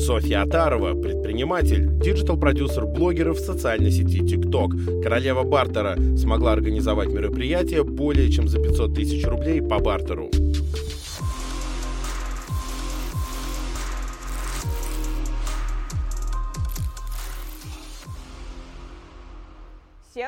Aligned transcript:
Софья 0.00 0.42
Аттарова, 0.42 0.94
предприниматель, 0.94 1.86
digital-продюсер 2.00 2.86
блогеров 2.86 3.36
в 3.36 3.44
социальной 3.44 3.90
сети 3.90 4.22
TikTok. 4.22 5.02
Королева 5.02 5.42
бартера 5.42 5.94
смогла 6.16 6.52
организовать 6.52 7.10
мероприятие 7.10 7.84
более 7.84 8.30
чем 8.30 8.48
за 8.48 8.62
500 8.62 8.94
тысяч 8.94 9.26
рублей 9.26 9.60
по 9.60 9.78
бартеру. 9.78 10.30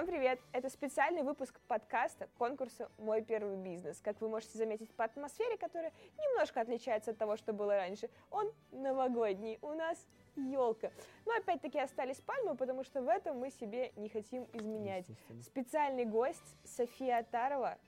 Всем 0.03 0.13
привет! 0.13 0.41
Это 0.51 0.69
специальный 0.69 1.23
выпуск 1.23 1.61
подкаста 1.69 2.29
конкурса 2.37 2.91
«Мой 2.99 3.23
первый 3.23 3.55
бизнес». 3.55 4.01
Как 4.01 4.21
вы 4.21 4.29
можете 4.29 4.59
заметить 4.59 4.91
по 4.97 5.05
атмосфере, 5.05 5.57
которая 5.57 5.93
немножко 6.19 6.61
отличается 6.61 7.13
от 7.13 7.19
того, 7.19 7.37
что 7.37 7.53
было 7.53 7.77
раньше, 7.77 8.11
он 8.29 8.51
новогодний. 8.73 9.61
У 9.63 9.69
нас 9.75 10.05
елка. 10.35 10.91
Но 11.25 11.37
опять-таки 11.37 11.79
остались 11.79 12.21
пальмы, 12.21 12.57
потому 12.57 12.83
что 12.83 13.01
в 13.01 13.07
этом 13.07 13.39
мы 13.39 13.51
себе 13.51 13.93
не 13.95 14.09
хотим 14.09 14.49
изменять. 14.53 15.07
Специальный 15.41 16.05
гость 16.05 16.57
София 16.65 17.19
Аттарова, 17.19 17.79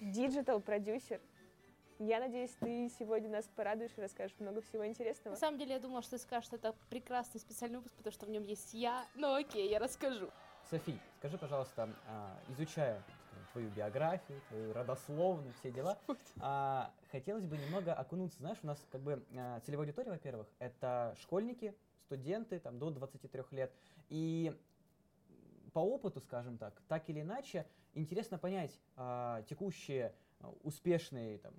digital-продюсер, 0.00 1.20
я 1.98 2.18
надеюсь, 2.18 2.56
ты 2.60 2.88
сегодня 2.98 3.28
нас 3.28 3.44
порадуешь 3.54 3.92
и 3.98 4.00
расскажешь 4.00 4.34
много 4.38 4.62
всего 4.62 4.86
интересного. 4.86 5.34
На 5.34 5.38
самом 5.38 5.58
деле, 5.58 5.74
я 5.74 5.80
думала, 5.80 6.00
что 6.00 6.12
ты 6.12 6.18
скажешь, 6.22 6.46
что 6.46 6.56
это 6.56 6.74
прекрасный 6.88 7.40
специальный 7.40 7.76
выпуск, 7.76 7.94
потому 7.96 8.14
что 8.14 8.24
в 8.24 8.30
нем 8.30 8.42
есть 8.42 8.72
я. 8.72 9.04
Но 9.14 9.34
окей, 9.34 9.68
я 9.68 9.78
расскажу. 9.78 10.30
Софи, 10.70 10.98
скажи, 11.18 11.38
пожалуйста, 11.38 11.88
а, 12.06 12.38
изучая 12.48 13.02
твою 13.52 13.68
биографию, 13.70 14.40
твою 14.48 14.72
родословную, 14.72 15.52
все 15.60 15.70
дела, 15.70 15.98
а, 16.40 16.90
хотелось 17.10 17.44
бы 17.44 17.58
немного 17.58 17.92
окунуться, 17.92 18.38
знаешь, 18.38 18.58
у 18.62 18.66
нас 18.66 18.78
как 18.90 19.02
бы 19.02 19.22
а, 19.36 19.60
целевая 19.60 19.86
аудитория, 19.86 20.10
во-первых, 20.10 20.46
это 20.58 21.14
школьники, 21.20 21.74
студенты, 22.04 22.58
там, 22.58 22.78
до 22.78 22.90
23 22.90 23.42
лет, 23.50 23.72
и 24.08 24.58
по 25.72 25.80
опыту, 25.80 26.20
скажем 26.20 26.58
так, 26.58 26.80
так 26.88 27.08
или 27.08 27.20
иначе, 27.20 27.66
интересно 27.94 28.38
понять 28.38 28.78
текущие 29.48 30.14
успешные 30.62 31.38
там, 31.38 31.54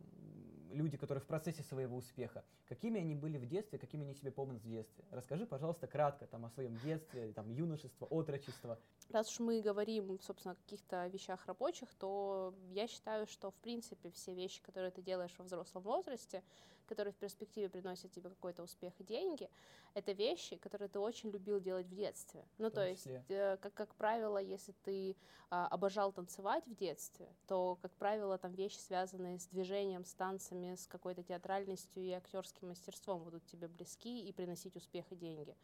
люди, 0.73 0.97
которые 0.97 1.21
в 1.21 1.27
процессе 1.27 1.63
своего 1.63 1.97
успеха, 1.97 2.43
какими 2.67 2.99
они 2.99 3.16
были 3.16 3.38
в 3.38 3.47
детстве, 3.47 3.79
какими 3.79 4.03
они 4.03 4.13
себе 4.13 4.31
помнят 4.31 4.61
в 4.63 4.69
детстве. 4.69 5.03
Расскажи, 5.11 5.45
пожалуйста, 5.45 5.88
кратко 5.88 6.27
там, 6.27 6.45
о 6.45 6.49
своем 6.49 6.77
детстве, 6.80 7.31
там, 7.33 7.49
юношество, 7.49 8.05
отрочество. 8.05 8.80
Раз 9.09 9.30
уж 9.31 9.39
мы 9.39 9.61
говорим, 9.61 10.19
собственно, 10.19 10.53
о 10.53 10.55
каких-то 10.55 11.07
вещах 11.07 11.45
рабочих, 11.45 11.93
то 11.95 12.53
я 12.71 12.88
считаю, 12.88 13.27
что, 13.27 13.52
в 13.52 13.55
принципе, 13.55 14.09
все 14.11 14.33
вещи, 14.33 14.61
которые 14.61 14.91
ты 14.91 15.02
делаешь 15.02 15.33
во 15.38 15.45
взрослом 15.45 15.83
возрасте, 15.83 16.43
которые 16.86 17.14
в 17.14 17.17
перспективе 17.17 17.70
приносят 17.70 18.12
тебе 18.12 18.30
какой-то 18.30 18.64
успех 18.64 18.94
и 19.00 19.03
деньги, 19.03 19.50
это 19.94 20.12
вещи, 20.12 20.58
которые 20.58 20.89
ты 20.89 21.00
очень 21.00 21.30
любил 21.30 21.59
делать 21.59 21.88
в 21.88 21.95
детстве. 21.95 22.45
Ну, 22.58 22.70
то 22.70 22.88
есть, 22.88 23.08
э, 23.30 23.58
как, 23.62 23.73
как 23.73 23.95
правило, 23.95 24.38
если 24.38 24.73
ты 24.84 25.16
а, 25.50 25.67
обожал 25.67 26.11
танцевать 26.11 26.66
в 26.66 26.76
детстве, 26.76 27.28
то, 27.48 27.78
как 27.81 27.92
правило, 27.94 28.38
там 28.38 28.54
вещи, 28.54 28.78
связанные 28.78 29.39
с 29.39 29.45
движением, 29.45 30.04
с 30.04 30.14
танцами, 30.14 30.73
с 30.73 30.88
какой-то 30.88 31.22
театральностью 31.22 32.02
и 32.02 32.11
актерским 32.11 32.70
мастерством 32.70 33.23
будут 33.23 33.45
тебе 33.45 33.67
близки 33.67 34.28
и 34.28 34.31
приносить 34.34 34.76
успех 34.76 35.06
и 35.11 35.16
деньги. 35.16 35.56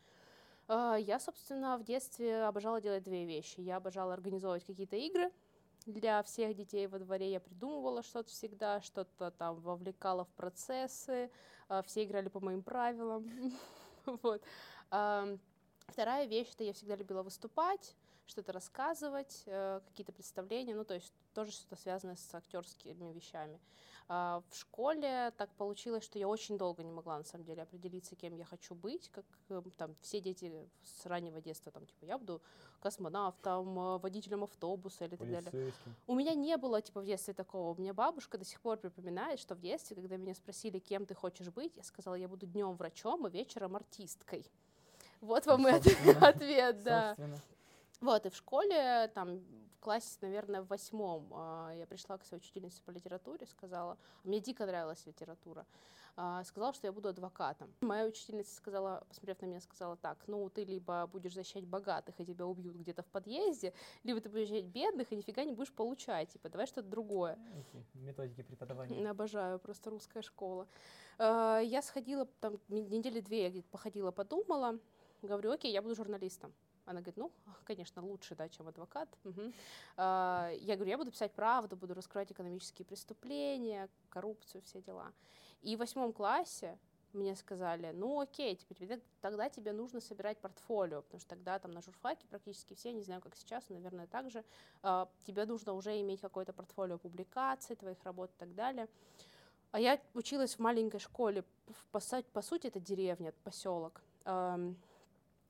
А, 0.67 0.95
я, 0.97 1.19
собственно, 1.19 1.79
в 1.79 1.83
детстве 1.83 2.43
обожала 2.43 2.79
делать 2.79 3.03
две 3.03 3.25
вещи. 3.25 3.59
Я 3.61 3.77
обожала 3.77 4.13
организовывать 4.13 4.63
какие-то 4.63 4.95
игры, 4.95 5.31
для 5.85 6.21
всех 6.23 6.55
детей 6.55 6.87
во 6.87 6.99
дворе 6.99 7.31
я 7.31 7.39
придумывала 7.39 8.03
что-то 8.03 8.29
всегда, 8.29 8.81
что-то 8.81 9.31
там 9.31 9.59
вовлекала 9.61 10.25
в 10.25 10.29
процессы, 10.29 11.31
а, 11.67 11.81
все 11.83 12.03
играли 12.03 12.29
по 12.29 12.39
моим 12.39 12.61
правилам. 12.63 13.53
вот. 14.05 14.43
Вторая 15.87 16.25
вещь, 16.25 16.49
это 16.53 16.63
я 16.63 16.73
всегда 16.73 16.95
любила 16.95 17.23
выступать, 17.23 17.95
что-то 18.29 18.51
рассказывать, 18.53 19.43
э, 19.45 19.81
какие-то 19.87 20.13
представления, 20.13 20.75
ну, 20.75 20.85
то 20.85 20.93
есть 20.93 21.13
тоже 21.33 21.51
что-то 21.51 21.75
связанное 21.75 22.15
с 22.15 22.33
актерскими 22.33 23.11
вещами. 23.11 23.59
А, 24.11 24.41
в 24.49 24.55
школе 24.55 25.31
так 25.37 25.51
получилось, 25.51 26.03
что 26.03 26.17
я 26.17 26.27
очень 26.27 26.57
долго 26.57 26.83
не 26.83 26.91
могла, 26.91 27.19
на 27.19 27.23
самом 27.23 27.45
деле, 27.45 27.61
определиться, 27.61 28.15
кем 28.15 28.35
я 28.35 28.43
хочу 28.43 28.73
быть, 28.73 29.09
как 29.09 29.23
э, 29.49 29.61
там 29.77 29.95
все 30.01 30.19
дети 30.19 30.51
с 30.83 31.05
раннего 31.05 31.39
детства, 31.41 31.71
там, 31.71 31.85
типа, 31.85 32.05
я 32.05 32.17
буду 32.17 32.41
космонавтом, 32.79 33.77
э, 33.77 33.97
водителем 33.99 34.43
автобуса 34.43 35.05
или 35.05 35.15
так 35.15 35.29
далее. 35.29 35.73
У 36.07 36.15
меня 36.15 36.33
не 36.33 36.57
было, 36.57 36.81
типа, 36.81 37.01
в 37.01 37.05
детстве 37.05 37.35
такого. 37.35 37.77
У 37.77 37.79
меня 37.79 37.93
бабушка 37.93 38.39
до 38.39 38.45
сих 38.45 38.59
пор 38.61 38.77
припоминает, 38.77 39.39
что 39.39 39.53
в 39.53 39.59
детстве, 39.59 39.95
когда 39.95 40.17
меня 40.17 40.33
спросили, 40.33 40.79
кем 40.79 41.05
ты 41.05 41.13
хочешь 41.13 41.49
быть, 41.49 41.77
я 41.77 41.83
сказала, 41.83 42.15
я 42.15 42.27
буду 42.27 42.47
днем 42.47 42.75
врачом, 42.75 43.27
а 43.27 43.29
вечером 43.29 43.75
артисткой. 43.75 44.43
Вот 45.21 45.45
вам 45.45 45.67
и 45.67 45.71
ответ, 46.21 46.83
да. 46.83 47.15
Вот, 48.01 48.25
и 48.25 48.29
в 48.29 48.35
школе, 48.35 49.09
там, 49.13 49.39
в 49.79 49.79
классе, 49.81 50.17
наверное, 50.21 50.61
в 50.61 50.67
восьмом 50.67 51.31
а, 51.33 51.71
я 51.73 51.85
пришла 51.85 52.17
к 52.17 52.25
своей 52.25 52.41
учительнице 52.41 52.81
по 52.83 52.91
литературе, 52.91 53.45
сказала, 53.45 53.97
мне 54.23 54.39
дико 54.39 54.65
нравилась 54.65 55.05
литература, 55.05 55.65
а, 56.15 56.43
сказала, 56.45 56.73
что 56.73 56.87
я 56.87 56.93
буду 56.93 57.09
адвокатом. 57.09 57.73
Моя 57.81 58.05
учительница 58.05 58.55
сказала, 58.55 59.03
посмотрев 59.09 59.41
на 59.41 59.45
меня, 59.47 59.59
сказала 59.59 59.97
так, 59.97 60.17
ну, 60.27 60.49
ты 60.49 60.63
либо 60.63 61.07
будешь 61.07 61.33
защищать 61.33 61.65
богатых, 61.65 62.19
и 62.19 62.25
тебя 62.25 62.45
убьют 62.45 62.75
где-то 62.77 63.03
в 63.03 63.07
подъезде, 63.07 63.73
либо 64.03 64.21
ты 64.21 64.29
будешь 64.29 64.47
защищать 64.47 64.69
бедных, 64.69 65.11
и 65.11 65.15
нифига 65.17 65.43
не 65.43 65.53
будешь 65.53 65.73
получать, 65.73 66.29
типа, 66.29 66.49
давай 66.49 66.67
что-то 66.67 66.87
другое. 66.87 67.37
Эти 67.53 67.97
методики 67.97 68.43
преподавания. 68.43 69.09
Обожаю, 69.09 69.59
просто 69.59 69.89
русская 69.89 70.21
школа. 70.21 70.67
А, 71.17 71.59
я 71.59 71.81
сходила, 71.81 72.25
там, 72.39 72.59
недели 72.69 73.19
две 73.19 73.43
я 73.43 73.49
где-то 73.49 73.67
походила, 73.69 74.11
подумала, 74.11 74.79
говорю, 75.21 75.51
окей, 75.51 75.73
я 75.73 75.81
буду 75.81 75.95
журналистом. 75.95 76.53
Она 76.89 77.01
говорит, 77.01 77.17
ну, 77.17 77.31
конечно, 77.65 78.03
лучше, 78.03 78.35
да, 78.35 78.49
чем 78.49 78.67
адвокат. 78.67 79.07
Угу. 79.23 79.53
Я 79.97 80.75
говорю, 80.75 80.85
я 80.89 80.97
буду 80.97 81.11
писать 81.11 81.31
правду, 81.33 81.75
буду 81.75 81.93
раскрывать 81.93 82.31
экономические 82.31 82.83
преступления, 82.83 83.89
коррупцию, 84.09 84.63
все 84.63 84.81
дела. 84.81 85.13
И 85.61 85.75
в 85.75 85.79
восьмом 85.79 86.11
классе 86.11 86.79
мне 87.13 87.35
сказали, 87.35 87.91
ну 87.93 88.19
окей, 88.19 88.55
типа, 88.55 88.73
тебе, 88.73 88.99
тогда 89.21 89.49
тебе 89.49 89.71
нужно 89.71 90.01
собирать 90.01 90.39
портфолио, 90.39 91.03
потому 91.03 91.19
что 91.19 91.29
тогда 91.29 91.59
там 91.59 91.69
на 91.69 91.83
журфаке 91.83 92.25
практически 92.27 92.73
все, 92.73 92.91
не 92.91 93.03
знаю, 93.03 93.21
как 93.21 93.35
сейчас, 93.35 93.69
но, 93.69 93.75
наверное, 93.75 94.07
так 94.07 94.31
же, 94.31 94.43
э, 94.81 95.05
тебе 95.27 95.45
нужно 95.45 95.73
уже 95.73 96.01
иметь 96.01 96.21
какое-то 96.21 96.53
портфолио 96.53 96.97
публикаций, 96.97 97.75
твоих 97.75 98.03
работ 98.03 98.31
и 98.31 98.39
так 98.39 98.55
далее. 98.55 98.87
А 99.71 99.79
я 99.79 99.99
училась 100.15 100.55
в 100.55 100.59
маленькой 100.59 100.99
школе, 100.99 101.43
по, 101.91 101.99
по 102.33 102.41
сути, 102.41 102.65
это 102.65 102.79
деревня, 102.79 103.31
поселок. 103.43 104.01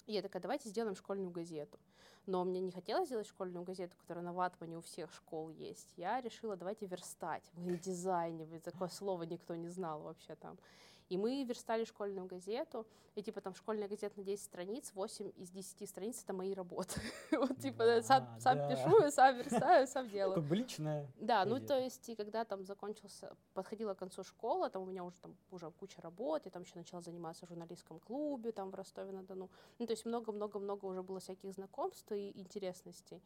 И 0.09 0.13
я 0.13 0.23
такая, 0.23 0.41
давайте 0.41 0.69
сделаем 0.69 0.95
школьную 0.95 1.29
газету. 1.29 1.77
Но 2.25 2.43
мне 2.43 2.61
не 2.61 2.71
хотелось 2.71 3.09
сделать 3.09 3.27
школьную 3.27 3.63
газету, 3.63 3.95
которая 4.01 4.25
на 4.25 4.33
ватмане 4.33 4.79
у 4.79 4.81
всех 4.81 5.13
школ 5.13 5.51
есть. 5.51 5.87
Я 5.97 6.19
решила, 6.19 6.55
давайте 6.55 6.87
верстать 6.87 7.43
в 7.53 7.77
дизайне. 7.77 8.47
Такое 8.59 8.87
слово 8.89 9.21
никто 9.21 9.55
не 9.55 9.67
знал 9.67 10.01
вообще 10.01 10.33
там. 10.33 10.57
И 11.09 11.17
мы 11.17 11.43
верстали 11.43 11.85
школьную 11.85 12.27
газету, 12.27 12.85
и 13.15 13.23
типа 13.23 13.41
там 13.41 13.55
школьная 13.55 13.87
газета 13.87 14.13
на 14.17 14.23
10 14.23 14.43
страниц, 14.43 14.91
8 14.93 15.31
из 15.37 15.49
10 15.49 15.89
страниц 15.89 16.23
это 16.23 16.33
мои 16.33 16.53
работы. 16.53 17.01
вот 17.31 17.57
типа 17.57 18.01
сам, 18.01 18.27
пишу, 18.69 19.09
сам 19.09 19.37
верстаю, 19.37 19.87
сам 19.87 20.07
делаю. 20.07 20.35
Как 20.35 20.43
бы 20.43 20.55
личная. 20.55 21.07
Да, 21.19 21.45
ну 21.45 21.59
то 21.59 21.79
есть 21.79 22.07
и 22.09 22.15
когда 22.15 22.45
там 22.45 22.63
закончился, 22.63 23.35
подходила 23.53 23.95
к 23.95 23.97
концу 23.99 24.23
школы, 24.23 24.69
там 24.69 24.83
у 24.83 24.85
меня 24.85 25.03
уже 25.03 25.17
там 25.17 25.35
уже 25.51 25.71
куча 25.71 26.01
работы, 26.01 26.49
я 26.49 26.51
там 26.51 26.61
еще 26.61 26.73
начала 26.75 27.01
заниматься 27.01 27.45
в 27.45 27.49
журналистском 27.49 27.99
клубе 27.99 28.51
там 28.51 28.69
в 28.69 28.75
Ростове-на-Дону. 28.75 29.49
Ну 29.79 29.85
то 29.85 29.93
есть 29.93 30.05
много-много-много 30.05 30.85
уже 30.85 31.01
было 31.01 31.19
всяких 31.19 31.51
знакомств 31.53 32.11
и 32.11 32.39
интересностей. 32.39 33.21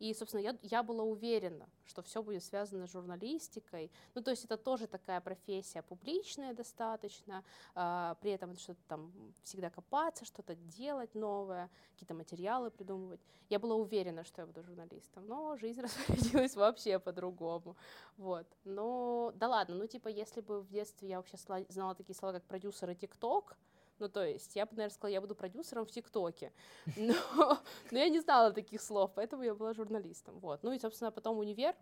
И, 0.00 0.14
собственно, 0.14 0.40
я, 0.40 0.56
я 0.62 0.82
была 0.82 1.04
уверена, 1.04 1.68
что 1.86 2.00
все 2.02 2.22
будет 2.22 2.42
связано 2.42 2.86
с 2.86 2.92
журналистикой. 2.92 3.90
Ну, 4.14 4.22
то 4.22 4.30
есть 4.30 4.46
это 4.46 4.56
тоже 4.56 4.86
такая 4.86 5.20
профессия 5.20 5.82
публичная 5.82 6.54
достаточно, 6.54 7.44
э, 7.74 8.14
при 8.20 8.30
этом 8.30 8.56
что-то 8.56 8.80
там 8.88 9.12
всегда 9.44 9.68
копаться, 9.68 10.24
что-то 10.24 10.54
делать 10.54 11.14
новое, 11.14 11.68
какие-то 11.92 12.14
материалы 12.14 12.70
придумывать. 12.70 13.20
Я 13.50 13.58
была 13.58 13.74
уверена, 13.74 14.24
что 14.24 14.40
я 14.40 14.46
буду 14.46 14.62
журналистом, 14.62 15.26
но 15.26 15.56
жизнь 15.58 15.80
распорядилась 15.82 16.56
вообще 16.56 16.98
по-другому. 16.98 17.76
Вот. 18.16 18.46
Но, 18.64 19.32
да 19.34 19.48
ладно, 19.48 19.74
ну, 19.74 19.86
типа, 19.86 20.08
если 20.08 20.40
бы 20.40 20.62
в 20.62 20.70
детстве 20.70 21.08
я 21.10 21.18
вообще 21.18 21.36
знала 21.68 21.94
такие 21.94 22.16
слова, 22.16 22.32
как 22.32 22.44
продюсер 22.44 22.88
и 22.88 22.94
ТикТок, 22.94 23.58
ну, 24.00 24.08
то 24.08 24.24
есть, 24.24 24.56
я 24.56 24.66
бы, 24.66 24.72
наверное, 24.72 24.94
сказала, 24.94 25.12
я 25.12 25.20
буду 25.20 25.34
продюсером 25.34 25.84
в 25.86 25.90
ТикТоке. 25.90 26.52
Но, 26.96 27.58
но 27.90 27.98
я 27.98 28.08
не 28.08 28.20
знала 28.20 28.52
таких 28.52 28.80
слов, 28.80 29.10
поэтому 29.14 29.42
я 29.42 29.54
была 29.54 29.72
журналистом. 29.74 30.38
Вот. 30.40 30.62
Ну 30.62 30.72
и, 30.72 30.78
собственно, 30.78 31.10
потом 31.10 31.38
универ. 31.38 31.74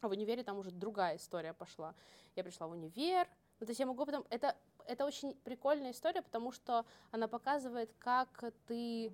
А 0.00 0.08
в 0.08 0.10
универе 0.10 0.42
там 0.42 0.58
уже 0.58 0.70
другая 0.70 1.16
история 1.16 1.54
пошла. 1.54 1.94
Я 2.36 2.44
пришла 2.44 2.66
в 2.66 2.72
универ. 2.72 3.26
Ну, 3.60 3.66
то 3.66 3.70
есть 3.70 3.80
я 3.80 3.86
могу 3.86 4.04
потом... 4.04 4.24
Это, 4.30 4.56
это 4.86 5.06
очень 5.06 5.34
прикольная 5.44 5.92
история, 5.92 6.22
потому 6.22 6.52
что 6.52 6.84
она 7.10 7.28
показывает, 7.28 7.94
как 7.98 8.52
ты... 8.66 9.12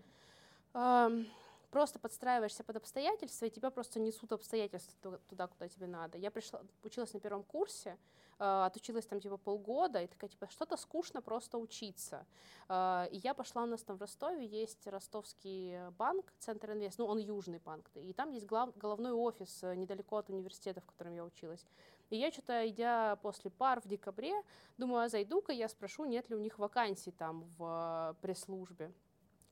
Эм, 0.74 1.26
просто 1.70 1.98
подстраиваешься 1.98 2.64
под 2.64 2.76
обстоятельства, 2.76 3.46
и 3.46 3.50
тебя 3.50 3.70
просто 3.70 4.00
несут 4.00 4.32
обстоятельства 4.32 5.18
туда, 5.28 5.46
куда 5.46 5.68
тебе 5.68 5.86
надо. 5.86 6.18
Я 6.18 6.30
пришла, 6.30 6.62
училась 6.82 7.12
на 7.12 7.20
первом 7.20 7.44
курсе, 7.44 7.96
отучилась 8.40 9.06
там 9.06 9.20
типа 9.20 9.36
полгода, 9.36 10.02
и 10.02 10.06
такая, 10.06 10.30
типа, 10.30 10.48
что-то 10.48 10.76
скучно 10.76 11.20
просто 11.20 11.58
учиться. 11.58 12.26
Э, 12.68 13.06
и 13.10 13.18
я 13.18 13.34
пошла, 13.34 13.62
у 13.62 13.66
нас 13.66 13.82
там 13.82 13.96
в 13.96 14.00
Ростове 14.00 14.46
есть 14.46 14.86
ростовский 14.86 15.90
банк, 15.98 16.32
Центр 16.38 16.72
Инвест, 16.72 16.98
ну, 16.98 17.06
он 17.06 17.18
южный 17.18 17.58
банк, 17.58 17.90
и 17.94 18.12
там 18.12 18.30
есть 18.30 18.46
глав, 18.46 18.76
головной 18.76 19.12
офис 19.12 19.62
э, 19.62 19.74
недалеко 19.74 20.16
от 20.16 20.30
университета, 20.30 20.80
в 20.80 20.86
котором 20.86 21.14
я 21.14 21.24
училась. 21.24 21.66
И 22.10 22.16
я 22.16 22.32
что-то, 22.32 22.66
идя 22.68 23.16
после 23.16 23.50
пар 23.50 23.80
в 23.80 23.86
декабре, 23.86 24.34
думаю, 24.78 25.04
а 25.04 25.08
зайду-ка 25.08 25.52
я 25.52 25.68
спрошу, 25.68 26.06
нет 26.06 26.28
ли 26.28 26.36
у 26.36 26.40
них 26.40 26.58
вакансий 26.58 27.12
там 27.12 27.44
в 27.56 28.16
пресс-службе. 28.20 28.92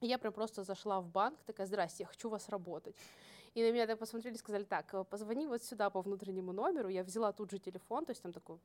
И 0.01 0.07
я 0.07 0.19
прям 0.19 0.33
просто 0.33 0.65
зашла 0.65 1.01
в 1.01 1.09
банк, 1.09 1.39
такая, 1.45 1.67
здрасте, 1.67 2.05
я 2.05 2.07
хочу 2.07 2.29
вас 2.29 2.49
работать. 2.49 2.97
И 3.55 3.63
на 3.63 3.73
меня 3.73 3.87
так 3.87 3.99
посмотрели, 3.99 4.37
сказали, 4.37 4.65
так, 4.65 5.09
позвони 5.09 5.47
вот 5.47 5.63
сюда 5.63 5.91
по 5.91 6.01
внутреннему 6.01 6.53
номеру. 6.53 6.89
Я 6.89 7.03
взяла 7.03 7.33
тут 7.33 7.51
же 7.51 7.59
телефон, 7.59 8.05
то 8.05 8.11
есть 8.11 8.23
там 8.23 8.33
такой 8.33 8.59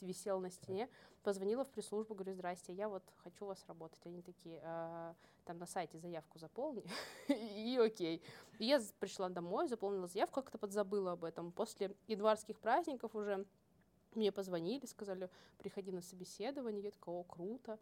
висел 0.00 0.40
на 0.40 0.50
стене, 0.50 0.88
позвонила 1.22 1.64
в 1.64 1.70
пресс-службу, 1.70 2.14
говорю, 2.14 2.34
здрасте, 2.34 2.72
я 2.72 2.88
вот 2.88 3.02
хочу 3.18 3.44
у 3.44 3.48
вас 3.48 3.64
работать. 3.66 4.00
Они 4.04 4.22
такие, 4.22 4.60
а, 4.64 5.14
там 5.44 5.58
на 5.58 5.66
сайте 5.66 5.98
заявку 5.98 6.38
заполни, 6.38 6.84
и 7.28 7.78
окей. 7.80 8.22
И 8.58 8.66
я 8.66 8.80
пришла 8.98 9.28
домой, 9.28 9.68
заполнила 9.68 10.06
заявку, 10.06 10.42
как-то 10.42 10.58
подзабыла 10.58 11.12
об 11.12 11.24
этом. 11.24 11.52
После 11.52 11.94
январских 12.06 12.58
праздников 12.58 13.14
уже 13.14 13.46
мне 14.14 14.32
позвонили, 14.32 14.86
сказали, 14.86 15.30
приходи 15.58 15.92
на 15.92 16.02
собеседование. 16.02 16.82
Я 16.82 16.90
такая, 16.90 17.14
о, 17.14 17.22
круто. 17.22 17.78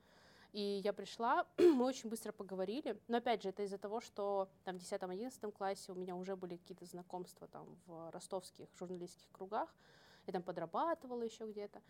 И 0.53 0.81
я 0.85 0.93
пришла, 0.93 1.47
мы 1.59 1.85
очень 1.85 2.09
быстро 2.09 2.33
поговорили. 2.33 2.97
Но 3.09 3.17
опять 3.17 3.43
же, 3.43 3.49
это 3.49 3.65
из-за 3.65 3.79
того, 3.79 4.01
что 4.01 4.49
там 4.62 4.79
в 4.79 4.83
10-11 4.83 5.53
классе 5.53 5.93
у 5.93 5.95
меня 5.97 6.15
уже 6.15 6.37
были 6.37 6.56
какие-то 6.56 6.85
знакомства 6.85 7.49
там 7.49 7.67
в 7.87 8.11
ростовских 8.12 8.69
журналистских 8.79 9.31
кругах. 9.33 9.75
Я 10.26 10.32
там 10.32 10.43
подрабатывала 10.43 11.23
еще 11.23 11.47
где-то. 11.47 11.81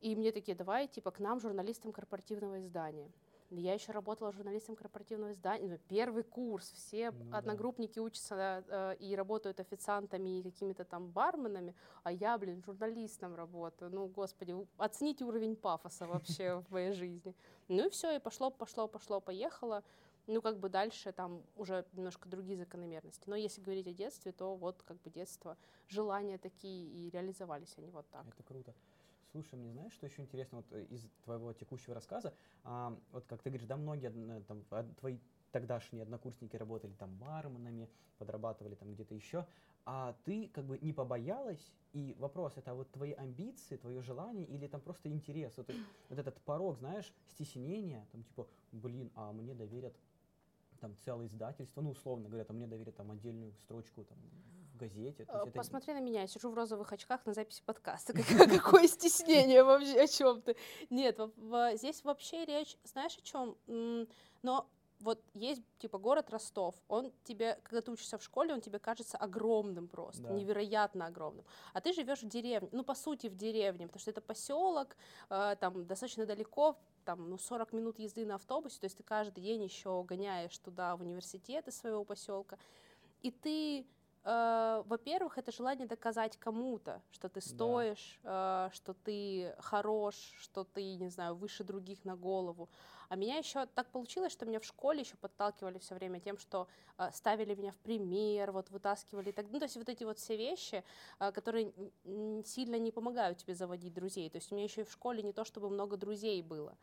И 0.00 0.14
мне 0.14 0.32
такие, 0.32 0.56
давай, 0.56 0.86
типа, 0.86 1.10
к 1.10 1.18
нам, 1.18 1.40
журналистам 1.40 1.92
корпоративного 1.92 2.60
издания. 2.60 3.10
Я 3.50 3.72
еще 3.72 3.92
работала 3.92 4.30
журналистом 4.30 4.76
корпоративного 4.76 5.32
издания, 5.32 5.68
ну, 5.68 5.78
первый 5.88 6.22
курс, 6.22 6.70
все 6.72 7.10
ну, 7.10 7.34
одногруппники 7.34 7.94
да. 7.96 8.02
учатся 8.02 8.64
э, 8.68 8.96
и 9.00 9.16
работают 9.16 9.58
официантами 9.58 10.40
и 10.40 10.42
какими-то 10.42 10.84
там 10.84 11.10
барменами, 11.10 11.74
а 12.02 12.12
я, 12.12 12.36
блин, 12.36 12.62
журналистом 12.62 13.34
работаю. 13.34 13.90
Ну, 13.90 14.06
господи, 14.06 14.54
оцените 14.76 15.24
уровень 15.24 15.56
пафоса 15.56 16.06
вообще 16.06 16.62
в 16.68 16.70
моей 16.70 16.92
жизни. 16.92 17.34
Ну 17.68 17.86
и 17.86 17.88
все, 17.88 18.16
и 18.16 18.18
пошло, 18.18 18.50
пошло, 18.50 18.86
пошло, 18.86 19.18
поехало. 19.18 19.82
Ну, 20.28 20.42
как 20.42 20.58
бы 20.58 20.68
дальше 20.68 21.10
там 21.12 21.42
уже 21.56 21.86
немножко 21.94 22.28
другие 22.28 22.58
закономерности. 22.58 23.28
Но 23.28 23.34
если 23.34 23.62
говорить 23.62 23.86
о 23.86 23.94
детстве, 23.94 24.30
то 24.30 24.56
вот 24.56 24.82
как 24.82 25.00
бы 25.00 25.10
детство, 25.10 25.56
желания 25.88 26.36
такие 26.36 26.86
и 26.86 27.08
реализовались 27.08 27.74
они 27.78 27.90
вот 27.90 28.06
так. 28.10 28.26
Это 28.28 28.42
круто. 28.42 28.74
Слушай, 29.32 29.54
мне 29.56 29.72
знаешь, 29.72 29.92
что 29.92 30.06
еще 30.06 30.20
интересно 30.20 30.58
вот 30.58 30.66
э, 30.72 30.84
из 30.84 31.08
твоего 31.24 31.54
текущего 31.54 31.94
рассказа? 31.94 32.34
А, 32.64 32.94
вот 33.10 33.26
как 33.26 33.42
ты 33.42 33.48
говоришь, 33.48 33.66
да, 33.66 33.76
многие 33.76 34.10
э, 34.10 34.42
там, 34.42 34.64
твои 34.96 35.18
тогдашние 35.50 36.02
однокурсники 36.02 36.56
работали 36.56 36.92
там 36.92 37.16
барменами, 37.16 37.88
подрабатывали 38.18 38.74
там 38.74 38.92
где-то 38.92 39.14
еще, 39.14 39.46
а 39.86 40.14
ты 40.24 40.50
как 40.52 40.64
бы 40.64 40.78
не 40.78 40.92
побоялась, 40.92 41.72
и 41.94 42.14
вопрос, 42.18 42.56
это 42.56 42.74
вот 42.74 42.90
твои 42.90 43.12
амбиции, 43.12 43.78
твое 43.78 44.02
желание, 44.02 44.46
или 44.46 44.66
там 44.66 44.82
просто 44.82 45.08
интерес, 45.08 45.56
вот, 45.56 45.70
вот 46.10 46.18
этот 46.18 46.38
порог, 46.42 46.76
знаешь, 46.76 47.10
стеснения, 47.28 48.06
там 48.12 48.22
типа, 48.22 48.46
блин, 48.72 49.10
а 49.14 49.32
мне 49.32 49.54
доверят 49.54 49.94
там 50.80 50.96
целое 51.04 51.26
издательство, 51.26 51.80
ну 51.80 51.90
условно 51.90 52.28
говоря, 52.28 52.44
там 52.44 52.56
мне 52.56 52.66
доверят 52.66 52.96
там 52.96 53.10
отдельную 53.10 53.52
строчку 53.52 54.04
там 54.04 54.18
газете. 54.78 55.26
Э, 55.28 55.44
Посмотри 55.52 55.92
это... 55.92 56.00
на 56.00 56.04
меня, 56.04 56.22
я 56.22 56.26
сижу 56.26 56.50
в 56.50 56.54
розовых 56.54 56.92
очках 56.92 57.26
на 57.26 57.34
записи 57.34 57.62
подкаста. 57.64 58.12
Какое 58.62 58.86
стеснение 58.86 59.64
вообще, 59.64 60.00
о 60.00 60.06
чем 60.06 60.40
ты? 60.40 60.56
Нет, 60.88 61.20
здесь 61.74 62.02
вообще 62.04 62.44
речь, 62.44 62.76
знаешь, 62.84 63.16
о 63.18 63.22
чем? 63.22 63.56
Но 64.42 64.68
вот 65.00 65.22
есть 65.34 65.62
типа 65.78 65.98
город 65.98 66.30
Ростов, 66.30 66.74
он 66.88 67.12
тебе, 67.24 67.58
когда 67.62 67.80
ты 67.80 67.90
учишься 67.90 68.18
в 68.18 68.22
школе, 68.22 68.52
он 68.54 68.60
тебе 68.60 68.78
кажется 68.78 69.16
огромным 69.16 69.88
просто, 69.88 70.22
да. 70.22 70.34
невероятно 70.34 71.06
огромным. 71.06 71.44
А 71.72 71.80
ты 71.80 71.92
живешь 71.92 72.22
в 72.22 72.28
деревне, 72.28 72.68
ну 72.72 72.84
по 72.84 72.94
сути 72.94 73.28
в 73.28 73.36
деревне, 73.36 73.86
потому 73.86 74.00
что 74.00 74.10
это 74.10 74.20
поселок, 74.20 74.96
э, 75.30 75.56
там 75.60 75.86
достаточно 75.86 76.26
далеко, 76.26 76.76
там 77.08 77.30
ну 77.30 77.38
40 77.38 77.72
минут 77.72 77.98
езды 77.98 78.26
на 78.26 78.34
автобусе, 78.34 78.78
то 78.80 78.84
есть 78.84 78.98
ты 78.98 79.02
каждый 79.02 79.40
день 79.40 79.64
еще 79.64 80.02
гоняешь 80.02 80.58
туда 80.58 80.94
в 80.94 81.00
университет 81.00 81.66
из 81.66 81.78
своего 81.78 82.04
поселка, 82.04 82.58
и 83.22 83.30
ты 83.30 83.86
э, 84.24 84.82
во-первых, 84.84 85.38
это 85.38 85.50
желание 85.50 85.86
доказать 85.86 86.36
кому-то, 86.36 87.00
что 87.10 87.30
ты 87.30 87.40
стоишь, 87.40 88.20
да. 88.22 88.68
э, 88.68 88.74
что 88.74 88.92
ты 88.92 89.54
хорош, 89.58 90.16
что 90.38 90.64
ты, 90.64 90.96
не 90.96 91.08
знаю, 91.08 91.34
выше 91.34 91.64
других 91.64 92.04
на 92.04 92.14
голову. 92.14 92.68
А 93.08 93.16
меня 93.16 93.36
еще 93.36 93.66
так 93.66 93.90
получилось, 93.90 94.32
что 94.32 94.46
меня 94.46 94.60
в 94.60 94.64
школе 94.64 95.00
еще 95.00 95.16
подталкивали 95.16 95.78
все 95.78 95.94
время 95.94 96.20
тем, 96.20 96.38
что 96.38 96.68
э, 96.98 97.10
ставили 97.12 97.54
меня 97.54 97.72
в 97.72 97.76
пример, 97.76 98.52
вот 98.52 98.70
вытаскивали 98.70 99.32
так. 99.32 99.46
Ну, 99.50 99.58
то 99.58 99.64
есть 99.64 99.76
вот 99.76 99.88
эти 99.88 100.04
вот 100.04 100.18
все 100.18 100.36
вещи, 100.36 100.84
э, 101.18 101.32
которые 101.32 101.72
сильно 102.44 102.78
не 102.78 102.92
помогают 102.92 103.38
тебе 103.38 103.54
заводить 103.54 103.94
друзей. 103.94 104.28
То 104.30 104.36
есть 104.36 104.52
у 104.52 104.54
меня 104.54 104.64
еще 104.64 104.82
и 104.82 104.84
в 104.84 104.92
школе 104.92 105.22
не 105.22 105.32
то, 105.32 105.44
чтобы 105.44 105.70
много 105.70 105.96
друзей 105.96 106.42
было 106.42 106.76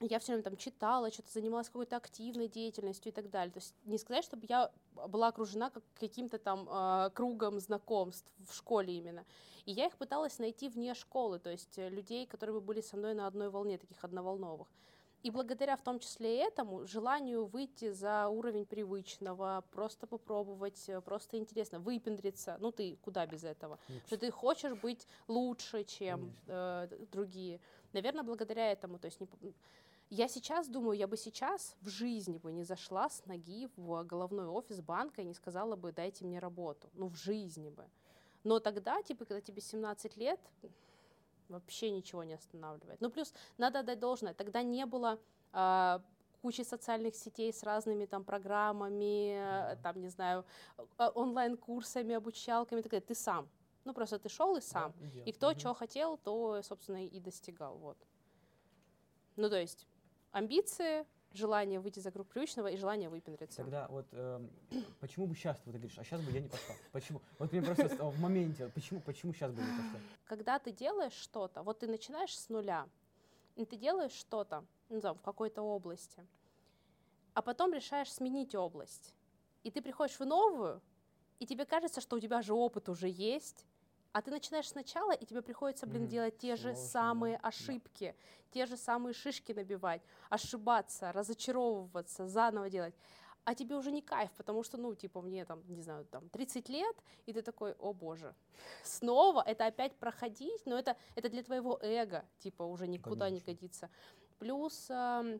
я 0.00 0.18
все 0.18 0.32
время 0.32 0.42
там 0.42 0.56
читала, 0.56 1.10
что-то 1.10 1.32
занималась 1.32 1.68
какой-то 1.68 1.96
активной 1.96 2.48
деятельностью 2.48 3.10
и 3.10 3.14
так 3.14 3.30
далее. 3.30 3.52
То 3.52 3.58
есть 3.60 3.74
не 3.84 3.98
сказать, 3.98 4.24
чтобы 4.24 4.44
я 4.48 4.70
была 5.08 5.28
окружена 5.28 5.70
как 5.70 5.82
каким-то 5.98 6.38
там 6.38 6.68
э, 6.70 7.10
кругом 7.14 7.60
знакомств 7.60 8.30
в 8.46 8.54
школе 8.54 8.94
именно. 8.98 9.24
И 9.64 9.72
я 9.72 9.86
их 9.86 9.96
пыталась 9.96 10.38
найти 10.38 10.68
вне 10.68 10.94
школы, 10.94 11.38
то 11.38 11.50
есть 11.50 11.78
э, 11.78 11.88
людей, 11.88 12.26
которые 12.26 12.60
были 12.60 12.82
со 12.82 12.96
мной 12.96 13.14
на 13.14 13.26
одной 13.26 13.48
волне, 13.48 13.78
таких 13.78 14.04
одноволновых. 14.04 14.68
И 15.22 15.30
благодаря 15.30 15.76
в 15.76 15.82
том 15.82 15.98
числе 15.98 16.44
этому 16.44 16.86
желанию 16.86 17.46
выйти 17.46 17.90
за 17.90 18.28
уровень 18.28 18.64
привычного, 18.64 19.64
просто 19.72 20.06
попробовать, 20.06 20.88
э, 20.88 21.00
просто 21.00 21.38
интересно, 21.38 21.80
выпендриться, 21.80 22.56
ну 22.60 22.70
ты 22.70 22.96
куда 23.02 23.26
без 23.26 23.42
этого, 23.42 23.78
Конечно. 23.86 24.06
что 24.06 24.18
ты 24.18 24.30
хочешь 24.30 24.74
быть 24.74 25.06
лучше, 25.26 25.84
чем 25.84 26.32
э, 26.46 26.88
другие. 27.10 27.60
Наверное, 27.92 28.22
благодаря 28.22 28.70
этому, 28.70 28.98
то 28.98 29.06
есть 29.06 29.20
не, 29.20 29.28
я 30.10 30.28
сейчас 30.28 30.68
думаю, 30.68 30.96
я 30.96 31.08
бы 31.08 31.16
сейчас 31.16 31.76
в 31.80 31.88
жизни 31.88 32.38
бы 32.38 32.52
не 32.52 32.62
зашла 32.62 33.08
с 33.08 33.26
ноги 33.26 33.68
в 33.76 34.04
головной 34.04 34.46
офис 34.46 34.80
банка 34.80 35.22
и 35.22 35.24
не 35.24 35.34
сказала 35.34 35.74
бы, 35.74 35.90
дайте 35.90 36.24
мне 36.24 36.38
работу. 36.38 36.88
Ну, 36.94 37.08
в 37.08 37.16
жизни 37.16 37.70
бы. 37.70 37.84
Но 38.44 38.60
тогда, 38.60 39.02
типа, 39.02 39.24
когда 39.24 39.40
тебе 39.40 39.60
17 39.60 40.16
лет, 40.16 40.38
вообще 41.48 41.90
ничего 41.90 42.24
не 42.24 42.34
останавливает. 42.34 43.00
Ну, 43.00 43.10
плюс 43.10 43.32
надо 43.58 43.80
отдать 43.80 43.98
должное, 43.98 44.34
тогда 44.34 44.62
не 44.62 44.86
было 44.86 45.18
э, 45.52 46.00
кучи 46.42 46.62
социальных 46.62 47.14
сетей 47.14 47.52
с 47.52 47.62
разными 47.62 48.06
там 48.06 48.24
программами, 48.24 49.32
mm-hmm. 49.32 49.82
там, 49.82 50.00
не 50.00 50.08
знаю, 50.08 50.44
а, 50.96 51.10
онлайн-курсами, 51.10 52.14
обучалками, 52.14 52.82
так 52.82 52.90
далее. 52.90 53.06
Ты 53.06 53.14
сам. 53.14 53.48
Ну, 53.84 53.92
просто 53.92 54.18
ты 54.18 54.28
шел 54.28 54.56
и 54.56 54.60
сам. 54.60 54.92
Да, 54.98 55.22
и 55.24 55.32
кто 55.32 55.50
mm-hmm. 55.50 55.58
что 55.58 55.74
хотел, 55.74 56.16
то, 56.18 56.62
собственно, 56.62 57.04
и 57.04 57.20
достигал. 57.20 57.76
Вот. 57.78 57.96
Ну, 59.36 59.48
то 59.48 59.60
есть 59.60 59.86
амбиции, 60.32 61.04
желание 61.36 61.80
выйти 61.80 62.00
за 62.00 62.10
круг 62.10 62.28
привычного 62.28 62.68
и 62.68 62.76
желание 62.76 63.08
выпендриться. 63.08 63.58
Тогда 63.58 63.86
вот 63.88 64.06
э, 64.12 64.40
почему 65.00 65.26
бы 65.26 65.34
сейчас 65.34 65.58
ты 65.60 65.70
говоришь, 65.70 65.98
а 65.98 66.04
сейчас 66.04 66.20
бы 66.20 66.30
я 66.32 66.40
не 66.40 66.48
пошла? 66.48 66.74
Почему? 66.92 67.20
Вот 67.38 67.52
мне 67.52 67.62
просто 67.62 67.88
в 67.88 68.20
моменте, 68.20 68.70
почему, 68.74 69.00
почему 69.00 69.32
сейчас 69.32 69.52
бы 69.52 69.60
не 69.60 69.68
пошла? 69.68 70.00
Когда 70.24 70.58
ты 70.58 70.72
делаешь 70.72 71.12
что-то, 71.12 71.62
вот 71.62 71.80
ты 71.80 71.86
начинаешь 71.86 72.36
с 72.36 72.48
нуля, 72.48 72.88
и 73.56 73.64
ты 73.64 73.76
делаешь 73.76 74.12
что-то, 74.12 74.64
ну, 74.88 75.00
там, 75.00 75.16
в 75.16 75.22
какой-то 75.22 75.62
области, 75.62 76.26
а 77.34 77.42
потом 77.42 77.72
решаешь 77.72 78.12
сменить 78.12 78.54
область, 78.54 79.14
и 79.62 79.70
ты 79.70 79.82
приходишь 79.82 80.18
в 80.18 80.24
новую, 80.24 80.80
и 81.38 81.46
тебе 81.46 81.66
кажется, 81.66 82.00
что 82.00 82.16
у 82.16 82.20
тебя 82.20 82.42
же 82.42 82.54
опыт 82.54 82.88
уже 82.88 83.08
есть, 83.08 83.66
а 84.16 84.22
ты 84.22 84.30
начинаешь 84.30 84.68
сначала, 84.68 85.12
и 85.12 85.26
тебе 85.26 85.42
приходится, 85.42 85.86
блин, 85.86 86.04
mm, 86.04 86.08
делать 86.08 86.38
те 86.38 86.56
же 86.56 86.74
самые 86.74 87.36
ошибки, 87.36 88.14
да. 88.16 88.50
те 88.50 88.64
же 88.64 88.78
самые 88.78 89.12
шишки 89.12 89.52
набивать, 89.52 90.00
ошибаться, 90.30 91.12
разочаровываться, 91.12 92.26
заново 92.26 92.70
делать. 92.70 92.94
А 93.44 93.54
тебе 93.54 93.76
уже 93.76 93.92
не 93.92 94.00
кайф, 94.00 94.30
потому 94.38 94.62
что, 94.62 94.78
ну, 94.78 94.94
типа, 94.94 95.20
мне 95.20 95.44
там, 95.44 95.62
не 95.68 95.82
знаю, 95.82 96.06
там 96.06 96.30
30 96.30 96.70
лет, 96.70 96.96
и 97.26 97.34
ты 97.34 97.42
такой, 97.42 97.74
о 97.74 97.92
боже, 97.92 98.34
снова 98.84 99.42
это 99.42 99.66
опять 99.66 99.94
проходить, 99.96 100.64
но 100.64 100.78
это, 100.78 100.96
это 101.14 101.28
для 101.28 101.42
твоего 101.42 101.78
эго, 101.82 102.24
типа, 102.38 102.62
уже 102.62 102.88
никуда 102.88 103.26
Конечно. 103.26 103.50
не 103.50 103.54
годится. 103.54 103.90
Плюс 104.38 104.86
э, 104.88 105.38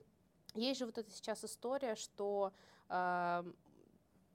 есть 0.54 0.80
же 0.80 0.84
вот 0.84 0.98
эта 0.98 1.10
сейчас 1.10 1.42
история, 1.44 1.94
что 1.94 2.52
э, 2.90 3.52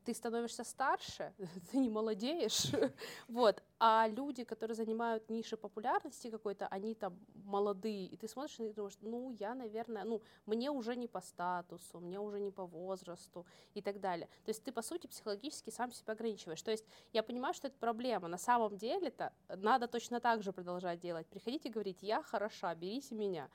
ты 0.04 0.14
становишься 0.14 0.64
старше, 0.64 1.34
ты 1.72 1.78
не 1.78 1.90
молодеешь, 1.90 2.72
вот, 3.28 3.64
а 3.80 4.08
люди, 4.08 4.44
которые 4.44 4.76
занимают 4.76 5.30
ниши 5.30 5.58
популярности 5.58 6.30
какой-то, 6.30 6.68
они 6.68 6.96
там 6.96 7.18
молодые, 7.46 8.06
и 8.06 8.18
ты 8.18 8.28
смотришь 8.28 8.60
и 8.60 8.74
думаешь, 8.74 8.98
ну, 9.02 9.32
я, 9.40 9.56
наверное, 9.56 10.04
ну, 10.04 10.22
мне 10.46 10.70
уже 10.72 10.96
не 10.96 11.08
по 11.08 11.22
статусу, 11.22 12.00
мне 12.00 12.20
уже 12.20 12.40
не 12.40 12.52
по 12.52 12.66
возрасту 12.66 13.46
и 13.74 13.82
так 13.82 14.00
далее. 14.00 14.28
То 14.46 14.52
есть 14.52 14.64
ты, 14.64 14.72
по 14.72 14.82
сути, 14.82 15.08
психологически 15.08 15.70
сам 15.70 15.92
себя 15.92 16.14
ограничиваешь. 16.14 16.62
То 16.62 16.72
есть 16.72 16.86
я 17.14 17.24
понимаю, 17.24 17.54
что 17.54 17.68
это 17.68 17.78
проблема. 17.80 18.28
На 18.28 18.38
самом 18.38 18.78
деле-то 18.78 19.34
надо 19.50 19.88
точно 19.88 20.20
так 20.20 20.44
же 20.44 20.54
продолжать 20.54 21.00
делать. 21.00 21.28
Приходите 21.28 21.70
и 21.70 21.72
говорить, 21.72 21.98
я 22.02 22.22
хороша, 22.22 22.74
берите 22.76 23.16
меня. 23.16 23.50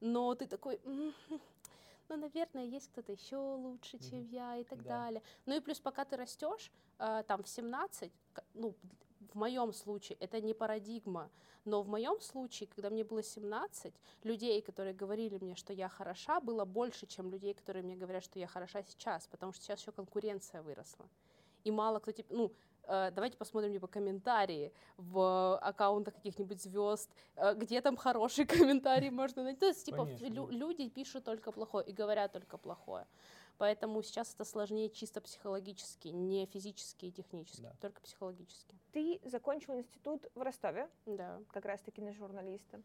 Но 0.00 0.34
ты 0.34 0.46
такой, 0.46 0.80
ну, 2.12 2.22
наверное, 2.22 2.64
есть 2.64 2.88
кто-то 2.88 3.12
еще 3.12 3.36
лучше, 3.36 3.98
чем 3.98 4.20
mm-hmm. 4.20 4.34
я 4.34 4.56
и 4.56 4.64
так 4.64 4.82
да. 4.82 4.88
далее. 4.88 5.22
Ну 5.46 5.56
и 5.56 5.60
плюс, 5.60 5.80
пока 5.80 6.04
ты 6.04 6.16
растешь, 6.16 6.70
э, 6.98 7.22
там 7.26 7.42
в 7.42 7.48
17, 7.48 8.12
ну, 8.54 8.74
в 9.32 9.34
моем 9.34 9.72
случае 9.72 10.18
это 10.20 10.40
не 10.40 10.52
парадигма, 10.52 11.30
но 11.64 11.82
в 11.82 11.88
моем 11.88 12.20
случае, 12.20 12.68
когда 12.68 12.90
мне 12.90 13.04
было 13.04 13.22
17, 13.22 13.94
людей, 14.24 14.60
которые 14.60 14.94
говорили 14.94 15.38
мне, 15.38 15.54
что 15.54 15.72
я 15.72 15.88
хороша, 15.88 16.40
было 16.40 16.64
больше, 16.64 17.06
чем 17.06 17.30
людей, 17.30 17.54
которые 17.54 17.82
мне 17.82 17.96
говорят, 17.96 18.24
что 18.24 18.38
я 18.38 18.46
хороша 18.46 18.82
сейчас, 18.82 19.26
потому 19.28 19.52
что 19.52 19.64
сейчас 19.64 19.80
еще 19.80 19.92
конкуренция 19.92 20.62
выросла. 20.62 21.08
И 21.64 21.70
мало 21.70 22.00
кто, 22.00 22.12
типа, 22.12 22.34
ну, 22.34 22.52
давайте 22.86 23.36
посмотрим 23.36 23.72
типа 23.72 23.86
комментарии 23.86 24.72
в 24.96 25.58
аккаунтах 25.58 26.14
каких-нибудь 26.14 26.60
звезд, 26.60 27.10
э, 27.36 27.54
где 27.54 27.80
там 27.80 27.96
хороший 27.96 28.46
комментарий 28.46 29.10
можно 29.10 29.42
найти. 29.42 29.60
То 29.60 29.66
есть, 29.66 29.84
типа, 29.86 30.08
лю- 30.20 30.48
люди 30.50 30.88
пишут 30.88 31.24
только 31.24 31.52
плохое 31.52 31.86
и 31.86 31.92
говорят 31.92 32.32
только 32.32 32.58
плохое. 32.58 33.06
Поэтому 33.58 34.02
сейчас 34.02 34.34
это 34.34 34.44
сложнее 34.44 34.88
чисто 34.90 35.20
психологически, 35.20 36.08
не 36.08 36.46
физически 36.46 37.06
и 37.06 37.12
технически, 37.12 37.62
да. 37.62 37.74
только 37.80 38.00
психологически. 38.00 38.76
Ты 38.92 39.20
закончил 39.24 39.74
институт 39.74 40.26
в 40.34 40.42
Ростове, 40.42 40.88
да. 41.06 41.40
как 41.52 41.66
раз-таки 41.66 42.00
на 42.00 42.12
журналиста. 42.12 42.80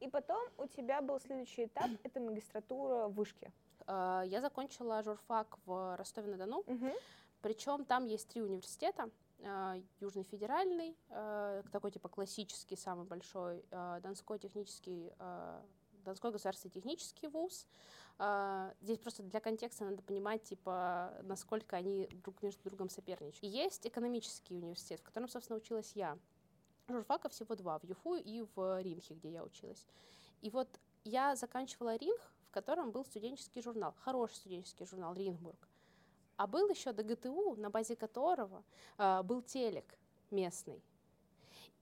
И 0.00 0.08
потом 0.08 0.42
у 0.58 0.66
тебя 0.66 1.02
был 1.02 1.20
следующий 1.20 1.66
этап, 1.66 1.90
это 2.02 2.20
магистратура 2.20 3.08
в 3.08 3.14
Вышке. 3.14 3.52
Э, 3.86 4.22
я 4.24 4.40
закончила 4.40 5.02
журфак 5.02 5.58
в 5.66 5.96
Ростове-на-Дону. 5.96 6.60
Угу. 6.60 6.92
Причем 7.42 7.84
там 7.84 8.06
есть 8.06 8.28
три 8.28 8.40
университета. 8.40 9.10
А, 9.44 9.76
Южный 10.00 10.22
федеральный, 10.22 10.96
а, 11.10 11.62
такой 11.72 11.90
типа 11.90 12.08
классический, 12.08 12.76
самый 12.76 13.06
большой, 13.06 13.64
а, 13.70 14.00
Донской 14.00 14.38
технический, 14.38 15.12
Донской 16.04 16.32
государственный 16.32 16.72
технический 16.72 17.28
вуз. 17.28 17.66
Здесь 18.80 18.98
просто 18.98 19.22
для 19.22 19.40
контекста 19.40 19.84
надо 19.84 20.02
понимать, 20.02 20.42
типа, 20.42 21.14
насколько 21.22 21.76
они 21.76 22.08
друг 22.24 22.42
между 22.42 22.62
другом 22.64 22.88
соперничают. 22.88 23.42
И 23.42 23.46
есть 23.46 23.86
экономический 23.86 24.54
университет, 24.54 25.00
в 25.00 25.04
котором, 25.04 25.28
собственно, 25.28 25.56
училась 25.56 25.92
я. 25.94 26.18
Журфака 26.88 27.28
всего 27.28 27.54
два, 27.54 27.78
в 27.78 27.84
ЮФУ 27.84 28.16
и 28.16 28.44
в 28.54 28.80
Ринхе, 28.82 29.14
где 29.14 29.30
я 29.30 29.44
училась. 29.44 29.86
И 30.40 30.50
вот 30.50 30.68
я 31.04 31.36
заканчивала 31.36 31.96
Ринх, 31.96 32.20
в 32.48 32.50
котором 32.50 32.90
был 32.90 33.04
студенческий 33.04 33.62
журнал, 33.62 33.94
хороший 34.00 34.34
студенческий 34.34 34.86
журнал 34.86 35.14
Ринбург. 35.14 35.68
А 36.42 36.46
был 36.48 36.68
еще 36.70 36.92
ДГТУ, 36.92 37.54
на 37.56 37.70
базе 37.70 37.94
которого 37.94 38.64
э, 38.98 39.22
был 39.22 39.42
телек 39.42 39.96
местный. 40.32 40.82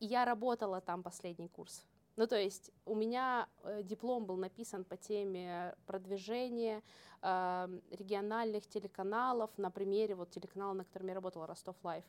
И 0.00 0.04
я 0.04 0.26
работала 0.26 0.82
там 0.82 1.02
последний 1.02 1.48
курс. 1.48 1.86
Ну, 2.16 2.26
то 2.26 2.36
есть 2.36 2.70
у 2.84 2.94
меня 2.94 3.48
э, 3.62 3.82
диплом 3.82 4.26
был 4.26 4.36
написан 4.36 4.84
по 4.84 4.98
теме 4.98 5.74
продвижения 5.86 6.82
э, 7.22 7.80
региональных 7.90 8.66
телеканалов 8.66 9.50
на 9.56 9.70
примере 9.70 10.14
вот 10.14 10.28
телеканала, 10.28 10.74
на 10.74 10.84
котором 10.84 11.08
я 11.08 11.14
работала, 11.14 11.46
Ростов 11.46 11.76
Лайф. 11.82 12.04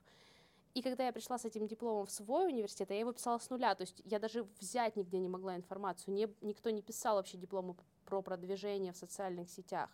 И 0.74 0.81
когда 0.81 1.05
я 1.05 1.13
пришла 1.13 1.38
с 1.38 1.46
этим 1.46 1.67
дипломом 1.67 2.05
в 2.05 2.12
свой 2.12 2.48
университет, 2.48 2.89
я 2.89 3.00
его 3.00 3.13
писала 3.13 3.38
с 3.38 3.50
нуля, 3.50 3.75
то 3.75 3.84
есть 3.84 4.01
я 4.03 4.20
даже 4.20 4.46
взять 4.60 4.98
нигде 4.98 5.20
не 5.20 5.29
могла 5.29 5.55
информацию, 5.55 6.13
не, 6.13 6.27
никто 6.41 6.70
не 6.70 6.81
писал 6.81 7.15
вообще 7.15 7.38
дипломы 7.38 7.77
про 8.03 8.22
продвижение 8.22 8.91
в 8.91 8.98
социальных 8.98 9.50
сетях. 9.50 9.89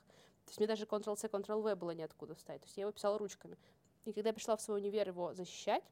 То 0.48 0.52
есть 0.52 0.60
мне 0.60 0.68
даже 0.68 0.86
Ctrl-C, 0.86 1.28
Ctrl-V 1.28 1.76
было 1.76 1.92
неоткуда 1.92 2.34
вставить. 2.34 2.62
То 2.62 2.68
есть 2.68 2.78
я 2.78 2.84
его 2.84 2.94
писала 2.94 3.18
ручками. 3.18 3.58
И 4.06 4.14
когда 4.14 4.30
я 4.30 4.34
пришла 4.34 4.56
в 4.56 4.62
свой 4.62 4.80
универ 4.80 5.10
его 5.10 5.34
защищать, 5.34 5.84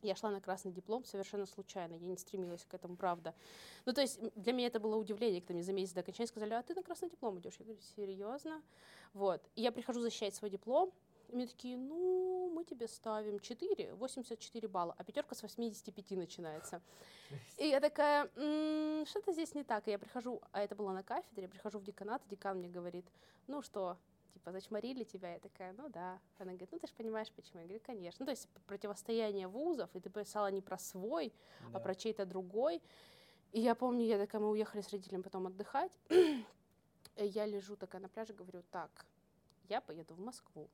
я 0.00 0.16
шла 0.16 0.30
на 0.30 0.40
красный 0.40 0.72
диплом 0.72 1.04
совершенно 1.04 1.44
случайно, 1.44 1.92
я 1.92 1.98
не 2.00 2.16
стремилась 2.16 2.64
к 2.64 2.72
этому, 2.72 2.96
правда. 2.96 3.34
Ну, 3.84 3.92
то 3.92 4.00
есть 4.00 4.18
для 4.34 4.54
меня 4.54 4.68
это 4.68 4.80
было 4.80 4.96
удивление, 4.96 5.42
когда 5.42 5.52
мне 5.54 5.62
за 5.62 5.74
месяц 5.74 5.92
до 5.92 6.00
окончания 6.00 6.26
сказали, 6.26 6.54
а 6.54 6.62
ты 6.62 6.74
на 6.74 6.82
красный 6.82 7.10
диплом 7.10 7.38
идешь. 7.38 7.56
Я 7.58 7.66
говорю, 7.66 7.82
серьезно? 7.94 8.62
Вот. 9.12 9.42
И 9.54 9.60
я 9.60 9.70
прихожу 9.70 10.00
защищать 10.00 10.34
свой 10.34 10.50
диплом, 10.50 10.90
мне 11.32 11.46
такие, 11.46 11.76
ну, 11.76 12.50
мы 12.54 12.64
тебе 12.64 12.88
ставим 12.88 13.40
4, 13.40 13.94
84 13.94 14.68
балла, 14.68 14.94
а 14.98 15.04
пятерка 15.04 15.34
с 15.34 15.42
85 15.42 16.10
начинается. 16.12 16.80
И 17.58 17.66
я 17.66 17.80
такая, 17.80 18.30
м-м, 18.36 19.06
что-то 19.06 19.32
здесь 19.32 19.54
не 19.54 19.64
так. 19.64 19.88
И 19.88 19.90
я 19.90 19.98
прихожу, 19.98 20.40
а 20.52 20.62
это 20.62 20.74
было 20.74 20.92
на 20.92 21.02
кафедре, 21.02 21.44
я 21.44 21.48
прихожу 21.48 21.78
в 21.78 21.84
деканат, 21.84 22.22
декан 22.28 22.58
мне 22.58 22.68
говорит, 22.68 23.06
ну 23.46 23.62
что, 23.62 23.96
типа, 24.32 24.52
зачморили 24.52 25.04
тебя? 25.04 25.34
Я 25.34 25.38
такая, 25.38 25.72
ну 25.72 25.88
да. 25.88 26.18
Она 26.38 26.52
говорит, 26.52 26.72
ну 26.72 26.78
ты 26.78 26.86
же 26.86 26.94
понимаешь, 26.94 27.30
почему. 27.32 27.60
Я 27.60 27.66
говорю, 27.66 27.82
конечно. 27.84 28.18
Ну, 28.20 28.26
то 28.26 28.32
есть 28.32 28.48
противостояние 28.66 29.48
вузов, 29.48 29.94
и 29.94 30.00
ты 30.00 30.10
писала 30.10 30.50
не 30.50 30.60
про 30.60 30.78
свой, 30.78 31.32
а 31.60 31.70
да. 31.72 31.78
а 31.78 31.80
про 31.80 31.94
чей-то 31.94 32.26
другой. 32.26 32.82
И 33.52 33.60
я 33.60 33.74
помню, 33.74 34.04
я 34.04 34.18
такая, 34.18 34.40
мы 34.40 34.50
уехали 34.50 34.80
с 34.80 34.90
родителями 34.90 35.22
потом 35.22 35.46
отдыхать, 35.46 35.92
я 37.16 37.46
лежу 37.46 37.76
такая 37.76 38.00
на 38.00 38.08
пляже, 38.08 38.32
говорю, 38.32 38.62
так, 38.70 39.06
я 39.68 39.80
поеду 39.80 40.14
в 40.14 40.20
Москву. 40.20 40.68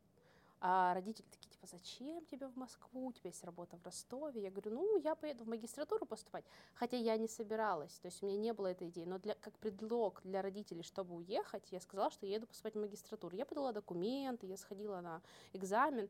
А 0.60 0.92
родители 0.94 1.26
такие, 1.30 1.50
типа, 1.50 1.66
зачем 1.66 2.24
тебе 2.26 2.48
в 2.48 2.56
Москву, 2.56 3.06
у 3.06 3.12
тебя 3.12 3.30
есть 3.30 3.44
работа 3.44 3.76
в 3.76 3.84
Ростове. 3.84 4.42
Я 4.42 4.50
говорю, 4.50 4.72
ну, 4.72 4.98
я 4.98 5.14
поеду 5.14 5.44
в 5.44 5.48
магистратуру 5.48 6.04
поступать. 6.04 6.44
Хотя 6.74 6.96
я 6.96 7.16
не 7.16 7.28
собиралась, 7.28 7.98
то 8.00 8.06
есть 8.06 8.22
у 8.22 8.26
меня 8.26 8.38
не 8.38 8.52
было 8.52 8.68
этой 8.68 8.88
идеи. 8.88 9.04
Но 9.04 9.18
для, 9.18 9.34
как 9.34 9.56
предлог 9.58 10.20
для 10.24 10.42
родителей, 10.42 10.82
чтобы 10.82 11.14
уехать, 11.14 11.70
я 11.70 11.80
сказала, 11.80 12.10
что 12.10 12.26
я 12.26 12.34
еду 12.34 12.46
поступать 12.46 12.74
в 12.74 12.80
магистратуру. 12.80 13.36
Я 13.36 13.46
подала 13.46 13.72
документы, 13.72 14.46
я 14.46 14.56
сходила 14.56 15.00
на 15.00 15.22
экзамен. 15.52 16.08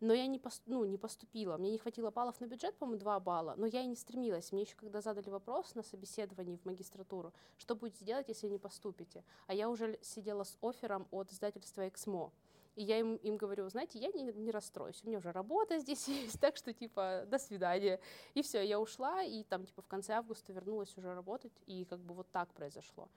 Но 0.00 0.12
я 0.12 0.26
не, 0.26 0.38
пост, 0.38 0.62
ну, 0.66 0.84
не 0.84 0.98
поступила. 0.98 1.56
Мне 1.56 1.70
не 1.70 1.78
хватило 1.78 2.10
баллов 2.10 2.38
на 2.40 2.46
бюджет, 2.46 2.76
по-моему, 2.76 3.00
2 3.00 3.20
балла. 3.20 3.54
Но 3.56 3.66
я 3.66 3.80
и 3.80 3.86
не 3.86 3.96
стремилась. 3.96 4.52
Мне 4.52 4.62
еще 4.62 4.76
когда 4.76 5.00
задали 5.00 5.30
вопрос 5.30 5.74
на 5.74 5.82
собеседовании 5.82 6.56
в 6.56 6.66
магистратуру, 6.66 7.32
что 7.56 7.74
будете 7.74 8.04
делать, 8.04 8.28
если 8.28 8.48
не 8.48 8.58
поступите? 8.58 9.24
А 9.46 9.54
я 9.54 9.70
уже 9.70 9.98
сидела 10.02 10.44
с 10.44 10.58
оффером 10.60 11.06
от 11.10 11.32
издательства 11.32 11.88
«Эксмо». 11.88 12.30
И 12.76 12.84
я 12.84 12.98
им, 13.00 13.16
им 13.16 13.38
говорю, 13.38 13.68
знаете, 13.70 13.98
я 13.98 14.08
не, 14.12 14.22
не 14.22 14.50
расстроюсь, 14.50 15.00
у 15.02 15.06
меня 15.06 15.18
уже 15.18 15.32
работа 15.32 15.78
здесь 15.78 16.06
есть, 16.08 16.38
так 16.38 16.56
что, 16.56 16.74
типа, 16.74 17.24
до 17.26 17.38
свидания. 17.38 17.98
И 18.34 18.42
все, 18.42 18.62
я 18.62 18.78
ушла, 18.78 19.22
и 19.22 19.42
там, 19.44 19.64
типа, 19.64 19.80
в 19.80 19.86
конце 19.86 20.12
августа 20.12 20.52
вернулась 20.52 20.96
уже 20.96 21.14
работать, 21.14 21.52
и 21.66 21.86
как 21.86 21.98
бы 22.00 22.14
вот 22.14 22.26
так 22.30 22.52
произошло. 22.52 23.08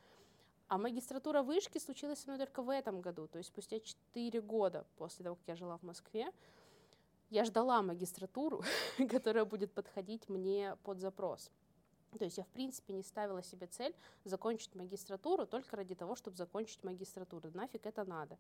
А 0.70 0.78
магистратура 0.78 1.42
вышки 1.42 1.78
случилась 1.78 2.20
со 2.20 2.28
мной 2.28 2.38
только 2.38 2.62
в 2.62 2.70
этом 2.70 3.02
году, 3.02 3.28
то 3.28 3.38
есть 3.38 3.50
спустя 3.50 3.80
4 3.80 4.40
года 4.42 4.86
после 4.98 5.24
того, 5.24 5.36
как 5.36 5.48
я 5.48 5.56
жила 5.56 5.78
в 5.78 5.84
Москве, 5.84 6.32
я 7.30 7.44
ждала 7.44 7.82
магистратуру, 7.82 8.64
которая 9.10 9.46
будет 9.46 9.74
подходить 9.74 10.30
мне 10.30 10.78
под 10.84 11.00
запрос. 11.00 11.52
То 12.18 12.24
есть 12.24 12.38
я, 12.38 12.44
в 12.44 12.48
принципе, 12.48 12.94
не 12.94 13.04
ставила 13.04 13.44
себе 13.44 13.68
цель 13.68 13.94
закончить 14.24 14.74
магистратуру 14.74 15.46
только 15.46 15.76
ради 15.76 15.96
того, 15.96 16.16
чтобы 16.16 16.38
закончить 16.38 16.84
магистратуру. 16.84 17.52
Нафиг 17.54 17.86
это 17.86 18.04
надо 18.04 18.38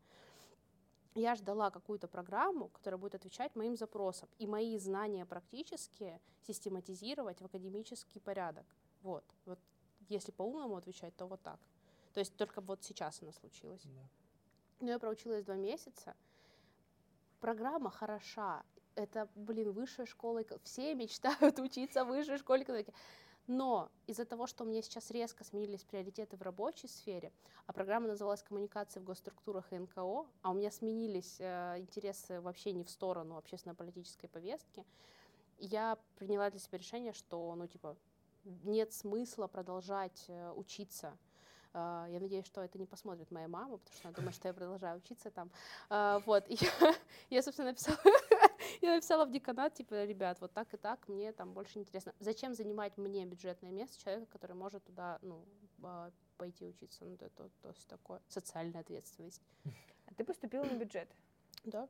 я 1.15 1.35
ждала 1.35 1.71
какую-то 1.71 2.07
программу, 2.07 2.69
которая 2.69 2.97
будет 2.97 3.15
отвечать 3.15 3.55
моим 3.55 3.75
запросам, 3.75 4.29
и 4.37 4.47
мои 4.47 4.77
знания 4.77 5.25
практические 5.25 6.19
систематизировать 6.47 7.41
в 7.41 7.45
академический 7.45 8.21
порядок. 8.21 8.65
Вот. 9.01 9.23
вот 9.45 9.59
если 10.07 10.31
по-умному 10.31 10.75
отвечать, 10.75 11.15
то 11.15 11.25
вот 11.25 11.41
так. 11.41 11.59
То 12.13 12.19
есть 12.19 12.35
только 12.35 12.61
вот 12.61 12.83
сейчас 12.83 13.21
она 13.21 13.31
случилась. 13.31 13.81
Да. 13.83 14.09
Но 14.79 14.91
я 14.91 14.99
проучилась 14.99 15.43
два 15.43 15.55
месяца. 15.55 16.15
Программа 17.39 17.89
хороша. 17.89 18.63
Это, 18.95 19.29
блин, 19.35 19.71
высшая 19.71 20.05
школа. 20.05 20.43
Все 20.63 20.93
мечтают 20.95 21.59
учиться 21.59 22.03
в 22.03 22.09
высшей 22.09 22.37
школе 22.37 22.63
экономики. 22.63 22.93
Но 23.49 23.89
из-за 24.05 24.25
того, 24.25 24.45
что 24.45 24.63
у 24.63 24.67
меня 24.67 24.83
сейчас 24.83 25.09
резко 25.09 25.43
сменились 25.43 25.83
приоритеты 25.83 26.37
в 26.37 26.43
рабочей 26.43 26.87
сфере, 26.87 27.31
а 27.65 27.73
программа 27.73 28.07
называлась 28.07 28.43
«Коммуникации 28.43 28.99
в 28.99 29.03
госструктурах 29.03 29.73
и 29.73 29.79
НКО», 29.79 30.27
а 30.43 30.51
у 30.51 30.53
меня 30.53 30.69
сменились 30.69 31.37
э, 31.39 31.79
интересы 31.79 32.41
вообще 32.41 32.73
не 32.73 32.83
в 32.83 32.91
сторону 32.91 33.37
общественно-политической 33.37 34.27
повестки, 34.27 34.85
я 35.57 35.97
приняла 36.17 36.51
для 36.51 36.59
себя 36.59 36.77
решение, 36.77 37.11
что, 37.11 37.55
ну, 37.55 37.65
типа, 37.65 37.97
нет 38.43 38.93
смысла 38.93 39.47
продолжать 39.47 40.25
э, 40.27 40.53
учиться 40.55 41.17
Uh, 41.71 42.11
я 42.11 42.19
надеюсь, 42.19 42.47
что 42.47 42.61
это 42.61 42.79
не 42.79 42.87
посмотрит 42.87 43.29
моя 43.29 43.47
мама, 43.47 43.77
потому 43.77 43.95
что 43.95 44.07
она 44.07 44.15
думает, 44.15 44.35
что 44.35 44.47
я 44.47 44.55
продолжаю 44.55 44.97
учиться 44.97 45.29
там. 45.29 45.51
Uh, 45.91 46.23
вот, 46.25 46.43
я, 46.49 46.95
я, 47.29 47.43
собственно, 47.43 47.69
написала 47.69 47.99
я 48.81 48.95
написала 48.95 49.25
в 49.25 49.31
деканат, 49.31 49.73
типа, 49.73 50.05
ребят, 50.05 50.39
вот 50.41 50.53
так 50.53 50.73
и 50.73 50.77
так, 50.77 51.07
мне 51.07 51.31
там 51.31 51.53
больше 51.53 51.79
интересно. 51.79 52.13
Зачем 52.19 52.53
занимать 52.53 52.97
мне 52.97 53.25
бюджетное 53.25 53.71
место 53.71 54.01
человека, 54.01 54.31
который 54.31 54.55
может 54.55 54.83
туда, 54.83 55.19
ну, 55.21 55.45
а, 55.83 56.11
пойти 56.37 56.65
учиться? 56.65 57.05
Ну, 57.05 57.15
это 57.15 57.29
то 57.29 57.69
есть 57.69 57.87
такое, 57.87 58.21
социальная 58.27 58.81
ответственность. 58.81 59.41
А 60.05 60.13
ты 60.15 60.23
поступила 60.23 60.63
на 60.63 60.73
бюджет? 60.73 61.07
Да. 61.65 61.87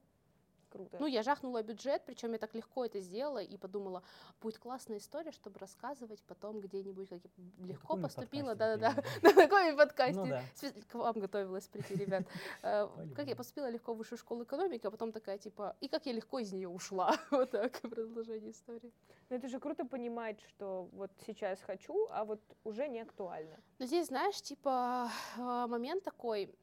Круто. 0.70 0.98
Ну, 1.00 1.08
я 1.08 1.24
жахнула 1.24 1.64
бюджет, 1.64 2.04
причем 2.06 2.34
я 2.34 2.38
так 2.38 2.54
легко 2.54 2.86
это 2.86 3.00
сделала 3.00 3.40
и 3.42 3.58
подумала, 3.58 4.04
будет 4.42 4.60
классная 4.60 4.98
история, 4.98 5.32
чтобы 5.32 5.60
рассказывать 5.60 6.22
потом 6.24 6.60
где-нибудь, 6.62 7.10
как 7.10 7.20
я 7.24 7.66
легко 7.66 7.82
каком-нибудь 7.82 8.16
поступила, 8.16 8.56
да-да-да, 8.56 9.04
на 9.24 9.34
каком-нибудь 9.34 9.78
подкасте. 9.78 10.20
Ну 10.20 10.28
да. 10.28 10.44
К 10.90 10.96
вам 10.96 11.20
готовилась 11.20 11.68
прийти, 11.68 11.96
ребят. 11.96 12.24
Э, 12.62 12.88
Как 13.16 13.28
я 13.28 13.36
поступила 13.36 13.70
легко 13.70 13.94
в 13.94 13.98
высшую 13.98 14.20
школу 14.20 14.44
экономики, 14.44 14.86
а 14.86 14.92
потом 14.92 15.12
такая, 15.12 15.38
типа, 15.38 15.76
и 15.80 15.88
как 15.88 16.06
я 16.06 16.14
легко 16.14 16.40
из 16.40 16.52
нее 16.52 16.68
ушла. 16.68 17.16
Вот 17.32 17.52
так, 17.52 17.80
продолжение 17.82 18.52
истории. 18.52 18.92
Но 19.30 19.36
это 19.36 19.48
же 19.48 19.60
круто 19.60 19.86
понимать, 19.86 20.40
что 20.42 20.90
вот 20.92 21.12
сейчас 21.26 21.62
хочу, 21.62 22.08
а 22.12 22.26
вот 22.26 22.42
уже 22.64 22.88
не 22.88 23.00
актуально. 23.00 23.58
Но 23.80 23.86
здесь, 23.86 24.08
знаешь, 24.08 24.42
типа, 24.42 25.10
а, 25.38 25.68
момент 25.68 26.04
такой, 26.04 26.54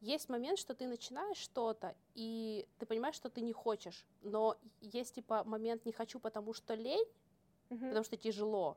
есть 0.00 0.28
момент, 0.28 0.58
что 0.58 0.74
ты 0.74 0.86
начинаешь 0.86 1.36
что-то, 1.36 1.94
и 2.14 2.66
ты 2.78 2.86
понимаешь, 2.86 3.14
что 3.16 3.28
ты 3.28 3.40
не 3.42 3.52
хочешь, 3.52 4.06
но 4.22 4.56
есть, 4.80 5.14
типа, 5.14 5.44
момент 5.44 5.84
«не 5.86 5.92
хочу, 5.92 6.18
потому 6.18 6.52
что 6.54 6.74
лень», 6.74 7.06
Мгм. 7.70 7.88
потому 7.88 8.04
что 8.04 8.16
тяжело, 8.16 8.76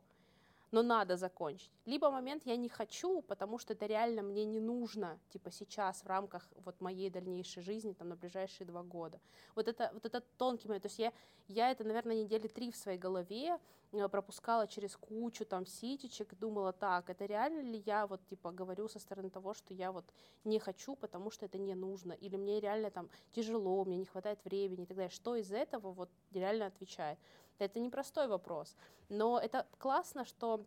но 0.74 0.82
надо 0.82 1.18
закончить. 1.18 1.72
Либо 1.86 2.10
момент 2.10 2.48
«я 2.48 2.58
не 2.58 2.68
хочу, 2.68 3.22
потому 3.22 3.60
что 3.60 3.74
это 3.74 3.86
реально 3.86 4.24
мне 4.24 4.44
не 4.44 4.60
нужно, 4.60 5.20
типа, 5.30 5.52
сейчас 5.52 6.04
в 6.04 6.08
рамках 6.08 6.50
вот 6.66 6.82
моей 6.82 7.12
дальнейшей 7.12 7.62
жизни, 7.62 7.94
там, 7.94 8.10
на 8.10 8.16
ближайшие 8.16 8.66
два 8.66 8.82
года». 8.82 9.20
Вот 9.56 9.68
это, 9.68 9.92
вот 9.94 10.04
это 10.06 10.22
тонкий 10.38 10.68
момент. 10.68 10.82
То 10.82 10.88
есть 10.88 10.98
я, 10.98 11.14
я 11.48 11.70
это, 11.70 11.84
наверное, 11.84 12.24
недели 12.24 12.48
три 12.48 12.72
в 12.72 12.76
своей 12.76 12.98
голове 12.98 13.60
э, 13.92 14.10
пропускала 14.10 14.66
через 14.68 14.96
кучу 14.96 15.46
там 15.46 15.68
ситечек, 15.68 16.34
думала, 16.40 16.74
так, 16.74 17.08
это 17.08 17.26
реально 17.26 17.62
ли 17.62 17.84
я 17.86 18.08
вот, 18.08 18.26
типа, 18.26 18.52
говорю 18.52 18.88
со 18.88 18.98
стороны 18.98 19.30
того, 19.30 19.54
что 19.54 19.76
я 19.76 19.92
вот 19.92 20.06
не 20.44 20.58
хочу, 20.58 20.96
потому 20.96 21.30
что 21.30 21.46
это 21.46 21.60
не 21.60 21.76
нужно, 21.76 22.14
или 22.14 22.36
мне 22.36 22.60
реально 22.60 22.90
там 22.90 23.10
тяжело, 23.32 23.86
мне 23.86 23.98
не 23.98 24.06
хватает 24.06 24.44
времени 24.44 24.86
и 24.86 24.88
так 24.88 24.98
далее. 24.98 25.12
Что 25.12 25.36
из 25.36 25.52
этого 25.52 25.92
вот 25.92 26.10
реально 26.32 26.66
отвечает? 26.66 27.20
Это 27.60 27.80
непростой 27.80 28.28
вопрос, 28.28 28.76
но 29.10 29.40
это 29.40 29.68
классно, 29.78 30.26
что 30.26 30.66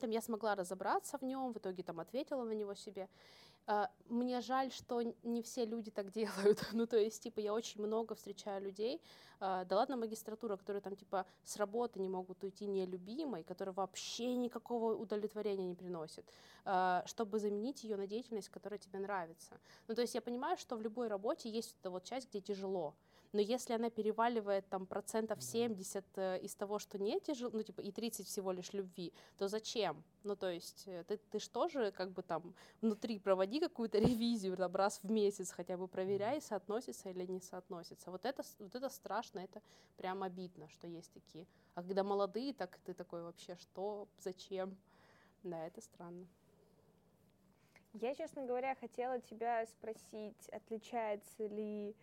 там 0.00 0.10
я 0.10 0.20
смогла 0.20 0.54
разобраться 0.54 1.18
в 1.18 1.22
нем, 1.22 1.52
в 1.52 1.58
итоге 1.58 1.82
там 1.82 2.00
ответила 2.00 2.44
на 2.44 2.52
него 2.52 2.74
себе. 2.74 3.08
А, 3.66 3.90
Мне 4.08 4.40
жаль, 4.40 4.70
что 4.70 5.02
не 5.22 5.42
все 5.42 5.64
люди 5.64 5.90
так 5.90 6.10
делают. 6.10 6.60
Ну, 6.72 6.86
то 6.86 6.98
есть, 6.98 7.22
типа, 7.22 7.40
я 7.40 7.54
очень 7.54 7.82
много 7.82 8.14
встречаю 8.14 8.62
людей, 8.62 9.00
а, 9.40 9.64
да 9.64 9.76
ладно 9.76 9.96
магистратура, 9.96 10.56
которые 10.56 10.82
там, 10.82 10.96
типа, 10.96 11.24
с 11.44 11.56
работы 11.56 12.00
не 12.00 12.08
могут 12.08 12.44
уйти 12.44 12.66
нелюбимой, 12.66 13.42
которая 13.42 13.72
вообще 13.72 14.36
никакого 14.36 14.94
удовлетворения 14.94 15.64
не 15.64 15.74
приносит, 15.74 16.28
а, 16.64 17.02
чтобы 17.06 17.38
заменить 17.38 17.84
ее 17.84 17.96
на 17.96 18.06
деятельность, 18.06 18.50
которая 18.50 18.78
тебе 18.78 18.98
нравится. 18.98 19.58
Ну, 19.88 19.94
то 19.94 20.02
есть 20.02 20.14
я 20.14 20.20
понимаю, 20.20 20.58
что 20.58 20.76
в 20.76 20.82
любой 20.82 21.08
работе 21.08 21.48
есть 21.48 21.76
эта 21.80 21.90
вот 21.90 22.04
часть, 22.04 22.28
где 22.28 22.40
тяжело. 22.40 22.94
Но 23.34 23.40
если 23.40 23.74
она 23.74 23.90
переваливает 23.90 24.68
там 24.68 24.86
процентов 24.86 25.38
Да. 25.38 25.44
70 25.44 26.04
э, 26.14 26.38
из 26.38 26.54
того, 26.54 26.78
что 26.78 26.98
не 26.98 27.18
тяжело, 27.18 27.50
ну 27.52 27.64
типа 27.64 27.80
и 27.80 27.90
30 27.90 28.28
всего 28.28 28.52
лишь 28.52 28.72
любви, 28.72 29.12
то 29.36 29.48
зачем? 29.48 30.04
Ну 30.22 30.36
то 30.36 30.48
есть 30.48 30.84
э, 30.86 31.02
ты, 31.02 31.16
ты 31.16 31.40
ж 31.40 31.48
тоже 31.48 31.90
как 31.90 32.12
бы 32.12 32.22
там 32.22 32.54
внутри 32.80 33.18
проводи 33.18 33.58
какую-то 33.58 33.98
ревизию 34.08 34.56
там, 34.56 34.76
раз 34.76 35.00
в 35.02 35.10
месяц 35.10 35.50
хотя 35.50 35.76
бы 35.76 35.88
проверяй, 35.88 36.40
соотносится 36.40 37.10
или 37.10 37.26
не 37.26 37.40
соотносится. 37.40 38.12
Вот 38.12 38.24
это, 38.24 38.44
вот 38.60 38.74
это 38.76 38.88
страшно, 38.88 39.40
это 39.40 39.60
прям 39.96 40.22
обидно, 40.22 40.68
что 40.68 40.86
есть 40.86 41.12
такие. 41.12 41.44
А 41.74 41.82
когда 41.82 42.04
молодые, 42.04 42.54
так 42.54 42.78
ты 42.84 42.94
такой 42.94 43.22
вообще, 43.22 43.56
что, 43.56 44.06
зачем? 44.20 44.76
Да, 45.42 45.66
это 45.66 45.80
странно. 45.80 46.24
Я, 47.94 48.12
честно 48.16 48.44
говоря, 48.44 48.74
хотела 48.74 49.20
тебя 49.20 49.64
спросить, 49.66 50.48
отличается 50.48 51.46
ли 51.46 51.94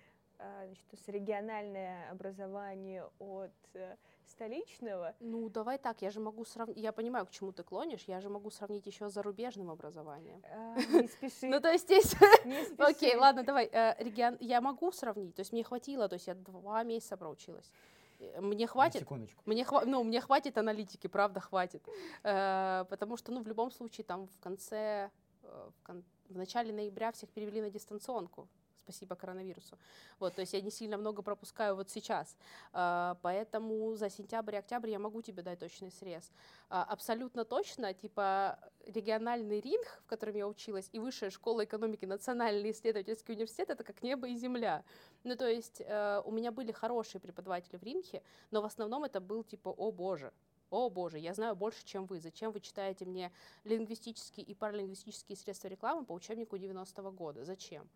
значит, 0.66 0.86
то 0.88 0.96
есть 0.96 1.08
региональное 1.10 2.10
образование 2.12 3.10
от 3.20 3.52
э, 3.74 3.96
столичного? 4.26 5.14
Ну, 5.20 5.50
давай 5.50 5.78
так, 5.78 6.02
я 6.02 6.10
же 6.12 6.20
могу 6.20 6.46
сравнить, 6.46 6.78
я 6.78 6.92
понимаю, 6.92 7.26
к 7.26 7.32
чему 7.32 7.52
ты 7.52 7.64
клонишь, 7.64 8.04
я 8.08 8.20
же 8.22 8.30
могу 8.30 8.50
сравнить 8.50 8.86
еще 8.88 9.10
с 9.10 9.14
зарубежным 9.14 9.70
образованием. 9.70 10.42
А, 10.52 10.76
не 10.76 11.08
спеши, 11.08 11.48
Ну, 11.48 11.60
то 11.60 11.72
есть 11.72 11.86
здесь. 11.86 12.16
Окей, 12.78 13.16
ладно, 13.16 13.44
давай. 13.44 13.70
э, 13.72 13.96
регион... 14.04 14.38
Я 14.40 14.62
могу 14.62 14.92
сравнить, 14.92 15.36
то 15.36 15.42
есть 15.42 15.52
мне 15.54 15.64
хватило, 15.64 16.08
то 16.10 16.16
есть 16.16 16.28
я 16.28 16.36
два 16.36 16.84
месяца 16.84 17.18
проучилась. 17.18 17.72
Э, 18.20 18.42
Мне 18.42 18.66
На 18.66 18.72
хватит, 18.72 19.02
Секундочку. 19.02 19.42
мне, 19.46 19.64
хва... 19.64 19.84
ну, 19.86 20.04
мне 20.04 20.22
хватит 20.22 20.58
аналитики, 20.58 21.08
правда, 21.08 21.40
хватит. 21.40 21.84
Э, 22.24 22.86
потому 22.90 23.18
что, 23.18 23.32
ну, 23.32 23.42
в 23.44 23.48
любом 23.48 23.70
случае, 23.72 24.06
там 24.06 24.28
в 24.28 24.40
конце, 24.40 25.10
в, 25.44 25.74
кон- 25.84 26.04
в 26.30 26.38
начале 26.38 26.72
ноября 26.74 27.12
всех 27.12 27.30
перевели 27.30 27.62
на 27.62 27.70
дистанционку. 27.70 28.48
Спасибо 28.84 29.16
коронавирусу. 29.16 29.78
Вот, 30.20 30.36
то 30.36 30.42
есть 30.42 30.54
я 30.54 30.62
не 30.62 30.72
сильно 30.72 30.98
много 30.98 31.22
пропускаю 31.22 31.76
вот 31.76 31.90
сейчас. 31.90 32.36
Э, 32.74 33.16
поэтому 33.22 33.96
за 33.96 34.10
сентябрь 34.10 34.56
и 34.56 34.58
октябрь 34.58 34.90
я 34.90 35.00
могу 35.00 35.22
тебе 35.22 35.44
дать 35.44 35.60
точный 35.60 35.92
срез. 35.92 36.32
А, 36.70 36.84
абсолютно 36.84 37.46
точно, 37.46 37.94
типа 37.94 38.60
региональный 38.86 39.60
ринг, 39.60 39.86
в 40.04 40.08
котором 40.08 40.36
я 40.36 40.48
училась, 40.48 40.90
и 40.92 41.00
высшая 41.00 41.30
школа 41.30 41.64
экономики, 41.64 42.06
национальный 42.06 42.72
исследовательский 42.72 43.36
университет, 43.36 43.70
это 43.70 43.84
как 43.84 44.02
небо 44.02 44.28
и 44.28 44.36
земля. 44.36 44.84
Ну, 45.24 45.36
то 45.36 45.48
есть 45.48 45.82
э, 45.82 46.22
у 46.26 46.32
меня 46.32 46.52
были 46.52 46.72
хорошие 46.72 47.22
преподаватели 47.22 47.78
в 47.78 47.84
ринге, 47.84 48.24
но 48.52 48.62
в 48.62 48.66
основном 48.66 49.04
это 49.04 49.20
был 49.20 49.44
типа, 49.44 49.70
о 49.70 49.92
боже, 49.92 50.32
о 50.72 50.90
боже, 50.90 51.20
я 51.20 51.34
знаю 51.34 51.56
больше, 51.56 51.86
чем 51.86 52.06
вы. 52.06 52.20
Зачем 52.22 52.52
вы 52.52 52.62
читаете 52.62 53.06
мне 53.06 53.32
лингвистические 53.66 54.46
и 54.46 54.56
паралингвистические 54.56 55.36
средства 55.36 55.68
рекламы 55.68 56.06
по 56.06 56.14
учебнику 56.14 56.56
90-го 56.56 57.12
года? 57.12 57.44
Зачем? 57.44 57.90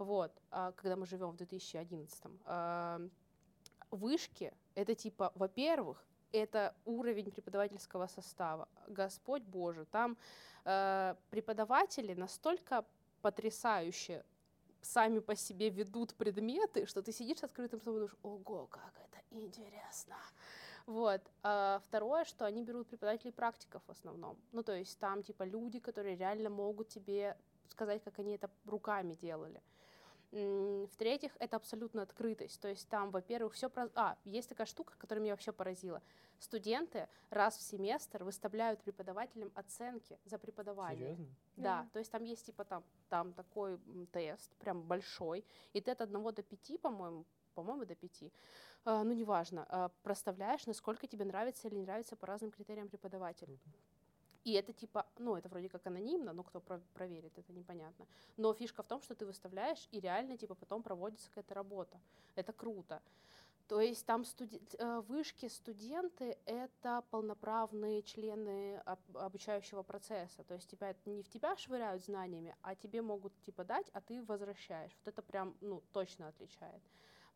Вот, 0.00 0.32
а, 0.50 0.72
когда 0.72 0.96
мы 0.96 1.04
живем 1.04 1.30
в 1.30 1.36
2011. 1.36 2.24
А, 2.46 3.00
Вышки— 3.90 4.54
это 4.74 4.94
типа, 4.94 5.30
во-первых, 5.34 6.02
это 6.32 6.74
уровень 6.86 7.30
преподавательского 7.30 8.06
состава. 8.06 8.66
Господь 8.86 9.42
Боже, 9.42 9.84
там 9.84 10.16
э, 10.64 11.16
преподаватели 11.30 12.14
настолько 12.14 12.84
потрясающе 13.20 14.24
сами 14.80 15.18
по 15.18 15.34
себе 15.34 15.68
ведут 15.68 16.14
предметы, 16.14 16.86
что 16.86 17.02
ты 17.02 17.12
сидишь 17.12 17.38
с 17.38 17.44
открытым 17.44 17.80
ртом 17.80 17.94
и 17.94 17.96
думаешь, 17.96 18.16
ого, 18.22 18.66
как 18.68 18.92
это 18.94 19.20
интересно. 19.30 20.16
Вот. 20.86 21.20
А 21.42 21.80
второе, 21.84 22.24
что 22.24 22.46
они 22.46 22.62
берут 22.62 22.88
преподавателей 22.88 23.32
практиков 23.32 23.82
в 23.86 23.90
основном. 23.90 24.38
Ну, 24.52 24.62
то 24.62 24.72
есть 24.72 24.98
там 24.98 25.22
типа 25.22 25.42
люди, 25.42 25.78
которые 25.78 26.16
реально 26.16 26.48
могут 26.48 26.88
тебе 26.88 27.36
сказать, 27.68 28.02
как 28.02 28.18
они 28.18 28.34
это 28.34 28.50
руками 28.66 29.14
делали. 29.14 29.60
В-третьих, 30.32 31.32
это 31.40 31.56
абсолютно 31.56 32.02
открытость. 32.02 32.60
То 32.60 32.68
есть 32.68 32.88
там, 32.88 33.10
во-первых, 33.10 33.54
все 33.54 33.68
про... 33.68 33.90
А, 33.94 34.16
есть 34.24 34.48
такая 34.48 34.66
штука, 34.66 34.94
которая 34.96 35.22
меня 35.22 35.32
вообще 35.32 35.52
поразила. 35.52 36.02
Студенты 36.38 37.08
раз 37.30 37.56
в 37.56 37.62
семестр 37.62 38.22
выставляют 38.22 38.80
преподавателям 38.82 39.50
оценки 39.54 40.18
за 40.24 40.38
преподавание. 40.38 41.16
Серьезно? 41.16 41.26
Да, 41.56 41.82
Мгм. 41.82 41.90
то 41.90 41.98
есть 41.98 42.12
там 42.12 42.24
есть 42.24 42.46
типа 42.46 42.64
там, 42.64 42.84
там 43.08 43.32
такой 43.32 43.78
тест, 44.12 44.54
прям 44.56 44.82
большой, 44.82 45.44
и 45.72 45.80
ты 45.80 45.90
от 45.90 46.00
одного 46.00 46.30
до 46.32 46.42
пяти, 46.42 46.78
по-моему, 46.78 47.26
по-моему, 47.54 47.84
до 47.84 47.94
пяти, 47.94 48.32
а, 48.84 49.02
ну 49.04 49.12
неважно, 49.12 49.66
а, 49.68 49.90
проставляешь, 50.02 50.66
насколько 50.66 51.06
тебе 51.06 51.24
нравится 51.24 51.68
или 51.68 51.74
не 51.74 51.82
нравится 51.82 52.16
по 52.16 52.26
разным 52.26 52.50
критериям 52.50 52.88
преподаватель. 52.88 53.58
И 54.44 54.52
это 54.52 54.72
типа, 54.72 55.06
ну 55.18 55.36
это 55.36 55.48
вроде 55.48 55.68
как 55.68 55.86
анонимно, 55.86 56.32
но 56.32 56.42
кто 56.42 56.60
про- 56.60 56.80
проверит, 56.94 57.38
это 57.38 57.52
непонятно. 57.52 58.06
Но 58.36 58.54
фишка 58.54 58.82
в 58.82 58.86
том, 58.86 59.02
что 59.02 59.14
ты 59.14 59.26
выставляешь, 59.26 59.86
и 59.92 60.00
реально 60.00 60.36
типа 60.38 60.54
потом 60.54 60.82
проводится 60.82 61.28
какая-то 61.28 61.54
работа. 61.54 62.00
Это 62.36 62.52
круто. 62.52 63.02
То 63.68 63.80
есть 63.80 64.04
там 64.04 64.24
студи- 64.24 64.60
э, 64.78 65.00
вышки 65.02 65.46
студенты— 65.46 66.36
это 66.44 67.04
полноправные 67.10 68.02
члены 68.02 68.78
об- 68.78 69.16
обучающего 69.16 69.84
процесса. 69.84 70.42
То 70.42 70.54
есть 70.54 70.68
тебя 70.68 70.92
не 71.04 71.22
в 71.22 71.28
тебя 71.28 71.56
швыряют 71.56 72.02
знаниями, 72.02 72.56
а 72.62 72.74
тебе 72.74 73.00
могут 73.00 73.32
типа 73.42 73.62
дать, 73.62 73.88
а 73.92 74.00
ты 74.00 74.24
возвращаешь. 74.24 74.90
Вот 75.04 75.12
это 75.12 75.22
прям 75.22 75.54
ну, 75.60 75.82
точно 75.92 76.26
отличает. 76.28 76.82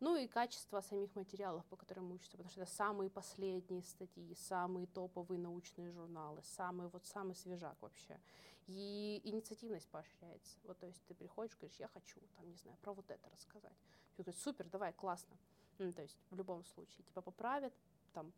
Ну 0.01 0.17
и 0.17 0.27
качество 0.27 0.81
самих 0.81 1.15
материалов, 1.15 1.65
по 1.65 1.77
которым 1.77 2.11
учатся, 2.11 2.31
потому 2.37 2.49
что 2.51 2.61
это 2.61 2.71
самые 2.71 3.09
последние 3.09 3.81
статьи, 3.81 4.35
самые 4.35 4.87
топовые 4.87 5.39
научные 5.39 5.89
журналы, 5.91 6.41
самый 6.43 6.89
вот 6.89 7.05
самый 7.05 7.35
свежак 7.35 7.81
вообще. 7.81 8.19
И 8.67 9.21
инициативность 9.23 9.87
поощряется. 9.89 10.57
Вот, 10.63 10.77
то 10.79 10.87
есть 10.87 11.01
ты 11.05 11.13
приходишь, 11.13 11.55
говоришь, 11.55 11.79
я 11.79 11.87
хочу, 11.87 12.19
там, 12.35 12.49
не 12.49 12.57
знаю, 12.57 12.77
про 12.81 12.93
вот 12.93 13.09
это 13.09 13.29
рассказать. 13.29 13.75
Ты 14.17 14.23
говоришь, 14.23 14.41
супер, 14.41 14.67
давай, 14.69 14.91
классно. 14.91 15.37
Ну, 15.77 15.93
то 15.93 16.01
есть 16.01 16.17
в 16.29 16.35
любом 16.35 16.65
случае 16.65 17.03
тебя 17.03 17.21
поправят, 17.21 17.73
там, 18.13 18.33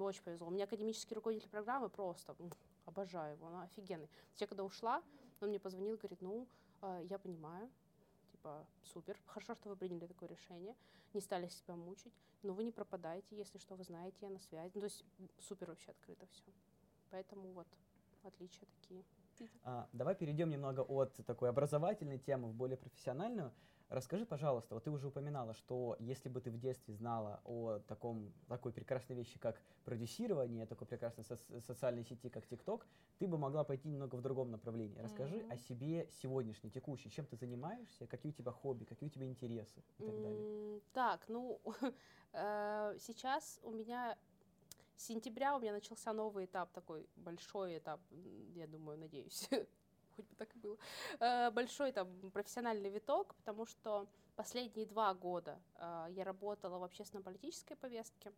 очень 0.00 0.22
повезло. 0.22 0.48
У 0.48 0.50
меня 0.50 0.64
академический 0.64 1.14
руководитель 1.14 1.48
программы 1.48 1.88
просто, 1.88 2.36
обожаю 2.84 3.36
его, 3.36 3.46
он 3.46 3.56
офигенный. 3.56 4.10
Я 4.36 4.46
когда 4.46 4.64
ушла, 4.64 5.02
он 5.40 5.48
мне 5.48 5.60
позвонил, 5.60 5.96
говорит, 5.96 6.20
ну, 6.20 6.46
э, 6.82 7.02
я 7.04 7.18
понимаю, 7.18 7.70
типа, 8.38 8.66
супер, 8.84 9.16
хорошо, 9.26 9.54
что 9.54 9.68
вы 9.68 9.76
приняли 9.76 10.06
такое 10.06 10.28
решение, 10.28 10.74
не 11.14 11.20
стали 11.20 11.48
себя 11.48 11.74
мучить, 11.76 12.12
но 12.42 12.52
вы 12.52 12.64
не 12.64 12.72
пропадаете, 12.72 13.36
если 13.36 13.58
что, 13.58 13.74
вы 13.74 13.84
знаете, 13.84 14.16
я 14.20 14.30
на 14.30 14.38
связи. 14.38 14.72
Ну, 14.74 14.80
то 14.80 14.86
есть 14.86 15.04
супер 15.40 15.68
вообще 15.68 15.90
открыто 15.90 16.26
все. 16.26 16.52
Поэтому 17.10 17.52
вот 17.52 17.66
отличия 18.22 18.66
такие. 18.80 19.02
А, 19.62 19.88
давай 19.92 20.14
перейдем 20.14 20.50
немного 20.50 20.80
от 20.80 21.14
такой 21.24 21.48
образовательной 21.48 22.18
темы 22.18 22.48
в 22.48 22.54
более 22.54 22.76
профессиональную. 22.76 23.52
Расскажи, 23.88 24.26
пожалуйста, 24.26 24.74
вот 24.74 24.84
ты 24.84 24.90
уже 24.90 25.08
упоминала, 25.08 25.54
что 25.54 25.96
если 25.98 26.28
бы 26.28 26.42
ты 26.42 26.50
в 26.50 26.58
детстве 26.58 26.92
знала 26.92 27.40
о 27.44 27.78
таком, 27.78 28.34
такой 28.46 28.70
прекрасной 28.72 29.16
вещи, 29.16 29.38
как 29.38 29.62
продюсирование, 29.84 30.66
такой 30.66 30.86
прекрасной 30.86 31.24
соци- 31.24 31.58
социальной 31.60 32.04
сети, 32.04 32.28
как 32.28 32.46
ТикТок, 32.46 32.86
ты 33.16 33.26
бы 33.26 33.38
могла 33.38 33.64
пойти 33.64 33.88
немного 33.88 34.16
в 34.16 34.20
другом 34.20 34.50
направлении. 34.50 34.98
Расскажи 34.98 35.38
Мгм. 35.38 35.48
о 35.48 35.56
себе 35.56 36.06
сегодняшней, 36.10 36.70
текущей, 36.70 37.10
чем 37.10 37.24
ты 37.26 37.36
занимаешься, 37.36 38.06
какие 38.06 38.30
у 38.32 38.34
тебя 38.34 38.52
хобби, 38.52 38.84
какие 38.84 39.08
у 39.08 39.12
тебя 39.12 39.26
интересы 39.26 39.82
и 39.96 40.02
так 40.02 40.20
далее. 40.20 40.46
М, 40.66 40.80
Так, 40.92 41.28
ну, 41.28 41.60
э, 42.32 42.96
сейчас 42.98 43.58
у 43.62 43.70
меня 43.72 44.18
с 44.96 45.04
сентября 45.06 45.56
у 45.56 45.60
меня 45.60 45.72
начался 45.72 46.12
новый 46.12 46.46
этап, 46.46 46.72
такой 46.72 47.08
большой 47.16 47.78
этап, 47.78 48.02
я 48.10 48.66
думаю, 48.66 48.98
надеюсь, 48.98 49.48
хоть 50.18 50.28
бы 50.28 50.34
так 50.36 50.48
и 50.56 50.58
было, 50.58 50.76
э, 51.20 51.50
большой 51.50 51.92
там 51.92 52.08
профессиональный 52.32 52.90
виток, 52.90 53.34
потому 53.34 53.66
что 53.66 54.06
последние 54.36 54.86
два 54.86 55.14
года 55.14 55.58
э, 55.76 56.06
я 56.10 56.24
работала 56.24 56.78
в 56.78 56.84
общественно-политической 56.84 57.76
повестке 57.76 58.32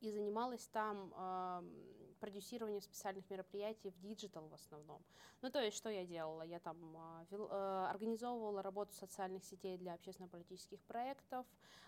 и 0.00 0.10
занималась 0.10 0.66
там 0.68 1.12
ам, 2.18 2.20
продюсированием 2.20 2.80
специальных 2.80 3.28
мероприятий 3.30 3.90
в 3.90 4.00
digital 4.00 4.48
в 4.48 4.54
основном. 4.54 5.02
Ну, 5.42 5.50
то 5.50 5.60
есть, 5.62 5.76
что 5.76 5.88
я 5.88 6.04
делала? 6.04 6.42
Я 6.42 6.58
там 6.58 6.76
а, 6.96 7.24
вел- 7.30 7.48
э, 7.50 7.86
организовывала 7.90 8.62
работу 8.62 8.92
социальных 8.92 9.44
сетей 9.44 9.78
для 9.78 9.94
общественно-политических 9.94 10.80
проектов, 10.80 11.46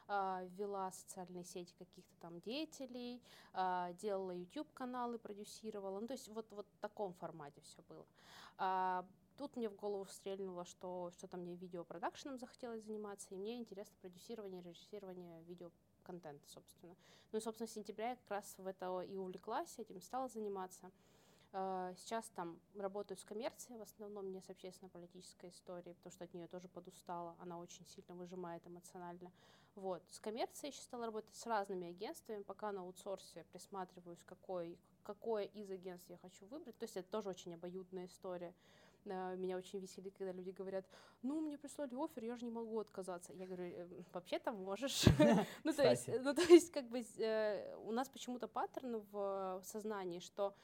а, 0.09 0.45
вела 0.57 0.91
социальные 0.93 1.45
сети 1.45 1.75
каких-то 1.79 2.15
там 2.21 2.41
деятелей, 2.41 3.21
а, 3.53 3.93
делала 3.95 4.33
YouTube-каналы, 4.33 5.19
продюсировала. 5.19 6.01
Ну, 6.01 6.07
то 6.07 6.15
есть, 6.15 6.29
вот, 6.29 6.47
вот 6.51 6.67
в 6.73 6.79
таком 6.79 7.13
формате 7.15 7.61
все 7.63 7.83
было. 7.89 8.07
Тут 9.37 9.57
мне 9.57 9.71
в 9.71 9.75
голову 9.75 10.05
стрельнуло, 10.05 10.67
что 10.67 11.11
что-то 11.13 11.39
мне 11.39 11.57
видеопродакшеном 11.57 12.39
захотелось 12.39 12.83
заниматься, 12.85 13.29
и 13.31 13.37
мне 13.37 13.59
интересно 13.59 13.97
продюсирование, 14.03 14.61
режиссирование 14.61 15.43
видеоконтента, 16.11 16.49
собственно. 16.49 16.97
Ну 17.33 17.39
и, 17.39 17.43
собственно, 17.43 17.67
с 17.69 17.73
сентября 17.73 18.11
я 18.11 18.17
как 18.17 18.31
раз 18.31 18.55
в 18.59 18.67
это 18.67 19.01
и 19.03 19.17
увлеклась, 19.17 19.79
этим 19.79 20.01
стала 20.01 20.29
заниматься. 20.29 20.91
Э, 21.53 21.95
Сейчас 21.97 22.29
там 22.31 22.59
работаю 22.77 23.17
с 23.17 23.25
коммерцией, 23.25 23.79
в 23.79 23.83
основном 23.83 24.33
не 24.33 24.41
с 24.41 24.51
общественно-политической 24.51 25.51
историей, 25.51 25.95
потому 25.95 26.13
что 26.13 26.25
от 26.25 26.35
нее 26.35 26.47
тоже 26.49 26.69
подустала, 26.69 27.37
она 27.41 27.59
очень 27.59 27.87
сильно 27.87 28.15
выжимает 28.15 28.67
эмоционально. 28.67 29.31
Вот. 29.77 30.03
С 30.11 30.19
коммерцией 30.19 30.73
сейчас 30.73 30.85
стала 30.85 31.07
работать 31.07 31.35
с 31.35 31.47
разными 31.47 31.89
агентствами, 31.89 32.43
пока 32.43 32.73
на 32.73 32.81
аутсорсе 32.81 33.45
присматриваюсь, 33.53 34.23
какой, 34.25 34.77
какое 35.05 35.45
из 35.45 35.71
агентств 35.71 36.11
я 36.11 36.19
хочу 36.19 36.45
выбрать. 36.47 36.77
То 36.79 36.85
есть 36.85 36.97
это 36.97 37.09
тоже 37.09 37.29
очень 37.29 37.55
обоюдная 37.55 38.07
история. 38.07 38.53
Э, 39.05 39.37
Меня 39.37 39.57
очень 39.57 39.81
веселит, 39.81 40.15
когда 40.17 40.33
люди 40.33 40.51
говорят, 40.51 40.85
ну, 41.23 41.41
мне 41.41 41.59
прислали 41.59 41.95
офер, 41.95 42.25
я 42.25 42.37
же 42.37 42.45
не 42.45 42.51
могу 42.51 42.79
отказаться. 42.79 43.33
Я 43.33 43.47
говорю, 43.47 43.65
«Э, 43.65 43.87
вообще-то 44.13 44.53
можешь. 44.53 45.05
Ну, 45.65 45.73
то 45.73 45.83
есть, 45.83 46.09
ну, 46.09 46.35
то 46.35 46.43
есть, 46.43 46.71
как 46.73 46.89
бы, 46.89 47.05
э, 47.19 47.77
у 47.87 47.93
нас 47.93 48.09
почему-то 48.09 48.49
паттерн 48.49 49.03
в 49.13 49.63
сознании, 49.65 50.21
что 50.21 50.55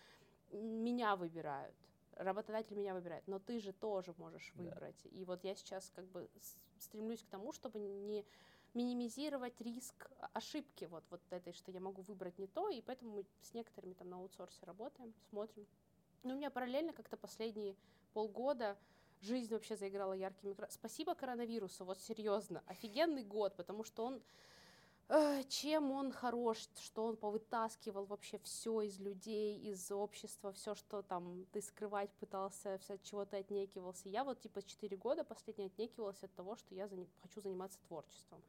меня 0.53 1.17
выбирают, 1.17 1.75
работодатель 2.13 2.77
меня 2.77 2.95
выбирает, 2.95 3.27
но 3.27 3.39
ты 3.39 3.61
же 3.61 3.73
тоже 3.73 4.15
можешь 4.19 4.53
Да. 4.55 4.63
выбрать. 4.63 5.07
И 5.11 5.25
вот 5.25 5.45
я 5.45 5.55
сейчас 5.55 5.91
как 5.95 6.07
бы 6.07 6.29
стремлюсь 6.79 7.23
к 7.23 7.29
тому, 7.29 7.53
чтобы 7.53 7.79
не 7.79 8.25
минимизировать 8.75 9.59
риск 9.61 10.11
ошибки 10.35 10.85
вот, 10.85 11.03
вот 11.11 11.21
этой, 11.31 11.53
что 11.55 11.73
я 11.73 11.81
могу 11.81 12.03
выбрать 12.03 12.39
не 12.39 12.47
то, 12.47 12.69
и 12.69 12.83
поэтому 12.83 13.17
мы 13.17 13.25
с 13.41 13.55
некоторыми 13.55 13.95
там 13.95 14.11
на 14.11 14.17
аутсорсе 14.17 14.67
работаем, 14.67 15.15
смотрим. 15.31 15.67
Но 16.23 16.35
у 16.35 16.37
меня 16.37 16.51
параллельно 16.51 16.93
как-то 16.93 17.17
последние 17.17 17.75
полгода 18.17 18.79
жизнь 19.21 19.53
вообще 19.53 19.77
заиграла 19.77 20.15
яркими 20.15 20.55
кра- 20.55 20.71
Спасибо 20.71 21.15
коронавирусу, 21.15 21.85
вот 21.85 22.01
серьезно, 22.01 22.63
офигенный 22.67 23.25
год, 23.25 23.55
потому 23.57 23.85
что 23.85 24.07
он 24.07 24.23
э, 25.11 25.43
чем 25.51 25.91
он 25.91 26.13
хорош, 26.13 26.67
что 26.81 27.05
он 27.05 27.19
повытаскивал 27.19 28.07
вообще 28.07 28.39
все 28.39 28.81
из 28.81 28.99
людей, 29.01 29.59
из 29.59 29.93
общества, 29.93 30.51
все, 30.53 30.75
что 30.75 31.03
там 31.03 31.45
ты 31.53 31.61
скрывать 31.61 32.11
пытался, 32.13 32.79
все, 32.79 32.95
от 32.95 33.03
чего 33.03 33.27
ты 33.27 33.37
отнекивался. 33.37 34.09
Я 34.09 34.25
вот 34.25 34.41
типа 34.41 34.63
4 34.63 34.97
года 34.97 35.23
последние 35.23 35.67
отнекивалась 35.67 36.23
от 36.25 36.33
того, 36.35 36.57
что 36.57 36.75
я 36.75 36.87
зани- 36.87 37.11
хочу 37.21 37.43
заниматься 37.43 37.79
творчеством. 37.87 38.41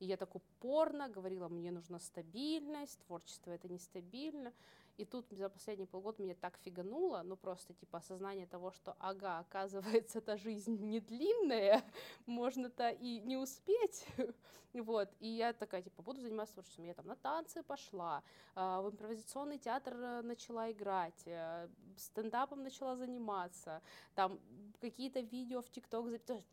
И 0.00 0.06
я 0.06 0.16
так 0.16 0.34
упорно 0.34 1.08
говорила, 1.08 1.46
мне 1.46 1.70
нужна 1.70 2.00
стабильность, 2.00 2.98
творчество 3.06 3.52
это 3.52 3.68
нестабильно. 3.68 4.52
И 4.98 5.04
тут 5.04 5.26
за 5.30 5.48
последние 5.48 5.86
полгода 5.86 6.22
меня 6.22 6.34
так 6.34 6.58
фигануло, 6.58 7.22
ну 7.24 7.36
просто 7.36 7.74
типа 7.74 7.98
осознание 7.98 8.46
того, 8.46 8.70
что 8.70 8.94
ага, 8.98 9.38
оказывается, 9.38 10.18
эта 10.18 10.36
жизнь 10.36 10.78
не 10.78 11.00
длинная, 11.00 11.82
можно-то 12.26 12.90
и 12.90 13.20
не 13.20 13.36
успеть. 13.36 14.06
Вот, 14.74 15.10
и 15.20 15.28
я 15.28 15.52
такая, 15.52 15.82
типа, 15.82 16.02
буду 16.02 16.22
заниматься 16.22 16.54
творчеством. 16.54 16.86
Я 16.86 16.94
там 16.94 17.06
на 17.06 17.14
танцы 17.14 17.62
пошла, 17.62 18.22
а, 18.54 18.80
в 18.80 18.90
импровизационный 18.90 19.58
театр 19.58 19.94
э, 19.94 20.22
начала 20.22 20.72
играть, 20.72 21.22
э, 21.26 21.68
стендапом 21.98 22.62
начала 22.62 22.96
заниматься, 22.96 23.82
там 24.14 24.38
какие-то 24.80 25.20
видео 25.20 25.60
в 25.60 25.70
ТикТок, 25.70 26.06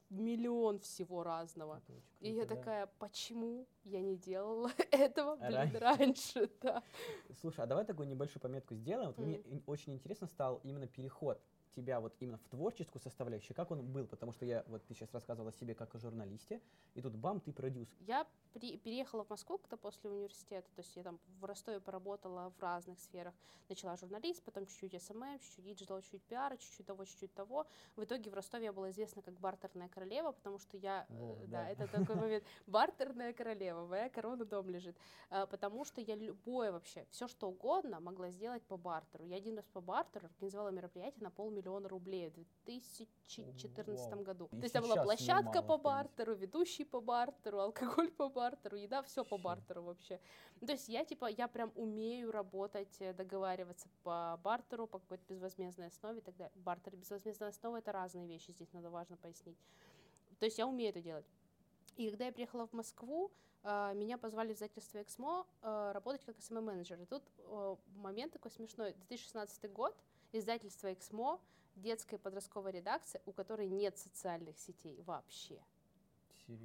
миллион 0.10 0.80
всего 0.80 1.24
разного. 1.24 1.82
Очень 1.88 2.02
И 2.22 2.32
я 2.32 2.46
круто, 2.46 2.56
да. 2.56 2.56
такая, 2.62 2.90
почему 3.00 3.66
я 3.84 4.02
не 4.02 4.18
делала 4.18 4.72
этого, 4.92 5.36
блин, 5.38 5.54
Раньше. 5.56 5.80
раньше, 5.80 6.50
да. 6.62 6.84
Слушай, 7.40 7.62
а 7.64 7.68
давай 7.68 7.86
такую 7.86 8.08
небольшую 8.08 8.42
пометку 8.42 8.76
сделаем. 8.76 9.08
Вот 9.10 9.18
мне 9.18 9.38
Мгм. 9.38 9.52
ин- 9.58 9.64
очень 9.68 9.94
интересно 9.94 10.28
стал 10.28 10.60
именно 10.64 10.88
переход 10.88 11.42
тебя 11.80 12.00
вот 12.00 12.16
именно 12.20 12.38
в 12.38 12.44
творческую 12.50 13.02
составляющую, 13.02 13.56
как 13.56 13.72
он 13.72 13.86
был, 13.86 14.06
потому 14.08 14.32
что 14.32 14.46
я, 14.46 14.64
вот 14.68 14.86
ты 14.86 14.94
сейчас 14.94 15.14
рассказывала 15.14 15.50
о 15.52 15.54
себе 15.54 15.74
как 15.76 15.96
о 15.96 16.00
журналисте, 16.00 16.62
и 16.94 17.02
тут 17.02 17.16
бам, 17.16 17.40
ты 17.40 17.52
продюсер. 17.54 17.96
Я 18.02 18.28
при- 18.54 18.78
переехала 18.78 19.24
в 19.24 19.30
Москву 19.30 19.58
когда 19.58 19.78
после 19.78 20.10
университета, 20.10 20.68
то 20.76 20.82
есть 20.82 20.96
я 20.96 21.04
там 21.04 21.20
в 21.40 21.46
Ростове 21.46 21.80
поработала 21.80 22.52
в 22.58 22.62
разных 22.62 23.00
сферах. 23.00 23.34
Начала 23.70 23.96
журналист, 23.96 24.44
потом 24.44 24.66
чуть-чуть 24.66 24.94
SMM, 24.96 25.40
чуть-чуть 25.40 25.64
digital, 25.66 26.02
чуть-чуть 26.02 26.24
пиара, 26.24 26.58
чуть-чуть 26.58 26.86
того, 26.86 27.06
чуть-чуть 27.06 27.34
того. 27.34 27.66
В 27.96 28.04
итоге 28.04 28.30
в 28.30 28.34
Ростове 28.34 28.66
я 28.66 28.74
была 28.74 28.90
известна 28.90 29.22
как 29.22 29.40
бартерная 29.40 29.88
королева, 29.90 30.32
потому 30.32 30.58
что 30.60 30.78
я, 30.78 31.06
э, 31.10 31.14
Во, 31.14 31.36
да, 31.48 31.64
да. 31.64 31.70
это 31.70 31.88
такой 31.88 32.16
момент, 32.16 32.44
бартерная 32.68 33.34
королева, 33.34 33.86
моя 33.86 34.10
корона 34.10 34.46
дома 34.46 34.70
лежит, 34.70 34.96
Э, 35.32 35.46
потому 35.46 35.86
что 35.86 36.02
я 36.02 36.16
любое 36.16 36.72
вообще, 36.72 37.06
все 37.12 37.28
что 37.28 37.48
угодно 37.50 38.00
могла 38.00 38.32
сделать 38.32 38.64
по 38.64 38.78
бартеру. 38.78 39.26
Я 39.26 39.38
один 39.38 39.58
раз 39.58 39.66
по 39.68 39.80
бартеру 39.82 40.26
организовала 40.26 40.70
мероприятие 40.70 41.24
на 41.24 41.30
полмиллиона 41.30 41.69
рублей 41.78 42.30
в 42.30 42.34
2014 42.66 44.12
Вау. 44.12 44.24
году. 44.24 44.50
И 44.52 44.56
То 44.58 44.64
есть 44.64 44.74
там 44.74 44.84
была 44.84 45.04
площадка 45.04 45.62
по 45.62 45.78
бартеру, 45.78 46.36
ведущий 46.36 46.86
по 46.86 47.02
бартеру, 47.02 47.60
алкоголь 47.60 48.12
по 48.12 48.30
бартеру, 48.30 48.78
еда, 48.78 49.02
все 49.02 49.24
по 49.24 49.38
бартеру 49.38 49.84
вообще. 49.84 50.20
Ну, 50.62 50.68
То 50.68 50.74
есть 50.74 50.90
я 50.90 51.06
типа, 51.06 51.26
я 51.26 51.48
прям 51.48 51.72
умею 51.76 52.32
работать, 52.32 52.96
э, 53.00 53.14
договариваться 53.14 53.88
по 54.04 54.40
бартеру, 54.44 54.88
по 54.88 55.00
какой-то 55.00 55.24
безвозмездной 55.28 55.88
основе 55.88 56.20
и 56.20 56.22
так 56.22 56.36
далее. 56.36 56.54
Бартер 56.56 56.94
и 56.94 56.98
безвозмездная 56.98 57.50
основа 57.50 57.78
это 57.78 57.92
разные 57.92 58.28
вещи, 58.28 58.52
здесь 58.52 58.72
надо 58.74 58.90
важно 58.90 59.18
пояснить. 59.18 59.58
То 60.40 60.46
есть 60.46 60.58
я 60.58 60.68
умею 60.68 60.90
это 60.90 61.02
делать. 61.02 61.26
И 61.98 62.10
когда 62.10 62.26
я 62.26 62.32
приехала 62.32 62.66
в 62.66 62.74
Москву, 62.74 63.32
э, 63.64 63.94
меня 63.96 64.18
позвали 64.18 64.54
в 64.54 64.56
издательство 64.56 65.02
«Эксмо» 65.02 65.46
э, 65.62 65.92
работать 65.94 66.24
как 66.26 66.40
SMM-менеджер. 66.40 67.02
И 67.02 67.06
тут 67.06 67.24
момент 67.96 68.34
такой 68.34 68.52
смешной. 68.52 68.94
2016 68.94 69.72
год, 69.72 69.96
издательство 70.32 70.92
«Эксмо», 70.94 71.40
детская 71.76 72.18
подростковая 72.18 72.74
редакция, 72.74 73.22
у 73.26 73.32
которой 73.32 73.70
нет 73.70 73.98
социальных 73.98 74.58
сетей 74.58 75.02
вообще. 75.04 75.62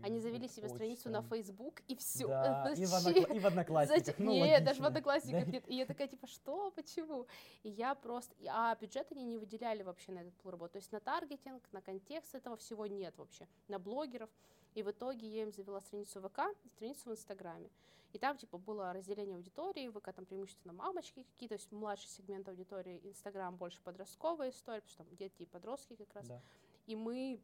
Они 0.03 0.19
завели 0.19 0.49
себе 0.49 0.65
Очень 0.67 0.77
страницу 0.77 1.11
на 1.11 1.21
странно. 1.21 1.29
Facebook, 1.43 1.83
и 1.89 1.95
все. 1.97 2.27
Да, 2.27 2.73
и, 2.77 2.87
в 2.87 2.93
однокла- 2.95 3.37
и 3.37 3.39
в 3.39 3.47
одноклассниках. 3.47 4.19
ну, 4.19 4.33
Нет, 4.33 4.65
даже 4.65 4.81
в 4.81 4.83
логично. 4.83 4.87
одноклассниках 4.87 5.45
Да. 5.45 5.51
нет. 5.53 5.65
И 5.69 5.75
я 5.77 5.85
такая, 5.85 6.09
типа, 6.09 6.27
что, 6.27 6.71
почему? 6.71 7.27
И 7.63 7.69
я 7.69 7.95
просто... 7.95 8.35
А 8.49 8.75
бюджет 8.77 9.13
они 9.13 9.25
не 9.25 9.37
выделяли 9.37 9.83
вообще 9.83 10.13
на 10.13 10.21
этот 10.21 10.33
пул 10.37 10.53
работ. 10.53 10.73
То 10.73 10.79
есть 10.79 10.91
на 10.91 11.01
таргетинг, 11.01 11.63
на 11.73 11.83
контекст 11.83 12.35
этого 12.35 12.57
всего 12.57 12.87
нет 12.87 13.15
вообще. 13.19 13.47
На 13.69 13.79
блогеров. 13.79 14.31
И 14.75 14.83
в 14.83 14.91
итоге 14.91 15.29
я 15.29 15.43
им 15.43 15.53
завела 15.53 15.81
страницу 15.81 16.21
ВК 16.21 16.41
страницу 16.69 17.11
в 17.11 17.13
Инстаграме. 17.13 17.71
И 18.13 18.19
там, 18.19 18.37
типа, 18.37 18.59
было 18.59 18.93
разделение 18.93 19.35
аудитории, 19.35 19.89
ВК 19.89 20.13
там 20.13 20.25
преимущественно 20.25 20.73
мамочки 20.73 21.25
какие-то, 21.33 21.57
то 21.57 21.61
есть 21.61 21.73
младший 21.73 22.09
сегмент 22.09 22.49
аудитории, 22.49 23.01
Инстаграм 23.03 23.57
больше 23.57 23.81
подростковая 23.83 24.51
история, 24.51 24.81
потому 24.81 24.91
что 24.95 25.05
там 25.05 25.17
дети 25.17 25.43
и 25.43 25.47
подростки 25.47 25.97
как 25.97 26.15
раз. 26.15 26.29
Да. 26.29 26.41
И 26.87 26.95
мы, 26.95 27.41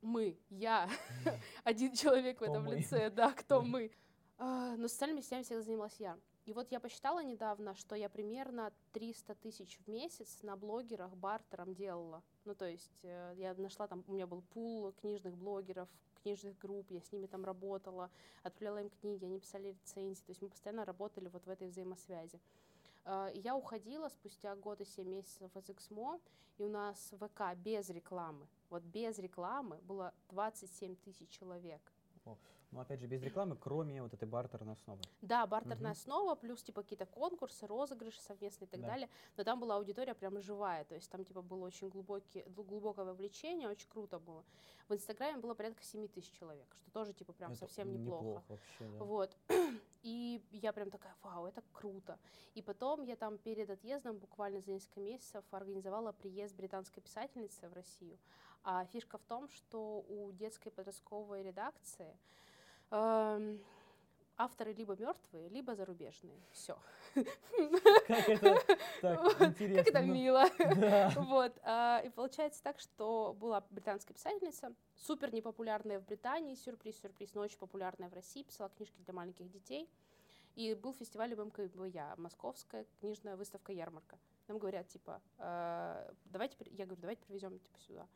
мы, 0.00 0.38
я, 0.48 0.88
один 1.64 1.94
человек 1.94 2.40
в 2.40 2.44
этом 2.44 2.66
лице, 2.66 3.10
да, 3.10 3.32
кто 3.32 3.60
Мы. 3.60 3.68
мы. 3.70 3.90
А, 4.38 4.76
Но 4.76 4.88
социальными 4.88 5.20
сетями 5.20 5.42
всегда 5.42 5.62
занималась 5.62 5.96
я. 5.98 6.18
И 6.46 6.52
вот 6.52 6.70
я 6.70 6.80
посчитала 6.80 7.22
недавно, 7.22 7.74
что 7.74 7.94
я 7.94 8.08
примерно 8.08 8.72
300 8.92 9.34
тысяч 9.36 9.78
в 9.78 9.88
месяц 9.88 10.42
на 10.42 10.56
блогерах 10.56 11.14
бартером 11.16 11.74
делала. 11.74 12.22
Ну, 12.44 12.54
то 12.54 12.66
есть 12.68 12.90
э, 13.02 13.34
я 13.36 13.54
нашла 13.54 13.86
там, 13.86 14.04
у 14.06 14.12
меня 14.12 14.26
был 14.26 14.42
пул 14.52 14.92
книжных 14.92 15.34
блогеров, 15.36 15.88
книжных 16.22 16.58
групп, 16.58 16.90
я 16.90 17.00
с 17.00 17.10
ними 17.10 17.26
там 17.26 17.44
работала, 17.44 18.10
отправляла 18.42 18.82
им 18.82 18.90
книги, 18.90 19.24
они 19.24 19.40
писали 19.40 19.68
рецензии, 19.68 20.22
то 20.22 20.30
есть 20.30 20.42
мы 20.42 20.48
постоянно 20.48 20.84
работали 20.84 21.28
вот 21.28 21.46
в 21.46 21.50
этой 21.50 21.68
взаимосвязи. 21.68 22.38
Э, 23.06 23.30
Я 23.34 23.56
уходила 23.56 24.08
спустя 24.08 24.54
год 24.56 24.80
и 24.80 24.84
7 24.84 25.08
месяцев 25.08 25.56
из 25.56 25.70
Эксмо, 25.70 26.20
и 26.58 26.62
у 26.62 26.68
нас 26.68 27.12
ВК 27.18 27.54
без 27.56 27.88
рекламы, 27.88 28.46
вот 28.68 28.82
без 28.82 29.18
рекламы 29.18 29.78
было 29.82 30.12
27 30.30 30.96
тысяч 30.96 31.28
человек. 31.30 31.80
Ну, 32.74 32.80
опять 32.80 33.00
же, 33.00 33.06
без 33.06 33.22
рекламы, 33.22 33.56
кроме 33.56 34.02
вот 34.02 34.12
этой 34.12 34.26
бартерной 34.26 34.72
основы. 34.72 35.00
Да, 35.22 35.46
бартерная 35.46 35.92
Мгм. 35.92 35.92
основа, 35.92 36.34
плюс 36.34 36.60
типа 36.60 36.82
какие-то 36.82 37.06
конкурсы, 37.06 37.68
розыгрыши 37.68 38.20
совместные 38.20 38.66
и 38.66 38.70
так 38.70 38.80
Да. 38.80 38.86
далее. 38.88 39.08
Но 39.36 39.44
там 39.44 39.60
была 39.60 39.76
аудитория 39.76 40.12
прям 40.12 40.40
живая, 40.40 40.84
то 40.84 40.96
есть 40.96 41.08
там 41.08 41.24
типа 41.24 41.40
было 41.40 41.66
очень 41.66 41.88
глубокий, 41.88 42.42
глу- 42.48 42.64
глубокое 42.64 43.04
вовлечение, 43.04 43.68
очень 43.68 43.88
круто 43.88 44.18
было. 44.18 44.44
В 44.88 44.94
Инстаграме 44.94 45.38
было 45.38 45.54
порядка 45.54 45.84
7 45.84 46.08
тысяч 46.08 46.32
человек, 46.32 46.66
что 46.74 46.90
тоже 46.90 47.12
типа 47.12 47.32
прям 47.32 47.52
Это 47.52 47.60
совсем 47.60 47.92
неплохо. 47.92 48.42
вообще, 48.48 48.88
да. 48.88 49.04
Вот. 49.04 49.36
И 50.02 50.42
я 50.50 50.72
прям 50.72 50.90
такая, 50.90 51.14
вау, 51.22 51.46
это 51.46 51.62
круто. 51.72 52.18
И 52.54 52.60
потом 52.62 53.02
я 53.02 53.14
там 53.14 53.38
перед 53.38 53.70
отъездом, 53.70 54.18
буквально 54.18 54.60
за 54.60 54.72
несколько 54.72 55.00
месяцев, 55.00 55.44
организовала 55.52 56.10
приезд 56.10 56.56
британской 56.56 57.00
писательницы 57.00 57.68
в 57.68 57.72
Россию. 57.72 58.18
А 58.64 58.84
фишка 58.86 59.16
в 59.16 59.22
том, 59.22 59.48
что 59.48 60.04
у 60.08 60.32
детской 60.32 60.70
подростковой 60.70 61.44
редакции 61.44 62.18
авторы 64.36 64.72
либо 64.72 64.96
мертвые, 64.96 65.48
либо 65.48 65.74
зарубежные. 65.74 66.40
Все. 66.50 66.76
Как 68.06 68.28
это 68.28 68.58
так 69.00 69.42
интересно. 69.42 69.84
Как 69.84 69.88
это 69.88 70.00
ну, 70.00 70.12
мило. 70.12 70.44
Да. 70.58 71.12
Вот, 71.16 71.52
а, 71.62 72.02
и 72.04 72.10
получается 72.10 72.62
так, 72.62 72.80
что 72.80 73.34
была 73.38 73.64
британская 73.70 74.14
писательница, 74.14 74.74
супер 74.96 75.32
непопулярная 75.32 76.00
в 76.00 76.04
Британии, 76.04 76.54
сюрприз-сюрприз, 76.54 77.34
но 77.34 77.42
очень 77.42 77.58
популярная 77.58 78.08
в 78.08 78.14
России, 78.14 78.42
писала 78.42 78.70
книжки 78.70 78.98
для 79.00 79.14
маленьких 79.14 79.50
детей. 79.50 79.88
И 80.56 80.74
был 80.74 80.94
фестиваль 80.94 81.34
МКБЯ, 81.34 82.14
Московская 82.16 82.86
книжная 83.00 83.36
выставка 83.36 83.72
«Ярмарка». 83.72 84.18
Нам 84.46 84.58
говорят, 84.58 84.86
типа, 84.86 85.20
«Э, 85.38 86.12
давайте, 86.26 86.56
при-» 86.56 86.70
я 86.70 86.84
говорю, 86.84 87.00
давайте 87.00 87.22
привезем 87.24 87.58
типа 87.58 87.80
сюда. 87.80 88.06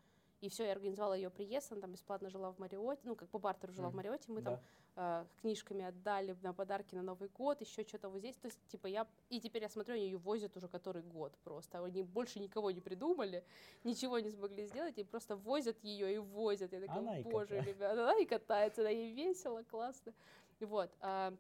И 0.41 0.49
все, 0.49 0.65
я 0.67 0.73
организовала 0.73 1.15
ее 1.15 1.31
приезд, 1.31 1.73
она 1.73 1.81
там 1.81 1.93
бесплатно 1.93 2.31
жила 2.31 2.53
в 2.53 2.59
Мариоте, 2.59 3.01
ну, 3.05 3.17
как 3.17 3.29
по 3.29 3.39
бартеру 3.41 3.73
жила 3.73 3.89
в 3.89 3.91
Мгм. 3.91 3.97
Мариоте, 3.97 4.31
мы 4.31 4.43
там 4.43 4.55
Да. 4.55 4.63
э, 5.01 5.41
книжками 5.41 5.85
отдали 5.85 6.37
на 6.43 6.53
подарки 6.53 6.95
на 6.95 7.03
Новый 7.03 7.29
год, 7.29 7.61
еще 7.61 7.85
что-то 7.85 8.09
вот 8.09 8.19
здесь. 8.19 8.37
То 8.37 8.47
есть, 8.47 8.59
типа, 8.69 8.87
я... 8.87 9.07
И 9.31 9.41
теперь 9.41 9.63
я 9.63 9.69
смотрю, 9.69 9.95
они 9.95 10.05
ее 10.05 10.17
возят 10.19 10.57
уже 10.57 10.69
который 10.69 11.03
год 11.03 11.37
просто. 11.45 11.85
Они 11.85 12.03
больше 12.03 12.41
никого 12.41 12.71
не 12.71 12.81
придумали, 12.81 13.45
ничего 13.85 14.19
не 14.21 14.31
смогли 14.31 14.67
сделать, 14.67 14.99
и 14.99 15.05
просто 15.05 15.37
возят 15.37 15.77
ее 15.83 16.15
и 16.15 16.19
возят. 16.19 16.73
Я 16.73 16.81
такая, 16.81 16.99
Она 16.99 17.19
и 17.19 17.23
боже, 17.23 17.47
катается». 17.47 17.71
ребята, 17.71 18.03
она 18.03 18.19
и 18.19 18.25
катается, 18.25 18.83
да, 18.83 18.91
ей 18.91 19.13
весело, 19.13 19.63
классно. 19.65 20.13
Вот. 20.61 20.91
а, 21.01 21.35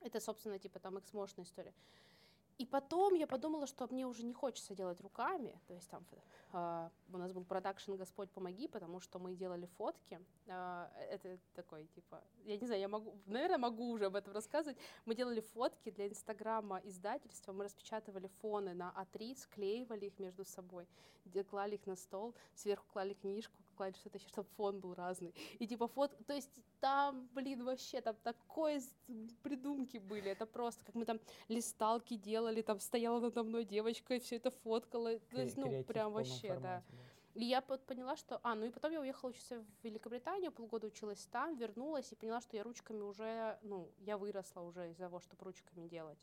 это, 0.00 0.20
собственно, 0.20 0.58
типа, 0.58 0.78
там 0.78 0.98
эксмошная 0.98 1.44
история. 1.44 1.74
И 2.58 2.66
потом 2.66 3.14
я 3.14 3.28
подумала, 3.28 3.66
что 3.68 3.86
мне 3.86 4.04
уже 4.04 4.24
не 4.24 4.34
хочется 4.34 4.74
делать 4.74 5.00
руками. 5.00 5.56
То 5.68 5.74
есть 5.74 5.88
там 5.88 6.04
а, 6.52 6.90
у 7.12 7.16
нас 7.16 7.32
был 7.32 7.44
продакшн 7.44 7.94
«Господь, 7.94 8.30
помоги», 8.30 8.66
потому 8.66 8.98
что 8.98 9.20
мы 9.20 9.36
делали 9.36 9.66
фотки. 9.78 10.20
А, 10.48 10.90
это 11.08 11.38
такой, 11.54 11.86
типа, 11.94 12.20
я 12.44 12.56
не 12.56 12.66
знаю, 12.66 12.80
я 12.80 12.88
могу, 12.88 13.14
наверное, 13.26 13.58
могу 13.58 13.90
уже 13.90 14.06
об 14.06 14.16
этом 14.16 14.32
рассказывать. 14.32 14.76
Мы 15.06 15.14
делали 15.14 15.40
фотки 15.40 15.90
для 15.90 16.08
Инстаграма 16.08 16.80
издательства, 16.84 17.52
мы 17.52 17.64
распечатывали 17.64 18.28
фоны 18.42 18.74
на 18.74 18.92
А3, 18.96 19.36
склеивали 19.36 20.06
их 20.06 20.18
между 20.18 20.44
собой, 20.44 20.88
клали 21.50 21.76
их 21.76 21.86
на 21.86 21.94
стол, 21.94 22.34
сверху 22.54 22.86
клали 22.92 23.14
книжку, 23.14 23.54
клали 23.78 23.94
что-то 23.94 24.18
еще, 24.18 24.28
чтобы 24.28 24.48
фон 24.56 24.80
был 24.80 24.94
разный. 24.94 25.32
И 25.60 25.66
типа 25.66 25.86
фот, 25.86 26.10
то 26.26 26.34
есть 26.34 26.60
там, 26.80 27.28
блин, 27.34 27.64
вообще 27.64 28.00
там 28.00 28.16
такой 28.22 28.80
с- 28.80 28.94
придумки 29.42 29.98
были, 29.98 30.30
это 30.30 30.46
просто, 30.46 30.84
как 30.84 30.94
мы 30.94 31.04
там 31.04 31.20
листалки 31.48 32.16
делали, 32.16 32.62
там 32.62 32.80
стояла 32.80 33.20
надо 33.20 33.42
мной 33.42 33.64
девочка 33.64 34.14
и 34.14 34.18
все 34.18 34.36
это 34.36 34.50
фоткала, 34.50 35.18
то 35.30 35.40
есть, 35.42 35.56
ну, 35.56 35.64
прям 35.84 36.12
вообще, 36.12 36.48
да. 36.62 36.82
И 37.34 37.44
я 37.44 37.60
поняла, 37.60 38.16
что... 38.16 38.40
А, 38.42 38.54
ну 38.56 38.66
и 38.66 38.70
потом 38.70 38.90
я 38.90 39.00
уехала 39.00 39.30
учиться 39.30 39.60
в 39.60 39.84
Великобританию, 39.84 40.50
полгода 40.50 40.88
училась 40.88 41.24
там, 41.30 41.56
вернулась 41.56 42.10
и 42.10 42.16
поняла, 42.16 42.40
что 42.40 42.56
я 42.56 42.64
ручками 42.64 43.00
уже... 43.02 43.58
Ну, 43.62 43.88
я 44.00 44.16
выросла 44.16 44.62
уже 44.62 44.90
из-за 44.90 45.04
того, 45.04 45.20
чтобы 45.20 45.44
ручками 45.44 45.86
делать. 45.86 46.18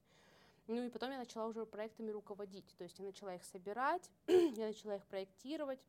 Ну 0.67 0.83
и 0.83 0.89
потом 0.89 1.11
я 1.11 1.17
начала 1.17 1.45
уже 1.47 1.65
проектами 1.65 2.11
руководить. 2.11 2.65
То 2.77 2.83
есть 2.83 2.99
я 2.99 3.05
начала 3.05 3.35
их 3.35 3.43
собирать, 3.45 4.11
я 4.27 4.67
начала 4.67 4.95
их 4.95 5.05
проектировать, 5.05 5.79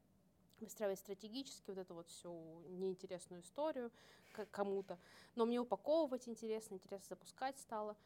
выстраивать 0.61 0.99
стратегически 0.99 1.71
вот 1.71 1.79
эту 1.79 1.95
вот 1.95 2.09
всю 2.09 2.33
неинтересную 2.69 3.43
историю 3.43 3.91
кому-то. 4.51 4.99
Но 5.35 5.47
мне 5.47 5.61
упаковывать 5.61 6.29
интересно, 6.29 6.75
интересно 6.75 7.07
запускать 7.11 7.59
стало. 7.59 7.97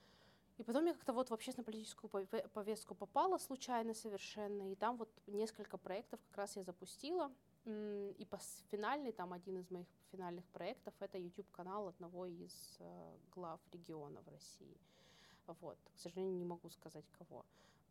И 0.58 0.62
потом 0.62 0.84
я 0.86 0.92
как-то 0.92 1.12
вот 1.12 1.30
в 1.30 1.34
общественно-политическую 1.34 2.10
пове- 2.10 2.48
повестку 2.48 2.94
попала 2.94 3.38
случайно 3.38 3.94
совершенно, 3.94 4.70
и 4.70 4.74
там 4.74 4.96
вот 4.96 5.08
несколько 5.26 5.78
проектов 5.78 6.20
как 6.28 6.36
раз 6.36 6.56
я 6.56 6.62
запустила. 6.62 7.32
И 7.64 8.26
пос- 8.30 8.62
финальный, 8.70 9.12
там 9.12 9.32
один 9.32 9.58
из 9.58 9.70
моих 9.70 9.86
финальных 10.12 10.44
проектов, 10.48 10.94
это 11.00 11.18
YouTube-канал 11.18 11.88
одного 11.88 12.26
из 12.26 12.76
э, 12.78 13.16
глав 13.34 13.60
региона 13.72 14.20
в 14.22 14.28
России. 14.28 14.76
Вот. 15.60 15.78
К 15.94 15.98
сожалению, 15.98 16.36
не 16.36 16.44
могу 16.44 16.70
сказать 16.70 17.04
кого. 17.18 17.44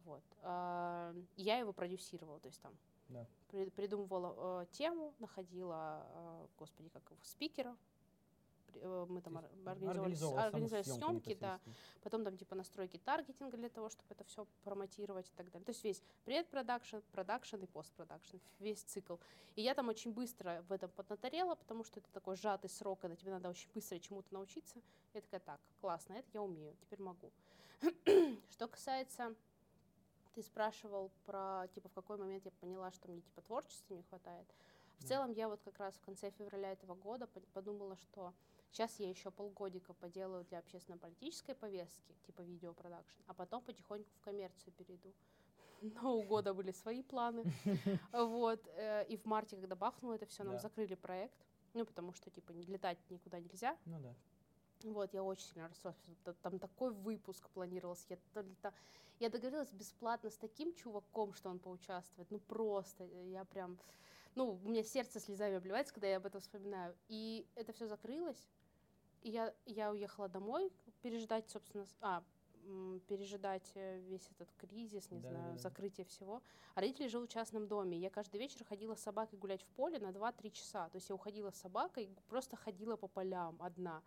Вот. 0.05 0.23
А, 0.41 1.13
Я 1.37 1.57
его 1.57 1.71
продюсировала, 1.73 2.39
то 2.39 2.47
есть 2.47 2.61
там 2.61 2.73
Да. 3.09 3.25
при- 3.51 3.69
придумывала 3.69 4.61
э, 4.61 4.65
тему, 4.71 5.13
находила, 5.19 6.05
э, 6.13 6.47
господи, 6.57 6.89
как 6.89 7.03
его, 7.09 7.19
спикеров, 7.23 7.75
э, 8.75 9.05
мы 9.09 9.21
там 9.21 9.37
организовали, 9.37 10.45
организовали 10.45 10.83
съемку 10.83 11.05
съемки, 11.05 11.35
да, 11.35 11.59
потом 12.03 12.23
там 12.23 12.37
типа 12.37 12.55
настройки 12.55 12.97
таргетинга 12.97 13.57
для 13.57 13.69
того, 13.69 13.89
чтобы 13.89 14.07
это 14.11 14.23
все 14.23 14.45
промотировать 14.63 15.27
и 15.27 15.31
так 15.35 15.51
далее. 15.51 15.65
То 15.65 15.71
есть 15.71 15.83
весь 15.83 16.01
предпродакшн, 16.25 16.97
продакшн 17.11 17.57
и 17.57 17.65
постпродакшн, 17.65 18.37
весь 18.59 18.81
цикл. 18.83 19.15
И 19.55 19.61
я 19.61 19.73
там 19.73 19.89
очень 19.89 20.13
быстро 20.13 20.63
в 20.69 20.71
этом 20.71 20.89
поднаторела, 20.91 21.55
потому 21.55 21.83
что 21.83 21.99
это 21.99 22.09
такой 22.11 22.35
сжатый 22.35 22.69
срок, 22.69 22.99
когда 22.99 23.15
тебе 23.15 23.31
надо 23.31 23.49
очень 23.49 23.69
быстро 23.73 23.99
чему-то 23.99 24.33
научиться. 24.33 24.79
Я 25.13 25.21
такая, 25.21 25.39
так, 25.39 25.59
классно, 25.81 26.13
это 26.13 26.27
я 26.33 26.41
умею, 26.41 26.75
теперь 26.81 27.01
могу. 27.01 27.31
Что 28.51 28.67
касается 28.67 29.33
ты 30.39 30.43
спрашивал 30.43 31.11
про, 31.25 31.67
типа, 31.75 31.89
в 31.89 31.93
какой 31.93 32.17
момент 32.17 32.45
я 32.45 32.51
поняла, 32.51 32.91
что 32.91 33.09
мне, 33.09 33.19
типа, 33.21 33.41
творчества 33.41 33.93
не 33.93 34.03
хватает. 34.03 34.47
В 34.97 35.01
Да. 35.01 35.07
целом, 35.07 35.31
я 35.31 35.49
вот 35.49 35.61
как 35.63 35.77
раз 35.79 35.95
в 35.95 36.01
конце 36.01 36.31
февраля 36.31 36.71
этого 36.71 36.95
года 36.95 37.27
по- 37.27 37.41
подумала, 37.53 37.97
что 37.97 38.33
сейчас 38.71 38.99
я 38.99 39.09
еще 39.09 39.31
полгодика 39.31 39.93
поделаю 39.93 40.45
для 40.45 40.59
общественно-политической 40.59 41.55
повестки, 41.55 42.15
типа 42.25 42.41
видеопродакшн, 42.41 43.21
а 43.27 43.33
потом 43.33 43.61
потихоньку 43.63 44.09
в 44.15 44.21
коммерцию 44.21 44.71
перейду. 44.73 45.13
Но 45.81 46.17
у 46.17 46.23
года 46.23 46.53
были 46.53 46.71
свои 46.71 47.03
планы. 47.03 47.43
Вот. 48.13 48.61
э, 48.77 49.05
И 49.09 49.17
в 49.17 49.25
марте, 49.25 49.57
когда 49.57 49.75
бахнуло 49.75 50.13
это 50.13 50.25
все, 50.25 50.43
нам 50.43 50.53
закрыли 50.59 50.95
проект. 50.95 51.35
Ну, 51.73 51.85
потому 51.85 52.13
что, 52.13 52.29
типа, 52.31 52.53
не 52.53 52.63
летать 52.65 52.97
никуда 53.09 53.39
нельзя. 53.41 53.77
Ну 53.85 53.99
да. 53.99 54.15
Вот, 54.83 55.13
я 55.13 55.23
очень 55.23 55.45
сильно 55.45 55.67
расстроилась. 55.67 55.99
Там 56.41 56.59
такой 56.59 56.91
выпуск 56.91 57.49
планировался. 57.49 58.05
Я, 58.09 58.17
то 58.33 58.73
я 59.19 59.29
договорилась 59.29 59.71
бесплатно 59.71 60.29
с 60.29 60.37
таким 60.37 60.73
чуваком, 60.73 61.33
что 61.33 61.49
он 61.49 61.59
поучаствует. 61.59 62.29
Ну 62.31 62.39
просто, 62.39 63.03
я 63.25 63.43
прям... 63.45 63.77
Ну, 64.35 64.59
у 64.63 64.69
меня 64.69 64.83
сердце 64.83 65.19
слезами 65.19 65.55
обливается, 65.55 65.93
когда 65.93 66.07
я 66.07 66.17
об 66.17 66.25
этом 66.25 66.39
вспоминаю. 66.39 66.95
И 67.07 67.45
это 67.55 67.73
все 67.73 67.87
закрылось. 67.87 68.47
И 69.23 69.31
я, 69.31 69.53
я 69.65 69.91
уехала 69.91 70.29
домой 70.29 70.71
переждать, 71.01 71.49
собственно... 71.49 71.85
А, 72.01 72.23
пережидать 73.07 73.71
э, 73.75 73.99
весь 73.99 74.29
этот 74.31 74.49
кризис, 74.57 75.09
не 75.11 75.19
знаю, 75.19 75.35
Да-да-да. 75.37 75.57
закрытие 75.57 76.05
всего. 76.05 76.41
А 76.75 76.81
родители 76.81 77.07
живут 77.07 77.29
в 77.29 77.33
частном 77.33 77.67
доме. 77.67 77.97
Я 77.97 78.09
каждый 78.09 78.39
вечер 78.39 78.63
ходила 78.65 78.95
с 78.95 79.01
собакой 79.01 79.39
гулять 79.39 79.63
в 79.63 79.67
поле 79.69 79.99
на 79.99 80.09
2-3 80.09 80.51
часа. 80.51 80.89
То 80.89 80.97
есть 80.97 81.09
я 81.09 81.15
уходила 81.15 81.51
с 81.51 81.55
собакой, 81.55 82.09
просто 82.27 82.57
ходила 82.57 82.95
по 82.95 83.07
полям 83.07 83.57
одна. 83.61 84.01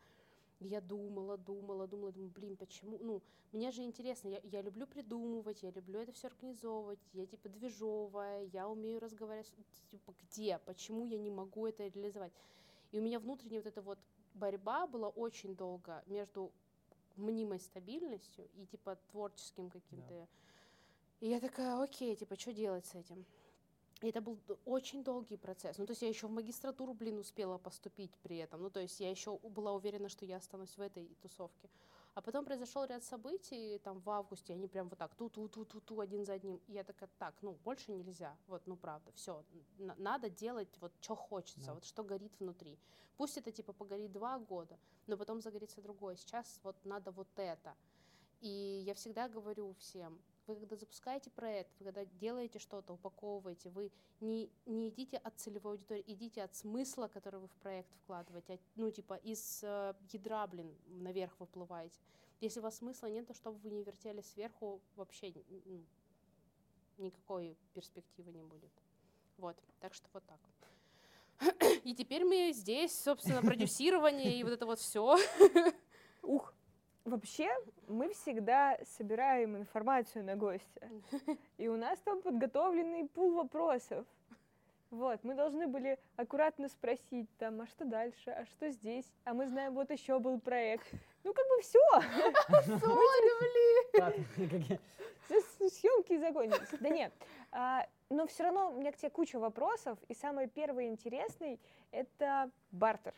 Я 0.68 0.81
думала, 0.81 1.37
думала, 1.37 1.87
думала, 1.87 2.12
думаю, 2.12 2.31
блин, 2.31 2.57
почему? 2.57 2.98
Ну, 3.01 3.22
мне 3.53 3.70
же 3.70 3.83
интересно, 3.83 4.29
я, 4.29 4.40
я 4.44 4.62
люблю 4.62 4.87
придумывать, 4.87 5.62
я 5.62 5.70
люблю 5.70 6.01
это 6.01 6.12
все 6.12 6.29
организовывать, 6.29 7.01
я 7.12 7.27
типа 7.27 7.48
движовая, 7.48 8.44
я 8.53 8.68
умею 8.68 9.01
разговаривать, 9.01 9.51
типа, 9.90 10.14
где, 10.22 10.59
почему 10.64 11.05
я 11.05 11.18
не 11.18 11.31
могу 11.31 11.66
это 11.66 11.87
реализовать? 11.87 12.33
И 12.92 12.98
у 12.98 13.03
меня 13.03 13.18
внутренняя 13.18 13.61
вот 13.61 13.66
эта 13.66 13.83
вот 13.83 13.98
борьба 14.35 14.87
была 14.87 15.09
очень 15.09 15.55
долго 15.57 16.03
между 16.07 16.53
мнимой 17.16 17.59
стабильностью 17.59 18.48
и 18.55 18.66
типа 18.66 18.98
творческим 19.11 19.70
каким-то. 19.70 20.29
И 21.20 21.29
я 21.29 21.40
такая, 21.40 21.81
окей, 21.83 22.16
типа, 22.16 22.37
что 22.37 22.53
делать 22.53 22.87
с 22.87 22.94
этим? 22.94 23.25
И 24.03 24.09
это 24.09 24.21
был 24.21 24.38
очень 24.65 25.05
долгий 25.05 25.37
процесс. 25.37 25.79
Ну, 25.79 25.87
то 25.87 25.93
есть 25.93 26.03
я 26.03 26.09
еще 26.09 26.27
в 26.27 26.31
магистратуру, 26.31 26.93
блин, 26.93 27.19
успела 27.19 27.59
поступить 27.59 28.11
при 28.23 28.37
этом. 28.38 28.62
Ну, 28.62 28.71
то 28.71 28.81
есть 28.81 28.99
я 29.01 29.11
еще 29.11 29.38
была 29.38 29.73
уверена, 29.73 30.09
что 30.09 30.25
я 30.25 30.37
останусь 30.38 30.77
в 30.77 30.81
этой 30.81 31.07
тусовке. 31.23 31.71
А 32.15 32.21
потом 32.21 32.45
произошел 32.45 32.85
ряд 32.85 33.05
событий, 33.05 33.79
там 33.79 34.01
в 34.01 34.11
августе, 34.11 34.53
они 34.53 34.67
прям 34.69 34.88
вот 34.88 34.99
так 34.99 35.15
ту-ту-ту-ту-ту 35.15 36.01
один 36.01 36.25
за 36.25 36.35
одним. 36.35 36.61
И 36.67 36.73
я 36.73 36.85
такая, 36.85 37.09
так, 37.19 37.35
ну, 37.43 37.57
больше 37.65 37.93
нельзя. 37.93 38.37
Вот, 38.49 38.67
ну, 38.67 38.77
правда, 38.77 39.11
все. 39.12 39.45
Надо 39.79 40.29
делать 40.29 40.69
вот, 40.81 40.93
что 41.01 41.15
хочется, 41.15 41.67
Да. 41.67 41.75
вот 41.75 41.85
что 41.85 42.03
горит 42.03 42.33
внутри. 42.41 42.79
Пусть 43.17 43.38
это, 43.38 43.53
типа, 43.53 43.73
погорит 43.73 44.12
два 44.12 44.38
года, 44.38 44.77
но 45.07 45.17
потом 45.17 45.41
загорится 45.41 45.81
другое. 45.81 46.17
Сейчас 46.17 46.61
вот 46.65 46.77
надо 46.85 47.12
вот 47.12 47.29
это. 47.37 47.75
И 48.41 48.83
я 48.85 48.95
всегда 48.95 49.29
говорю 49.29 49.75
всем, 49.79 50.21
вы 50.47 50.57
когда 50.57 50.77
запускаете 50.77 51.31
проект, 51.31 51.71
вы 51.79 51.87
когда 51.87 52.05
делаете 52.05 52.59
что-то, 52.59 52.95
упаковываете, 52.95 53.71
вы 53.71 53.91
не, 54.21 54.51
не 54.67 54.89
идите 54.89 55.17
от 55.19 55.39
целевой 55.39 55.73
аудитории, 55.73 56.05
идите 56.07 56.43
от 56.43 56.55
смысла, 56.55 57.09
который 57.09 57.41
вы 57.41 57.49
в 57.49 57.57
проект 57.57 57.95
вкладываете, 57.95 58.55
от, 58.55 58.61
ну, 58.77 58.91
типа, 58.91 59.15
из 59.15 59.61
э, 59.63 59.95
ядра, 60.11 60.47
блин, 60.47 60.75
наверх 60.87 61.39
выплываете. 61.39 61.99
Если 62.41 62.61
у 62.61 62.63
вас 62.63 62.79
смысла 62.79 63.07
нет, 63.07 63.27
то 63.27 63.35
чтобы 63.35 63.59
вы 63.59 63.71
не 63.71 63.85
вертели 63.85 64.21
сверху, 64.21 64.81
вообще 64.97 65.33
ну, 65.67 65.85
никакой 66.99 67.57
перспективы 67.73 68.33
не 68.33 68.43
будет. 68.43 68.73
Вот, 69.39 69.57
так 69.81 69.95
что 69.95 70.09
вот 70.13 70.25
так. 70.27 70.41
И 71.85 71.95
теперь 71.95 72.25
мы 72.25 72.53
здесь, 72.53 72.97
собственно, 72.97 73.43
продюсирование 73.43 74.39
и 74.39 74.45
вот 74.45 74.53
это 74.53 74.67
вот 74.67 74.79
все. 74.79 75.17
Ух, 76.23 76.55
вообще 77.05 77.51
мы 77.88 78.12
всегда 78.12 78.79
собираем 78.97 79.57
информацию 79.57 80.25
на 80.25 80.37
гостя, 80.37 80.88
и 81.59 81.69
у 81.69 81.77
нас 81.77 81.99
там 82.01 82.23
подготовленный 82.23 83.09
пул 83.09 83.35
вопросов. 83.35 84.07
Вот, 84.91 85.25
мы 85.25 85.35
должны 85.35 85.67
были 85.67 85.99
аккуратно 86.17 86.69
спросить 86.69 87.27
там, 87.38 87.62
а 87.62 87.67
что 87.67 87.87
дальше, 87.87 88.31
а 88.31 88.45
что 88.45 88.69
здесь, 88.71 89.11
а 89.25 89.33
мы 89.33 89.47
знаем, 89.47 89.73
вот 89.73 89.91
еще 89.91 90.19
был 90.19 90.38
проект. 90.38 90.87
Ну, 91.25 91.33
как 91.33 91.47
бы 91.49 91.62
все. 91.62 91.79
Блин. 94.37 94.79
Съемки 95.71 96.19
закончились. 96.19 96.69
Да 96.79 96.91
нет, 96.91 97.12
а, 97.53 97.87
но 98.11 98.27
все 98.27 98.43
равно 98.43 98.71
у 98.71 98.81
меня 98.81 98.93
к 98.93 98.97
тебе 98.99 99.09
куча 99.09 99.38
вопросов, 99.38 99.99
и 100.09 100.15
самый 100.15 100.47
первый 100.47 100.88
интересный— 100.88 101.59
это 101.91 102.51
бартер. 102.71 103.15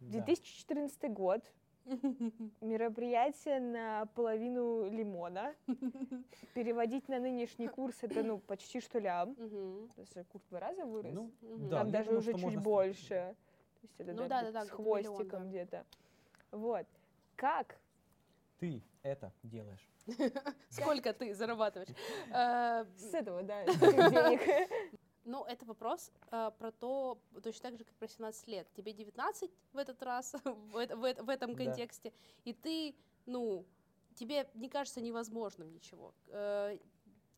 2014 0.00 1.12
год, 1.12 1.44
мероприятие 2.60 3.60
на 3.60 4.06
половину 4.14 4.88
лимона. 4.90 5.54
Переводить 6.54 7.08
на 7.08 7.18
нынешний 7.18 7.68
курс 7.68 7.98
это 8.02 8.22
ну 8.22 8.38
почти 8.38 8.80
что 8.80 8.98
лям. 8.98 9.34
Курс 9.94 10.10
в 10.14 10.48
два 10.50 10.60
раза 10.60 10.84
вырос. 10.84 11.12
Ну, 11.12 11.30
Там 11.70 11.90
даже 11.90 12.16
уже 12.16 12.34
чуть 12.34 12.58
больше. 12.58 13.34
То 13.80 13.82
есть 13.82 14.00
это 14.00 14.12
ну, 14.12 14.28
да, 14.28 14.42
да, 14.42 14.52
да, 14.52 14.64
с 14.64 14.70
хвостиком 14.70 15.48
где-то. 15.48 15.84
Вот. 16.50 16.86
Как 17.36 17.78
ты 18.58 18.82
это 19.02 19.32
делаешь? 19.42 19.88
Сколько 20.70 21.12
ты 21.12 21.34
зарабатываешь? 21.34 21.90
Э, 22.32 22.84
с 22.96 23.14
этого, 23.14 23.42
да, 23.42 23.64
денег. 23.64 24.68
Ну, 25.28 25.44
это 25.44 25.66
вопрос 25.66 26.10
э, 26.30 26.50
про 26.58 26.72
то, 26.72 27.18
точно 27.42 27.70
так 27.70 27.78
же, 27.78 27.84
как 27.84 27.94
про 27.96 28.08
17 28.08 28.48
лет. 28.48 28.66
Тебе 28.72 28.94
19 28.94 29.50
в 29.74 29.76
этот 29.76 30.02
раз, 30.02 30.32
в, 30.44 30.86
в, 30.86 31.22
в 31.22 31.28
этом 31.28 31.54
контексте, 31.54 32.10
да. 32.10 32.50
и 32.50 32.54
ты, 32.54 32.94
ну, 33.26 33.66
тебе 34.14 34.48
не 34.54 34.70
кажется 34.70 35.02
невозможным 35.02 35.70
ничего. 35.70 36.14
Э, 36.28 36.78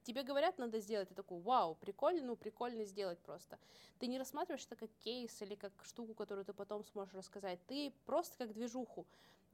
тебе 0.05 0.23
говорят, 0.23 0.57
надо 0.59 0.79
сделать, 0.79 1.09
ты 1.09 1.17
такой, 1.17 1.41
вау, 1.41 1.75
прикольно, 1.75 2.23
ну, 2.23 2.37
прикольно 2.37 2.85
сделать 2.85 3.19
просто. 3.19 3.59
Ты 3.99 4.07
не 4.07 4.19
рассматриваешь 4.19 4.67
это 4.67 4.77
как 4.77 4.91
кейс 5.01 5.43
или 5.43 5.57
как 5.57 5.73
штуку, 5.83 6.15
которую 6.15 6.45
ты 6.45 6.53
потом 6.53 6.85
сможешь 6.85 7.15
рассказать. 7.15 7.59
Ты 7.67 7.93
просто 8.07 8.39
как 8.39 8.53
движуху 8.53 9.05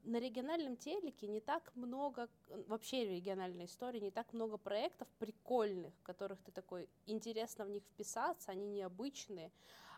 на 0.07 0.21
региональном 0.21 0.77
телеке 0.77 1.27
не 1.27 1.40
так 1.40 1.75
много, 1.75 2.29
вообще 2.69 3.05
региональной 3.05 3.64
истории, 3.64 4.01
не 4.01 4.11
так 4.11 4.33
много 4.33 4.57
проектов 4.57 5.09
прикольных, 5.19 5.92
которых 6.03 6.40
ты 6.42 6.53
такой, 6.53 6.88
интересно 7.07 7.64
в 7.64 7.71
них 7.71 7.83
вписаться, 7.85 8.53
они 8.53 8.66
необычные. 8.66 9.51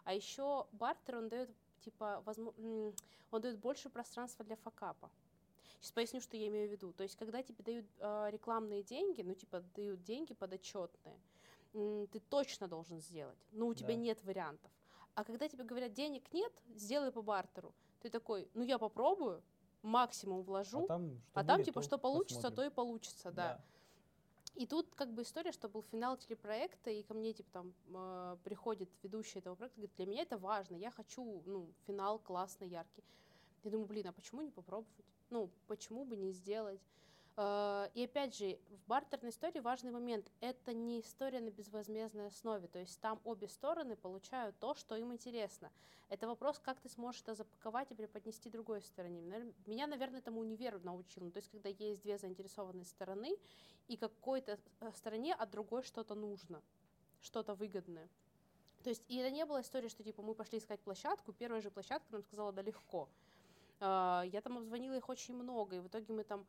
А 0.05 0.15
еще 0.15 0.67
бартер, 0.73 1.19
он 1.19 1.29
дает, 1.29 1.51
типа, 1.81 2.23
возможно, 2.25 2.95
он 3.31 3.41
дает 3.41 3.59
больше 3.59 3.91
пространства 3.91 4.45
для 4.45 4.57
факапа. 4.57 5.11
Сейчас 5.81 5.93
поясню, 5.93 6.21
что 6.21 6.37
я 6.37 6.49
имею 6.49 6.69
в 6.69 6.73
виду. 6.73 6.93
То 6.93 7.03
есть, 7.03 7.17
когда 7.17 7.43
тебе 7.43 7.63
дают 7.63 7.87
э, 7.99 8.29
рекламные 8.31 8.83
деньги, 8.83 9.23
ну, 9.23 9.35
типа, 9.35 9.63
дают 9.77 10.03
деньги 10.03 10.33
подотчетные, 10.33 11.21
ты 11.73 12.21
точно 12.31 12.67
должен 12.67 12.99
сделать. 12.99 13.39
Но 13.53 13.67
у 13.67 13.75
тебя 13.75 13.89
да. 13.89 13.95
нет 13.95 14.25
вариантов. 14.25 14.73
А 15.15 15.23
когда 15.23 15.47
тебе 15.49 15.65
говорят, 15.65 15.93
денег 15.93 16.33
нет, 16.33 16.53
сделай 16.75 17.13
по 17.13 17.23
бартеру, 17.23 17.75
ты 18.01 18.09
такой, 18.09 18.49
ну, 18.55 18.63
я 18.63 18.79
попробую, 18.79 19.43
максимум 19.89 20.43
вложу, 20.43 20.85
а 20.85 20.87
там, 20.87 21.21
а 21.35 21.45
там 21.45 21.65
типа 21.65 21.83
что 21.83 21.99
получится, 21.99 22.43
посмотрим. 22.43 22.57
то 22.57 22.73
и 22.73 22.75
получится, 22.75 23.31
да. 23.33 23.55
да. 23.55 23.61
И 24.55 24.67
тут 24.67 24.93
как 24.97 25.13
бы 25.13 25.23
история, 25.23 25.53
что 25.53 25.69
был 25.69 25.83
финал 25.83 26.17
телепроекта, 26.17 26.91
и 26.91 27.03
ко 27.03 27.15
мне 27.15 27.33
типа 27.33 27.49
там 27.53 27.75
э, 27.95 28.37
приходит 28.43 28.91
ведущий 29.03 29.39
этого 29.39 29.55
проекта, 29.55 29.77
говорит, 29.77 29.97
для 29.97 30.07
меня 30.07 30.23
это 30.23 30.37
важно, 30.37 30.75
я 30.75 30.91
хочу, 30.91 31.43
ну, 31.47 31.69
финал 31.87 32.19
классный, 32.19 32.69
яркий. 32.69 33.05
Я 33.63 33.71
думаю, 33.71 33.87
блин, 33.87 34.09
а 34.09 34.13
почему 34.13 34.43
не 34.43 34.51
попробовать? 34.51 34.89
Ну, 35.31 35.51
почему 35.67 36.05
бы 36.05 36.17
не 36.17 36.33
сделать? 36.33 36.81
Э, 37.41 37.89
и 37.95 38.05
опять 38.05 38.37
же, 38.37 38.59
в 38.69 38.89
бартерной 38.89 39.31
истории 39.31 39.61
важный 39.61 39.93
момент. 39.93 40.31
Это 40.41 40.75
не 40.75 41.01
история 41.01 41.41
на 41.41 41.51
безвозмездной 41.51 42.27
основе. 42.27 42.67
То 42.67 42.81
есть 42.81 43.01
там 43.01 43.21
обе 43.25 43.47
стороны 43.47 43.95
получают 43.95 44.59
то, 44.59 44.75
что 44.75 44.97
им 44.97 45.13
интересно. 45.13 45.71
Это 46.09 46.27
вопрос, 46.27 46.59
как 46.59 46.81
ты 46.81 46.89
сможешь 46.89 47.23
это 47.23 47.35
запаковать 47.37 47.93
и 47.93 47.95
преподнести 47.95 48.51
другой 48.51 48.83
стороне. 48.83 49.23
Меня, 49.67 49.87
наверное, 49.87 50.19
этому 50.19 50.41
универ 50.41 50.83
научил. 50.83 51.23
Ну, 51.23 51.31
то 51.31 51.39
есть 51.39 51.49
когда 51.49 51.69
есть 51.69 52.03
две 52.03 52.19
заинтересованные 52.19 52.85
стороны, 52.85 53.39
и 53.87 53.97
какой-то 53.97 54.59
э, 54.81 54.91
стороне 54.97 55.33
от 55.33 55.51
другой 55.51 55.85
что-то 55.85 56.17
нужно, 56.17 56.61
что-то 57.21 57.55
выгодное. 57.55 58.09
То 58.83 58.91
есть, 58.91 59.05
и 59.09 59.17
это 59.17 59.31
не 59.31 59.45
было 59.47 59.61
истории, 59.61 59.89
что 59.89 60.03
типа 60.03 60.23
мы 60.23 60.35
пошли 60.35 60.59
искать 60.59 60.81
площадку, 60.81 61.33
первая 61.33 61.61
же 61.61 61.71
площадка 61.71 62.11
нам 62.11 62.23
сказала, 62.23 62.53
да 62.53 62.63
легко. 62.63 63.09
Э, 63.79 64.23
я 64.27 64.41
там 64.41 64.59
обзвонила 64.59 64.95
их 64.95 65.09
очень 65.09 65.37
много, 65.37 65.77
и 65.77 65.79
в 65.79 65.87
итоге 65.87 66.13
мы 66.13 66.25
там 66.25 66.45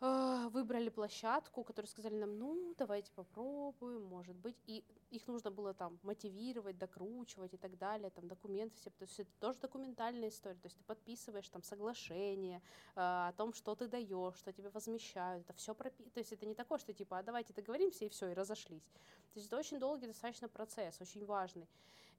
выбрали 0.00 0.90
площадку, 0.90 1.64
которые 1.64 1.88
сказали 1.88 2.14
нам, 2.14 2.38
ну, 2.38 2.74
давайте 2.78 3.10
попробуем, 3.12 4.04
может 4.04 4.36
быть. 4.36 4.56
И 4.66 4.84
их 5.10 5.26
нужно 5.26 5.50
было 5.50 5.74
там 5.74 5.98
мотивировать, 6.02 6.78
докручивать 6.78 7.54
и 7.54 7.56
так 7.56 7.76
далее, 7.78 8.10
там 8.10 8.28
документы 8.28 8.76
все, 8.76 8.90
то 8.90 9.04
есть 9.04 9.20
это 9.20 9.30
тоже 9.40 9.58
документальная 9.58 10.28
история, 10.28 10.56
то 10.56 10.66
есть 10.66 10.76
ты 10.76 10.84
подписываешь 10.84 11.48
там 11.48 11.62
соглашение 11.62 12.58
э, 12.94 13.00
о 13.00 13.32
том, 13.36 13.52
что 13.54 13.74
ты 13.74 13.88
даешь, 13.88 14.36
что 14.36 14.52
тебе 14.52 14.68
возмещают, 14.70 15.44
это 15.44 15.52
все 15.54 15.74
пропи... 15.74 16.04
то 16.10 16.20
есть 16.20 16.32
это 16.32 16.46
не 16.46 16.54
такое, 16.54 16.78
что 16.78 16.92
типа, 16.92 17.18
а 17.18 17.22
давайте 17.22 17.52
договоримся 17.52 18.04
и 18.04 18.08
все, 18.08 18.28
и 18.28 18.34
разошлись. 18.34 18.84
То 19.32 19.40
есть 19.40 19.46
это 19.46 19.56
очень 19.56 19.78
долгий 19.78 20.06
достаточно 20.06 20.48
процесс, 20.48 21.00
очень 21.00 21.24
важный. 21.24 21.68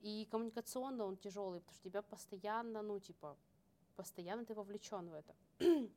И 0.01 0.27
коммуникационно 0.31 1.05
он 1.05 1.17
тяжелый, 1.17 1.59
потому 1.59 1.73
что 1.73 1.83
тебя 1.83 2.01
постоянно, 2.01 2.81
ну, 2.81 2.99
типа, 2.99 3.35
постоянно 3.95 4.45
ты 4.45 4.53
вовлечен 4.53 5.09
в 5.09 5.13
это. 5.13 5.35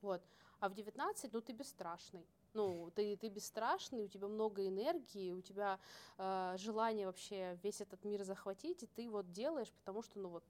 вот. 0.00 0.22
А 0.60 0.68
в 0.68 0.74
19, 0.74 1.32
ну, 1.32 1.40
ты 1.40 1.52
бесстрашный. 1.52 2.26
Ну, 2.54 2.90
ты, 2.94 3.16
ты 3.16 3.28
бесстрашный, 3.28 4.04
у 4.04 4.08
тебя 4.08 4.28
много 4.28 4.66
энергии, 4.66 5.32
у 5.32 5.42
тебя 5.42 5.78
э, 6.16 6.56
желание 6.58 7.06
вообще 7.06 7.58
весь 7.62 7.82
этот 7.82 8.02
мир 8.04 8.24
захватить, 8.24 8.82
и 8.82 8.86
ты 8.86 9.10
вот 9.10 9.30
делаешь, 9.30 9.70
потому 9.72 10.02
что, 10.02 10.18
ну, 10.18 10.28
вот, 10.30 10.44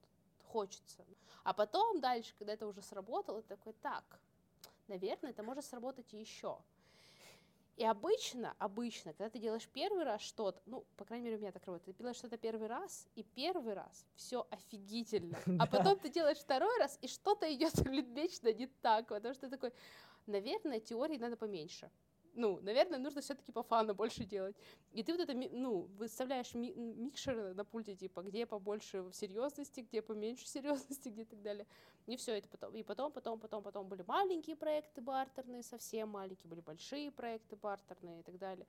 хочется. 0.47 1.05
А 1.43 1.53
потом 1.53 2.01
дальше, 2.01 2.35
когда 2.39 2.53
это 2.53 2.67
уже 2.67 2.83
сработало, 2.83 3.43
ты 3.43 3.49
такой, 3.49 3.73
так, 3.83 4.21
наверное, 4.89 5.31
это 5.31 5.43
может 5.43 5.65
сработать 5.65 6.13
еще. 6.13 6.59
И 7.77 7.85
обычно, 7.85 8.55
обычно, 8.59 9.13
когда 9.13 9.29
ты 9.29 9.39
делаешь 9.39 9.69
первый 9.69 10.05
раз 10.05 10.23
что-то, 10.23 10.63
ну, 10.65 10.87
по 10.97 11.05
крайней 11.05 11.27
мере, 11.27 11.37
у 11.37 11.41
меня 11.41 11.53
так 11.53 11.67
работает, 11.67 11.97
ты 11.97 12.03
делаешь 12.03 12.17
что-то 12.17 12.39
первый 12.39 12.69
раз, 12.69 13.07
и 13.15 13.23
первый 13.23 13.75
раз 13.75 14.07
все 14.15 14.47
офигительно, 14.51 15.39
а 15.59 15.67
потом 15.67 15.99
ты 15.99 16.09
делаешь 16.09 16.39
второй 16.39 16.79
раз, 16.79 16.99
и 17.03 17.09
что-то 17.09 17.53
идет 17.53 17.75
вечно 17.87 18.51
не 18.55 18.67
так, 18.67 19.09
потому 19.09 19.35
что 19.35 19.47
ты 19.47 19.51
такой, 19.51 19.73
наверное, 20.27 20.81
теории 20.81 21.19
надо 21.19 21.37
поменьше 21.37 21.91
ну, 22.37 22.61
наверное, 22.61 22.99
нужно 22.99 23.21
все-таки 23.21 23.51
по 23.51 23.63
фану 23.63 23.95
больше 23.95 24.25
делать. 24.25 24.57
И 24.93 25.03
ты 25.03 25.13
вот 25.13 25.21
это, 25.21 25.35
ну, 25.35 25.89
выставляешь 25.97 26.55
ми- 26.55 26.75
микшеры 26.75 27.55
на 27.55 27.65
пульте, 27.65 27.97
типа, 27.97 28.23
где 28.23 28.47
побольше 28.47 29.05
серьезности, 29.13 29.81
где 29.81 30.03
поменьше 30.03 30.47
серьезности, 30.47 31.09
где 31.09 31.23
и 31.23 31.25
так 31.25 31.43
далее. 31.43 31.67
И 32.07 32.17
все 32.17 32.39
это 32.39 32.49
потом. 32.49 32.75
И 32.75 32.83
потом, 32.83 33.13
потом, 33.13 33.41
потом, 33.41 33.63
потом 33.63 33.89
были 33.89 34.05
маленькие 34.07 34.57
проекты 34.57 35.01
бартерные, 35.01 35.63
совсем 35.63 36.11
маленькие, 36.11 36.49
были 36.49 36.61
большие 36.61 37.11
проекты 37.11 37.57
бартерные 37.57 38.21
и 38.21 38.23
так 38.23 38.39
далее. 38.39 38.67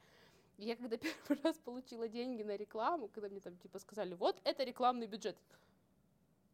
Я 0.57 0.75
когда 0.75 0.97
первый 1.27 1.41
раз 1.43 1.57
получила 1.57 2.07
деньги 2.07 2.43
на 2.43 2.55
рекламу, 2.55 3.09
когда 3.09 3.29
мне 3.29 3.39
там, 3.39 3.57
типа, 3.57 3.79
сказали, 3.79 4.15
вот, 4.15 4.41
это 4.43 4.63
рекламный 4.63 5.07
бюджет 5.07 5.37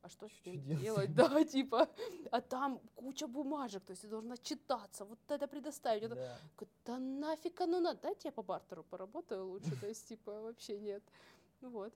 а 0.03 0.09
что 0.09 0.27
с 0.27 0.45
ним 0.45 0.61
делать? 0.77 1.13
Да, 1.15 1.43
типа, 1.45 1.87
а 2.31 2.41
там 2.41 2.79
куча 2.95 3.27
бумажек, 3.27 3.83
то 3.83 3.91
есть 3.93 4.01
ты 4.01 4.09
должна 4.09 4.37
читаться, 4.37 5.05
вот 5.05 5.19
это 5.29 5.47
предоставить. 5.47 6.03
Это... 6.03 6.15
Да. 6.15 6.37
да 6.85 6.99
нафиг 6.99 7.61
оно 7.61 7.79
надо, 7.79 7.99
дайте 8.01 8.27
я 8.27 8.31
по 8.31 8.43
бартеру 8.43 8.83
поработаю 8.83 9.47
лучше, 9.47 9.75
то 9.81 9.87
есть, 9.87 10.07
типа, 10.07 10.41
вообще 10.41 10.79
нет. 10.79 11.03
Ну 11.61 11.69
вот. 11.69 11.93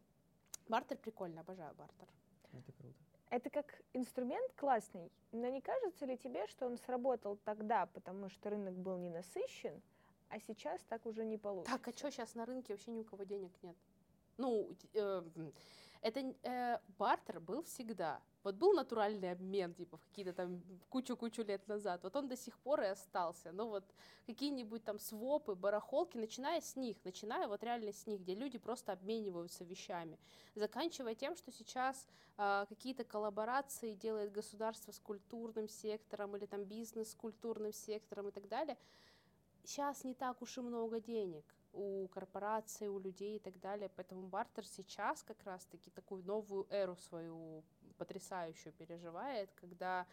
Бартер 0.70 0.98
прикольно, 0.98 1.42
обожаю 1.42 1.74
бартер. 1.76 2.08
Это 2.54 2.72
круто. 2.72 2.96
Это 3.30 3.50
как 3.50 3.82
инструмент 3.94 4.54
классный, 4.56 5.12
но 5.34 5.50
не 5.50 5.62
кажется 5.62 6.06
ли 6.06 6.18
тебе, 6.18 6.48
что 6.48 6.66
он 6.66 6.78
сработал 6.78 7.38
тогда, 7.44 7.86
потому 7.88 8.30
что 8.30 8.50
рынок 8.50 8.74
был 8.74 8.98
не 8.98 9.10
насыщен, 9.10 9.82
а 10.30 10.40
сейчас 10.40 10.82
так 10.88 11.06
уже 11.06 11.26
не 11.26 11.38
получится? 11.38 11.78
Так, 11.78 11.88
а 11.90 11.98
что 11.98 12.10
сейчас 12.10 12.36
на 12.36 12.46
рынке 12.46 12.74
вообще 12.74 12.92
ни 12.92 13.00
у 13.00 13.04
кого 13.04 13.26
денег 13.26 13.52
нет? 13.64 13.76
Ну, 14.38 14.70
э, 14.94 15.24
Это 16.08 16.22
э, 16.22 16.80
бартер 16.98 17.42
был 17.42 17.64
всегда. 17.64 18.22
Вот 18.44 18.56
был 18.56 18.72
натуральный 18.72 19.34
обмен, 19.34 19.74
типа, 19.74 19.98
в 19.98 20.06
какие-то 20.06 20.32
там 20.32 20.64
кучу-кучу 20.88 21.44
лет 21.44 21.68
назад. 21.68 22.02
Вот 22.04 22.16
он 22.16 22.30
до 22.30 22.38
сих 22.38 22.58
пор 22.60 22.82
и 22.84 22.86
остался. 22.86 23.52
Но 23.52 23.68
вот 23.68 23.84
какие-нибудь 24.26 24.86
там 24.86 25.00
свопы, 25.00 25.54
барахолки, 25.54 26.16
начиная 26.16 26.62
с 26.62 26.78
них, 26.78 26.96
начиная 27.04 27.50
вот 27.50 27.62
реально 27.62 27.92
с 27.92 28.08
них, 28.08 28.22
где 28.22 28.36
люди 28.36 28.58
просто 28.58 28.94
обмениваются 28.94 29.66
вещами, 29.66 30.18
заканчивая 30.56 31.14
тем, 31.14 31.36
что 31.36 31.52
сейчас 31.52 32.08
э, 32.38 32.66
какие-то 32.70 33.04
коллаборации 33.04 33.94
делает 33.94 34.32
государство 34.32 34.94
с 34.94 35.00
культурным 35.02 35.68
сектором 35.68 36.38
или 36.38 36.46
там 36.46 36.64
бизнес 36.64 37.12
с 37.12 37.16
культурным 37.16 37.74
сектором 37.74 38.30
и 38.30 38.32
так 38.32 38.48
далее. 38.48 38.78
Сейчас 39.66 40.06
не 40.06 40.14
так 40.14 40.42
уж 40.42 40.58
и 40.58 40.62
много 40.62 41.02
денег 41.02 41.57
у 41.78 42.08
корпораций, 42.08 42.88
у 42.88 43.00
людей 43.00 43.38
и 43.38 43.40
так 43.40 43.60
далее. 43.60 43.90
Поэтому 43.96 44.28
бартер 44.28 44.66
сейчас 44.66 45.24
как 45.24 45.44
раз-таки 45.44 45.92
такую 45.92 46.24
новую 46.24 46.66
эру 46.70 46.96
свою 46.96 47.64
потрясающую 47.98 48.74
переживает, 48.74 49.52
когда 49.56 50.06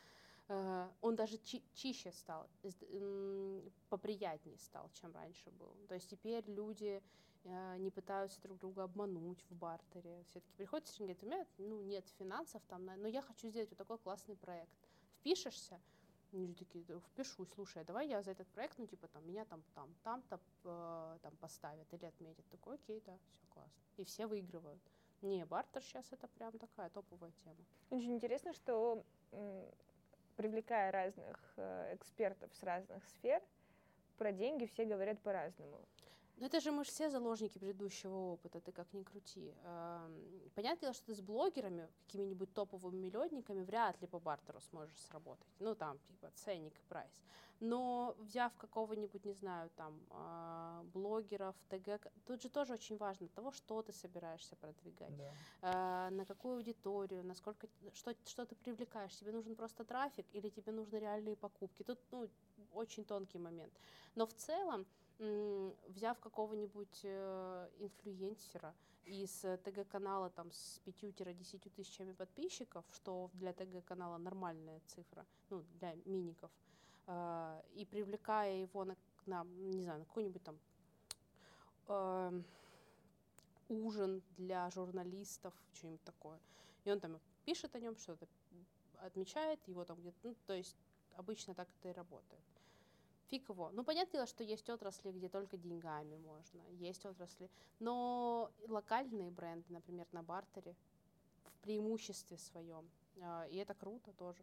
э, 0.48 0.88
он 1.00 1.16
даже 1.16 1.38
чи 1.38 1.62
чище 1.74 2.12
стал, 2.12 2.46
э, 2.62 3.70
поприятнее 3.88 4.58
стал, 4.58 4.90
чем 4.92 5.12
раньше 5.14 5.50
был. 5.50 5.74
То 5.88 5.94
есть 5.94 6.10
теперь 6.10 6.44
люди 6.46 7.02
э, 7.44 7.76
не 7.78 7.90
пытаются 7.90 8.40
друг 8.42 8.58
друга 8.58 8.84
обмануть 8.84 9.42
в 9.48 9.54
бартере. 9.54 10.24
Все-таки 10.28 10.52
приходят 10.56 10.88
и 10.88 10.98
говорят, 11.00 11.18
у 11.22 11.26
меня 11.26 11.46
ну, 11.58 11.80
нет 11.82 12.04
финансов, 12.18 12.62
там, 12.68 12.84
но 12.84 13.08
я 13.08 13.22
хочу 13.22 13.48
сделать 13.48 13.70
вот 13.70 13.78
такой 13.78 13.98
классный 13.98 14.36
проект. 14.36 14.72
Впишешься, 15.20 15.80
люди 16.34 16.54
такие, 16.54 16.84
да, 16.84 16.98
впишу, 17.00 17.46
слушай, 17.46 17.82
а 17.82 17.84
давай 17.84 18.08
я 18.08 18.22
за 18.22 18.32
этот 18.32 18.48
проект, 18.48 18.78
ну, 18.78 18.86
типа, 18.86 19.08
там, 19.08 19.26
меня 19.26 19.44
там, 19.44 19.62
там, 19.74 19.94
там-то 20.02 20.40
э, 20.64 21.18
там 21.22 21.36
поставят 21.36 21.92
или 21.92 22.04
отметят. 22.04 22.44
Такой, 22.50 22.76
окей, 22.76 23.02
да, 23.06 23.16
все 23.32 23.46
классно. 23.50 23.82
И 23.96 24.04
все 24.04 24.26
выигрывают. 24.26 24.82
Не, 25.22 25.44
бартер 25.46 25.82
сейчас 25.82 26.12
это 26.12 26.28
прям 26.28 26.58
такая 26.58 26.90
топовая 26.90 27.32
тема. 27.44 27.64
Очень 27.90 28.12
интересно, 28.12 28.52
что 28.52 29.04
привлекая 30.36 30.90
разных 30.90 31.54
э, 31.56 31.94
экспертов 31.94 32.52
с 32.54 32.62
разных 32.62 33.04
сфер, 33.06 33.42
про 34.18 34.32
деньги 34.32 34.66
все 34.66 34.84
говорят 34.84 35.20
по-разному. 35.20 35.80
Ну 36.36 36.46
это 36.46 36.60
же 36.60 36.72
мы 36.72 36.84
же 36.84 36.90
все 36.90 37.10
заложники 37.10 37.58
предыдущего 37.58 38.32
опыта, 38.32 38.60
ты 38.60 38.72
как 38.72 38.92
ни 38.92 39.02
крути. 39.02 39.54
Понятное 40.54 40.80
дело, 40.80 40.94
что 40.94 41.06
ты 41.06 41.14
с 41.14 41.20
блогерами, 41.20 41.88
какими-нибудь 42.06 42.52
топовыми 42.52 42.96
миллионниками, 42.96 43.62
вряд 43.62 44.00
ли 44.00 44.08
по 44.08 44.18
бартеру 44.18 44.60
сможешь 44.60 44.98
сработать. 44.98 45.46
Ну 45.60 45.74
там, 45.74 45.98
типа, 46.00 46.30
ценник, 46.34 46.74
прайс. 46.88 47.12
Но 47.60 48.16
взяв 48.18 48.52
какого-нибудь, 48.56 49.24
не 49.24 49.32
знаю, 49.32 49.70
там, 49.76 50.00
а, 50.10 50.84
блогеров, 50.92 51.54
ТГ, 51.68 52.00
тут 52.26 52.42
же 52.42 52.48
тоже 52.48 52.74
очень 52.74 52.96
важно 52.96 53.28
того, 53.28 53.52
что 53.52 53.80
ты 53.80 53.92
собираешься 53.92 54.56
продвигать, 54.56 55.16
да. 55.16 55.32
А, 55.62 56.10
на 56.10 56.26
какую 56.26 56.56
аудиторию, 56.56 57.24
насколько, 57.24 57.68
что, 57.94 58.14
что 58.26 58.44
ты 58.44 58.56
привлекаешь. 58.56 59.14
Тебе 59.16 59.30
нужен 59.30 59.54
просто 59.54 59.84
трафик 59.84 60.26
или 60.32 60.48
тебе 60.48 60.72
нужны 60.72 60.96
реальные 60.96 61.36
покупки. 61.36 61.84
Тут, 61.84 62.00
ну, 62.10 62.28
очень 62.72 63.04
тонкий 63.04 63.38
момент. 63.38 63.72
Но 64.16 64.26
в 64.26 64.34
целом, 64.34 64.84
взяв 65.18 66.18
какого-нибудь 66.18 67.00
э, 67.04 67.68
инфлюенсера 67.78 68.74
из 69.04 69.44
ТГ-канала 69.64 70.30
там 70.30 70.50
с 70.50 70.80
5-10 70.86 71.70
тысячами 71.70 72.12
подписчиков, 72.12 72.84
что 72.90 73.30
для 73.34 73.52
ТГ-канала 73.52 74.18
нормальная 74.18 74.80
цифра, 74.86 75.24
ну, 75.50 75.62
для 75.78 75.94
миников, 76.04 76.50
э, 77.06 77.62
и 77.74 77.84
привлекая 77.84 78.56
его 78.56 78.84
на, 78.84 78.96
на 79.26 79.44
не 79.44 79.82
знаю, 79.84 80.00
на 80.00 80.04
какой-нибудь 80.04 80.42
там 80.42 80.58
э, 81.88 82.42
ужин 83.68 84.22
для 84.36 84.68
журналистов, 84.70 85.54
что-нибудь 85.74 86.02
такое, 86.02 86.40
и 86.84 86.90
он 86.90 86.98
там 87.00 87.20
пишет 87.44 87.74
о 87.76 87.80
нем 87.80 87.96
что-то, 87.96 88.26
отмечает 88.98 89.60
его 89.68 89.84
там 89.84 90.00
где-то, 90.00 90.16
ну, 90.22 90.34
то 90.46 90.54
есть 90.54 90.76
обычно 91.16 91.54
так 91.54 91.68
это 91.78 91.90
и 91.90 91.92
работает 91.92 92.53
фиг 93.30 93.48
его. 93.48 93.70
Ну, 93.72 93.84
понятное 93.84 94.12
дело, 94.12 94.26
что 94.26 94.44
есть 94.44 94.68
отрасли, 94.70 95.12
где 95.12 95.28
только 95.28 95.56
деньгами 95.56 96.16
можно, 96.16 96.60
есть 96.78 97.04
отрасли, 97.06 97.50
но 97.80 98.50
локальные 98.68 99.30
бренды, 99.30 99.66
например, 99.68 100.06
на 100.12 100.22
бартере, 100.22 100.74
в 101.44 101.62
преимуществе 101.62 102.36
своем, 102.38 102.88
а, 103.20 103.46
и 103.50 103.56
это 103.56 103.74
круто 103.74 104.12
тоже. 104.12 104.42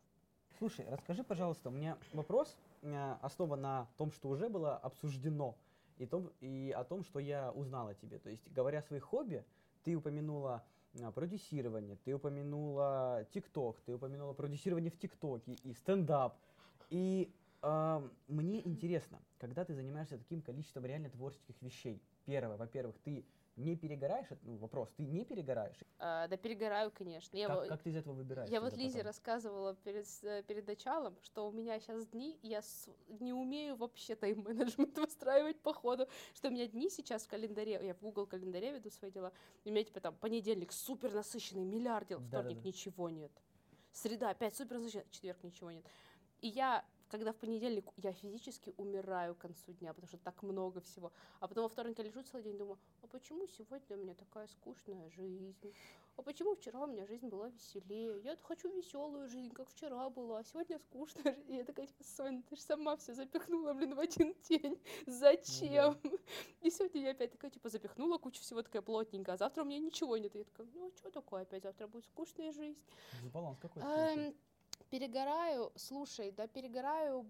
Слушай, 0.57 0.85
расскажи, 0.89 1.23
пожалуйста, 1.23 1.69
у 1.69 1.71
меня 1.71 1.97
вопрос 2.13 2.55
э, 2.81 3.15
основан 3.21 3.61
на 3.61 3.87
том, 3.97 4.11
что 4.11 4.29
уже 4.29 4.47
было 4.49 4.77
обсуждено, 4.77 5.55
и, 5.97 6.05
том, 6.05 6.31
и 6.39 6.71
о 6.75 6.83
том, 6.83 7.03
что 7.03 7.19
я 7.19 7.51
узнал 7.51 7.87
о 7.87 7.95
тебе. 7.95 8.19
То 8.19 8.29
есть, 8.29 8.47
говоря 8.51 8.79
о 8.79 8.81
своих 8.83 9.03
хобби, 9.03 9.43
ты 9.83 9.95
упомянула 9.95 10.63
э, 10.93 11.11
продюсирование, 11.11 11.97
ты 12.03 12.13
упомянула 12.13 13.25
ТикТок, 13.33 13.79
ты 13.81 13.95
упомянула 13.95 14.33
продюсирование 14.33 14.91
в 14.91 14.97
ТикТоке 14.99 15.53
и 15.63 15.73
стендап. 15.73 16.37
И 16.89 17.31
мне 17.61 18.65
интересно, 18.67 19.21
когда 19.37 19.63
ты 19.65 19.73
занимаешься 19.73 20.17
таким 20.17 20.41
количеством 20.41 20.85
реально 20.85 21.09
творческих 21.09 21.61
вещей, 21.61 22.01
первое, 22.25 22.57
во-первых, 22.57 22.97
ты 23.03 23.25
не 23.57 23.75
перегораешь, 23.75 24.27
ну, 24.43 24.57
вопрос, 24.57 24.89
ты 24.95 25.03
не 25.03 25.25
перегораешь? 25.25 25.77
А, 25.99 26.27
да 26.27 26.37
перегораю, 26.37 26.91
конечно. 26.91 27.35
Я 27.35 27.47
как, 27.47 27.67
как 27.67 27.83
ты 27.83 27.89
из 27.89 27.95
этого 27.97 28.13
выбираешь? 28.13 28.49
Я 28.49 28.61
вот 28.61 28.75
Лизе 28.75 28.99
потом? 28.99 29.07
рассказывала 29.07 29.75
перед, 29.75 30.07
э, 30.23 30.43
перед 30.43 30.67
началом, 30.67 31.15
что 31.21 31.47
у 31.47 31.51
меня 31.51 31.79
сейчас 31.79 32.07
дни, 32.07 32.39
я 32.41 32.61
с, 32.61 32.89
не 33.19 33.33
умею 33.33 33.75
вообще 33.75 34.15
тайм-менеджмент 34.15 34.97
выстраивать 34.97 35.59
по 35.59 35.73
ходу, 35.73 36.07
что 36.33 36.47
у 36.47 36.51
меня 36.51 36.67
дни 36.67 36.89
сейчас 36.89 37.23
в 37.23 37.27
календаре, 37.27 37.79
я 37.83 37.93
в 37.93 37.99
Google 37.99 38.25
календаре 38.25 38.71
веду 38.71 38.89
свои 38.89 39.11
дела, 39.11 39.33
у 39.65 39.69
меня 39.69 39.83
типа 39.83 39.99
там 39.99 40.15
понедельник 40.15 40.71
супер 40.71 41.13
насыщенный, 41.13 41.65
миллиард 41.65 42.07
дел, 42.07 42.19
вторник 42.19 42.57
да, 42.57 42.61
да. 42.61 42.67
ничего 42.67 43.09
нет, 43.09 43.31
среда 43.91 44.29
опять 44.29 44.55
супер 44.55 44.79
насыщенный, 44.79 45.05
четверг 45.11 45.43
ничего 45.43 45.71
нет. 45.71 45.85
И 46.39 46.47
я 46.47 46.83
когда 47.11 47.33
в 47.33 47.35
понедельник 47.35 47.91
я 47.97 48.13
физически 48.13 48.73
умираю 48.77 49.35
к 49.35 49.39
концу 49.39 49.73
дня, 49.73 49.93
потому 49.93 50.07
что 50.07 50.17
так 50.17 50.41
много 50.43 50.79
всего. 50.79 51.11
А 51.41 51.47
потом 51.47 51.63
во 51.63 51.69
вторник 51.69 51.99
я 51.99 52.05
лежу 52.05 52.23
целый 52.23 52.43
день, 52.43 52.57
думаю, 52.57 52.79
а 53.01 53.07
почему 53.07 53.45
сегодня 53.47 53.97
у 53.97 53.99
меня 53.99 54.15
такая 54.15 54.47
скучная 54.47 55.09
жизнь? 55.09 55.73
А 56.17 56.21
почему 56.21 56.55
вчера 56.55 56.83
у 56.83 56.87
меня 56.87 57.05
жизнь 57.05 57.27
была 57.27 57.49
веселее? 57.49 58.21
Я 58.21 58.37
хочу 58.43 58.69
веселую 58.69 59.27
жизнь, 59.27 59.51
как 59.51 59.69
вчера 59.69 60.09
была, 60.09 60.39
а 60.39 60.43
сегодня 60.43 60.79
скучная 60.79 61.35
жизнь. 61.35 61.51
И 61.51 61.55
я 61.55 61.65
такая, 61.65 61.87
типа, 61.87 62.03
Соня, 62.03 62.43
ты 62.49 62.55
же 62.55 62.61
сама 62.61 62.95
все 62.95 63.13
запихнула, 63.13 63.73
блин, 63.73 63.95
в 63.95 63.99
один 63.99 64.33
день. 64.49 64.79
Зачем? 65.05 65.97
Ну, 66.03 66.11
да. 66.11 66.17
И 66.61 66.69
сегодня 66.69 67.01
я 67.01 67.11
опять 67.11 67.31
такая, 67.31 67.51
типа, 67.51 67.69
запихнула 67.69 68.17
кучу 68.19 68.41
всего 68.41 68.61
такая 68.61 68.81
плотненькая, 68.81 69.35
а 69.35 69.37
завтра 69.37 69.63
у 69.63 69.65
меня 69.65 69.79
ничего 69.79 70.17
нет. 70.17 70.35
И 70.35 70.39
я 70.39 70.43
такая, 70.45 70.67
ну, 70.73 70.87
а 70.87 70.97
что 70.97 71.11
такое 71.11 71.41
опять? 71.41 71.63
Завтра 71.63 71.87
будет 71.87 72.05
скучная 72.05 72.51
жизнь. 72.53 72.77
Баланс 73.33 73.59
какой-то. 73.59 73.87
Перегораю, 74.89 75.71
слушай, 75.75 76.31
да 76.31 76.47
перегораю. 76.47 77.25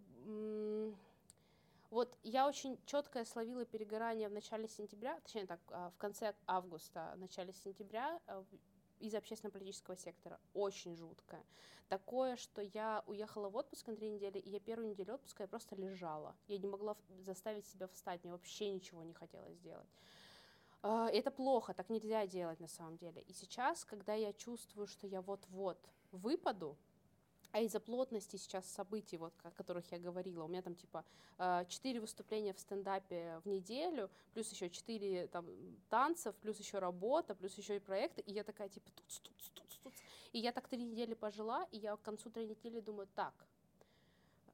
Вот 1.89 2.17
я 2.23 2.47
очень 2.47 2.79
четко 2.85 3.25
словила 3.25 3.65
перегорание 3.65 4.29
в 4.29 4.31
начале 4.31 4.69
сентября, 4.69 5.19
точнее 5.19 5.45
так, 5.45 5.59
а, 5.71 5.89
в 5.89 5.97
конце 5.97 6.33
августа, 6.47 7.11
в 7.17 7.19
начале 7.19 7.51
сентября 7.51 8.17
а, 8.27 8.45
из 9.01 9.13
общественно-политического 9.13 9.97
сектора. 9.97 10.39
Очень 10.53 10.95
жуткое. 10.95 11.43
Такое, 11.89 12.37
что 12.37 12.61
я 12.61 13.03
уехала 13.07 13.49
в 13.49 13.57
отпуск 13.57 13.87
на 13.87 13.95
три 13.97 14.09
недели, 14.09 14.37
и 14.37 14.49
я 14.49 14.61
первую 14.61 14.87
неделю 14.87 15.15
отпуска 15.15 15.43
я 15.43 15.47
просто 15.47 15.75
лежала. 15.75 16.33
Я 16.47 16.59
не 16.59 16.67
могла 16.67 16.95
заставить 17.19 17.65
себя 17.67 17.87
встать, 17.87 18.23
мне 18.23 18.31
вообще 18.31 18.71
ничего 18.71 19.03
не 19.03 19.13
хотелось 19.13 19.57
сделать. 19.57 19.89
А, 20.83 21.09
это 21.09 21.29
плохо, 21.29 21.73
так 21.73 21.89
нельзя 21.89 22.25
делать 22.25 22.61
на 22.61 22.69
самом 22.69 22.95
деле. 22.95 23.21
И 23.23 23.33
сейчас, 23.33 23.83
когда 23.83 24.13
я 24.13 24.31
чувствую, 24.31 24.87
что 24.87 25.07
я 25.07 25.21
вот-вот 25.21 25.77
выпаду, 26.11 26.77
а 27.51 27.59
из-за 27.61 27.79
плотности 27.79 28.37
сейчас 28.37 28.65
событий, 28.65 29.17
вот, 29.17 29.33
о 29.43 29.51
которых 29.51 29.91
я 29.91 29.99
говорила, 29.99 30.43
у 30.43 30.47
меня 30.47 30.61
там 30.61 30.75
типа 30.75 31.03
э, 31.37 31.65
четыре 31.67 31.99
выступления 31.99 32.53
в 32.53 32.59
стендапе 32.59 33.41
в 33.43 33.47
неделю, 33.47 34.09
плюс 34.33 34.51
еще 34.51 34.69
четыре 34.69 35.27
там 35.27 35.45
танцев, 35.89 36.35
плюс 36.37 36.59
еще 36.59 36.79
работа, 36.79 37.35
плюс 37.35 37.57
еще 37.57 37.75
и 37.75 37.79
проекты, 37.79 38.21
и 38.21 38.31
я 38.31 38.43
такая 38.43 38.69
типа 38.69 38.89
тут, 38.95 39.21
тут, 39.21 39.51
тут, 39.53 39.79
тут. 39.83 39.93
И 40.31 40.39
я 40.39 40.51
так 40.51 40.67
три 40.67 40.83
недели 40.83 41.13
пожила, 41.13 41.67
и 41.71 41.77
я 41.77 41.95
к 41.97 42.01
концу 42.01 42.29
три 42.29 42.47
недели 42.47 42.79
думаю, 42.79 43.07
так, 43.15 43.33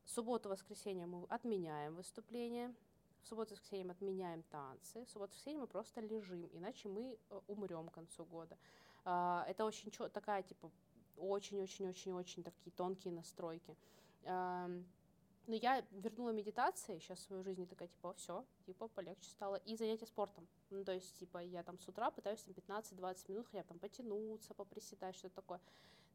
субботу-воскресенье 0.05 1.05
мы 1.05 1.25
отменяем 1.29 1.95
выступление, 1.95 2.73
в 3.21 3.27
субботу-воскресенье 3.27 3.85
мы 3.85 3.91
отменяем 3.91 4.43
танцы, 4.43 5.05
в 5.05 5.09
субботу-воскресенье 5.09 5.61
мы 5.61 5.67
просто 5.67 6.01
лежим, 6.01 6.49
иначе 6.53 6.89
мы 6.89 7.17
э, 7.29 7.39
умрем 7.47 7.89
к 7.89 7.93
концу 7.93 8.25
года. 8.25 8.57
Uh, 9.05 9.45
это 9.45 9.63
очень 9.63 9.89
такая, 10.09 10.43
типа, 10.43 10.69
очень-очень-очень-очень 11.17 12.43
такие 12.43 12.71
тонкие 12.71 13.13
настройки. 13.13 13.75
Но 14.23 15.55
я 15.55 15.81
вернула 15.91 16.31
медитации 16.31 16.99
сейчас 16.99 17.19
в 17.19 17.21
свою 17.21 17.41
жизнь, 17.41 17.65
такая, 17.67 17.87
типа, 17.87 18.13
все, 18.15 18.43
типа, 18.65 18.89
полегче 18.89 19.29
стало. 19.29 19.55
И 19.65 19.77
занятия 19.77 20.05
спортом. 20.05 20.45
Ну, 20.69 20.83
то 20.83 20.91
есть, 20.91 21.17
типа, 21.17 21.37
я 21.37 21.63
там 21.63 21.79
с 21.79 21.87
утра 21.87 22.11
пытаюсь 22.11 22.43
там 22.43 22.53
15-20 22.53 23.31
минут 23.31 23.47
хотя 23.47 23.61
бы 23.61 23.67
там 23.69 23.79
потянуться, 23.79 24.53
поприседать, 24.53 25.15
что-то 25.15 25.35
такое. 25.35 25.61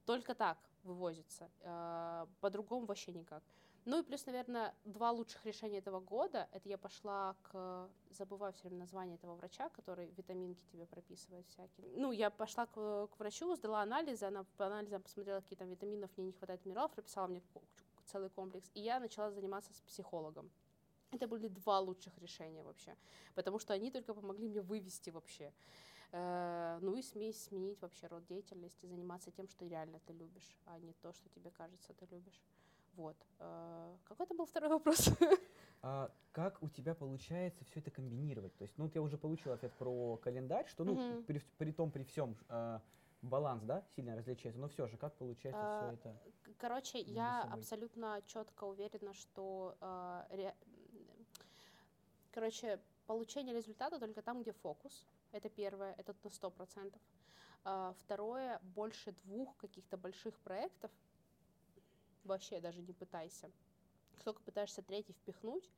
Только 0.05 0.35
так 0.35 0.59
вывозится. 0.83 1.51
А, 1.63 2.29
по-другому 2.41 2.87
вообще 2.87 3.13
никак. 3.13 3.43
Ну 3.85 3.99
и 3.99 4.03
плюс, 4.05 4.27
наверное, 4.27 4.75
два 4.85 5.11
лучших 5.11 5.45
решения 5.45 5.79
этого 5.79 5.99
года. 6.01 6.49
Это 6.53 6.69
я 6.69 6.79
пошла 6.79 7.35
к... 7.43 7.91
Забываю 8.11 8.53
все 8.53 8.69
время 8.69 8.79
название 8.81 9.17
этого 9.17 9.35
врача, 9.35 9.69
который 9.71 10.07
витаминки 10.13 10.65
тебе 10.71 10.87
прописывает 10.87 11.47
всякие. 11.49 11.89
Ну, 11.97 12.13
я 12.13 12.31
пошла 12.31 12.67
к, 12.67 13.09
к 13.09 13.19
врачу, 13.19 13.57
сдала 13.57 13.83
анализы, 13.83 14.25
она 14.27 14.45
по 14.57 14.67
анализам 14.67 15.03
посмотрела, 15.03 15.41
какие 15.41 15.59
там 15.59 15.69
витаминов 15.69 16.11
мне 16.17 16.27
не 16.27 16.33
хватает 16.33 16.65
минералов, 16.65 16.93
прописала 16.93 17.27
мне 17.27 17.43
целый 18.05 18.31
комплекс. 18.31 18.71
И 18.75 18.81
я 18.81 19.01
начала 19.01 19.33
заниматься 19.33 19.75
с 19.75 19.81
психологом. 19.81 20.51
Это 21.11 21.27
были 21.27 21.49
два 21.49 21.81
лучших 21.81 22.17
решения 22.19 22.63
вообще, 22.63 22.97
потому 23.35 23.59
что 23.59 23.75
они 23.75 23.91
только 23.91 24.15
помогли 24.15 24.49
мне 24.49 24.63
вывести 24.63 25.11
вообще. 25.11 25.53
Э, 26.13 26.79
ну 26.83 26.95
и 26.97 27.03
смесь 27.03 27.43
сменить 27.45 27.81
вообще 27.81 28.07
род 28.07 28.27
деятельности, 28.27 28.87
заниматься 28.87 29.31
тем, 29.31 29.49
что 29.49 29.67
реально 29.67 29.99
ты 30.07 30.13
любишь, 30.13 30.57
а 30.67 30.79
не 30.79 30.93
то, 30.95 31.13
что 31.13 31.29
тебе 31.31 31.51
кажется, 31.51 31.95
ты 31.95 32.07
любишь. 32.07 32.41
Вот. 32.95 33.17
Э, 33.39 33.97
какой 34.05 34.27
это 34.27 34.35
был 34.35 34.47
второй 34.47 34.71
вопрос? 34.71 35.09
А 35.85 36.13
как 36.31 36.63
у 36.63 36.69
тебя 36.69 36.95
получается 36.95 37.65
все 37.65 37.81
это 37.81 37.91
комбинировать? 37.91 38.55
То 38.57 38.63
есть, 38.63 38.79
ну, 38.79 38.85
вот 38.85 38.95
я 38.95 39.03
уже 39.03 39.19
получил 39.19 39.51
ответ 39.51 39.73
про 39.73 40.17
календарь, 40.19 40.69
что, 40.69 40.85
ну, 40.85 40.95
Мгм. 40.95 41.25
при, 41.25 41.41
при 41.59 41.73
том, 41.73 41.91
при 41.91 42.05
всем 42.05 42.37
баланс, 43.21 43.65
да, 43.65 43.83
сильно 43.97 44.15
различается, 44.15 44.61
но 44.61 44.69
все 44.69 44.87
же, 44.87 44.97
как 44.97 45.13
получается 45.17 45.61
А, 45.61 45.77
все 45.77 45.95
это? 45.95 46.17
Короче, 46.59 47.01
я 47.01 47.43
собой. 47.43 47.59
абсолютно 47.59 48.23
четко 48.27 48.63
уверена, 48.63 49.13
что 49.13 49.77
э, 49.81 50.23
ре- 50.31 50.55
короче, 52.31 52.79
получение 53.07 53.53
результата 53.53 53.99
только 53.99 54.23
там, 54.23 54.43
где 54.43 54.53
фокус. 54.53 55.05
Это 55.33 55.49
первое, 55.49 55.95
это 55.99 56.15
на 56.23 56.31
сто 56.31 56.51
процентов. 56.51 57.01
А, 57.65 57.95
Второе, 57.99 58.61
больше 58.63 59.13
двух 59.13 59.57
каких-то 59.57 59.97
больших 59.97 60.39
проектов 60.41 60.91
вообще 62.25 62.61
даже 62.61 62.83
не 62.83 62.93
пытайся. 62.93 63.51
Как 64.13 64.23
только 64.25 64.43
пытаешься 64.43 64.83
третий 64.83 65.15
впихнуть, 65.15 65.71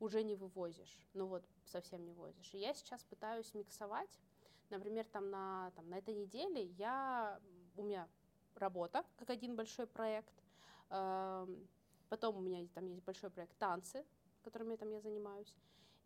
уже 0.00 0.22
не 0.22 0.36
вывозишь. 0.36 0.98
Ну 1.12 1.26
вот, 1.26 1.44
совсем 1.66 2.04
не 2.04 2.12
возишь. 2.12 2.54
И 2.54 2.58
я 2.58 2.72
сейчас 2.74 3.02
пытаюсь 3.04 3.52
миксовать. 3.54 4.20
Например, 4.70 5.04
там 5.06 5.30
на, 5.30 5.72
там, 5.76 5.88
на 5.88 5.98
этой 5.98 6.14
неделе 6.14 6.64
я, 6.64 7.40
у 7.76 7.82
меня 7.82 8.08
работа, 8.54 9.04
как 9.16 9.30
один 9.30 9.56
большой 9.56 9.86
проект. 9.86 10.32
Потом 10.88 12.36
у 12.36 12.40
меня 12.40 12.66
там 12.74 12.86
есть 12.86 13.02
большой 13.02 13.30
проект 13.30 13.56
танцы, 13.58 14.04
которыми 14.42 14.76
там 14.76 14.90
я 14.90 15.00
занимаюсь. 15.00 15.54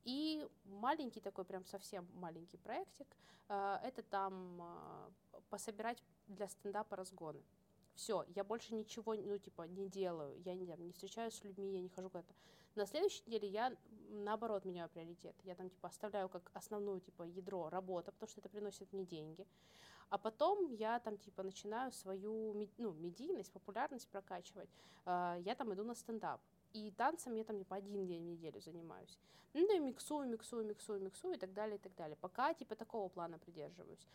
И 0.08 0.48
маленький 0.64 1.20
такой, 1.20 1.44
прям 1.44 1.66
совсем 1.66 2.08
маленький 2.14 2.56
проектик, 2.56 3.06
э, 3.50 3.78
это 3.84 4.02
там 4.02 4.62
э, 4.62 5.40
пособирать 5.50 6.02
для 6.28 6.48
стендапа 6.48 6.96
разгоны. 6.96 7.42
Все, 7.94 8.24
я 8.28 8.42
больше 8.42 8.74
ничего, 8.74 9.14
ну, 9.14 9.36
типа, 9.36 9.64
не 9.68 9.86
делаю, 9.86 10.40
я 10.46 10.54
не, 10.54 10.64
не 10.64 10.92
встречаюсь 10.92 11.34
с 11.34 11.44
людьми, 11.44 11.74
я 11.74 11.82
не 11.82 11.90
хожу 11.90 12.08
куда-то. 12.08 12.32
На 12.74 12.86
следующей 12.86 13.22
неделе 13.26 13.48
я, 13.48 13.76
наоборот, 14.08 14.64
меняю 14.64 14.88
приоритет. 14.88 15.36
Я 15.44 15.54
там, 15.54 15.68
типа, 15.68 15.88
оставляю 15.88 16.30
как 16.30 16.50
основную, 16.54 17.00
типа, 17.00 17.24
ядро 17.24 17.68
работа, 17.68 18.10
потому 18.10 18.30
что 18.30 18.40
это 18.40 18.48
приносит 18.48 18.90
мне 18.94 19.04
деньги. 19.04 19.46
А 20.08 20.16
потом 20.16 20.72
я 20.72 21.00
там, 21.00 21.18
типа, 21.18 21.42
начинаю 21.42 21.92
свою, 21.92 22.66
ну, 22.78 22.92
медийность, 22.94 23.52
популярность 23.52 24.08
прокачивать. 24.08 24.70
Э, 25.04 25.36
Я 25.44 25.54
там 25.54 25.74
иду 25.74 25.84
на 25.84 25.94
стендап. 25.94 26.40
И 26.72 26.90
танцем 26.90 27.34
я 27.34 27.44
там, 27.44 27.58
типа, 27.58 27.76
один 27.76 28.06
день 28.06 28.22
в 28.22 28.26
неделю 28.26 28.60
занимаюсь. 28.60 29.18
Ну, 29.54 29.76
и 29.76 29.78
миксую, 29.78 30.28
миксую, 30.28 30.66
миксую, 30.66 31.00
миксую 31.00 31.34
и 31.34 31.38
так 31.38 31.52
далее, 31.52 31.76
и 31.76 31.78
так 31.78 31.94
далее. 31.94 32.16
Пока, 32.20 32.52
типа, 32.54 32.74
такого 32.76 33.08
плана 33.08 33.38
придерживаюсь. 33.38 34.06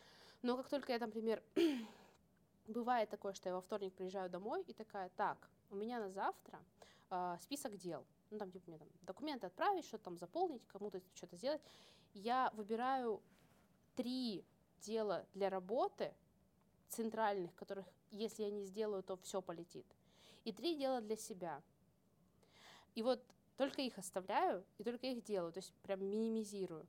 Но 0.42 0.58
как 0.58 0.70
только 0.70 0.92
я, 0.92 1.00
там, 1.00 1.10
например, 1.10 1.42
бывает 2.68 3.10
такое, 3.10 3.34
что 3.34 3.50
я 3.50 3.56
во 3.56 3.62
вторник 3.62 3.94
приезжаю 3.94 4.30
домой 4.30 4.64
и 4.68 4.74
такая, 4.74 5.10
так, 5.10 5.50
у 5.70 5.76
меня 5.76 6.00
на 6.00 6.10
завтра 6.12 6.60
а, 7.10 7.38
список 7.40 7.78
дел. 7.78 8.06
Ну, 8.30 8.38
там, 8.38 8.52
типа, 8.52 8.70
мне 8.70 8.78
там 8.78 8.88
документы 9.02 9.48
отправить, 9.48 9.86
что-то 9.86 10.06
там 10.06 10.18
заполнить, 10.18 10.66
кому-то 10.68 11.02
что-то 11.16 11.36
сделать. 11.36 11.62
Я 12.14 12.52
выбираю 12.56 13.22
три 13.96 14.46
дела 14.82 15.26
для 15.34 15.50
работы 15.50 16.14
центральных, 16.90 17.54
которых, 17.56 17.86
если 18.12 18.44
я 18.44 18.52
не 18.52 18.66
сделаю, 18.66 19.04
то 19.04 19.18
все 19.18 19.42
полетит. 19.42 19.86
И 20.44 20.52
три 20.52 20.76
дела 20.76 21.02
для 21.02 21.16
себя. 21.16 21.62
И 22.96 23.04
вот 23.04 23.24
только 23.58 23.82
их 23.82 23.98
оставляю, 23.98 24.66
и 24.78 24.84
только 24.84 25.08
их 25.08 25.24
делаю, 25.24 25.52
то 25.52 25.60
есть 25.60 25.74
прям 25.84 26.04
минимизирую. 26.04 26.88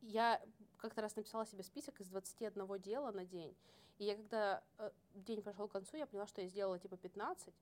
Я 0.00 0.40
как-то 0.78 1.00
раз 1.00 1.16
написала 1.16 1.46
себе 1.46 1.62
список 1.62 2.00
из 2.00 2.08
21 2.08 2.80
дела 2.80 3.10
на 3.10 3.24
день, 3.24 3.54
и 3.98 4.04
я 4.04 4.16
когда 4.16 4.62
э, 4.78 4.90
день 5.14 5.42
пошел 5.42 5.68
к 5.68 5.72
концу, 5.72 5.96
я 5.96 6.06
поняла, 6.06 6.26
что 6.26 6.40
я 6.40 6.48
сделала 6.48 6.78
типа 6.78 6.96
15, 6.96 7.52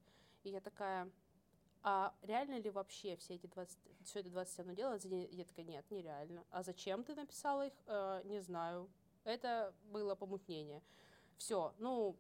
и 0.45 0.51
я 0.51 0.61
такая, 0.61 1.11
а 1.83 2.15
реально 2.23 2.59
ли 2.59 2.71
вообще 2.71 3.17
все 3.17 3.35
эти 3.35 3.47
20, 3.47 3.79
все 4.05 4.21
это 4.21 4.31
21 4.31 4.75
дело 4.75 4.99
за 4.99 5.09
день? 5.09 5.29
Я 5.33 5.45
такая, 5.45 5.65
нет, 5.65 5.85
нереально. 5.91 6.45
А 6.51 6.63
зачем 6.63 7.05
ты 7.05 7.15
написала 7.15 7.67
их? 7.67 7.73
«Э, 7.87 8.23
не 8.25 8.41
знаю. 8.41 8.89
Это 9.25 9.75
было 9.85 10.15
помутнение. 10.15 10.83
Все, 11.37 11.75
ну, 11.79 12.17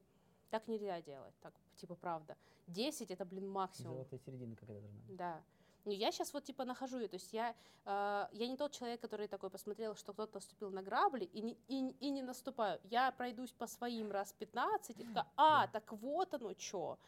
так 0.51 0.69
нельзя 0.69 1.01
делать, 1.03 1.35
так, 1.41 1.55
типа, 1.77 1.95
правда. 1.95 2.37
10 2.67 3.11
это, 3.11 3.25
блин, 3.25 3.49
максимум. 3.49 3.95
Золотая 3.95 4.21
середина 4.21 4.57
какая 4.57 4.81
должна 4.81 5.01
быть. 5.07 5.17
Да. 5.17 5.43
Ну, 5.85 5.93
я 5.93 6.11
сейчас 6.11 6.33
вот 6.35 6.43
типа 6.43 6.65
нахожу 6.65 6.99
ее, 6.99 7.07
то 7.07 7.15
есть 7.15 7.33
я, 7.33 7.55
э, 7.85 8.27
я 8.33 8.49
не 8.49 8.57
тот 8.57 8.73
человек, 8.73 9.01
который 9.01 9.29
такой 9.29 9.51
посмотрел, 9.51 9.95
что 9.95 10.13
кто-то 10.13 10.35
наступил 10.35 10.71
на 10.71 10.83
грабли 10.83 11.27
и 11.27 11.41
не, 11.41 11.53
и, 11.69 11.91
и 12.01 12.11
не 12.11 12.23
наступаю. 12.23 12.81
Я 12.85 13.13
пройдусь 13.13 13.53
по 13.53 13.69
своим 13.69 14.11
раз 14.11 14.33
15 14.33 14.99
и 14.99 15.05
такая, 15.05 15.27
а, 15.37 15.67
Да. 15.67 15.73
так 15.73 15.93
вот 15.93 16.35
оно 16.35 16.55
что. 16.59 16.99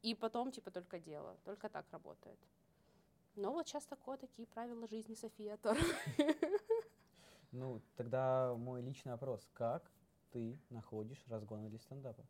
И 0.00 0.14
потом 0.14 0.50
типа 0.50 0.70
только 0.70 0.98
делаю. 0.98 1.36
Только 1.44 1.68
так 1.68 1.84
работает. 1.92 2.38
Но 3.34 3.52
вот 3.52 3.68
сейчас 3.68 3.84
такое, 3.84 4.16
такие 4.16 4.48
правила 4.48 4.86
жизни 4.86 5.14
София 5.14 5.58
Тор. 5.58 5.76
Ну, 7.52 7.80
тогда 7.96 8.54
мой 8.54 8.82
личный 8.82 9.12
вопрос. 9.12 9.46
Как 9.52 9.90
ты 10.36 10.58
находишь 10.68 11.24
разгоны 11.28 11.70
для 11.70 11.78
стендапа? 11.78 12.22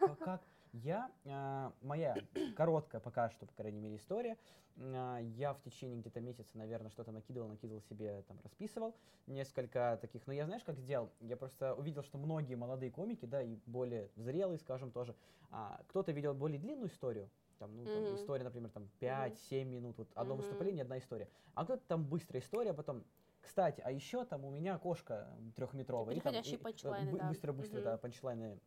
Ка- 0.00 0.16
Как 0.16 0.42
я, 0.72 1.12
а, 1.24 1.72
моя 1.82 2.24
короткая 2.56 3.00
пока 3.00 3.30
что, 3.30 3.46
по 3.46 3.54
крайней 3.54 3.80
мере, 3.80 3.94
история, 3.94 4.36
а, 4.76 5.18
я 5.20 5.54
в 5.54 5.62
течение 5.62 6.00
где-то 6.00 6.20
месяца, 6.20 6.58
наверное, 6.58 6.90
что-то 6.90 7.12
накидывал, 7.12 7.46
накидывал 7.48 7.80
себе, 7.82 8.22
там, 8.26 8.40
расписывал 8.42 8.96
несколько 9.28 9.96
таких, 10.00 10.26
но 10.26 10.32
я 10.32 10.46
знаешь, 10.46 10.64
как 10.64 10.78
сделал? 10.80 11.10
Я 11.20 11.36
просто 11.36 11.76
увидел, 11.76 12.02
что 12.02 12.18
многие 12.18 12.56
молодые 12.56 12.90
комики, 12.90 13.24
да, 13.24 13.40
и 13.40 13.56
более 13.66 14.10
зрелые, 14.16 14.58
скажем, 14.58 14.90
тоже, 14.90 15.14
а, 15.52 15.80
кто-то 15.86 16.10
видел 16.10 16.34
более 16.34 16.58
длинную 16.58 16.88
историю, 16.88 17.30
там, 17.60 17.76
ну, 17.76 17.84
там, 17.86 18.02
Мгм. 18.02 18.14
история, 18.16 18.42
например, 18.42 18.70
там 18.70 18.88
5-7 18.98 19.68
минут, 19.68 19.98
вот 19.98 20.08
одно 20.16 20.34
Мгм. 20.34 20.42
выступление, 20.42 20.82
одна 20.82 20.98
история, 20.98 21.28
а 21.54 21.62
кто-то 21.62 21.84
там 21.86 22.04
быстрая 22.04 22.42
история, 22.42 22.74
потом 22.74 23.04
кстати, 23.44 23.80
а 23.84 23.90
еще 23.90 24.24
там 24.24 24.44
у 24.44 24.50
меня 24.50 24.78
кошка 24.78 25.28
трехметровая. 25.56 26.14
переходящие 26.14 26.56
э, 26.56 26.58
панчлайны, 26.58 27.16
да. 27.16 27.28
Быстро-быстро, 27.28 27.76
Мгм. 27.76 27.84
да, 27.84 27.98
панчлайны 27.98 28.58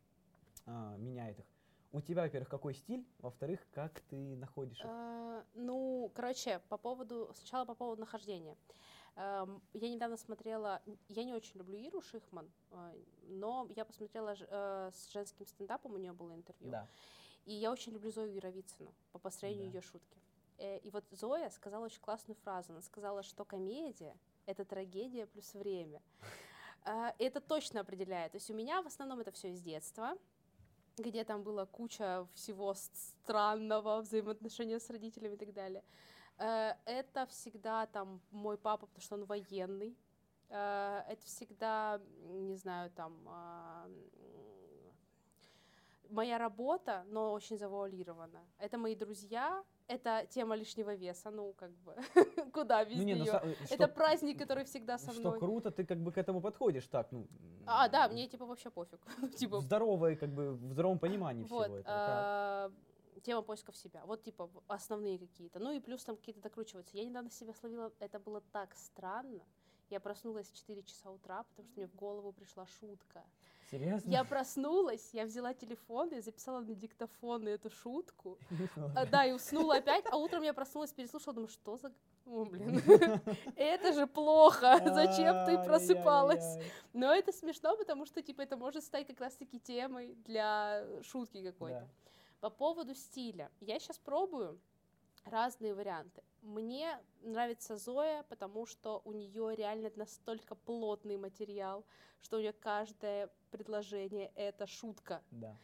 а, 0.66 0.96
меняет 0.96 1.38
их. 1.38 1.44
У 1.92 2.00
тебя, 2.00 2.22
во-первых, 2.22 2.48
какой 2.48 2.74
стиль, 2.74 3.06
во-вторых, 3.18 3.60
как 3.72 4.00
ты 4.02 4.36
находишь 4.36 4.78
их? 4.80 4.86
Э, 4.86 5.42
Ну, 5.54 6.10
короче, 6.14 6.60
по 6.68 6.76
поводу, 6.76 7.30
сначала 7.34 7.64
по 7.64 7.74
поводу 7.74 8.00
нахождения. 8.00 8.56
Эм, 9.16 9.60
Я 9.72 9.88
недавно 9.90 10.16
смотрела, 10.16 10.80
я 11.08 11.24
не 11.24 11.32
очень 11.34 11.58
люблю 11.58 11.76
Иру 11.78 12.00
Шихман, 12.00 12.50
э, 12.70 12.94
но 13.28 13.66
я 13.74 13.84
посмотрела 13.84 14.34
э, 14.38 14.90
с 14.94 15.10
женским 15.12 15.46
стендапом, 15.46 15.94
у 15.94 15.98
нее 15.98 16.12
было 16.12 16.34
интервью. 16.34 16.70
Да. 16.70 16.86
И 17.46 17.52
я 17.54 17.72
очень 17.72 17.92
люблю 17.92 18.10
Зою 18.10 18.34
Яровицыну 18.34 18.92
по 19.12 19.18
построению 19.18 19.70
Да. 19.70 19.78
ее 19.78 19.80
шутки. 19.82 20.18
Э, 20.58 20.78
И 20.78 20.90
вот 20.90 21.04
Зоя 21.10 21.48
сказала 21.50 21.86
очень 21.86 22.00
классную 22.00 22.36
фразу. 22.36 22.72
Она 22.72 22.82
сказала, 22.82 23.22
что 23.22 23.44
комедия— 23.44 24.14
это 24.48 24.64
трагедия 24.64 25.26
плюс 25.26 25.54
время. 25.54 26.00
А, 26.84 27.14
Это 27.18 27.40
точно 27.40 27.80
определяет. 27.80 28.32
То 28.32 28.38
есть 28.38 28.50
у 28.50 28.54
меня 28.54 28.82
в 28.82 28.86
основном 28.86 29.20
это 29.20 29.30
все 29.30 29.50
из 29.50 29.60
детства, 29.60 30.16
где 30.96 31.24
там 31.24 31.42
была 31.42 31.66
куча 31.66 32.26
всего 32.34 32.74
странного, 32.74 34.00
взаимоотношения 34.00 34.80
с 34.80 34.90
родителями 34.90 35.34
и 35.34 35.36
так 35.36 35.52
далее. 35.52 35.84
Э, 36.38 36.74
Это 36.86 37.26
всегда 37.26 37.86
там 37.86 38.20
мой 38.30 38.56
папа, 38.56 38.86
потому 38.86 39.02
что 39.02 39.16
он 39.16 39.24
военный. 39.26 39.94
Э, 40.48 41.02
Это 41.08 41.22
всегда, 41.26 42.00
не 42.24 42.56
знаю, 42.56 42.90
там 42.90 43.12
а, 43.26 43.86
моя 46.10 46.38
работа, 46.38 47.04
но 47.08 47.32
очень 47.32 47.58
завуалирована. 47.58 48.40
Это 48.58 48.78
мои 48.78 48.94
друзья, 48.94 49.62
это 49.88 50.26
тема 50.30 50.56
лишнего 50.56 50.94
веса, 50.94 51.30
ну 51.30 51.52
как 51.52 51.70
бы 51.70 51.94
куда 52.52 52.84
без 52.84 52.96
Ну, 52.98 53.02
не, 53.04 53.14
ну, 53.14 53.24
неё? 53.24 53.32
са- 53.32 53.40
э, 53.44 53.54
Это 53.70 53.84
что- 53.84 53.88
праздник, 53.88 54.38
который 54.38 54.64
всегда 54.64 54.98
со 54.98 55.12
Что 55.12 55.20
мной. 55.20 55.38
круто, 55.38 55.70
ты 55.70 55.84
как 55.84 55.98
бы 55.98 56.12
к 56.12 56.18
этому 56.18 56.40
подходишь 56.40 56.86
так, 56.86 57.12
ну... 57.12 57.26
А, 57.66 57.88
да, 57.88 58.08
мне 58.08 58.26
типа 58.28 58.46
вообще 58.46 58.70
пофиг. 58.70 59.00
в 59.06 59.30
Типа, 59.36 59.60
здоровой, 59.60 60.16
как 60.16 60.30
бы, 60.30 60.52
в 60.54 60.72
здоровом 60.72 60.98
понимании 60.98 61.44
вот, 61.44 61.64
всего 61.64 61.76
этого. 61.78 61.96
а, 61.96 62.70
тема 63.22 63.42
поисков 63.42 63.76
себя. 63.76 64.02
Вот 64.06 64.22
типа 64.22 64.48
основные 64.68 65.18
какие-то. 65.18 65.58
Ну 65.58 65.72
и 65.72 65.80
плюс 65.80 66.04
там 66.04 66.16
какие-то 66.16 66.40
докручиваются. 66.40 66.96
Я 66.96 67.04
недавно 67.04 67.30
себя 67.30 67.52
словила, 67.54 67.92
это 68.00 68.18
было 68.18 68.40
так 68.52 68.74
странно. 68.74 69.42
Я 69.90 70.00
проснулась 70.00 70.48
в 70.50 70.54
4 70.56 70.82
часа 70.82 71.10
утра, 71.10 71.42
потому 71.44 71.66
что 71.68 71.76
мне 71.80 71.86
в 71.88 71.94
голову 71.94 72.32
пришла 72.32 72.66
шутка. 72.66 73.24
Серьезно? 73.70 74.10
Я 74.10 74.24
проснулась, 74.24 75.10
я 75.12 75.24
взяла 75.24 75.52
телефон 75.52 76.08
и 76.08 76.20
записала 76.20 76.60
на 76.60 76.74
диктофон 76.74 77.46
эту 77.48 77.70
шутку. 77.70 78.38
А, 78.96 79.06
да, 79.06 79.26
и 79.26 79.32
уснула 79.32 79.76
опять, 79.76 80.04
а 80.10 80.16
утром 80.16 80.42
я 80.42 80.54
проснулась, 80.54 80.92
переслушала, 80.92 81.34
думаю, 81.34 81.48
что 81.48 81.76
за... 81.76 81.92
О, 82.26 82.44
блин, 82.44 82.80
это 83.56 83.92
же 83.92 84.06
плохо, 84.06 84.80
зачем 84.84 85.44
ты 85.46 85.62
просыпалась? 85.64 86.58
Но 86.92 87.14
это 87.14 87.32
смешно, 87.32 87.76
потому 87.76 88.06
что, 88.06 88.22
типа, 88.22 88.42
это 88.42 88.56
может 88.56 88.84
стать 88.84 89.06
как 89.06 89.20
раз-таки 89.20 89.60
темой 89.60 90.14
для 90.24 90.84
шутки 91.02 91.42
какой-то. 91.42 91.88
По 92.40 92.50
поводу 92.50 92.94
стиля. 92.94 93.50
Я 93.60 93.78
сейчас 93.78 93.98
пробую 93.98 94.60
разные 95.30 95.74
варианты. 95.74 96.22
Мне 96.42 96.98
нравится 97.22 97.76
Зоя, 97.76 98.22
потому 98.28 98.66
что 98.66 99.02
у 99.04 99.12
нее 99.12 99.54
реально 99.56 99.90
настолько 99.96 100.54
плотный 100.54 101.16
материал, 101.16 101.84
что 102.20 102.36
у 102.36 102.40
нее 102.40 102.52
каждое 102.52 103.30
предложение 103.50 104.30
это 104.34 104.66
шутка. 104.66 105.22
Да. 105.30 105.56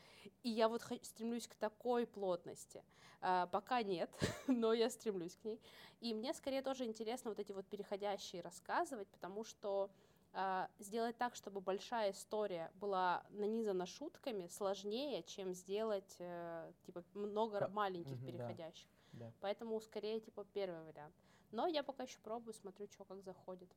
И 0.43 0.51
я 0.51 0.69
вот 0.69 0.83
стремлюсь 1.03 1.47
к 1.47 1.55
такой 1.55 2.07
плотности. 2.07 2.83
А, 3.21 3.47
пока 3.47 3.83
нет, 3.83 4.11
но 4.47 4.73
я 4.73 4.91
стремлюсь 4.91 5.37
к 5.37 5.45
ней. 5.45 5.61
И 6.01 6.13
мне 6.13 6.35
скорее 6.35 6.63
тоже 6.63 6.85
интересно 6.85 7.31
вот 7.31 7.39
эти 7.39 7.53
вот 7.53 7.67
переходящие 7.67 8.43
рассказывать, 8.43 9.09
потому 9.09 9.45
что 9.45 9.91
а, 10.37 10.69
сделать 10.79 11.17
так, 11.17 11.37
чтобы 11.37 11.61
большая 11.61 12.11
история 12.11 12.71
была 12.75 13.25
нанизана 13.31 13.87
шутками, 13.87 14.49
сложнее, 14.49 15.23
чем 15.23 15.55
сделать 15.55 16.17
э, 16.19 16.73
типа 16.83 17.05
много 17.15 17.69
маленьких 17.69 18.19
переходящих. 18.27 18.89
Да. 18.89 18.94
Поэтому 19.41 19.81
скорее 19.81 20.21
типа 20.21 20.45
первый 20.53 20.83
вариант. 20.85 21.15
Но 21.53 21.67
я 21.67 21.83
пока 21.83 22.03
еще 22.03 22.19
пробую, 22.19 22.55
смотрю, 22.55 22.89
что 22.89 23.05
как 23.05 23.23
заходит. 23.23 23.69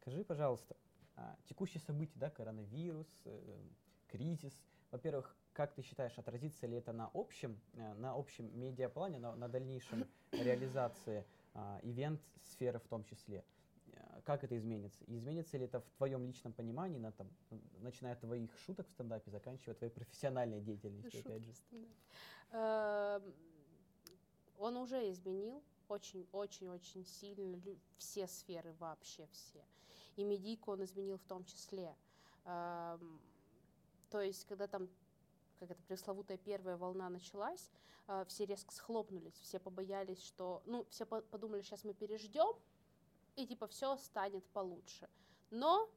Скажи, 0.00 0.22
пожалуйста, 0.24 0.76
а, 1.16 1.36
текущие 1.46 1.80
события, 1.80 2.18
да, 2.18 2.30
коронавирус, 2.30 3.08
э, 3.24 3.58
кризис, 4.08 4.52
во-первых, 4.90 5.34
как 5.52 5.72
ты 5.72 5.82
считаешь, 5.82 6.18
отразится 6.18 6.66
ли 6.66 6.76
это 6.76 6.92
на 6.92 7.10
общем, 7.14 7.58
э, 7.74 7.94
на 7.94 8.14
общем 8.14 8.50
медиаплане, 8.58 9.18
на, 9.18 9.34
на 9.34 9.48
дальнейшем 9.48 10.06
реализации 10.32 11.24
а, 11.54 11.80
ивент-сферы 11.82 12.80
в 12.80 12.88
том 12.88 13.04
числе? 13.04 13.44
Э, 13.92 14.20
Как 14.24 14.44
это 14.44 14.56
изменится? 14.56 15.04
И 15.04 15.16
Изменится 15.16 15.56
ли 15.56 15.64
это 15.64 15.80
в 15.80 15.88
твоем 15.96 16.26
личном 16.26 16.52
понимании, 16.52 16.98
на, 16.98 17.12
там, 17.12 17.28
начиная 17.78 18.12
от 18.12 18.20
твоих 18.20 18.50
шуток 18.58 18.86
в 18.88 18.90
стендапе, 18.90 19.30
заканчивая 19.30 19.74
твоей 19.74 19.92
профессиональной 19.92 20.60
деятельностью, 20.60 21.20
опять 21.20 21.44
же? 21.44 21.52
Он 24.58 24.76
уже 24.76 25.10
изменил 25.10 25.62
очень-очень-очень 25.88 27.04
сильно 27.04 27.60
все 27.96 28.26
сферы, 28.26 28.72
вообще 28.78 29.26
все. 29.32 29.64
И 30.16 30.24
медийку 30.24 30.72
он 30.72 30.84
изменил 30.84 31.18
в 31.18 31.24
том 31.24 31.44
числе. 31.44 31.94
То 32.44 34.20
есть, 34.20 34.44
когда 34.46 34.66
там 34.66 34.88
как 35.58 35.70
это 35.70 35.82
пресловутая 35.84 36.36
первая 36.36 36.76
волна 36.76 37.08
началась, 37.08 37.70
э, 38.08 38.24
все 38.28 38.44
резко 38.44 38.72
схлопнулись, 38.72 39.34
все 39.34 39.58
побоялись, 39.58 40.22
что, 40.22 40.62
ну, 40.66 40.84
все 40.90 41.06
по- 41.06 41.22
подумали, 41.22 41.62
сейчас 41.62 41.84
мы 41.84 41.94
переждем, 41.94 42.54
и 43.36 43.46
типа 43.46 43.66
все 43.68 43.96
станет 43.96 44.44
получше. 44.50 45.08
Но 45.50 45.88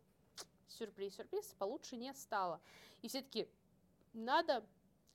сюрприз, 0.68 1.16
сюрприз, 1.16 1.54
получше 1.58 1.98
не 1.98 2.14
стало. 2.14 2.62
И 3.02 3.08
все 3.08 3.22
таки 3.22 3.50
надо 4.14 4.66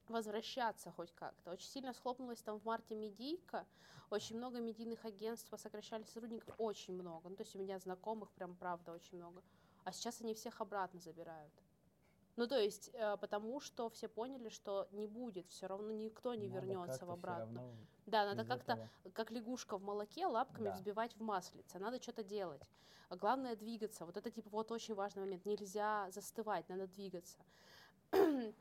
возвращаться 0.09 0.90
хоть 0.90 1.12
как-то. 1.12 1.53
Очень 1.53 1.68
сильно 1.68 1.92
схлопнулась 1.92 2.42
там 2.42 2.59
в 2.59 2.64
марте 2.64 2.94
медийка, 2.94 3.66
очень 4.11 4.36
много 4.36 4.61
медийных 4.61 5.05
агентств 5.05 5.53
сокращали 5.57 6.05
сотрудников, 6.05 6.55
очень 6.59 6.94
много. 6.94 7.28
Ну, 7.28 7.36
то 7.36 7.42
есть 7.42 7.57
у 7.57 7.59
меня 7.59 7.78
знакомых 7.78 8.30
прям 8.32 8.55
правда 8.55 8.92
очень 8.92 9.16
много. 9.16 9.42
А 9.84 9.92
сейчас 9.92 10.20
они 10.20 10.34
всех 10.34 10.61
обратно 10.61 11.00
забирают. 11.00 11.53
Ну, 12.36 12.46
то 12.46 12.59
есть, 12.59 12.90
э, 12.94 13.16
потому 13.18 13.61
что 13.61 13.90
все 13.90 14.09
поняли, 14.09 14.48
что 14.48 14.88
не 14.92 15.07
будет, 15.07 15.48
все 15.48 15.66
равно 15.66 15.92
никто 15.92 16.34
не 16.34 16.48
Надо 16.48 16.66
вернется 16.66 17.05
в 17.05 17.11
обратно. 17.11 17.62
Да, 18.07 18.24
надо 18.24 18.44
как-то, 18.44 18.72
этого. 18.72 19.12
как 19.12 19.30
лягушка 19.30 19.76
в 19.76 19.82
молоке, 19.82 20.26
лапками 20.26 20.64
Да. 20.64 20.72
взбивать 20.72 21.14
в 21.14 21.20
маслице. 21.22 21.78
Надо 21.78 22.00
что-то 22.03 22.24
делать. 22.24 22.62
А 23.11 23.16
главное 23.16 23.55
двигаться. 23.55 24.07
Вот 24.07 24.16
это 24.16 24.30
типа 24.30 24.48
вот 24.50 24.72
очень 24.72 24.94
важный 24.94 25.22
момент. 25.24 25.44
Нельзя 25.44 26.11
застывать, 26.11 26.68
надо 26.70 26.86
двигаться. 26.86 27.38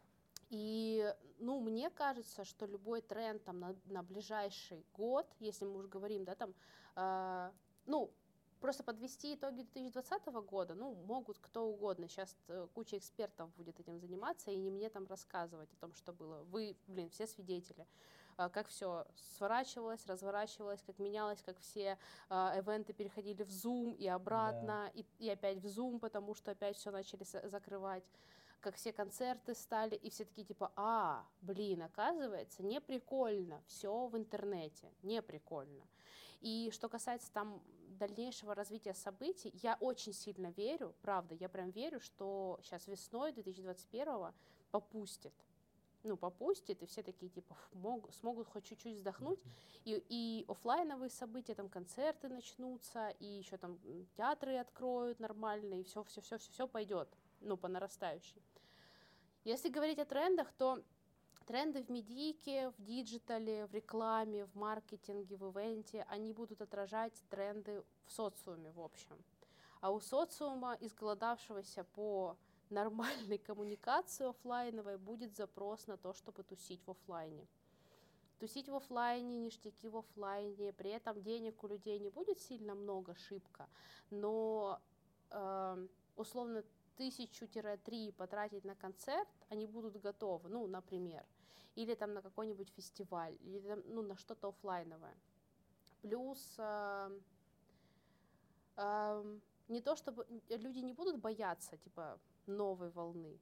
И, 0.52 1.16
ну, 1.39 1.62
мне 1.62 1.89
кажется, 1.89 2.43
что 2.43 2.66
любой 2.66 3.02
тренд 3.02 3.41
там 3.43 3.60
на, 3.60 3.76
на 3.86 4.04
ближайший 4.04 4.86
год, 4.93 5.26
если 5.39 5.64
мы 5.64 5.78
уже 5.78 5.88
говорим, 5.88 6.26
да, 6.26 6.36
там, 6.36 6.54
э, 6.97 7.52
ну, 7.86 8.12
просто 8.60 8.84
подвести 8.84 9.36
итоги 9.36 9.62
2020 9.62 10.26
года, 10.45 10.76
ну, 10.76 10.93
могут 11.06 11.39
кто 11.39 11.66
угодно. 11.66 12.10
Сейчас 12.10 12.36
куча 12.74 12.97
экспертов 12.97 13.49
будет 13.56 13.80
этим 13.80 13.97
заниматься 13.97 14.52
и 14.52 14.58
не 14.58 14.70
мне 14.70 14.89
там 14.89 15.08
рассказывать 15.08 15.72
о 15.72 15.78
том, 15.78 15.93
что 15.93 16.12
было. 16.12 16.43
Вы, 16.43 16.76
блин, 16.88 17.10
все 17.10 17.28
свидетели 17.28 17.88
а, 18.38 18.49
как 18.49 18.68
все 18.68 19.06
сворачивалось, 19.38 20.06
разворачивалось, 20.06 20.82
как 20.82 20.99
менялось, 20.99 21.41
как 21.41 21.60
все 21.60 21.97
ивенты 22.30 22.91
переходили 22.91 23.43
в 23.43 23.49
Zoom 23.49 23.95
и 23.95 24.08
обратно, 24.08 24.91
и, 24.95 25.06
и 25.20 25.30
опять 25.30 25.60
в 25.60 25.66
Zoom, 25.66 25.99
потому 25.99 26.34
что 26.34 26.52
опять 26.52 26.76
все 26.76 26.91
начали 26.91 27.24
за- 27.24 27.47
закрывать, 27.47 28.04
как 28.62 28.76
все 28.76 28.93
концерты 28.93 29.53
стали, 29.55 29.95
и 29.95 30.09
все 30.09 30.26
такие 30.26 30.45
типа, 30.45 30.72
а, 30.76 31.26
блин, 31.41 31.84
оказывается, 31.84 32.64
не 32.64 32.80
прикольно, 32.80 33.62
все 33.68 34.07
в 34.07 34.18
интернете, 34.18 34.91
не 35.03 35.22
прикольно. 35.22 35.86
И 36.39 36.70
что 36.72 36.89
касается 36.89 37.32
там 37.32 37.62
дальнейшего 37.89 38.55
развития 38.55 38.93
событий, 38.93 39.51
я 39.62 39.78
очень 39.80 40.14
сильно 40.14 40.47
верю, 40.51 40.95
правда, 41.01 41.36
я 41.36 41.49
прям 41.49 41.72
верю, 41.72 41.99
что 41.99 42.59
сейчас 42.64 42.88
весной 42.88 43.32
2021 43.34 44.34
попустит 44.72 45.34
ну, 46.03 46.18
попустит, 46.18 46.82
и 46.82 46.86
все 46.86 47.03
такие, 47.03 47.30
типа, 47.30 47.53
«Ф, 47.53 47.70
мог- 47.74 48.14
смогут 48.14 48.47
хоть 48.47 48.66
чуть-чуть 48.66 48.95
вздохнуть, 48.95 49.39
и, 49.86 50.03
и 50.09 50.45
оффлайновые 50.47 51.09
события, 51.09 51.53
там, 51.53 51.70
концерты 51.70 52.30
начнутся, 52.30 53.09
и 53.20 53.26
еще 53.26 53.57
там 53.57 53.80
театры 54.18 54.57
откроют 54.57 55.20
нормально, 55.20 55.76
и 55.80 55.84
все, 55.84 56.03
все, 56.03 56.22
все, 56.22 56.38
все, 56.38 56.51
все 56.51 56.68
пойдет, 56.68 57.07
ну, 57.39 57.57
по 57.57 57.68
нарастающей. 57.68 58.41
Если 59.44 59.70
говорить 59.70 59.98
о 60.00 60.06
трендах, 60.06 60.52
то 60.54 60.84
тренды 61.48 61.84
в 61.84 61.89
медийке, 61.89 62.70
в 62.70 62.82
диджитале, 62.84 63.66
в 63.66 63.74
рекламе, 63.74 64.46
в 64.46 64.56
маркетинге, 64.56 65.36
в 65.36 65.50
ивенте, 65.50 66.06
они 66.10 66.32
будут 66.32 66.62
отражать 66.62 67.14
тренды 67.30 67.84
в 68.06 68.12
социуме, 68.12 68.72
в 68.72 68.80
общем. 68.80 69.18
А 69.80 69.89
у 69.92 70.00
социума, 70.00 70.78
изголодавшегося 70.80 71.84
по 71.84 72.38
нормальной 72.70 73.38
коммуникации 73.48 74.30
оффлайновой, 74.30 74.98
будет 74.98 75.36
запрос 75.36 75.88
на 75.88 75.98
то, 75.98 76.14
чтобы 76.14 76.44
тусить 76.44 76.86
в 76.86 76.92
оффлайне. 76.92 77.48
Тусить 78.39 78.70
в 78.70 78.76
оффлайне, 78.76 79.39
ништяки 79.39 79.88
в 79.88 79.98
оффлайне, 79.98 80.72
при 80.74 80.92
этом 80.92 81.22
денег 81.22 81.64
у 81.64 81.68
людей 81.68 82.00
не 82.00 82.10
будет 82.10 82.39
сильно 82.39 82.76
много, 82.76 83.16
шибко, 83.16 83.68
но 84.10 84.80
э, 85.32 85.88
условно 86.16 86.64
тысячу-три 86.98 88.12
потратить 88.12 88.66
на 88.66 88.76
концерт, 88.76 89.30
они 89.50 89.68
будут 89.68 90.02
готовы, 90.02 90.50
ну, 90.50 90.68
например, 90.68 91.26
или 91.76 91.96
там 91.96 92.14
на 92.14 92.22
какой-нибудь 92.22 92.70
фестиваль, 92.70 93.38
или 93.42 93.60
там, 93.60 93.82
ну, 93.86 94.02
на 94.02 94.16
что-то 94.16 94.50
оффлайновое. 94.50 95.16
Плюс 96.02 96.56
э, 96.58 97.20
эм, 98.78 99.42
не 99.68 99.82
то 99.82 99.96
чтобы 99.96 100.26
люди 100.50 100.80
не 100.80 100.94
будут 100.94 101.20
бояться, 101.20 101.78
типа, 101.78 102.20
новой 102.48 102.89
волны, 102.89 103.39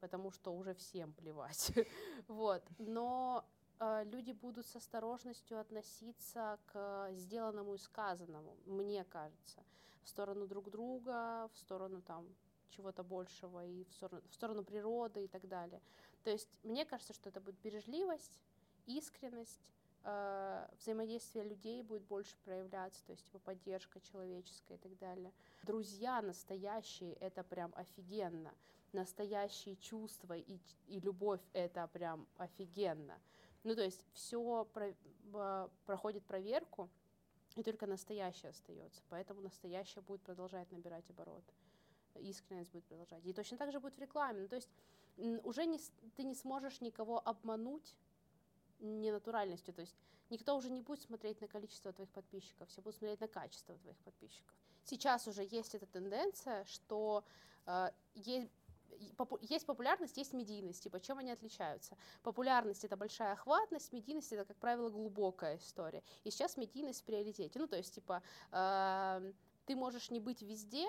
потому 0.00 0.30
что 0.30 0.54
уже 0.54 0.74
всем 0.74 1.12
плевать, 1.12 1.72
вот, 2.28 2.62
но 2.78 3.44
э, 3.80 4.04
люди 4.04 4.32
будут 4.32 4.66
с 4.66 4.76
осторожностью 4.76 5.58
относиться 5.58 6.58
к 6.66 7.08
сделанному 7.12 7.74
и 7.74 7.78
сказанному, 7.78 8.56
мне 8.66 9.04
кажется, 9.04 9.62
в 10.02 10.08
сторону 10.08 10.46
друг 10.46 10.70
друга, 10.70 11.48
в 11.52 11.58
сторону 11.58 12.02
там 12.02 12.26
чего-то 12.70 13.02
большего 13.02 13.64
и 13.64 13.84
в 13.84 13.92
сторону, 13.92 14.22
в 14.28 14.34
сторону 14.34 14.64
природы 14.64 15.24
и 15.24 15.28
так 15.28 15.46
далее. 15.48 15.80
То 16.22 16.30
есть 16.30 16.48
мне 16.62 16.84
кажется, 16.84 17.12
что 17.12 17.28
это 17.28 17.40
будет 17.40 17.56
бережливость, 17.60 18.40
искренность, 18.86 19.70
э, 20.04 20.68
взаимодействие 20.78 21.44
людей 21.44 21.82
будет 21.82 22.02
больше 22.04 22.36
проявляться, 22.44 23.04
то 23.04 23.12
есть 23.12 23.24
типа 23.24 23.38
поддержка 23.38 24.00
человеческая 24.00 24.74
и 24.74 24.78
так 24.78 24.98
далее. 24.98 25.32
Друзья 25.62 26.22
настоящие, 26.22 27.14
это 27.14 27.42
прям 27.42 27.72
офигенно. 27.76 28.54
Настоящие 28.92 29.76
чувства 29.76 30.36
и, 30.36 30.58
и 30.86 31.00
любовь, 31.00 31.40
это 31.52 31.88
прям 31.88 32.26
офигенно. 32.36 33.18
Ну, 33.64 33.74
то 33.74 33.82
есть 33.82 34.00
все 34.12 34.68
проходит 35.86 36.22
проверку, 36.24 36.88
и 37.56 37.62
только 37.62 37.86
настоящее 37.86 38.50
остается. 38.50 39.02
Поэтому 39.08 39.40
настоящее 39.40 40.02
будет 40.02 40.22
продолжать 40.22 40.70
набирать 40.72 41.08
обороты. 41.10 41.52
Искренность 42.20 42.70
будет 42.70 42.84
продолжать. 42.84 43.24
И 43.24 43.32
точно 43.32 43.56
так 43.56 43.72
же 43.72 43.80
будет 43.80 43.96
в 43.96 44.00
рекламе. 44.00 44.42
Ну, 44.42 44.48
то 44.48 44.56
есть 44.56 44.70
уже 45.44 45.66
не, 45.66 45.78
ты 46.16 46.24
не 46.24 46.34
сможешь 46.34 46.80
никого 46.80 47.20
обмануть 47.26 47.96
ненатуральностью. 48.80 49.74
То 49.74 49.82
есть 49.82 49.96
никто 50.30 50.56
уже 50.56 50.70
не 50.70 50.80
будет 50.80 51.00
смотреть 51.00 51.40
на 51.40 51.48
количество 51.48 51.92
твоих 51.92 52.10
подписчиков, 52.10 52.68
все 52.68 52.82
будут 52.82 52.98
смотреть 52.98 53.20
на 53.20 53.28
качество 53.28 53.76
твоих 53.78 53.98
подписчиков. 53.98 54.54
Сейчас 54.84 55.26
уже 55.28 55.44
есть 55.44 55.74
эта 55.74 55.86
тенденция, 55.86 56.64
что 56.64 57.24
э, 57.66 57.90
есть 58.14 58.50
есть 59.40 59.66
популярность, 59.66 60.16
есть 60.16 60.32
медийность, 60.32 60.82
типа, 60.82 61.00
чем 61.00 61.18
они 61.18 61.32
отличаются? 61.32 61.96
Популярность— 62.22 62.84
это 62.86 62.96
большая 62.96 63.32
охватность, 63.32 63.92
медийность— 63.92 64.32
это, 64.32 64.44
как 64.44 64.56
правило, 64.56 64.88
глубокая 64.88 65.56
история. 65.56 66.02
И 66.22 66.30
сейчас 66.30 66.56
медийность 66.56 67.00
в 67.00 67.04
приоритете. 67.04 67.58
Ну, 67.58 67.66
то 67.66 67.76
есть, 67.76 67.94
типа, 67.94 68.22
э, 68.52 69.32
ты 69.66 69.76
можешь 69.76 70.10
не 70.10 70.20
быть 70.20 70.42
везде, 70.42 70.86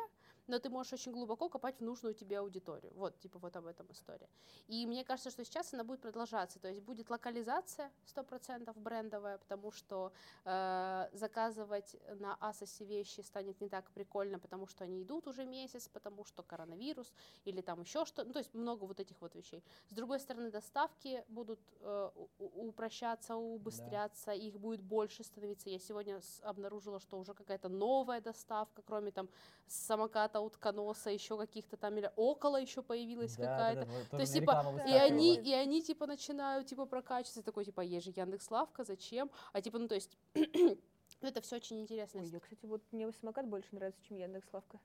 но 0.48 0.60
ты 0.60 0.70
можешь 0.70 0.94
очень 0.94 1.12
глубоко 1.12 1.50
копать 1.50 1.80
в 1.80 1.84
нужную 1.84 2.14
тебе 2.14 2.40
аудиторию. 2.40 2.92
Вот, 2.96 3.20
типа, 3.20 3.40
вот 3.40 3.56
об 3.56 3.66
этом 3.66 3.92
история. 3.92 4.30
И 4.68 4.86
мне 4.86 5.04
кажется, 5.04 5.32
что 5.32 5.44
сейчас 5.44 5.74
она 5.74 5.84
будет 5.84 6.02
продолжаться, 6.02 6.60
то 6.60 6.68
есть 6.68 6.82
будет 6.82 7.10
локализация 7.10 7.92
100% 8.16 8.74
брендовая, 8.80 9.38
потому 9.38 9.72
что 9.72 10.12
э, 10.46 11.10
заказывать 11.14 11.96
на 12.20 12.36
Асосе 12.40 12.86
вещи 12.86 13.22
станет 13.22 13.62
не 13.62 13.70
так 13.70 13.90
прикольно, 13.92 14.40
потому 14.40 14.68
что 14.68 14.84
они 14.84 15.04
идут 15.04 15.28
уже 15.28 15.46
месяц, 15.46 15.88
потому 15.88 16.26
что 16.26 16.44
коронавирус 16.44 17.14
или 17.46 17.62
там 17.62 17.82
еще 17.82 18.06
что, 18.06 18.24
ну, 18.24 18.34
то 18.34 18.40
есть 18.40 18.54
много 18.54 18.86
вот 18.86 19.00
этих 19.00 19.22
вот 19.22 19.36
вещей. 19.36 19.64
С 19.90 19.94
другой 19.94 20.20
стороны, 20.20 20.52
доставки 20.52 21.24
будут 21.28 21.60
э, 21.82 22.12
упрощаться, 22.40 23.36
убыстряться, 23.36 24.28
да. 24.28 24.34
их 24.34 24.60
будет 24.60 24.82
больше 24.82 25.24
становиться. 25.24 25.70
Я 25.70 25.80
сегодня 25.80 26.20
обнаружила, 26.42 27.00
что 27.00 27.20
уже 27.20 27.34
какая-то 27.34 27.70
новая 27.70 28.22
доставка, 28.22 28.82
кроме 28.82 29.12
там 29.12 29.30
самоката 29.68 30.35
какого-то 30.36 30.42
утконоса, 30.42 31.10
еще 31.10 31.38
каких-то 31.38 31.78
там, 31.78 31.98
или 31.98 32.12
около 32.16 32.58
еще 32.58 32.82
появилась 32.82 33.36
да, 33.36 33.46
какая-то. 33.46 33.86
Да, 33.86 33.92
да, 34.12 34.18
То 34.18 34.22
есть, 34.22 34.34
типа, 34.34 34.84
и 34.88 34.94
они, 34.94 35.36
и 35.36 35.54
они, 35.54 35.82
типа, 35.82 36.08
начинают, 36.08 36.68
типа, 36.68 36.86
прокачиваться, 36.86 37.44
такой, 37.44 37.66
типа, 37.66 37.82
есть 37.82 38.06
же 38.06 38.14
Яндекс 38.16 38.52
Лавка, 38.52 38.84
зачем? 38.84 39.30
А, 39.54 39.62
типа, 39.62 39.80
ну, 39.80 39.88
то 39.88 39.96
есть, 39.96 40.18
это 41.22 41.42
все 41.42 41.58
очень 41.58 41.82
интересно. 41.82 42.22
Ой, 42.22 42.28
я, 42.28 42.40
кстати, 42.40 42.66
вот 42.66 42.82
мне 42.92 43.12
самокат 43.12 43.48
больше 43.48 43.70
нравится, 43.72 44.02
чем 44.08 44.18
Яндекс 44.18 44.48
Лавка 44.54 44.80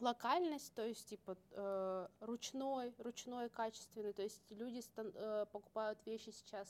локальность, 0.00 0.72
то 0.74 0.86
есть 0.86 1.08
типа 1.08 1.36
э, 1.50 2.06
ручной, 2.20 2.94
ручной 2.98 3.48
качественный, 3.48 4.12
то 4.12 4.22
есть 4.22 4.40
люди 4.48 4.80
э, 4.96 5.46
покупают 5.50 5.98
вещи 6.06 6.30
сейчас 6.30 6.68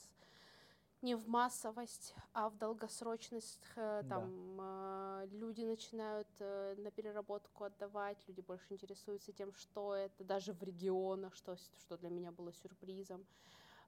не 1.02 1.14
в 1.14 1.28
массовость, 1.28 2.14
а 2.32 2.48
в 2.48 2.56
долгосрочность. 2.58 3.60
Э, 3.76 4.02
там 4.08 4.56
да. 4.56 5.22
э, 5.22 5.28
люди 5.32 5.62
начинают 5.62 6.28
э, 6.40 6.74
на 6.78 6.90
переработку 6.90 7.64
отдавать, 7.64 8.18
люди 8.26 8.40
больше 8.40 8.66
интересуются 8.70 9.32
тем, 9.32 9.52
что 9.54 9.94
это, 9.94 10.24
даже 10.24 10.52
в 10.52 10.62
регионах, 10.62 11.34
что, 11.34 11.56
что 11.56 11.96
для 11.96 12.10
меня 12.10 12.32
было 12.32 12.52
сюрпризом. 12.52 13.26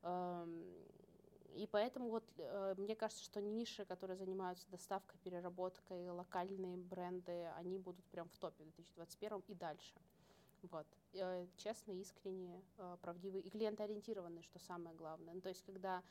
Эм, 0.02 0.64
и 1.56 1.66
поэтому 1.66 2.10
вот 2.10 2.24
мне 2.78 2.94
кажется, 2.94 3.24
что 3.24 3.42
ниши, 3.42 3.84
которые 3.84 4.16
занимаются 4.16 4.70
доставкой, 4.70 5.18
переработкой, 5.24 6.08
локальные 6.10 6.76
бренды, 6.76 7.46
они 7.56 7.76
будут 7.76 8.04
прям 8.06 8.28
в 8.28 8.38
топе 8.38 8.62
в 8.62 8.70
2021 8.70 9.42
и 9.48 9.54
дальше. 9.54 9.94
Вот. 10.62 10.86
Э, 11.14 11.46
честные, 11.56 12.00
искренние, 12.00 12.62
э, 12.78 12.96
правдивые 13.00 13.42
и 13.42 13.50
клиентоориентированные, 13.50 14.42
что 14.42 14.58
самое 14.58 14.94
главное. 14.94 15.34
Ну, 15.34 15.40
то 15.40 15.48
есть, 15.48 15.62
когда 15.62 16.02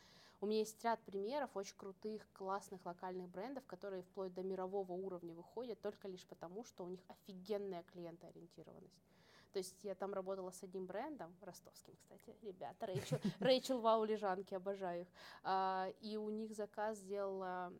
у 0.41 0.45
меня 0.45 0.59
есть 0.59 0.81
ряд 0.83 1.01
примеров 1.01 1.49
очень 1.55 1.75
крутых, 1.75 2.25
классных 2.33 2.85
локальных 2.85 3.29
брендов, 3.29 3.65
которые 3.65 4.03
вплоть 4.03 4.33
до 4.33 4.41
мирового 4.41 4.93
уровня 4.93 5.33
выходят 5.33 5.81
только 5.81 6.07
лишь 6.07 6.25
потому, 6.25 6.63
что 6.63 6.85
у 6.85 6.89
них 6.89 7.01
офигенная 7.09 7.83
клиентоориентированность. 7.83 9.03
То 9.51 9.57
есть 9.57 9.83
я 9.83 9.95
там 9.95 10.13
работала 10.13 10.51
с 10.51 10.63
одним 10.63 10.85
брендом, 10.85 11.35
ростовским, 11.41 11.95
кстати, 11.95 12.35
ребята, 12.43 12.85
Рэйчел, 12.85 13.19
Рэйчел 13.39 13.81
Вау 13.81 14.03
Лежанки, 14.03 14.53
обожаю 14.53 15.01
их. 15.01 15.07
А, 15.43 15.91
и 16.01 16.17
у 16.17 16.29
них 16.29 16.55
заказ 16.55 16.99
сделала 16.99 17.73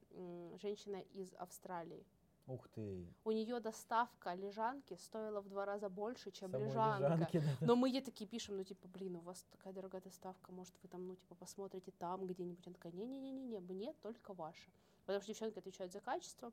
женщина 0.60 1.02
из 1.14 1.34
Австралии. 1.36 2.06
Ух 2.50 2.68
ты. 2.70 3.06
У 3.24 3.32
нее 3.32 3.60
доставка 3.60 4.34
лежанки 4.34 4.96
стоила 4.96 5.40
в 5.40 5.50
два 5.50 5.66
раза 5.66 5.88
больше, 5.88 6.32
чем 6.32 6.52
Самой 6.52 6.68
лежанка. 6.68 7.14
Лежанки, 7.14 7.40
да. 7.40 7.66
Но 7.68 7.76
мы 7.76 7.90
ей 7.90 8.02
такие 8.02 8.28
пишем, 8.28 8.58
ну 8.58 8.64
типа, 8.64 8.88
блин, 8.88 9.18
у 9.18 9.20
вас 9.20 9.46
такая 9.52 9.72
дорогая 9.72 10.02
доставка, 10.02 10.52
может 10.52 10.74
вы 10.82 10.90
там, 10.90 11.08
ну 11.08 11.16
типа, 11.16 11.36
посмотрите 11.36 11.92
там 11.92 12.26
где-нибудь. 12.26 12.66
Она 12.66 12.74
такая, 12.74 12.92
не-не-не-не, 12.94 13.60
мне 13.60 13.94
только 14.02 14.34
ваша. 14.34 14.72
Потому 15.06 15.22
что 15.22 15.32
девчонки 15.32 15.60
отвечают 15.60 15.94
за 15.94 16.00
качество, 16.00 16.52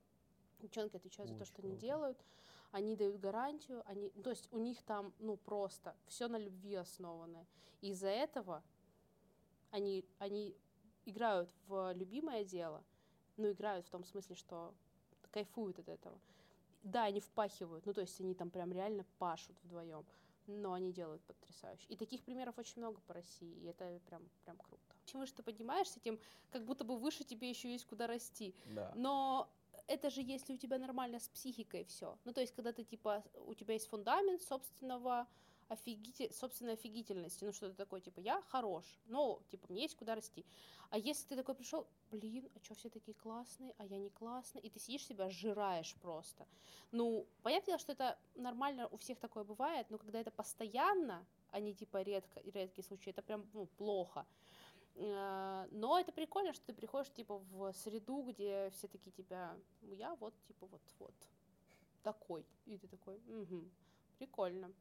девчонки 0.61 0.97
отвечают 0.97 1.31
Очень 1.31 1.39
за 1.39 1.45
то, 1.45 1.47
что 1.47 1.63
круто. 1.63 1.69
они 1.69 1.79
делают, 1.79 2.25
они 2.73 2.95
дают 2.95 3.19
гарантию, 3.19 3.83
они, 3.87 4.11
то 4.11 4.29
есть 4.29 4.53
у 4.53 4.59
них 4.59 4.83
там, 4.83 5.15
ну 5.19 5.39
просто 5.39 5.97
все 6.09 6.29
на 6.29 6.37
любви 6.37 6.75
основано. 6.75 7.47
И 7.81 7.93
из-за 7.93 8.09
этого 8.09 8.63
они, 9.71 10.05
они 10.19 10.55
играют 11.07 11.51
в 11.67 11.93
любимое 11.95 12.45
дело, 12.45 12.85
ну 13.39 13.51
играют 13.51 13.87
в 13.87 13.91
том 13.91 14.05
смысле, 14.05 14.37
что 14.37 14.75
кайфуют 15.37 15.79
от 15.79 15.89
этого. 15.91 16.19
Да, 16.83 17.05
они 17.05 17.21
впахивают, 17.21 17.85
ну 17.85 17.93
то 17.93 18.01
есть 18.01 18.21
они 18.21 18.35
там 18.35 18.49
прям 18.49 18.73
реально 18.73 19.05
пашут 19.19 19.57
вдвоем, 19.65 20.07
но 20.47 20.73
они 20.73 20.93
делают 20.93 21.21
потрясающе. 21.25 21.85
И 21.89 21.97
таких 21.97 22.23
примеров 22.23 22.59
очень 22.59 22.79
много 22.79 23.01
по 23.07 23.13
России, 23.13 23.55
и 23.63 23.67
это 23.67 24.01
прям, 24.07 24.23
прям 24.45 24.57
круто. 24.57 24.95
Чем 25.05 25.21
выше 25.21 25.35
ты 25.35 25.43
поднимаешься, 25.43 26.01
тем 26.01 26.19
как 26.51 26.65
будто 26.65 26.85
бы 26.85 26.97
выше 26.97 27.25
тебе 27.25 27.51
еще 27.51 27.71
есть 27.71 27.85
куда 27.85 28.07
расти. 28.07 28.55
Да. 28.75 28.93
Но 28.95 29.47
это 29.89 30.09
же 30.09 30.23
если 30.23 30.55
у 30.55 30.57
тебя 30.57 30.79
нормально 30.79 31.19
с 31.19 31.29
психикой 31.29 31.85
все. 31.85 32.17
Ну 32.25 32.33
то 32.33 32.41
есть 32.41 32.55
когда 32.55 32.73
ты 32.73 32.85
типа, 32.85 33.23
у 33.47 33.53
тебя 33.53 33.75
есть 33.75 33.89
фундамент 33.89 34.41
собственного 34.43 35.27
офигитель, 35.69 36.33
собственной 36.33 36.75
офигительности, 36.75 37.45
ну 37.45 37.53
что-то 37.53 37.75
такое, 37.75 38.01
типа, 38.01 38.21
я 38.21 38.41
хорош, 38.43 38.85
но, 39.07 39.41
типа, 39.51 39.67
мне 39.69 39.83
есть 39.83 39.97
куда 39.97 40.15
расти. 40.15 40.45
А 40.91 40.99
если 40.99 41.27
ты 41.29 41.37
такой 41.37 41.55
пришел, 41.55 41.87
блин, 42.11 42.49
а 42.55 42.65
что 42.65 42.75
все 42.75 42.89
такие 42.89 43.15
классные, 43.15 43.75
а 43.79 43.85
я 43.85 43.99
не 43.99 44.11
классный, 44.11 44.61
и 44.61 44.71
ты 44.71 44.79
сидишь 44.79 45.07
себя 45.07 45.29
сжираешь 45.29 45.95
просто. 45.97 46.47
Ну, 46.93 47.27
понятное 47.43 47.73
дело, 47.73 47.79
что 47.79 47.93
это 47.93 48.19
нормально, 48.35 48.89
у 48.89 48.97
всех 48.97 49.19
такое 49.19 49.45
бывает, 49.45 49.91
но 49.91 49.99
когда 49.99 50.21
это 50.21 50.31
постоянно, 50.31 51.27
а 51.51 51.61
не, 51.61 51.75
типа, 51.75 52.03
редко, 52.03 52.41
редкие 52.41 52.85
случаи, 52.85 53.11
это 53.11 53.23
прям, 53.23 53.45
ну, 53.53 53.67
плохо. 53.79 54.27
Э, 54.95 55.67
но 55.73 55.99
это 55.99 56.13
прикольно, 56.13 56.53
что 56.53 56.67
ты 56.67 56.73
приходишь, 56.73 57.13
типа, 57.13 57.39
в 57.39 57.73
среду, 57.73 58.23
где 58.23 58.71
все 58.71 58.87
такие 58.89 59.11
тебя, 59.11 59.57
ну, 59.83 59.95
я 59.95 60.15
вот, 60.15 60.35
типа, 60.47 60.67
вот-вот, 60.67 61.15
такой. 62.03 62.47
И 62.67 62.79
ты 62.79 62.87
такой, 62.87 63.17
угу, 63.27 63.65
прикольно 64.19 64.73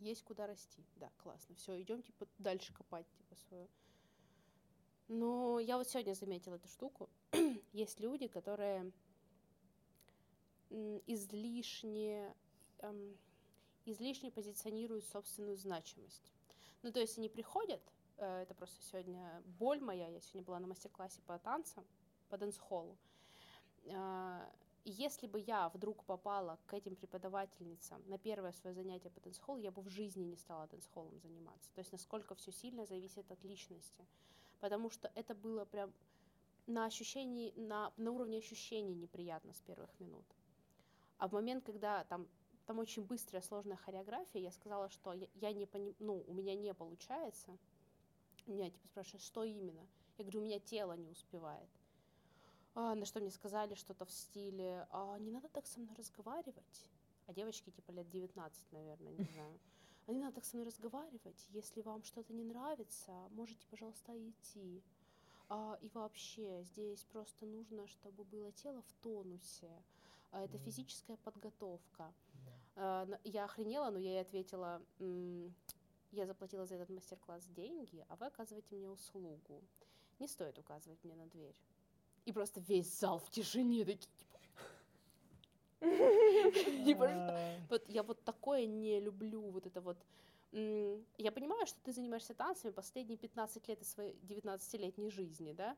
есть 0.00 0.22
куда 0.24 0.46
расти. 0.46 0.84
Да, 0.96 1.10
классно. 1.18 1.54
Все, 1.54 1.80
идем 1.80 2.02
типа 2.02 2.26
дальше 2.38 2.72
копать, 2.72 3.06
типа 3.12 3.34
свою. 3.36 3.68
Но 5.08 5.58
я 5.58 5.76
вот 5.76 5.88
сегодня 5.88 6.14
заметила 6.14 6.54
эту 6.54 6.68
штуку. 6.68 7.08
есть 7.72 8.00
люди, 8.00 8.28
которые 8.28 8.92
излишне, 11.06 12.34
эм, 12.78 13.18
излишне 13.84 14.30
позиционируют 14.30 15.04
собственную 15.04 15.56
значимость. 15.56 16.32
Ну, 16.82 16.92
то 16.92 17.00
есть 17.00 17.18
они 17.18 17.28
приходят, 17.28 17.82
э, 18.18 18.42
это 18.42 18.54
просто 18.54 18.80
сегодня 18.82 19.42
боль 19.58 19.80
моя, 19.80 20.06
я 20.08 20.20
сегодня 20.20 20.42
была 20.42 20.60
на 20.60 20.68
мастер-классе 20.68 21.20
по 21.26 21.38
танцам, 21.38 21.84
по 22.28 22.38
дэнс-холлу, 22.38 22.96
э, 23.86 24.50
и 24.84 24.90
если 24.90 25.26
бы 25.26 25.38
я 25.40 25.68
вдруг 25.68 26.04
попала 26.04 26.58
к 26.66 26.74
этим 26.74 26.96
преподавательницам 26.96 28.02
на 28.06 28.18
первое 28.18 28.52
свое 28.52 28.74
занятие 28.74 29.10
по 29.10 29.20
dance 29.20 29.40
я 29.58 29.70
бы 29.70 29.82
в 29.82 29.88
жизни 29.88 30.22
не 30.24 30.36
стала 30.36 30.66
dance 30.68 30.88
заниматься. 31.22 31.70
То 31.74 31.80
есть 31.80 31.92
насколько 31.92 32.34
все 32.34 32.50
сильно 32.50 32.86
зависит 32.86 33.30
от 33.30 33.42
личности. 33.44 34.06
Потому 34.60 34.90
что 34.90 35.10
это 35.14 35.34
было 35.34 35.64
прям 35.64 35.92
на 36.66 36.86
ощущении, 36.86 37.52
на, 37.56 37.92
на 37.96 38.10
уровне 38.10 38.38
ощущений 38.38 38.94
неприятно 38.94 39.52
с 39.52 39.60
первых 39.60 39.90
минут. 40.00 40.24
А 41.18 41.28
в 41.28 41.32
момент, 41.32 41.64
когда 41.64 42.04
там, 42.04 42.26
там 42.66 42.78
очень 42.78 43.04
быстрая, 43.04 43.42
сложная 43.42 43.76
хореография, 43.76 44.40
я 44.40 44.50
сказала, 44.50 44.88
что 44.88 45.12
я, 45.12 45.28
я 45.34 45.52
не 45.52 45.66
поним, 45.66 45.94
ну, 45.98 46.24
у 46.26 46.32
меня 46.32 46.54
не 46.54 46.72
получается. 46.72 47.56
Меня 48.46 48.70
типа 48.70 48.86
спрашивают, 48.88 49.22
что 49.22 49.44
именно? 49.44 49.86
Я 50.16 50.24
говорю, 50.24 50.40
у 50.40 50.44
меня 50.44 50.58
тело 50.58 50.94
не 50.94 51.10
успевает. 51.10 51.68
А, 52.74 52.94
на 52.94 53.04
что 53.04 53.20
мне 53.20 53.30
сказали 53.30 53.74
что-то 53.74 54.04
в 54.04 54.10
стиле, 54.10 54.86
а, 54.90 55.18
не 55.18 55.30
надо 55.30 55.48
так 55.48 55.66
со 55.66 55.80
мной 55.80 55.94
разговаривать. 55.96 56.86
А 57.26 57.32
девочки 57.32 57.70
типа 57.70 57.90
лет 57.92 58.08
19, 58.10 58.72
наверное, 58.72 59.12
не 59.12 59.24
знаю. 59.24 59.60
А 60.06 60.12
не 60.12 60.18
надо 60.18 60.36
так 60.36 60.44
со 60.44 60.56
мной 60.56 60.66
разговаривать. 60.66 61.46
Если 61.50 61.82
вам 61.82 62.02
что-то 62.02 62.32
не 62.32 62.44
нравится, 62.44 63.12
можете, 63.30 63.66
пожалуйста, 63.68 64.12
идти. 64.16 64.82
А, 65.48 65.78
и 65.80 65.88
вообще, 65.90 66.62
здесь 66.62 67.04
просто 67.04 67.44
нужно, 67.44 67.86
чтобы 67.88 68.24
было 68.24 68.52
тело 68.52 68.82
в 68.82 68.92
тонусе. 69.02 69.70
А, 70.30 70.44
это 70.44 70.58
физическая 70.58 71.16
подготовка. 71.18 72.12
А, 72.76 73.08
я 73.24 73.44
охренела, 73.44 73.90
но 73.90 73.98
я 73.98 74.10
ей 74.10 74.20
ответила, 74.20 74.80
я 76.12 76.26
заплатила 76.26 76.66
за 76.66 76.76
этот 76.76 76.88
мастер-класс 76.90 77.46
деньги, 77.46 78.04
а 78.08 78.16
вы 78.16 78.26
оказываете 78.26 78.74
мне 78.74 78.88
услугу. 78.88 79.62
Не 80.18 80.28
стоит 80.28 80.58
указывать 80.58 81.02
мне 81.02 81.14
на 81.14 81.26
дверь. 81.26 81.56
И 82.26 82.32
просто 82.32 82.60
весь 82.60 82.98
зал 82.98 83.18
в 83.18 83.30
тишине 83.30 83.84
такие, 83.84 84.08
типа... 86.84 87.36
Вот 87.70 87.88
я 87.88 88.02
вот 88.02 88.22
такое 88.24 88.66
не 88.66 89.00
люблю, 89.00 89.42
вот 89.50 89.66
это 89.66 89.80
вот... 89.80 89.96
Я 90.52 91.32
понимаю, 91.32 91.66
что 91.66 91.78
ты 91.84 91.92
занимаешься 91.92 92.34
танцами 92.34 92.72
последние 92.72 93.16
15 93.16 93.68
лет 93.68 93.80
из 93.80 93.88
своей 93.88 94.14
19-летней 94.22 95.10
жизни, 95.10 95.52
да? 95.52 95.76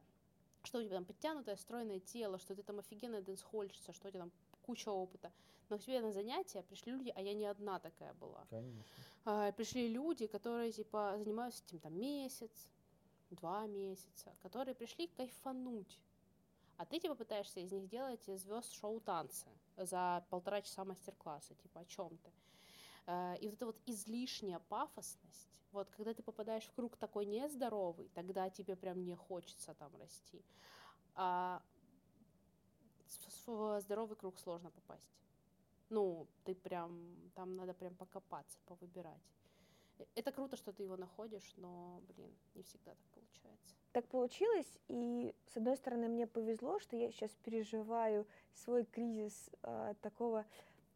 Что 0.64 0.78
у 0.78 0.82
тебя 0.82 0.94
там 0.94 1.04
подтянутое, 1.04 1.56
стройное 1.56 2.00
тело, 2.00 2.38
что 2.38 2.54
ты 2.54 2.62
там 2.62 2.78
офигенная 2.78 3.20
дэнсхольщица, 3.20 3.92
что 3.92 4.08
у 4.08 4.10
тебя 4.10 4.20
там 4.20 4.32
куча 4.62 4.88
опыта. 4.88 5.30
Но 5.68 5.78
к 5.78 5.82
тебе 5.82 6.00
на 6.00 6.12
занятия 6.12 6.62
пришли 6.62 6.92
люди, 6.92 7.12
а 7.14 7.20
я 7.20 7.34
не 7.34 7.46
одна 7.46 7.78
такая 7.78 8.14
была. 8.14 8.46
Конечно. 8.48 8.82
А, 9.24 9.52
пришли 9.52 9.88
люди, 9.88 10.26
которые 10.26 10.72
типа 10.72 11.14
занимаются 11.18 11.62
этим 11.66 11.78
там 11.78 11.98
месяц, 11.98 12.50
два 13.30 13.66
месяца, 13.66 14.34
которые 14.42 14.74
пришли 14.74 15.08
кайфануть. 15.08 15.98
А 16.76 16.84
ты 16.84 16.98
типа 16.98 17.14
пытаешься 17.14 17.60
из 17.60 17.72
них 17.72 17.88
делать 17.88 18.24
звезд 18.24 18.72
шоу 18.72 19.00
танцы 19.00 19.46
за 19.76 20.24
полтора 20.30 20.62
часа 20.62 20.84
мастер-класса, 20.84 21.54
типа 21.54 21.80
о 21.80 21.84
чем 21.84 22.16
ты. 22.18 22.32
А, 23.06 23.34
и 23.34 23.46
вот 23.46 23.54
эта 23.54 23.66
вот 23.66 23.80
излишняя 23.86 24.58
пафосность, 24.58 25.48
вот 25.72 25.90
когда 25.90 26.12
ты 26.12 26.22
попадаешь 26.22 26.64
в 26.64 26.72
круг 26.72 26.96
такой 26.96 27.26
нездоровый, 27.26 28.08
тогда 28.14 28.50
тебе 28.50 28.76
прям 28.76 29.04
не 29.04 29.14
хочется 29.14 29.74
там 29.74 29.94
расти. 29.96 30.44
А 31.14 31.62
в 33.46 33.80
здоровый 33.80 34.16
круг 34.16 34.38
сложно 34.38 34.70
попасть. 34.70 35.10
Ну, 35.90 36.26
ты 36.44 36.54
прям, 36.54 37.30
там 37.34 37.56
надо 37.56 37.74
прям 37.74 37.94
покопаться, 37.94 38.58
повыбирать. 38.66 39.20
Э, 39.98 40.04
это 40.14 40.32
круто, 40.32 40.56
что 40.56 40.72
ты 40.72 40.84
его 40.84 40.96
находишь, 40.96 41.52
но, 41.56 42.00
блин, 42.08 42.34
не 42.54 42.62
всегда 42.62 42.94
так 42.94 43.06
получается. 43.08 43.76
Так 43.92 44.06
получилось, 44.06 44.78
и 44.88 45.34
с 45.52 45.56
одной 45.58 45.76
стороны 45.76 46.08
мне 46.08 46.26
повезло, 46.26 46.78
что 46.78 46.96
я 46.96 47.10
сейчас 47.10 47.30
переживаю 47.44 48.26
свой 48.54 48.84
кризис 48.84 49.50
э, 49.62 49.94
такого, 50.00 50.46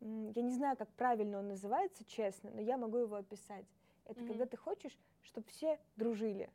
э, 0.00 0.32
я 0.34 0.42
не 0.42 0.54
знаю, 0.54 0.78
как 0.78 0.88
правильно 0.94 1.38
он 1.38 1.48
называется, 1.48 2.04
честно, 2.06 2.50
но 2.54 2.60
я 2.62 2.78
могу 2.78 2.96
его 2.96 3.16
описать. 3.16 3.66
Это 4.06 4.20
mm-hmm. 4.20 4.28
когда 4.28 4.46
ты 4.46 4.56
хочешь, 4.56 4.96
чтобы 5.22 5.46
все 5.48 5.78
дружили, 5.96 6.48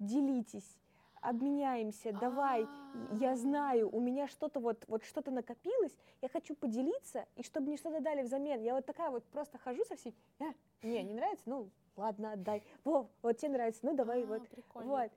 делитесь, 0.00 0.78
обменяемся, 1.20 2.12
давай, 2.12 2.66
я 3.12 3.36
знаю, 3.36 3.88
у 3.94 4.00
меня 4.00 4.26
что-то 4.26 4.58
вот, 4.58 4.84
вот 4.88 5.04
что-то 5.04 5.30
накопилось, 5.30 5.96
я 6.20 6.28
хочу 6.28 6.56
поделиться, 6.56 7.24
и 7.36 7.44
чтобы 7.44 7.68
мне 7.68 7.76
что-то 7.76 8.00
дали 8.00 8.22
взамен. 8.22 8.60
Я 8.62 8.74
вот 8.74 8.84
такая 8.84 9.10
вот 9.10 9.22
просто 9.26 9.58
хожу 9.58 9.84
со 9.84 9.94
всеми, 9.94 10.16
а, 10.40 10.52
не, 10.82 11.04
не 11.04 11.14
нравится, 11.14 11.44
ну, 11.46 11.70
ладно, 11.96 12.32
отдай. 12.32 12.62
Во, 12.84 13.10
вот 13.22 13.36
тебе 13.38 13.52
нравится, 13.52 13.80
ну, 13.84 13.94
давай, 13.94 14.24
вот. 14.24 14.42
Вот. 14.74 15.10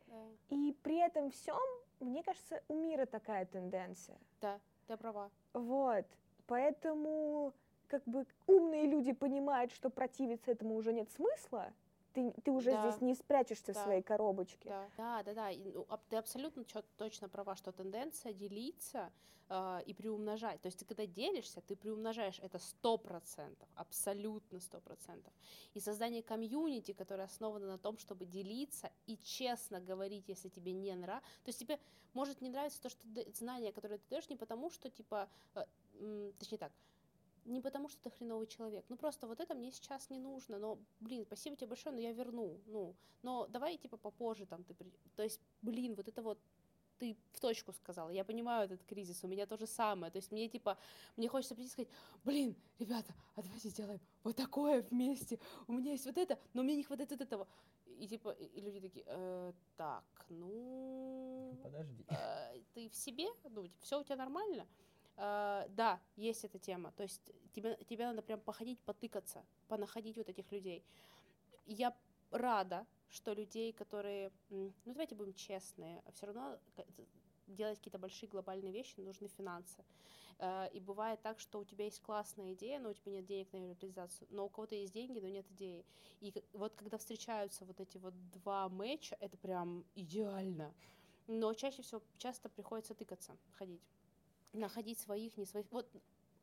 И 0.50 0.78
при 0.84 0.98
этом 0.98 1.32
всем, 1.32 1.58
мне 2.00 2.24
кажется, 2.24 2.62
у 2.68 2.76
мира 2.76 3.06
такая 3.06 3.46
тенденция. 3.46 4.18
Да, 4.42 4.60
ты 4.88 4.98
права. 4.98 5.30
Вот, 5.54 6.06
поэтому 6.48 7.54
как 7.88 8.04
бы 8.06 8.26
умные 8.48 8.88
люди 8.88 9.14
понимают, 9.14 9.72
что 9.72 9.90
противиться 9.90 10.52
этому 10.52 10.76
уже 10.76 10.92
нет 10.94 11.10
смысла, 11.12 11.72
ты, 12.16 12.32
ты 12.42 12.52
уже 12.52 12.72
да. 12.72 12.82
здесь 12.82 13.02
не 13.02 13.14
спрячешься 13.14 13.74
да. 13.74 13.80
в 13.80 13.84
своей 13.84 14.02
коробочке. 14.02 14.70
Да, 14.70 14.88
да, 14.98 15.24
да, 15.24 15.34
да. 15.34 15.52
Ну, 15.74 15.86
ты 16.10 16.16
абсолютно 16.16 16.64
точно 16.98 17.30
права, 17.30 17.56
что 17.56 17.72
тенденция 17.72 18.34
делиться 18.34 19.12
э, 19.50 19.82
и 19.86 19.94
приумножать. 19.94 20.62
То 20.62 20.68
есть 20.68 20.80
ты 20.80 20.86
когда 20.86 21.06
делишься, 21.06 21.62
ты 21.62 21.76
приумножаешь 21.76 22.40
это 22.40 22.58
сто 22.60 22.98
процентов, 22.98 23.68
абсолютно 23.76 24.60
сто 24.62 24.80
процентов. 24.80 25.34
И 25.74 25.80
создание 25.80 26.24
комьюнити, 26.24 26.94
которое 26.94 27.24
основано 27.24 27.68
на 27.68 27.78
том, 27.78 27.98
чтобы 27.98 28.26
делиться 28.26 28.90
и 29.08 29.18
честно 29.18 29.82
говорить, 29.82 30.30
если 30.30 30.48
тебе 30.50 30.72
не 30.72 30.96
нравится. 30.96 31.30
То 31.44 31.50
есть 31.50 31.60
тебе 31.60 31.80
может 32.14 32.42
не 32.42 32.50
нравиться 32.50 32.82
то, 32.82 32.90
что 32.90 33.06
знание, 33.34 33.74
которое 33.74 33.98
ты 33.98 34.04
даешь, 34.10 34.30
не 34.30 34.38
потому 34.38 34.70
что 34.70 34.90
типа, 34.90 35.28
э, 35.56 36.32
точнее 36.40 36.60
так, 36.60 36.72
не 37.46 37.62
потому, 37.62 37.90
что 37.90 38.02
ты 38.02 38.10
хреновый 38.10 38.48
человек. 38.48 38.86
Ну 38.90 38.98
просто 38.98 39.28
вот 39.28 39.40
это 39.40 39.56
мне 39.56 39.72
сейчас 39.72 40.10
не 40.10 40.20
нужно. 40.20 40.60
Но, 40.60 40.80
блин, 41.00 41.26
спасибо 41.26 41.56
тебе 41.56 41.68
большое, 41.68 41.96
но 41.96 42.02
я 42.02 42.12
верну. 42.12 42.60
Ну, 42.66 42.96
но 43.22 43.48
давай 43.48 43.78
типа 43.78 43.98
попозже 43.98 44.46
там 44.46 44.64
ты... 44.64 44.74
При... 44.74 44.92
То 45.16 45.24
есть, 45.24 45.40
блин, 45.62 45.96
вот 45.96 46.08
это 46.08 46.22
вот 46.22 46.40
ты 46.98 47.18
в 47.34 47.40
точку 47.40 47.74
сказала. 47.74 48.10
Я 48.10 48.24
понимаю 48.24 48.66
этот 48.66 48.84
кризис, 48.84 49.24
у 49.24 49.28
меня 49.28 49.46
то 49.46 49.58
же 49.58 49.68
самое. 49.68 50.12
То 50.12 50.18
есть 50.18 50.32
мне 50.32 50.48
типа, 50.50 50.78
мне 51.18 51.28
хочется 51.28 51.56
прийти 51.56 51.70
и 51.70 51.72
сказать, 51.72 51.90
блин, 52.24 52.56
ребята, 52.80 53.14
а 53.36 53.42
давайте 53.42 53.70
сделаем 53.70 54.00
вот 54.24 54.36
такое 54.36 54.82
вместе. 54.82 55.40
У 55.68 55.74
меня 55.74 55.92
есть 55.92 56.06
вот 56.06 56.18
это, 56.18 56.40
но 56.54 56.64
мне 56.64 56.76
не 56.76 56.84
хватает 56.84 57.12
вот 57.12 57.22
этого. 57.22 57.48
И 57.86 58.08
типа, 58.08 58.32
и 58.32 58.62
люди 58.62 58.80
такие, 58.80 59.06
э, 59.08 59.54
так, 59.78 60.26
ну... 60.30 61.58
Подожди. 61.64 62.06
Э, 62.10 62.60
ты 62.74 62.90
в 62.90 62.96
себе? 62.96 63.28
Ну, 63.50 63.68
типа, 63.68 63.82
все 63.82 64.00
у 64.00 64.04
тебя 64.04 64.18
нормально? 64.18 64.68
Uh, 65.18 65.70
да, 65.70 66.02
есть 66.18 66.44
эта 66.44 66.60
тема. 66.60 66.92
То 66.92 67.04
есть 67.04 67.22
тебе, 67.54 67.78
тебе 67.88 68.06
надо 68.06 68.22
прям 68.22 68.40
походить, 68.42 68.80
потыкаться, 68.82 69.46
понаходить 69.70 70.18
вот 70.18 70.28
этих 70.28 70.52
людей. 70.52 70.84
Я 71.66 71.96
рада, 72.32 72.86
что 73.10 73.34
людей, 73.34 73.72
которые, 73.72 74.32
ну 74.50 74.74
давайте 74.84 75.16
будем 75.16 75.34
честные, 75.34 76.04
все 76.14 76.26
равно 76.26 76.60
делать 77.48 77.78
какие-то 77.78 78.00
большие 78.00 78.28
глобальные 78.28 78.74
вещи 78.74 79.00
нужны 79.00 79.30
финансы. 79.30 79.86
Uh, 80.38 80.70
и 80.74 80.82
бывает 80.82 81.22
так, 81.22 81.40
что 81.40 81.60
у 81.60 81.64
тебя 81.64 81.86
есть 81.86 82.02
классная 82.02 82.52
идея, 82.54 82.78
но 82.80 82.90
у 82.90 82.94
тебя 82.94 83.14
нет 83.14 83.26
денег 83.26 83.54
на 83.54 83.58
ее 83.58 83.78
реализацию, 83.80 84.28
но 84.32 84.46
у 84.46 84.50
кого-то 84.50 84.76
есть 84.76 84.94
деньги, 84.94 85.20
но 85.20 85.30
нет 85.30 85.50
идеи. 85.52 85.86
И 86.20 86.34
вот 86.52 86.76
когда 86.76 86.98
встречаются 86.98 87.64
вот 87.64 87.80
эти 87.80 87.98
вот 87.98 88.14
два 88.32 88.68
матча, 88.68 89.16
это 89.22 89.38
прям 89.38 89.86
идеально. 89.96 90.74
Но 91.28 91.54
чаще 91.54 91.84
всего 91.84 92.02
часто 92.18 92.50
приходится 92.50 92.94
тыкаться, 92.94 93.38
ходить 93.54 93.82
находить 94.56 95.00
своих, 95.00 95.38
не 95.38 95.46
своих, 95.46 95.66
вот 95.72 95.90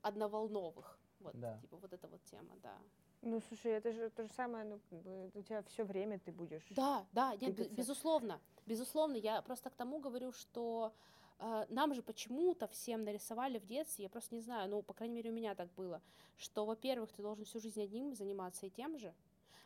одноволновых. 0.03 0.99
Вот, 1.21 1.39
да. 1.39 1.59
типа, 1.59 1.77
вот 1.77 1.93
эта 1.93 2.09
вот 2.09 2.23
тема, 2.25 2.57
да. 2.63 2.77
Ну, 3.23 3.41
слушай, 3.49 3.71
это 3.71 3.93
же 3.93 4.11
то 4.11 4.25
же 4.25 4.33
самое, 4.33 4.65
ну, 4.65 4.81
как 4.91 5.01
бы, 5.03 5.31
у 5.35 5.43
тебя 5.43 5.63
все 5.63 5.85
время 5.85 6.19
ты 6.19 6.33
будешь. 6.33 6.67
Да, 6.71 7.07
да, 7.13 7.37
нет, 7.37 7.73
безусловно, 7.73 8.41
безусловно, 8.67 9.17
я 9.17 9.41
просто 9.43 9.71
к 9.71 9.75
тому 9.75 10.01
говорю, 10.01 10.33
что 10.33 10.93
э, 11.39 11.67
нам 11.69 11.95
же 11.95 12.03
почему-то 12.03 12.67
всем 12.67 13.05
нарисовали 13.05 13.61
в 13.61 13.67
детстве, 13.67 14.05
я 14.05 14.09
просто 14.09 14.35
не 14.35 14.41
знаю, 14.41 14.69
ну, 14.69 14.83
по 14.83 14.93
крайней 14.93 15.15
мере, 15.15 15.31
у 15.31 15.35
меня 15.35 15.55
так 15.55 15.73
было, 15.75 16.03
что, 16.37 16.65
во-первых, 16.65 17.13
ты 17.13 17.23
должен 17.23 17.45
всю 17.45 17.61
жизнь 17.61 17.81
одним 17.81 18.13
заниматься 18.17 18.67
и 18.67 18.71
тем 18.71 18.99
же, 18.99 19.15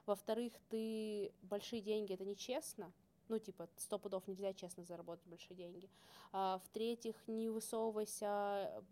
во-вторых, 0.04 0.52
ты 0.68 1.32
большие 1.40 1.80
деньги 1.80 2.12
это 2.12 2.26
нечестно, 2.26 2.92
ну, 3.28 3.38
типа, 3.38 3.68
сто 3.76 3.98
пудов 3.98 4.26
нельзя 4.28 4.52
честно 4.52 4.84
заработать 4.84 5.26
большие 5.26 5.56
деньги. 5.56 5.88
А, 6.32 6.58
в-третьих, 6.64 7.16
не 7.26 7.48
высовывайся, 7.48 8.26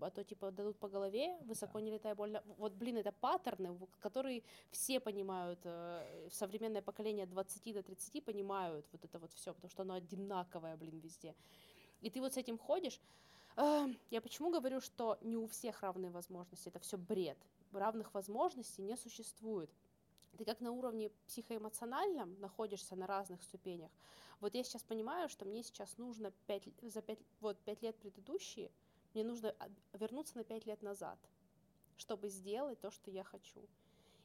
а 0.01 0.11
то, 0.14 0.24
типа, 0.24 0.51
дадут 0.51 0.76
по 0.78 0.89
голове, 0.89 1.37
высоко 1.43 1.78
да. 1.78 1.85
не 1.85 1.91
летай, 1.91 2.14
больно. 2.14 2.43
Вот, 2.59 2.72
блин, 2.72 2.97
это 2.97 3.12
паттерны, 3.12 3.78
которые 4.01 4.43
все 4.70 5.01
понимают, 5.01 5.61
э, 5.64 6.28
современное 6.30 6.82
поколение 6.82 7.24
от 7.24 7.30
20 7.30 7.74
до 7.74 7.82
30 7.82 8.24
понимают 8.24 8.87
вот 8.93 9.05
это 9.05 9.18
вот 9.18 9.32
все, 9.32 9.53
потому 9.55 9.70
что 9.70 9.82
оно 9.82 9.95
одинаковое, 9.95 10.76
блин, 10.76 10.99
везде. 10.99 11.35
И 12.01 12.11
ты 12.11 12.20
вот 12.20 12.35
с 12.35 12.37
этим 12.37 12.59
ходишь. 12.59 13.01
А, 13.57 13.89
я 14.11 14.20
почему 14.20 14.51
говорю, 14.51 14.80
что 14.80 15.18
не 15.22 15.37
у 15.37 15.47
всех 15.47 15.82
равные 15.82 16.11
возможности, 16.11 16.68
это 16.68 16.78
все 16.80 16.97
бред. 16.97 17.39
Равных 17.72 18.14
возможностей 18.14 18.82
не 18.82 18.97
существует 18.97 19.70
ты 20.35 20.45
как 20.45 20.61
на 20.61 20.72
уровне 20.72 21.11
психоэмоциональном 21.26 22.39
находишься 22.41 22.97
на 22.97 23.07
разных 23.07 23.43
ступенях. 23.43 23.91
Вот 24.41 24.55
я 24.55 24.64
сейчас 24.64 24.82
понимаю, 24.82 25.28
что 25.28 25.45
мне 25.45 25.62
сейчас 25.62 25.97
нужно 25.99 26.32
5, 26.47 26.68
за 26.82 27.03
5, 27.03 27.18
вот 27.41 27.59
5 27.61 27.82
лет 27.82 27.97
предыдущие, 27.97 28.70
мне 29.14 29.24
нужно 29.24 29.55
вернуться 29.93 30.37
на 30.37 30.45
5 30.45 30.66
лет 30.66 30.82
назад, 30.82 31.18
чтобы 31.97 32.28
сделать 32.28 32.80
то, 32.80 32.91
что 32.91 33.11
я 33.11 33.22
хочу. 33.22 33.61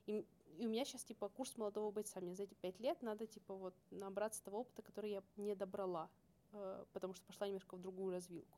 И, 0.07 0.25
и 0.57 0.65
у 0.65 0.69
меня 0.69 0.83
сейчас, 0.83 1.03
типа, 1.03 1.29
курс 1.29 1.55
молодого 1.57 1.91
бойца. 1.91 2.19
Мне 2.19 2.33
за 2.35 2.43
эти 2.43 2.55
5 2.55 2.79
лет 2.79 3.01
надо, 3.01 3.27
типа, 3.27 3.53
вот 3.53 3.75
набраться 3.91 4.43
того 4.43 4.61
опыта, 4.61 4.81
который 4.81 5.11
я 5.11 5.23
не 5.37 5.55
добрала, 5.55 6.09
э, 6.51 6.85
потому 6.93 7.13
что 7.13 7.23
пошла 7.25 7.47
немножко 7.47 7.75
в 7.75 7.81
другую 7.81 8.11
развилку. 8.11 8.57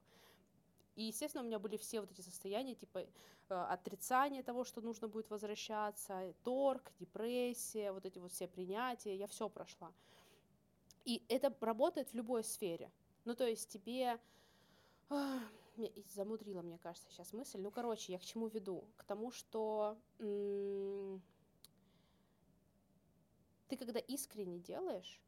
И, 1.01 1.05
естественно, 1.05 1.43
у 1.43 1.47
меня 1.47 1.57
были 1.57 1.77
все 1.77 1.99
вот 1.99 2.11
эти 2.11 2.21
состояния, 2.21 2.75
типа 2.75 2.99
э, 2.99 3.07
отрицание 3.49 4.43
того, 4.43 4.63
что 4.63 4.81
нужно 4.81 5.07
будет 5.07 5.31
возвращаться, 5.31 6.35
торг, 6.43 6.91
депрессия, 6.99 7.91
вот 7.91 8.05
эти 8.05 8.19
вот 8.19 8.31
все 8.31 8.47
принятия, 8.47 9.15
я 9.15 9.25
все 9.25 9.49
прошла. 9.49 9.91
И 11.03 11.23
это 11.27 11.51
работает 11.59 12.11
в 12.11 12.13
любой 12.13 12.43
сфере. 12.43 12.91
Ну, 13.25 13.35
то 13.35 13.47
есть 13.47 13.69
тебе... 13.69 14.19
Замудрила, 16.13 16.61
мне 16.61 16.77
кажется, 16.77 17.09
сейчас 17.09 17.33
мысль. 17.33 17.59
Ну, 17.59 17.71
короче, 17.71 18.11
я 18.11 18.19
к 18.19 18.23
чему 18.23 18.47
веду? 18.47 18.87
К 18.97 19.03
тому, 19.03 19.31
что 19.31 19.97
ты 20.19 21.19
когда 23.75 23.99
искренне 23.99 24.59
делаешь, 24.59 25.19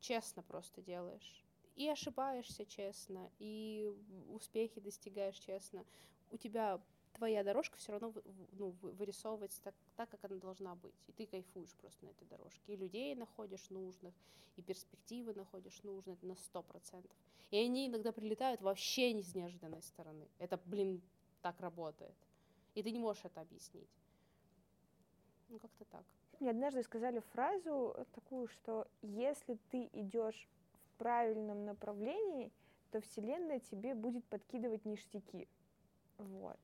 честно 0.00 0.42
просто 0.42 0.80
делаешь, 0.80 1.44
и 1.76 1.88
ошибаешься 1.88 2.64
честно, 2.66 3.30
и 3.38 3.92
успехи 4.30 4.80
достигаешь 4.80 5.38
честно, 5.38 5.84
у 6.30 6.36
тебя 6.36 6.80
твоя 7.14 7.44
дорожка 7.44 7.76
все 7.76 7.92
равно 7.92 8.12
ну, 8.52 8.74
вырисовывается 8.82 9.60
так, 9.62 9.74
так, 9.96 10.08
как 10.10 10.24
она 10.24 10.36
должна 10.36 10.74
быть. 10.74 10.94
И 11.06 11.12
ты 11.12 11.26
кайфуешь 11.26 11.74
просто 11.80 12.04
на 12.04 12.10
этой 12.10 12.26
дорожке. 12.26 12.60
И 12.72 12.76
людей 12.76 13.14
находишь 13.14 13.70
нужных, 13.70 14.14
и 14.56 14.62
перспективы 14.62 15.34
находишь 15.34 15.82
нужные, 15.82 16.16
на 16.22 16.34
сто 16.36 16.62
процентов. 16.62 17.16
И 17.50 17.56
они 17.56 17.86
иногда 17.86 18.12
прилетают 18.12 18.60
вообще 18.62 19.12
не 19.12 19.22
с 19.22 19.34
неожиданной 19.34 19.82
стороны. 19.82 20.26
Это, 20.38 20.58
блин, 20.64 21.02
так 21.42 21.60
работает. 21.60 22.14
И 22.74 22.82
ты 22.82 22.90
не 22.90 22.98
можешь 22.98 23.24
это 23.24 23.42
объяснить. 23.42 23.90
Ну, 25.48 25.58
как-то 25.58 25.84
так. 25.84 26.04
Мне 26.40 26.50
однажды 26.50 26.82
сказали 26.82 27.20
фразу 27.34 27.94
такую, 28.14 28.48
что 28.48 28.88
если 29.02 29.58
ты 29.70 29.90
идешь 29.92 30.48
правильном 31.02 31.64
направлении, 31.64 32.52
то 32.92 33.00
Вселенная 33.00 33.58
тебе 33.58 33.94
будет 33.94 34.24
подкидывать 34.26 34.84
ништяки. 34.84 35.48
Вот. 36.18 36.56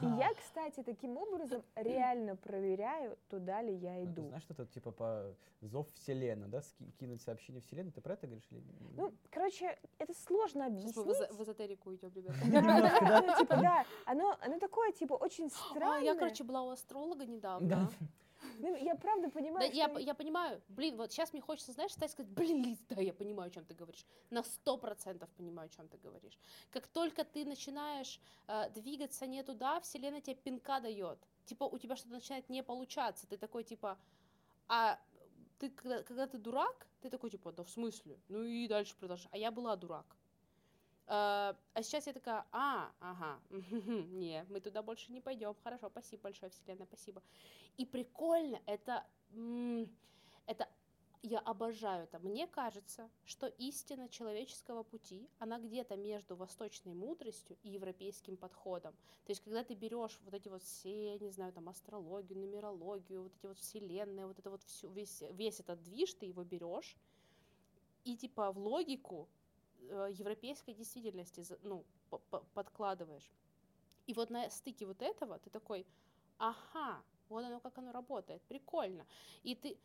И 0.00 0.06
я, 0.06 0.32
кстати, 0.32 0.82
таким 0.82 1.18
образом 1.18 1.62
реально 1.74 2.36
проверяю, 2.36 3.18
туда 3.28 3.60
ли 3.60 3.74
я 3.74 3.92
Ну, 3.96 4.04
ты 4.06 4.10
иду. 4.12 4.28
Знаешь, 4.28 4.42
что 4.44 4.54
это 4.54 4.64
типа 4.66 4.90
по 4.90 5.34
зов 5.60 5.86
вселенной, 5.96 6.48
да, 6.48 6.62
ски- 6.62 6.90
кинуть 6.98 7.20
сообщение 7.20 7.60
вселенной, 7.60 7.92
ты 7.92 8.00
про 8.00 8.14
это 8.14 8.26
говоришь? 8.26 8.46
Или... 8.50 8.62
Ну, 8.96 9.12
короче, 9.30 9.78
это 9.98 10.14
сложно 10.14 10.64
Сейчас 10.70 10.96
мы 10.96 11.02
объяснить. 11.02 11.06
в 11.06 11.10
эзо- 11.10 11.32
в 11.34 11.42
эзотерику 11.42 11.94
идем, 11.94 12.10
ребята. 12.14 12.38
Да? 13.02 13.20
Ну, 13.26 13.38
типа, 13.38 13.56
да, 13.56 13.84
оно, 14.06 14.34
оно 14.40 14.58
такое, 14.58 14.92
типа, 14.92 15.12
очень 15.12 15.48
А, 15.48 15.50
странное. 15.70 16.00
я, 16.00 16.14
короче, 16.14 16.42
была 16.44 16.62
у 16.62 16.70
астролога 16.70 17.26
недавно. 17.26 17.90
Да. 18.60 18.68
Ну, 18.68 18.76
я 18.76 18.94
правда 18.94 19.28
Да, 19.28 19.30
понимаю, 19.30 19.72
я, 19.74 19.84
что... 19.86 19.94
п- 19.94 20.02
я 20.02 20.14
понимаю, 20.14 20.62
блин, 20.68 20.96
вот 20.96 21.12
сейчас 21.12 21.32
мне 21.32 21.42
хочется, 21.42 21.72
знаешь, 21.72 21.92
стать 21.92 22.10
сказать, 22.10 22.30
блин, 22.32 22.62
Лиз, 22.64 22.78
да, 22.88 23.00
я 23.00 23.12
понимаю, 23.12 23.48
о 23.48 23.50
чем 23.50 23.64
ты 23.64 23.74
говоришь. 23.74 24.04
На 24.30 24.42
сто 24.42 24.76
процентов 24.78 25.28
понимаю, 25.36 25.66
о 25.66 25.76
чем 25.76 25.88
ты 25.88 25.98
говоришь. 25.98 26.38
Как 26.70 26.86
только 26.86 27.24
ты 27.24 27.44
начинаешь 27.44 28.20
э, 28.48 28.70
двигаться 28.70 29.26
не 29.26 29.42
туда, 29.42 29.80
вселенная 29.80 30.20
тебе 30.20 30.36
пинка 30.36 30.80
дает. 30.80 31.18
Типа, 31.44 31.64
у 31.64 31.78
тебя 31.78 31.96
что-то 31.96 32.14
начинает 32.14 32.48
не 32.48 32.62
получаться. 32.62 33.26
Ты 33.26 33.36
такой, 33.36 33.64
типа, 33.64 33.98
а 34.68 34.98
ты, 35.58 35.70
когда, 35.70 36.02
когда 36.02 36.26
ты 36.26 36.38
дурак, 36.38 36.86
ты 37.00 37.10
такой, 37.10 37.30
типа, 37.30 37.52
да 37.52 37.62
в 37.62 37.70
смысле? 37.70 38.18
Ну 38.28 38.42
и 38.44 38.66
дальше 38.68 38.94
продолжай. 38.98 39.28
А 39.32 39.38
я 39.38 39.50
была 39.50 39.76
дурак. 39.76 40.06
Э, 41.06 41.54
А 41.74 41.82
сейчас 41.82 42.06
я 42.06 42.12
такая, 42.12 42.44
а, 42.52 42.90
ага, 43.00 43.40
не, 43.50 44.44
мы 44.48 44.60
туда 44.60 44.82
больше 44.82 45.12
не 45.12 45.20
пойдем. 45.20 45.54
Хорошо, 45.62 45.88
спасибо 45.88 46.24
большое, 46.24 46.50
Вселенная, 46.50 46.86
спасибо. 46.86 47.22
И 47.76 47.84
прикольно, 47.84 48.60
это, 48.66 49.06
это, 50.46 50.68
я 51.22 51.38
обожаю 51.40 52.04
это. 52.04 52.18
Мне 52.18 52.46
кажется, 52.46 53.08
что 53.24 53.46
истина 53.46 54.08
человеческого 54.08 54.82
пути, 54.82 55.28
она 55.38 55.58
где-то 55.58 55.96
между 55.96 56.34
восточной 56.34 56.94
мудростью 56.94 57.56
и 57.62 57.70
европейским 57.70 58.36
подходом. 58.36 58.94
То 59.24 59.30
есть, 59.30 59.42
когда 59.42 59.62
ты 59.62 59.74
берешь 59.74 60.18
вот 60.24 60.34
эти 60.34 60.48
вот 60.48 60.62
все, 60.62 61.18
не 61.18 61.30
знаю, 61.30 61.52
там, 61.52 61.68
астрологию, 61.68 62.38
нумерологию, 62.38 63.22
вот 63.24 63.32
эти 63.36 63.46
вот 63.46 63.58
вселенные, 63.58 64.26
вот 64.26 64.38
это 64.38 64.50
вот 64.50 64.62
всю, 64.64 64.88
весь, 64.88 65.22
весь 65.32 65.60
этот 65.60 65.82
движ, 65.82 66.14
ты 66.14 66.26
его 66.26 66.42
берешь, 66.42 66.96
и 68.04 68.16
типа 68.16 68.52
в 68.52 68.58
логику 68.58 69.28
европейской 70.10 70.74
действительности 70.74 71.44
ну, 71.62 71.84
по- 72.10 72.18
по- 72.30 72.44
подкладываешь. 72.54 73.30
И 74.06 74.14
вот 74.14 74.30
на 74.30 74.48
стыке 74.50 74.86
вот 74.86 75.02
этого 75.02 75.38
ты 75.38 75.50
такой, 75.50 75.86
ага, 76.38 77.02
вот 77.28 77.44
оно 77.44 77.60
как 77.60 77.78
оно 77.78 77.92
работает, 77.92 78.42
прикольно. 78.42 79.06
И 79.42 79.54
ты 79.54 79.76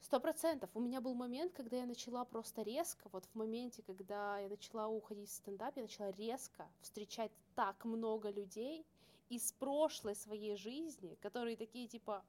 сто 0.00 0.20
процентов. 0.20 0.70
У 0.74 0.80
меня 0.80 1.00
был 1.00 1.14
момент, 1.14 1.52
когда 1.52 1.78
я 1.78 1.86
начала 1.86 2.24
просто 2.24 2.62
резко, 2.62 3.08
вот 3.12 3.24
в 3.24 3.34
моменте, 3.34 3.82
когда 3.82 4.38
я 4.38 4.48
начала 4.48 4.88
уходить 4.88 5.28
в 5.28 5.32
стендап, 5.32 5.76
я 5.76 5.82
начала 5.82 6.10
резко 6.12 6.68
встречать 6.80 7.32
так 7.54 7.84
много 7.84 8.30
людей 8.30 8.86
из 9.28 9.52
прошлой 9.52 10.14
своей 10.14 10.56
жизни, 10.56 11.16
которые 11.20 11.56
такие 11.56 11.88
типа, 11.88 12.24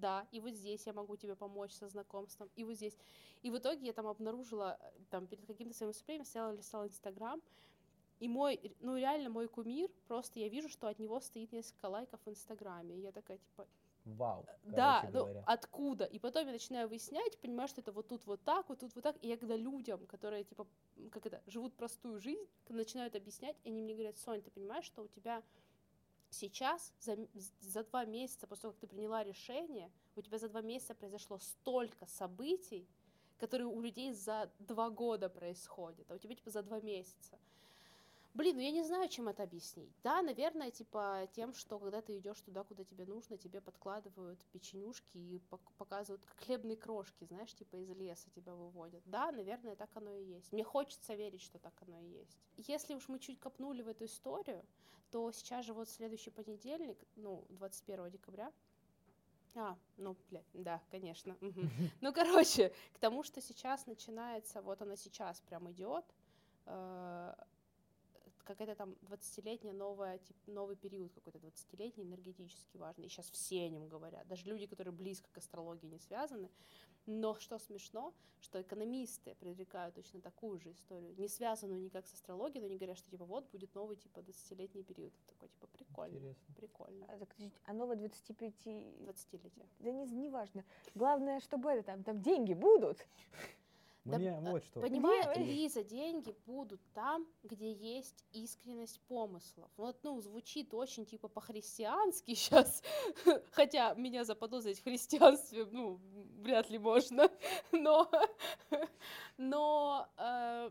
да, 0.00 0.26
и 0.30 0.40
вот 0.40 0.52
здесь 0.54 0.86
я 0.86 0.92
могу 0.92 1.16
тебе 1.16 1.34
помочь 1.34 1.72
со 1.72 1.88
знакомством, 1.88 2.48
и 2.56 2.64
вот 2.64 2.74
здесь. 2.74 2.96
И 3.42 3.50
в 3.50 3.58
итоге 3.58 3.86
я 3.86 3.92
там 3.92 4.06
обнаружила, 4.06 4.78
э, 4.80 4.90
там, 5.10 5.26
перед 5.26 5.46
каким-то 5.46 5.74
своим 5.74 5.90
выступлением, 5.90 6.24
стояла, 6.24 6.52
листала 6.52 6.86
Инстаграм, 6.86 7.40
и 8.18 8.28
мой, 8.28 8.74
ну, 8.80 8.96
реально 8.96 9.28
мой 9.28 9.48
кумир, 9.48 9.90
просто 10.08 10.40
я 10.40 10.48
вижу, 10.48 10.68
что 10.68 10.88
от 10.88 10.98
него 10.98 11.20
стоит 11.20 11.52
несколько 11.52 11.86
лайков 11.86 12.20
в 12.24 12.30
Инстаграме, 12.30 12.96
и 12.96 13.00
я 13.00 13.12
такая, 13.12 13.38
типа, 13.38 13.66
Вау, 14.06 14.46
да, 14.62 15.00
короче 15.00 15.18
ну, 15.18 15.24
говоря. 15.24 15.42
откуда? 15.46 16.04
И 16.04 16.18
потом 16.20 16.46
я 16.46 16.52
начинаю 16.52 16.88
выяснять, 16.88 17.38
понимаю, 17.38 17.68
что 17.68 17.80
это 17.80 17.90
вот 17.90 18.06
тут 18.06 18.24
вот 18.26 18.40
так, 18.44 18.68
вот 18.68 18.78
тут 18.78 18.94
вот 18.94 19.02
так, 19.02 19.16
и 19.20 19.28
я 19.28 19.36
когда 19.36 19.56
людям, 19.56 20.06
которые, 20.06 20.44
типа, 20.44 20.66
как 21.10 21.26
это, 21.26 21.42
живут 21.46 21.74
простую 21.74 22.20
жизнь, 22.20 22.46
начинают 22.68 23.16
объяснять, 23.16 23.56
они 23.64 23.82
мне 23.82 23.94
говорят, 23.94 24.16
Сонь, 24.16 24.42
ты 24.42 24.50
понимаешь, 24.52 24.84
что 24.84 25.02
у 25.02 25.08
тебя 25.08 25.42
сейчас, 26.36 26.92
за, 27.00 27.16
за 27.60 27.84
два 27.84 28.04
месяца 28.04 28.46
после 28.46 28.62
того, 28.62 28.72
как 28.72 28.80
ты 28.80 28.86
приняла 28.86 29.24
решение, 29.24 29.90
у 30.16 30.22
тебя 30.22 30.38
за 30.38 30.48
два 30.48 30.62
месяца 30.62 30.94
произошло 30.94 31.38
столько 31.38 32.06
событий, 32.06 32.86
которые 33.38 33.66
у 33.66 33.80
людей 33.80 34.12
за 34.12 34.50
два 34.58 34.90
года 34.90 35.28
происходят, 35.28 36.10
а 36.10 36.14
у 36.14 36.18
тебя, 36.18 36.34
типа, 36.34 36.50
за 36.50 36.62
два 36.62 36.80
месяца. 36.80 37.38
Блин, 38.36 38.56
ну 38.56 38.62
я 38.62 38.70
не 38.70 38.82
знаю, 38.82 39.08
чем 39.08 39.28
это 39.28 39.44
объяснить. 39.44 39.90
Да, 40.04 40.20
наверное, 40.20 40.70
типа 40.70 41.26
тем, 41.32 41.54
что 41.54 41.78
когда 41.78 42.02
ты 42.02 42.18
идешь 42.18 42.38
туда, 42.42 42.64
куда 42.64 42.84
тебе 42.84 43.06
нужно, 43.06 43.38
тебе 43.38 43.62
подкладывают 43.62 44.38
печенюшки 44.52 45.16
и 45.16 45.40
пок- 45.50 45.72
показывают 45.78 46.22
как 46.26 46.36
хлебные 46.44 46.76
крошки, 46.76 47.24
знаешь, 47.24 47.54
типа 47.54 47.76
из 47.76 47.88
леса 47.88 48.28
тебя 48.34 48.54
выводят. 48.54 49.02
Да, 49.06 49.32
наверное, 49.32 49.74
так 49.74 49.88
оно 49.94 50.12
и 50.12 50.22
есть. 50.22 50.52
Мне 50.52 50.64
хочется 50.64 51.14
верить, 51.14 51.40
что 51.40 51.58
так 51.58 51.72
оно 51.80 51.98
и 51.98 52.08
есть. 52.08 52.36
Если 52.58 52.94
уж 52.94 53.08
мы 53.08 53.20
чуть 53.20 53.40
копнули 53.40 53.80
в 53.80 53.88
эту 53.88 54.04
историю, 54.04 54.62
то 55.10 55.32
сейчас 55.32 55.64
же 55.64 55.72
вот 55.72 55.88
следующий 55.88 56.30
понедельник, 56.30 56.98
ну, 57.16 57.46
21 57.48 58.10
декабря, 58.10 58.52
а, 59.54 59.78
ну, 59.96 60.14
блядь, 60.28 60.44
да, 60.52 60.82
конечно. 60.90 61.34
Ну, 62.02 62.12
короче, 62.12 62.74
к 62.92 62.98
тому, 62.98 63.22
что 63.22 63.40
сейчас 63.40 63.86
начинается, 63.86 64.60
вот 64.60 64.82
она 64.82 64.96
сейчас 64.96 65.40
прям 65.40 65.70
идет, 65.70 66.04
э, 66.66 67.34
какая-то 68.46 68.74
там 68.74 68.96
20-летняя 69.02 69.74
новая, 69.74 70.18
тип, 70.18 70.36
новый 70.46 70.76
период 70.76 71.12
какой-то 71.12 71.38
20-летний, 71.38 72.04
энергетически 72.04 72.76
важный. 72.76 73.06
И 73.06 73.08
сейчас 73.08 73.30
все 73.30 73.64
о 73.64 73.68
нем 73.68 73.88
говорят. 73.88 74.26
Даже 74.28 74.46
люди, 74.46 74.66
которые 74.66 74.94
близко 74.94 75.28
к 75.32 75.38
астрологии 75.38 75.86
не 75.86 75.98
связаны. 75.98 76.50
Но 77.06 77.34
что 77.34 77.58
смешно, 77.58 78.14
что 78.40 78.60
экономисты 78.60 79.34
предрекают 79.36 79.94
точно 79.94 80.20
такую 80.20 80.58
же 80.58 80.72
историю, 80.72 81.14
не 81.16 81.28
связанную 81.28 81.80
никак 81.80 82.06
с 82.06 82.14
астрологией, 82.14 82.60
но 82.60 82.66
они 82.66 82.76
говорят, 82.76 82.98
что 82.98 83.10
типа 83.10 83.24
вот 83.24 83.48
будет 83.50 83.74
новый 83.74 83.96
типа 83.96 84.20
20-летний 84.20 84.82
период. 84.82 85.12
Такой 85.26 85.48
типа 85.48 85.66
прикольно, 85.68 86.16
Интересно. 86.16 86.54
прикольно. 86.56 87.06
А, 87.08 87.18
так, 87.18 87.28
а 87.64 87.72
новое 87.72 87.96
25... 87.96 88.66
20-летие. 88.66 89.66
Да 89.78 89.92
не, 89.92 90.04
не 90.06 90.28
важно. 90.28 90.64
Главное, 90.94 91.40
чтобы 91.40 91.70
это 91.70 91.82
там, 91.84 92.02
там 92.02 92.20
деньги 92.22 92.54
будут. 92.54 93.06
Да, 94.06 94.18
Мне 94.18 94.36
а, 94.36 94.40
вот 94.40 94.62
что. 94.64 94.80
Понимаешь, 94.80 95.26
Где? 95.34 95.44
Лиза, 95.44 95.82
деньги 95.82 96.32
будут 96.46 96.80
там, 96.94 97.26
где 97.42 97.72
есть 97.72 98.24
искренность 98.32 99.00
помыслов. 99.08 99.68
Вот, 99.76 99.98
ну, 100.04 100.20
звучит 100.20 100.72
очень 100.74 101.04
типа 101.04 101.26
по-христиански 101.26 102.34
сейчас, 102.34 102.82
хотя 103.50 103.94
меня 103.94 104.24
заподозрить 104.24 104.78
в 104.78 104.84
христианстве, 104.84 105.66
ну, 105.66 105.98
вряд 106.38 106.70
ли 106.70 106.78
можно, 106.78 107.28
но, 107.72 108.08
но 109.38 110.08
э, 110.18 110.70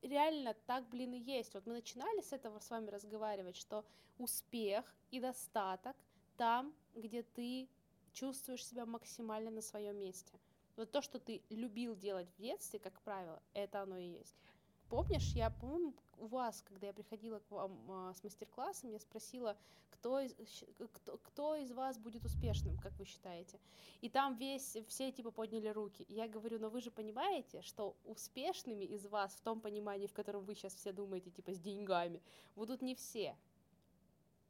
реально 0.00 0.54
так, 0.66 0.88
блин, 0.88 1.12
и 1.12 1.18
есть. 1.18 1.52
Вот 1.52 1.66
мы 1.66 1.74
начинали 1.74 2.22
с 2.22 2.32
этого 2.32 2.60
с 2.60 2.70
вами 2.70 2.88
разговаривать, 2.88 3.56
что 3.56 3.84
успех 4.18 4.84
и 5.10 5.20
достаток 5.20 5.96
там, 6.38 6.72
где 6.94 7.22
ты 7.22 7.68
чувствуешь 8.14 8.64
себя 8.64 8.86
максимально 8.86 9.50
на 9.50 9.60
своем 9.60 9.98
месте. 9.98 10.32
Вот 10.76 10.90
то, 10.90 11.02
что 11.02 11.18
ты 11.18 11.42
любил 11.50 11.96
делать 11.96 12.28
в 12.36 12.40
детстве, 12.40 12.78
как 12.78 13.00
правило, 13.02 13.42
это 13.54 13.82
оно 13.82 13.96
и 13.96 14.06
есть. 14.06 14.36
Помнишь, 14.88 15.32
я, 15.34 15.50
по-моему, 15.50 15.94
у 16.18 16.26
вас, 16.26 16.62
когда 16.62 16.88
я 16.88 16.92
приходила 16.92 17.38
к 17.38 17.50
вам 17.50 17.78
а, 17.88 18.12
с 18.12 18.24
мастер-классом, 18.24 18.90
я 18.90 18.98
спросила, 18.98 19.56
кто 19.90 20.18
из, 20.18 20.34
кто, 20.94 21.18
кто 21.18 21.54
из 21.54 21.70
вас 21.70 21.98
будет 21.98 22.24
успешным, 22.24 22.76
как 22.78 22.92
вы 22.98 23.04
считаете? 23.04 23.60
И 24.00 24.08
там 24.08 24.34
весь, 24.36 24.76
все 24.88 25.12
типа 25.12 25.30
подняли 25.30 25.68
руки. 25.68 26.04
Я 26.08 26.26
говорю, 26.26 26.58
но 26.58 26.70
вы 26.70 26.80
же 26.80 26.90
понимаете, 26.90 27.62
что 27.62 27.96
успешными 28.04 28.84
из 28.84 29.06
вас 29.06 29.34
в 29.34 29.40
том 29.42 29.60
понимании, 29.60 30.06
в 30.06 30.12
котором 30.12 30.44
вы 30.44 30.54
сейчас 30.54 30.74
все 30.74 30.92
думаете, 30.92 31.30
типа 31.30 31.52
с 31.52 31.60
деньгами, 31.60 32.20
будут 32.56 32.82
не 32.82 32.94
все. 32.94 33.36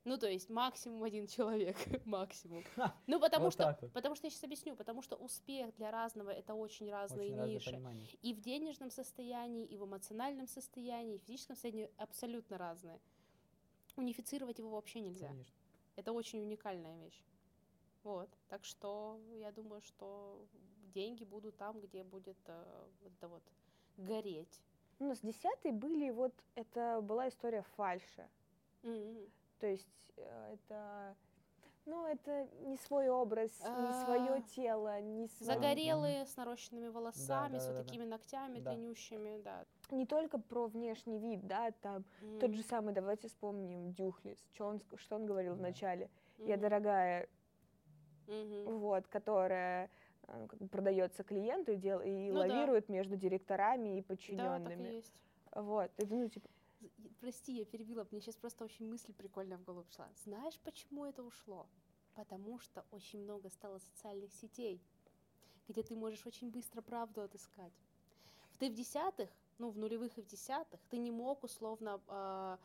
Ну, 0.05 0.16
то 0.16 0.28
есть 0.28 0.48
максимум 0.48 1.03
один 1.03 1.26
человек, 1.26 1.76
максимум. 2.07 2.64
Ну, 3.07 3.20
потому 3.20 3.46
вот 3.46 3.53
что, 3.53 3.76
вот. 3.80 3.92
потому 3.92 4.14
что 4.14 4.26
я 4.26 4.30
сейчас 4.30 4.44
объясню, 4.44 4.74
потому 4.74 5.03
что 5.03 5.16
успех 5.16 5.74
для 5.76 5.90
разного 5.90 6.30
это 6.30 6.55
очень 6.55 6.90
разные 6.90 7.34
Очень 7.34 7.53
ниши. 7.53 8.18
И 8.22 8.32
в 8.32 8.40
денежном 8.40 8.90
состоянии, 8.90 9.66
и 9.66 9.76
в 9.76 9.84
эмоциональном 9.84 10.46
состоянии, 10.46 11.16
и 11.16 11.18
в 11.18 11.22
физическом 11.22 11.57
состоянии 11.57 11.90
абсолютно 11.98 12.57
разные. 12.57 12.98
Унифицировать 13.96 14.59
его 14.59 14.70
вообще 14.70 15.01
нельзя. 15.01 15.28
Конечно. 15.28 15.55
Это 15.96 16.12
очень 16.12 16.40
уникальная 16.40 16.96
вещь. 17.05 17.22
Вот. 18.03 18.30
Так 18.48 18.64
что 18.64 19.20
я 19.34 19.53
думаю, 19.53 19.82
что 19.82 20.46
деньги 20.94 21.24
будут 21.24 21.57
там, 21.59 21.78
где 21.80 22.05
будет 22.05 22.38
э, 22.46 22.86
вот 23.03 23.12
это 23.12 23.28
вот 23.28 23.42
гореть. 23.98 24.61
У 24.98 25.05
нас 25.05 25.20
десятые 25.20 25.72
были, 25.72 26.11
вот 26.11 26.32
это 26.55 27.01
была 27.03 27.28
история 27.28 27.62
фальши. 27.76 28.28
М-м. 28.82 29.30
То 29.61 29.66
есть 29.66 29.86
э, 30.16 30.54
это, 30.54 31.14
ну, 31.86 32.06
это 32.06 32.48
не 32.62 32.76
свой 32.78 33.08
образ, 33.11 33.50
не 33.61 33.66
А, 33.90 34.04
свое 34.04 34.42
тело, 34.54 35.00
не 35.02 35.28
свой- 35.28 35.46
Загорелые, 35.54 36.24
с 36.26 36.36
нарощенными 36.36 36.88
волосами, 36.88 37.58
с 37.58 37.66
вот 37.68 37.76
такими 37.76 38.04
ногтями 38.04 38.61
Да. 38.61 38.72
длиннющими, 38.72 39.40
да. 39.42 39.64
Не 39.90 40.06
только 40.06 40.38
про 40.38 40.66
внешний 40.66 41.18
вид, 41.18 41.46
да, 41.46 41.70
там 41.82 42.04
тот 42.40 42.52
же 42.54 42.62
самый, 42.62 42.94
давайте 42.94 43.28
вспомним 43.28 43.92
Дюхлис, 43.92 44.38
что 44.54 44.66
он, 44.66 44.76
ск- 44.76 44.96
что 44.98 45.16
он 45.16 45.26
говорил 45.26 45.54
Да. 45.54 45.58
вначале. 45.58 46.08
Я 46.38 46.56
дорогая, 46.56 47.28
вот, 48.66 49.06
которая 49.08 49.90
э, 50.28 50.46
продается 50.70 51.24
клиенту 51.24 51.72
и, 51.72 51.76
дел, 51.76 52.00
и 52.00 52.28
Ну 52.30 52.34
да. 52.34 52.40
лавирует 52.40 52.88
между 52.88 53.16
директорами 53.16 53.98
и 53.98 54.00
Да, 54.00 54.02
так 54.02 54.04
и 54.04 54.08
подчиненными. 54.16 54.88
есть. 54.88 55.12
Вот, 55.52 55.90
это, 55.96 56.14
ну, 56.14 56.28
типа, 56.28 56.48
Прости, 57.20 57.52
я 57.52 57.64
перебила, 57.64 58.06
мне 58.10 58.20
сейчас 58.20 58.36
просто 58.36 58.64
очень 58.64 58.88
мысль 58.88 59.12
прикольная 59.12 59.58
в 59.58 59.64
голову 59.64 59.84
пришла. 59.84 60.08
Знаешь, 60.24 60.58
почему 60.64 61.04
это 61.04 61.22
ушло? 61.22 61.66
Потому 62.14 62.58
что 62.58 62.84
очень 62.90 63.22
много 63.22 63.50
стало 63.50 63.78
социальных 63.78 64.32
сетей, 64.32 64.80
где 65.68 65.82
ты 65.82 65.94
можешь 65.94 66.26
очень 66.26 66.50
быстро 66.50 66.80
правду 66.82 67.22
отыскать. 67.22 67.72
Ты 68.58 68.70
в 68.70 68.74
десятых, 68.74 69.30
ну, 69.58 69.70
в 69.70 69.78
нулевых 69.78 70.16
и 70.18 70.22
в 70.22 70.26
десятых, 70.26 70.80
ты 70.88 70.98
не 70.98 71.10
мог 71.10 71.44
условно... 71.44 72.00
Э, 72.08 72.56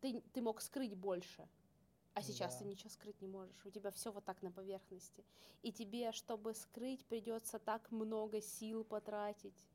ты, 0.00 0.22
ты 0.32 0.40
мог 0.42 0.60
скрыть 0.60 0.94
больше. 0.94 1.48
А 2.14 2.22
сейчас 2.22 2.54
да. 2.54 2.58
ты 2.60 2.64
ничего 2.64 2.90
скрыть 2.90 3.20
не 3.20 3.28
можешь. 3.28 3.64
У 3.64 3.70
тебя 3.70 3.90
все 3.90 4.10
вот 4.10 4.24
так 4.24 4.42
на 4.42 4.50
поверхности. 4.50 5.24
И 5.62 5.72
тебе, 5.72 6.12
чтобы 6.12 6.54
скрыть, 6.54 7.04
придется 7.06 7.58
так 7.58 7.90
много 7.90 8.40
сил 8.40 8.84
потратить, 8.84 9.66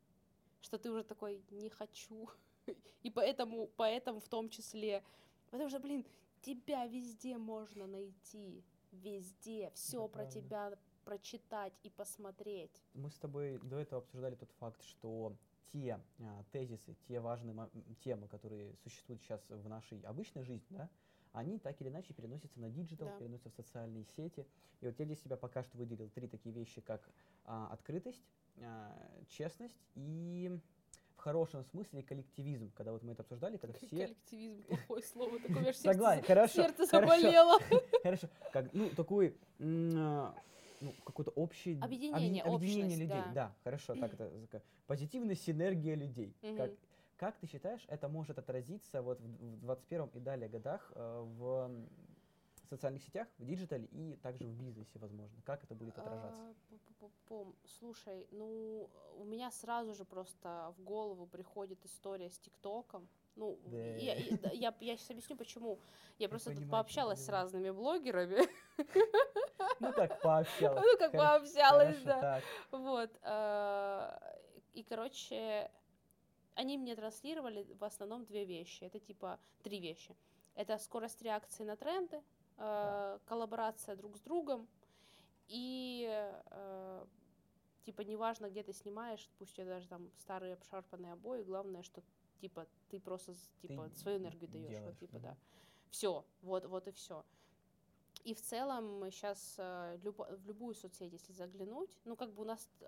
что 0.64 0.78
ты 0.78 0.90
уже 0.92 1.04
такой 1.04 1.44
не 1.52 1.70
хочу. 1.70 2.30
И 3.04 3.12
поэтому, 3.12 3.70
поэтому 3.76 4.20
в 4.20 4.28
том 4.28 4.50
числе, 4.50 5.04
потому 5.52 5.70
что, 5.70 5.80
блин, 5.80 6.06
тебя 6.42 6.88
везде 6.88 7.38
можно 7.38 7.86
найти, 7.86 8.64
везде, 8.92 9.72
все 9.76 10.08
про 10.08 10.24
правда. 10.24 10.32
тебя 10.32 10.78
прочитать 11.04 11.74
и 11.84 11.90
посмотреть. 11.90 12.82
Мы 12.94 13.10
с 13.12 13.20
тобой 13.20 13.60
до 13.60 13.78
этого 13.78 14.02
обсуждали 14.02 14.36
тот 14.36 14.52
факт, 14.54 14.82
что 14.84 15.36
те 15.74 16.00
а, 16.20 16.44
тезисы, 16.52 16.96
те 17.08 17.20
важные 17.20 17.70
темы, 18.04 18.28
которые 18.28 18.76
существуют 18.84 19.22
сейчас 19.22 19.42
в 19.50 19.68
нашей 19.68 20.00
обычной 20.02 20.44
жизни, 20.44 20.66
да, 20.70 20.90
они 21.34 21.58
так 21.58 21.82
или 21.82 21.90
иначе 21.90 22.14
переносятся 22.14 22.60
на 22.60 22.70
диджитал, 22.70 23.08
да. 23.08 23.18
переносятся 23.18 23.50
в 23.50 23.56
социальные 23.56 24.06
сети. 24.16 24.46
И 24.82 24.86
вот 24.86 24.98
я 25.00 25.06
для 25.06 25.16
себя 25.16 25.36
пока 25.36 25.64
что 25.64 25.78
выделил 25.78 26.10
три 26.10 26.28
такие 26.28 26.54
вещи, 26.54 26.80
как 26.80 27.10
открытость, 27.46 28.24
а, 28.62 28.96
честность 29.28 29.80
и 29.96 30.52
в 31.16 31.20
хорошем 31.20 31.64
смысле 31.64 32.04
коллективизм, 32.04 32.72
когда 32.76 32.92
вот 32.92 33.04
мы 33.04 33.14
это 33.14 33.22
обсуждали, 33.22 33.58
когда 33.58 33.78
все... 33.78 33.88
Коллективизм, 33.88 34.64
плохое 34.64 35.04
слово, 35.04 35.40
такое 35.40 35.74
Согласен, 35.74 36.24
хорошо. 36.24 36.54
Сердце 36.54 36.86
заболело. 36.86 37.60
Хорошо, 38.04 38.28
как, 38.52 38.74
ну, 38.74 38.90
такой, 38.90 39.38
а, 39.60 40.36
ну, 40.82 40.94
какое-то 41.06 41.32
общее... 41.32 41.80
Объединение, 41.82 42.44
объединение 42.44 42.98
людей, 42.98 43.24
да. 43.34 43.56
хорошо, 43.64 43.96
так 43.96 44.14
это, 44.14 44.62
позитивная 44.88 45.36
синергия 45.36 45.96
людей, 45.96 46.36
как 46.58 46.72
как 47.24 47.38
ты 47.38 47.48
считаешь, 47.48 47.86
это 47.88 48.10
может 48.10 48.38
отразиться 48.38 49.02
вот 49.02 49.22
в 49.22 49.60
21 49.62 50.10
и 50.14 50.20
далее 50.20 50.50
годах 50.50 50.92
э, 50.94 51.22
в 51.38 51.72
социальных 52.76 53.04
сетях, 53.04 53.28
в 53.38 53.46
диджитале 53.46 53.86
и 53.86 54.16
также 54.18 54.46
в 54.46 54.54
бизнесе, 54.54 55.00
возможно? 55.00 55.42
Как 55.46 55.64
это 55.64 55.76
будет 55.76 55.98
отражаться? 55.98 56.42
А, 57.30 57.46
слушай, 57.80 58.28
ну, 58.32 58.90
у 59.18 59.24
меня 59.26 59.52
сразу 59.52 59.94
же 59.94 60.06
просто 60.06 60.74
в 60.78 60.84
голову 60.84 61.26
приходит 61.26 61.86
история 61.86 62.30
с 62.30 62.38
TikTok'ом. 62.40 63.08
Ну, 63.36 63.58
да. 63.66 63.78
я, 63.78 64.16
я, 64.16 64.52
я, 64.54 64.74
я 64.80 64.98
сейчас 64.98 65.10
объясню, 65.10 65.36
почему. 65.36 65.80
Я, 66.20 66.26
я 66.26 66.30
просто 66.30 66.50
понимаю, 66.50 66.66
тут 66.66 66.72
пообщалась 66.72 67.26
с 67.26 67.30
разными 67.30 67.72
блогерами. 67.72 68.48
Ну, 69.80 69.92
как 69.94 70.22
пообщалась. 70.22 70.84
Ну, 70.86 70.98
как 70.98 71.12
пообщалась, 71.12 72.02
да. 72.04 72.42
Вот. 72.72 73.10
А, 73.24 74.20
и, 74.74 74.84
короче, 74.84 75.72
они 76.56 76.78
мне 76.78 76.96
транслировали 76.96 77.66
в 77.80 77.84
основном 77.84 78.26
две 78.26 78.46
вещи. 78.46 78.84
Это 78.84 79.00
типа 79.00 79.40
три 79.64 79.80
вещи. 79.80 80.16
Это 80.56 80.78
скорость 80.78 81.22
реакции 81.22 81.64
на 81.64 81.76
тренды, 81.76 82.22
э, 82.64 83.20
коллаборация 83.26 83.96
друг 83.96 84.18
с 84.18 84.22
другом 84.22 84.68
и 85.48 86.08
э, 86.50 87.06
типа 87.84 88.02
неважно, 88.02 88.50
где 88.50 88.64
ты 88.64 88.74
снимаешь, 88.74 89.30
пусть 89.38 89.60
у 89.60 89.66
даже 89.66 89.88
там 89.88 90.10
старые 90.18 90.54
обшарпанные 90.54 91.14
обои, 91.14 91.44
главное, 91.44 91.84
что 91.84 92.02
типа 92.40 92.68
ты 92.90 93.00
просто 93.00 93.34
типа 93.62 93.90
ты 93.90 93.98
свою 93.98 94.18
энергию 94.18 94.50
даешь, 94.50 94.80
вот 94.82 94.98
типа 94.98 95.20
да. 95.20 95.38
Все, 95.90 96.26
вот 96.42 96.66
вот 96.66 96.88
и 96.88 96.92
все. 96.92 97.24
И 98.24 98.34
в 98.34 98.42
целом 98.42 99.12
сейчас 99.12 99.56
э, 99.58 100.00
люб, 100.04 100.20
в 100.20 100.48
любую 100.48 100.76
соцсеть, 100.76 101.12
если 101.12 101.34
заглянуть, 101.34 101.98
ну 102.06 102.16
как 102.16 102.32
бы 102.32 102.44
у 102.44 102.46
нас 102.46 102.70
э, 102.80 102.86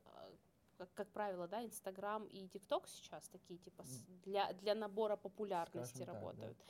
как, 0.78 0.94
как 0.94 1.10
правило, 1.10 1.48
да, 1.48 1.64
Инстаграм 1.64 2.26
и 2.26 2.48
ТикТок 2.48 2.88
сейчас 2.88 3.28
такие, 3.30 3.60
типа, 3.60 3.84
для, 4.24 4.54
для 4.54 4.76
набора 4.76 5.16
популярности 5.16 6.04
Скажем 6.04 6.16
работают. 6.16 6.58
Так, 6.58 6.68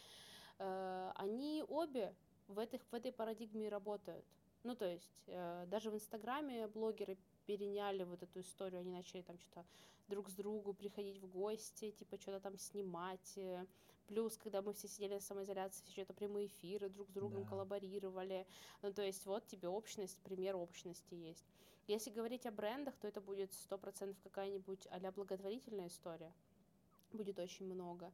да. 0.59 0.65
э, 0.65 1.11
они 1.15 1.63
обе 1.67 2.15
в, 2.47 2.59
этих, 2.59 2.81
в 2.91 2.93
этой 2.93 3.11
парадигме 3.11 3.69
работают. 3.69 4.25
Ну, 4.63 4.75
то 4.75 4.85
есть, 4.85 5.23
э, 5.27 5.65
даже 5.67 5.91
в 5.91 5.95
Инстаграме 5.95 6.67
блогеры 6.67 7.17
переняли 7.45 8.03
вот 8.03 8.23
эту 8.23 8.39
историю, 8.39 8.81
они 8.81 8.91
начали 8.91 9.21
там 9.21 9.37
что-то 9.37 9.65
друг 10.07 10.29
с 10.29 10.33
другу 10.33 10.73
приходить 10.73 11.19
в 11.19 11.27
гости, 11.27 11.91
типа, 11.91 12.17
что-то 12.17 12.39
там 12.39 12.57
снимать. 12.57 13.37
Э, 13.37 13.65
плюс, 14.07 14.37
когда 14.37 14.61
мы 14.61 14.73
все 14.73 14.87
сидели 14.87 15.13
на 15.13 15.19
самоизоляции, 15.19 15.83
все 15.85 16.01
это 16.01 16.13
прямые 16.13 16.47
эфиры, 16.47 16.89
друг 16.89 17.09
с 17.09 17.11
другом 17.11 17.43
да. 17.43 17.49
коллаборировали. 17.49 18.47
Ну, 18.81 18.91
то 18.91 19.03
есть, 19.03 19.25
вот 19.25 19.45
тебе 19.45 19.67
общность, 19.67 20.17
пример 20.23 20.55
общности 20.55 21.13
есть. 21.13 21.45
Если 21.87 22.09
говорить 22.09 22.47
о 22.47 22.51
брендах, 22.51 22.95
то 22.95 23.07
это 23.07 23.21
будет 23.21 23.53
сто 23.53 23.77
процентов 23.77 24.17
какая-нибудь 24.23 24.87
а 24.89 25.11
благотворительная 25.11 25.87
история. 25.87 26.33
Будет 27.11 27.37
очень 27.37 27.67
много. 27.67 28.11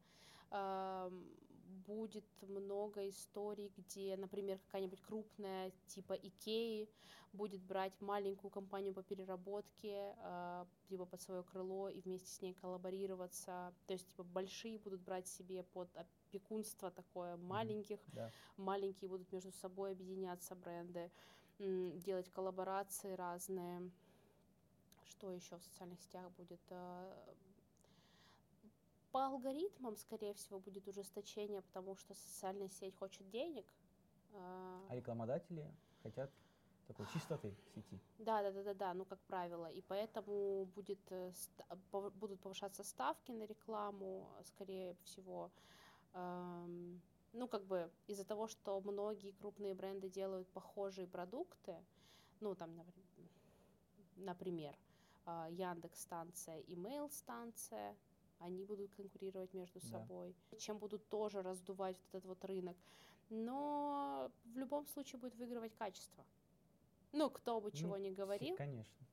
Будет 1.88 2.26
много 2.42 3.08
историй, 3.10 3.72
где, 3.78 4.18
например, 4.18 4.60
какая-нибудь 4.60 5.02
крупная 5.02 5.72
типа 5.88 6.14
Икеи 6.14 6.90
будет 7.34 7.62
брать 7.64 7.94
маленькую 8.02 8.52
компанию 8.52 8.94
по 8.94 9.04
переработке 9.04 10.16
а, 10.18 10.68
типа 10.90 11.06
под 11.06 11.22
свое 11.22 11.44
крыло 11.44 11.90
и 11.90 12.02
вместе 12.02 12.28
с 12.28 12.42
ней 12.42 12.54
коллаборироваться. 12.54 13.74
То 13.88 13.94
есть 13.94 14.08
типа 14.10 14.24
большие 14.24 14.80
будут 14.80 15.02
брать 15.02 15.28
себе 15.28 15.64
под 15.64 15.90
опекунство 15.96 16.92
такое 16.92 17.38
маленьких, 17.38 18.00
mm-hmm. 18.00 18.16
да. 18.16 18.32
маленькие 18.58 19.10
будут 19.10 19.32
между 19.32 19.52
собой 19.54 19.94
объединяться 19.94 20.56
бренды 20.56 21.10
делать 21.60 22.30
коллаборации 22.30 23.14
разные. 23.14 23.92
Что 25.06 25.32
еще 25.32 25.58
в 25.58 25.64
социальных 25.64 26.02
сетях 26.02 26.32
будет? 26.32 26.60
По 29.12 29.26
алгоритмам, 29.26 29.98
скорее 29.98 30.34
всего, 30.34 30.60
будет 30.60 30.88
ужесточение, 30.88 31.62
потому 31.62 31.96
что 31.98 32.14
социальная 32.14 32.70
сеть 32.70 32.96
хочет 32.96 33.30
денег. 33.30 33.66
А, 34.34 34.82
а 34.90 34.96
рекламодатели 34.96 35.66
хотят 36.04 36.32
такой 36.88 37.06
чистоты 37.14 37.54
сети. 37.76 38.00
Да, 38.20 38.42
да, 38.42 38.52
да, 38.52 38.64
да, 38.64 38.74
да, 38.74 38.94
ну 38.94 39.06
как 39.06 39.20
правило. 39.22 39.70
И 39.72 39.82
поэтому 39.82 40.66
будет, 40.76 41.00
э, 41.12 41.32
будут 41.92 42.40
повышаться 42.40 42.84
ставки 42.84 43.32
на 43.32 43.44
рекламу, 43.44 44.28
скорее 44.44 44.96
всего 45.04 45.52
ну, 46.14 47.48
как 47.48 47.66
бы 47.66 47.90
из-за 48.08 48.26
того, 48.26 48.48
что 48.48 48.82
многие 48.82 49.32
крупные 49.32 49.74
бренды 49.74 50.10
делают 50.10 50.48
похожие 50.50 51.08
продукты, 51.08 51.76
ну, 52.42 52.56
там, 52.56 52.72
например, 54.18 54.78
а, 55.26 55.48
Яндекс 55.50 56.02
станция 56.02 56.60
и 56.60 56.76
Mail 56.76 57.10
станция, 57.12 57.96
они 58.42 58.64
будут 58.64 58.94
конкурировать 58.96 59.54
между 59.54 59.80
да. 59.80 59.88
собой, 59.88 60.36
чем 60.58 60.78
будут 60.78 61.08
тоже 61.10 61.42
раздувать 61.42 61.98
вот 61.98 62.18
этот 62.18 62.26
вот 62.26 62.46
рынок. 62.46 62.78
Но 63.30 64.32
в 64.46 64.58
любом 64.58 64.86
случае 64.88 65.20
будет 65.20 65.36
выигрывать 65.36 65.74
качество. 65.76 66.26
Ну, 67.14 67.30
кто 67.30 67.60
бы 67.62 67.70
ну, 67.74 67.78
чего 67.78 67.98
ни 67.98 68.12
говорил. 68.12 68.56
Конечно. 68.56 69.06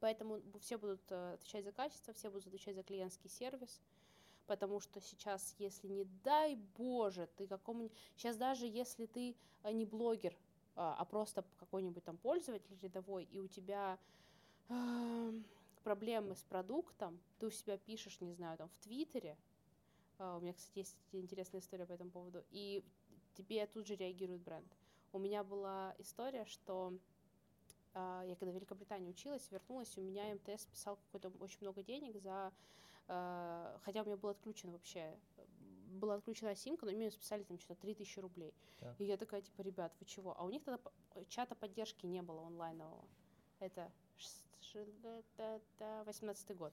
Поэтому 0.00 0.40
все 0.60 0.78
будут 0.78 1.00
э, 1.10 1.34
отвечать 1.34 1.64
за 1.64 1.72
качество, 1.72 2.14
все 2.14 2.30
будут 2.30 2.46
отвечать 2.46 2.76
за 2.76 2.82
клиентский 2.82 3.28
сервис 3.28 3.80
потому 4.48 4.80
что 4.80 5.00
сейчас, 5.00 5.54
если 5.58 5.86
не 5.88 6.04
дай 6.24 6.56
боже, 6.76 7.28
ты 7.36 7.46
какому-нибудь... 7.46 7.96
Сейчас 8.16 8.36
даже 8.36 8.66
если 8.66 9.06
ты 9.06 9.36
а, 9.62 9.70
не 9.70 9.84
блогер, 9.84 10.34
а, 10.74 10.96
а 10.98 11.04
просто 11.04 11.44
какой-нибудь 11.58 12.02
там 12.02 12.16
пользователь 12.16 12.76
рядовой, 12.82 13.24
и 13.24 13.38
у 13.38 13.46
тебя 13.46 13.98
э, 14.70 15.32
проблемы 15.88 16.36
с 16.36 16.44
продуктом, 16.44 17.18
ты 17.38 17.46
у 17.46 17.50
себя 17.50 17.78
пишешь, 17.78 18.20
не 18.20 18.32
знаю, 18.32 18.58
там 18.58 18.68
в 18.68 18.76
Твиттере, 18.78 19.36
э, 20.18 20.36
у 20.36 20.40
меня, 20.40 20.52
кстати, 20.52 20.78
есть 20.78 20.96
интересная 21.12 21.60
история 21.60 21.86
по 21.86 21.92
этому 21.92 22.10
поводу, 22.10 22.44
и 22.50 22.84
тебе 23.34 23.66
тут 23.66 23.86
же 23.86 23.96
реагирует 23.96 24.42
бренд. 24.42 24.66
У 25.12 25.18
меня 25.18 25.42
была 25.44 25.94
история, 25.98 26.44
что 26.44 26.92
э, 27.94 28.24
я 28.26 28.36
когда 28.36 28.52
в 28.52 28.54
Великобритании 28.54 29.10
училась, 29.10 29.50
вернулась, 29.50 29.96
у 29.96 30.02
меня 30.02 30.34
МТС 30.34 30.66
писал 30.66 30.96
какое-то 30.96 31.32
очень 31.40 31.58
много 31.62 31.82
денег 31.82 32.20
за 32.20 32.52
Э, 33.08 33.78
хотя 33.82 34.02
у 34.02 34.04
меня 34.04 34.16
был 34.16 34.28
отключен 34.28 34.70
вообще, 34.70 35.18
была 36.00 36.16
отключена 36.16 36.54
симка, 36.54 36.84
но 36.86 36.92
мне 36.92 37.10
списали 37.10 37.42
там 37.42 37.58
что-то 37.58 37.80
3000 37.80 38.20
рублей. 38.20 38.54
Так. 38.78 39.00
И 39.00 39.04
я 39.04 39.16
такая, 39.16 39.40
типа, 39.40 39.62
ребят, 39.62 39.92
вы 39.98 40.06
чего? 40.06 40.38
А 40.38 40.44
у 40.44 40.50
них 40.50 40.62
тогда 40.62 40.80
чата 41.28 41.54
поддержки 41.54 42.06
не 42.06 42.22
было 42.22 42.46
онлайнового. 42.46 43.04
Это 43.58 43.90
18 44.74 46.56
год. 46.56 46.72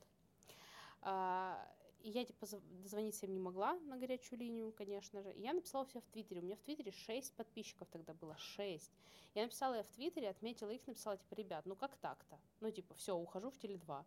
А, 1.01 1.57
и 2.01 2.09
я, 2.09 2.23
типа, 2.25 2.45
дозвониться 2.83 3.25
им 3.25 3.33
не 3.33 3.39
могла 3.39 3.75
на 3.79 3.97
горячую 3.97 4.39
линию, 4.39 4.71
конечно 4.71 5.21
же. 5.21 5.31
И 5.33 5.41
я 5.41 5.53
написала 5.53 5.85
все 5.85 5.99
в 5.99 6.05
Твиттере. 6.05 6.41
У 6.41 6.43
меня 6.43 6.55
в 6.55 6.61
Твиттере 6.61 6.91
6 6.91 7.33
подписчиков 7.33 7.87
тогда 7.91 8.13
было, 8.13 8.35
6. 8.37 8.91
Я 9.33 9.43
написала 9.43 9.75
я 9.75 9.83
в 9.83 9.87
Твиттере, 9.87 10.29
отметила 10.29 10.69
их, 10.69 10.85
написала, 10.87 11.17
типа, 11.17 11.33
ребят, 11.33 11.65
ну 11.65 11.75
как 11.75 11.95
так-то? 11.97 12.37
Ну, 12.61 12.71
типа, 12.71 12.93
все, 12.95 13.15
ухожу 13.15 13.49
в 13.49 13.57
Теле2. 13.57 14.05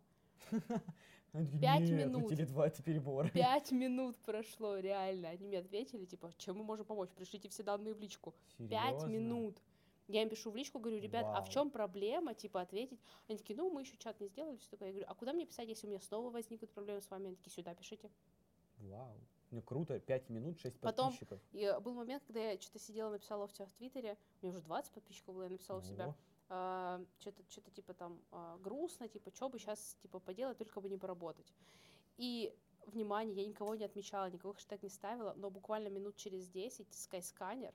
Они 1.31 1.45
такие, 1.45 1.61
Пять 1.61 1.81
«Нет, 1.81 2.07
минут. 2.07 2.31
На 2.31 2.35
Теле2 2.35 2.63
это 2.65 2.83
перебор. 2.83 3.29
Пять 3.33 3.71
минут 3.71 4.17
прошло, 4.25 4.77
реально. 4.77 5.29
Они 5.29 5.45
мне 5.45 5.59
ответили, 5.59 6.05
типа, 6.05 6.31
чем 6.37 6.57
мы 6.57 6.63
можем 6.63 6.85
помочь? 6.85 7.09
Пришлите 7.09 7.49
все 7.49 7.63
данные 7.63 7.93
в 7.93 7.99
личку. 7.99 8.33
Пять 8.69 9.03
минут. 9.05 9.61
Я 10.09 10.23
им 10.23 10.29
пишу 10.29 10.49
в 10.49 10.55
личку, 10.55 10.79
говорю, 10.79 10.99
ребят, 10.99 11.23
а 11.27 11.41
в 11.41 11.43
Вау. 11.43 11.47
чем 11.49 11.69
проблема, 11.69 12.33
типа, 12.33 12.61
ответить? 12.61 12.99
Они 13.27 13.37
такие, 13.37 13.55
ну, 13.55 13.69
мы 13.69 13.81
еще 13.81 13.95
чат 13.97 14.19
не 14.19 14.27
сделали, 14.27 14.57
все 14.57 14.71
такое. 14.71 14.87
Я 14.87 14.93
говорю, 14.93 15.07
а 15.07 15.13
куда 15.13 15.33
мне 15.33 15.45
писать, 15.45 15.69
если 15.69 15.85
у 15.85 15.89
меня 15.91 16.01
снова 16.01 16.31
возникнут 16.31 16.71
проблемы 16.71 16.99
с 16.99 17.11
вами? 17.11 17.27
Они 17.27 17.35
такие, 17.35 17.51
сюда 17.51 17.75
пишите. 17.75 18.09
Вау. 18.79 19.15
Ну 19.51 19.61
круто, 19.61 19.99
5 19.99 20.29
минут, 20.29 20.59
6 20.59 20.79
Потом- 20.79 21.07
подписчиков. 21.09 21.39
И 21.51 21.63
э, 21.63 21.79
был 21.79 21.93
момент, 21.93 22.23
когда 22.25 22.39
я 22.51 22.59
что-то 22.59 22.79
сидела, 22.79 23.11
написала 23.11 23.45
у 23.45 23.47
тебя 23.47 23.67
в 23.67 23.71
Твиттере, 23.73 24.17
у 24.41 24.45
меня 24.45 24.51
уже 24.57 24.61
20 24.63 24.91
подписчиков 24.93 25.35
было, 25.35 25.43
я 25.43 25.49
написала 25.49 25.79
у 25.79 25.83
себя, 25.83 26.15
Ого. 26.49 27.05
что-то 27.19 27.43
что 27.49 27.61
типа 27.71 27.93
там 27.93 28.19
а, 28.31 28.57
грустно, 28.57 29.07
типа, 29.07 29.31
что 29.35 29.49
бы 29.49 29.59
сейчас 29.59 29.95
типа 30.01 30.19
поделать, 30.19 30.57
только 30.57 30.81
бы 30.81 30.89
не 30.89 30.97
поработать. 30.97 31.53
И 32.17 32.51
внимание, 32.87 33.35
я 33.35 33.45
никого 33.47 33.75
не 33.75 33.85
отмечала, 33.85 34.29
никакой 34.29 34.53
хэштег 34.55 34.81
не 34.81 34.89
ставила, 34.89 35.33
но 35.35 35.49
буквально 35.51 35.89
минут 35.89 36.15
через 36.15 36.47
10 36.47 36.87
Skyscanner 36.89 37.73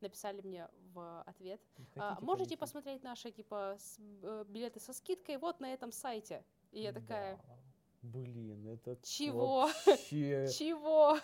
написали 0.00 0.40
мне 0.42 0.68
в 0.94 1.22
ответ, 1.26 1.60
а, 1.96 2.18
можете 2.20 2.56
посмотреть 2.56 3.02
наши 3.02 3.30
типа 3.30 3.76
с- 3.78 3.98
э, 4.22 4.44
билеты 4.48 4.80
со 4.80 4.92
скидкой 4.92 5.38
вот 5.38 5.60
на 5.60 5.72
этом 5.72 5.92
сайте. 5.92 6.44
И 6.72 6.80
я 6.80 6.92
такая, 6.92 7.36
Вау. 7.36 7.58
Блин, 8.02 8.66
это 8.68 8.96
Чего? 9.02 9.62
вообще, 9.86 10.46
чего? 10.58 11.18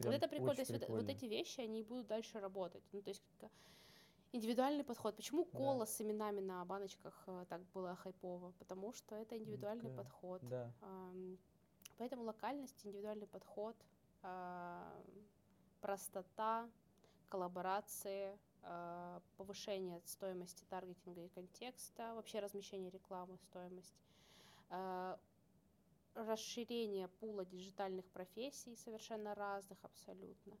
Вот 0.00 0.12
это 0.14 0.28
прикольно. 0.28 0.54
То 0.54 0.60
есть 0.62 0.70
вот, 0.72 0.80
вот 0.80 0.86
прикольно. 0.86 1.10
эти 1.10 1.26
вещи, 1.26 1.60
они 1.60 1.82
будут 1.82 2.06
дальше 2.08 2.40
работать. 2.40 2.82
Ну, 2.92 3.00
то 3.00 3.10
есть 3.10 3.22
индивидуальный 4.32 4.82
подход. 4.84 5.14
Почему 5.16 5.44
Да. 5.44 5.58
кола 5.58 5.84
с 5.86 6.00
именами 6.00 6.40
на 6.40 6.64
баночках 6.64 7.22
э, 7.28 7.44
так 7.48 7.60
было 7.74 7.94
хайпово? 7.94 8.52
Потому 8.58 8.92
что 8.92 9.14
это 9.14 9.36
индивидуальный 9.38 9.90
Да, 9.90 9.96
подход. 10.02 10.42
Да. 10.48 10.72
Поэтому 11.98 12.24
локальность, 12.24 12.84
индивидуальный 12.84 13.28
подход, 13.28 13.76
ам, 14.22 14.92
простота, 15.80 16.68
коллаборации, 17.34 18.38
а, 18.62 19.20
повышение 19.36 20.00
стоимости 20.04 20.64
таргетинга 20.70 21.24
и 21.24 21.28
контекста, 21.30 22.14
вообще 22.14 22.38
размещение 22.38 22.92
рекламы, 22.92 23.36
стоимость, 23.38 23.96
а, 24.70 25.18
расширение 26.14 27.08
пула 27.08 27.44
диджитальных 27.44 28.04
профессий 28.10 28.76
совершенно 28.76 29.34
разных 29.34 29.78
абсолютно. 29.82 30.56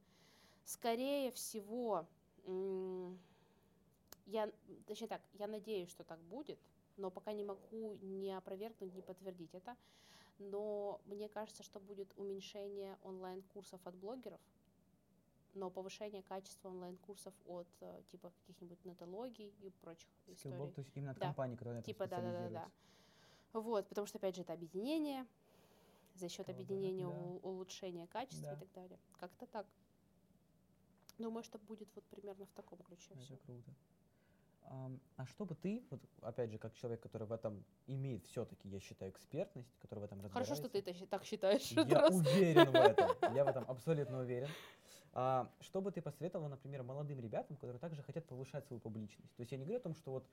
Скорее 0.64 1.30
всего, 1.30 2.08
я, 4.26 4.50
точнее 4.86 5.06
так, 5.06 5.22
я 5.34 5.46
надеюсь, 5.46 5.90
что 5.90 6.02
так 6.02 6.18
будет, 6.22 6.58
но 6.96 7.08
пока 7.08 7.32
не 7.32 7.44
могу 7.44 7.98
ни 8.02 8.30
опровергнуть, 8.30 8.92
ни 8.94 9.00
подтвердить 9.00 9.54
это. 9.54 9.76
Но 10.40 11.00
мне 11.04 11.28
кажется, 11.28 11.62
что 11.62 11.78
будет 11.78 12.12
уменьшение 12.16 12.98
онлайн-курсов 13.04 13.80
от 13.84 13.94
блогеров, 13.94 14.40
но 15.54 15.70
повышение 15.70 16.22
качества 16.22 16.68
онлайн-курсов 16.68 17.34
от 17.46 17.66
э, 17.80 18.02
типа 18.10 18.30
каких-нибудь 18.30 18.84
нетологий 18.84 19.54
и 19.60 19.70
прочих 19.70 20.08
Скиллбок, 20.36 20.36
историй. 20.70 20.72
то 20.72 20.80
есть 20.80 20.96
именно 20.96 21.10
от 21.12 21.18
Да. 21.18 21.26
компании, 21.26 21.54
которая 21.54 21.74
на 21.76 21.78
этом 21.80 21.86
Типа, 21.92 22.06
да-да-да-да. 22.06 22.32
специализируется. 22.38 22.70
Вот, 23.52 23.88
потому 23.88 24.06
что, 24.06 24.18
опять 24.18 24.34
же, 24.36 24.42
это 24.42 24.52
объединение, 24.52 25.26
за 26.14 26.28
счет 26.28 26.46
Коллабора- 26.46 26.54
объединения 26.64 27.06
да. 27.08 27.48
улучшения 27.48 28.06
качества 28.08 28.50
Да. 28.50 28.54
и 28.54 28.58
так 28.60 28.72
далее. 28.72 28.98
Как-то 29.18 29.46
так. 29.46 29.66
Думаю, 31.18 31.44
что 31.44 31.58
будет 31.58 31.88
вот 31.94 32.04
примерно 32.06 32.46
в 32.46 32.50
таком 32.52 32.78
ключе 32.80 33.14
все. 33.14 33.34
Это 33.34 33.42
круто. 33.44 33.74
А 34.66 35.26
что 35.26 35.44
бы 35.44 35.54
ты, 35.54 35.84
вот 35.90 36.00
опять 36.22 36.50
же, 36.50 36.58
как 36.58 36.74
человек, 36.74 37.00
который 37.00 37.26
в 37.26 37.32
этом 37.32 37.64
имеет 37.86 38.24
все-таки, 38.24 38.68
я 38.68 38.80
считаю, 38.80 39.10
экспертность, 39.10 39.76
который 39.78 40.00
в 40.00 40.04
этом 40.04 40.20
Хорошо, 40.30 40.54
что 40.54 40.68
ты 40.68 40.78
разбирается, 40.78 41.04
это 41.04 41.10
так 41.10 41.24
считаешь. 41.24 41.70
Я 41.72 41.84
раз. 41.84 42.14
уверен 42.14 42.70
в 42.70 42.74
этом. 42.74 43.10
Я 43.34 43.44
в 43.44 43.48
этом 43.48 43.64
абсолютно 43.68 44.20
уверен. 44.20 44.48
А, 45.12 45.50
что 45.60 45.80
бы 45.80 45.92
ты 45.92 46.02
посоветовал, 46.02 46.48
например, 46.48 46.82
молодым 46.82 47.20
ребятам, 47.20 47.56
которые 47.56 47.78
также 47.78 48.02
хотят 48.02 48.26
повышать 48.26 48.66
свою 48.66 48.80
публичность? 48.80 49.34
То 49.36 49.42
есть 49.42 49.52
я 49.52 49.58
не 49.58 49.64
говорю 49.64 49.78
о 49.78 49.82
том, 49.82 49.94
что 49.94 50.10
вот 50.10 50.26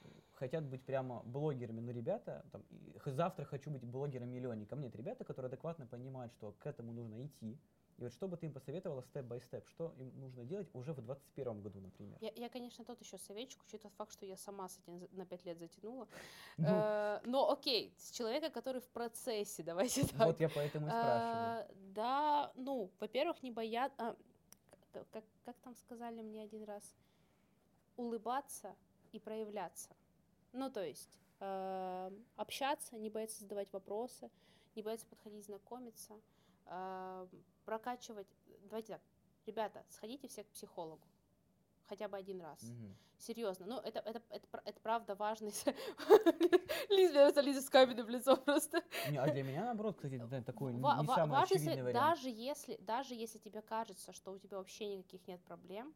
э, 0.00 0.08
хотят 0.32 0.64
быть 0.64 0.82
прямо 0.84 1.22
блогерами, 1.24 1.80
но 1.80 1.90
ребята, 1.90 2.44
там, 2.50 2.62
завтра 3.04 3.44
хочу 3.44 3.70
быть 3.70 3.84
блогером-миллионником. 3.84 4.80
Нет, 4.80 4.96
ребята, 4.96 5.24
которые 5.24 5.48
адекватно 5.48 5.86
понимают, 5.86 6.32
что 6.32 6.52
к 6.58 6.66
этому 6.66 6.92
нужно 6.92 7.26
идти. 7.26 7.58
И 8.02 8.04
вот 8.04 8.12
что 8.14 8.26
бы 8.26 8.36
ты 8.36 8.46
им 8.46 8.52
посоветовала 8.52 9.00
степ-бай-степ? 9.04 9.64
Что 9.68 9.94
им 9.96 10.10
нужно 10.20 10.44
делать 10.44 10.68
уже 10.74 10.92
в 10.92 10.96
2021 10.96 11.62
году, 11.62 11.80
например? 11.80 12.18
Я, 12.20 12.32
я, 12.34 12.48
конечно, 12.48 12.84
тот 12.84 13.00
еще 13.00 13.16
советчик, 13.16 13.62
учитывая 13.62 13.82
тот 13.90 13.92
факт, 13.92 14.12
что 14.12 14.26
я 14.26 14.36
сама 14.36 14.68
с 14.68 14.76
этим 14.80 15.08
на 15.12 15.24
пять 15.24 15.44
лет 15.44 15.58
затянула. 15.58 16.08
Ну, 16.58 16.66
Э, 16.68 17.20
Но 17.24 17.48
окей, 17.52 17.94
с 17.96 18.10
человека, 18.10 18.50
который 18.50 18.80
в 18.80 18.88
процессе, 18.88 19.62
давайте 19.66 20.02
так. 20.08 20.26
вот 20.26 20.40
я 20.40 20.48
поэтому 20.48 20.86
и 20.86 20.90
спрашиваю. 20.90 21.64
Э, 21.68 21.74
Да, 21.94 22.52
ну, 22.56 22.90
во-первых, 22.98 23.40
не 23.44 23.52
бояться, 23.52 24.16
как, 25.12 25.24
как 25.44 25.56
там 25.62 25.76
сказали 25.76 26.22
мне 26.22 26.42
один 26.42 26.64
раз, 26.64 26.96
улыбаться 27.96 28.74
и 29.12 29.20
проявляться. 29.20 29.90
Ну, 30.52 30.70
то 30.70 30.84
есть 30.84 31.16
э, 31.38 32.10
общаться, 32.36 32.98
не 32.98 33.10
бояться 33.10 33.38
задавать 33.40 33.72
вопросы, 33.72 34.28
не 34.74 34.82
бояться 34.82 35.06
подходить, 35.06 35.44
знакомиться, 35.44 36.14
э, 36.66 37.26
прокачивать. 37.64 38.28
Давайте 38.64 38.94
так, 38.94 39.02
ребята, 39.46 39.84
сходите 39.88 40.28
все 40.28 40.44
к 40.44 40.48
психологу. 40.48 41.06
Хотя 41.88 42.08
бы 42.08 42.16
один 42.16 42.40
раз. 42.40 42.62
Мгм. 42.62 42.96
Серьезно. 43.18 43.66
Ну, 43.66 43.78
это, 43.78 44.00
это, 44.00 44.22
это, 44.30 44.62
это 44.64 44.80
правда 44.80 45.14
важно. 45.14 45.50
Лиза, 46.88 47.40
Лиза 47.40 47.60
с 47.60 47.70
каменным 47.70 48.08
лицом 48.08 48.36
просто. 48.42 48.82
Не, 49.10 49.18
а 49.18 49.30
для 49.30 49.42
меня, 49.42 49.64
наоборот, 49.64 49.96
кстати, 49.96 50.16
да, 50.16 50.42
такой 50.42 50.72
не 50.72 51.06
самый 51.06 51.42
очевидный 51.42 51.82
вариант. 51.82 52.16
даже 52.16 52.30
если, 52.30 52.76
даже 52.76 53.14
если 53.14 53.38
тебе 53.38 53.62
кажется, 53.62 54.12
что 54.12 54.32
у 54.32 54.38
тебя 54.38 54.58
вообще 54.58 54.86
никаких 54.86 55.26
нет 55.28 55.40
проблем, 55.42 55.94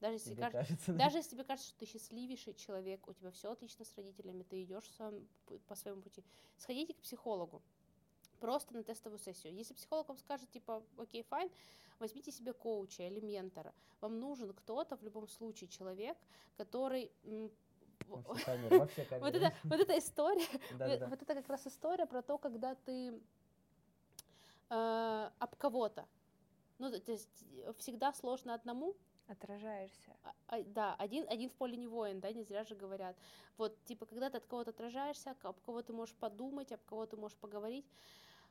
даже 0.00 0.14
если, 0.16 0.30
Тебе 0.30 0.42
кажется, 0.42 0.58
кажется, 0.58 0.92
да? 0.92 0.98
даже 0.98 1.18
если 1.18 1.30
тебе 1.30 1.44
кажется, 1.44 1.68
что 1.68 1.78
ты 1.78 1.86
счастливейший 1.86 2.54
человек, 2.54 3.06
у 3.06 3.12
тебя 3.12 3.30
все 3.30 3.52
отлично 3.52 3.84
с 3.84 3.96
родителями, 3.96 4.42
ты 4.42 4.62
идешь 4.64 4.90
по 5.68 5.74
своему 5.74 6.02
пути, 6.02 6.24
сходите 6.56 6.94
к 6.94 6.98
психологу. 6.98 7.62
Просто 8.42 8.74
на 8.74 8.82
тестовую 8.82 9.20
сессию. 9.20 9.54
Если 9.54 9.72
психолог 9.72 10.08
вам 10.08 10.18
скажет, 10.18 10.50
типа, 10.50 10.82
окей, 10.98 11.22
файн, 11.22 11.48
возьмите 12.00 12.32
себе 12.32 12.52
коуча 12.52 13.04
или 13.04 13.20
ментора. 13.20 13.72
Вам 14.00 14.18
нужен 14.18 14.52
кто-то, 14.52 14.96
в 14.96 15.02
любом 15.04 15.28
случае, 15.28 15.68
человек, 15.68 16.18
который... 16.56 17.12
камеры, 18.44 18.88
Вот 19.20 19.34
это, 19.36 19.54
вот 19.62 19.80
эта 19.80 19.96
история, 19.96 20.48
вот 21.08 21.22
это 21.22 21.34
как 21.36 21.48
раз 21.48 21.68
история 21.68 22.04
про 22.04 22.20
то, 22.20 22.36
когда 22.36 22.74
ты 22.74 23.20
э, 24.70 25.30
об 25.38 25.56
кого-то. 25.56 26.04
Ну, 26.80 26.90
то 26.90 27.12
есть 27.12 27.44
всегда 27.78 28.12
сложно 28.12 28.54
одному, 28.54 28.96
Отражаешься. 29.28 30.16
а- 30.24 30.34
а, 30.48 30.62
да, 30.64 30.96
один, 30.96 31.26
один 31.28 31.48
в 31.48 31.54
поле 31.54 31.76
не 31.76 31.86
воин, 31.86 32.20
да, 32.20 32.32
не 32.32 32.42
зря 32.42 32.64
же 32.64 32.74
говорят. 32.74 33.16
Вот, 33.56 33.72
типа, 33.84 34.04
когда 34.04 34.28
ты 34.30 34.38
от 34.38 34.46
кого-то 34.46 34.70
отражаешься, 34.70 35.36
об 35.42 35.60
кого 35.60 35.80
ты 35.82 35.92
можешь 35.92 36.14
подумать, 36.16 36.72
об 36.72 36.80
кого 36.84 37.06
ты 37.06 37.16
можешь 37.16 37.38
поговорить, 37.38 37.86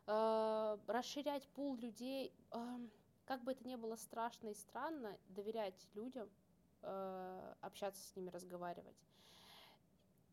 э, 0.08 0.78
расширять 0.88 1.48
пул 1.50 1.76
людей, 1.76 2.34
эм, 2.52 2.92
как 3.26 3.44
бы 3.44 3.52
это 3.52 3.68
ни 3.68 3.76
было 3.76 3.96
страшно 3.96 4.50
и 4.50 4.54
странно, 4.54 5.18
доверять 5.30 5.88
людям, 5.94 6.30
э, 6.82 7.54
общаться 7.62 8.02
с 8.02 8.16
ними, 8.16 8.30
разговаривать. 8.30 8.96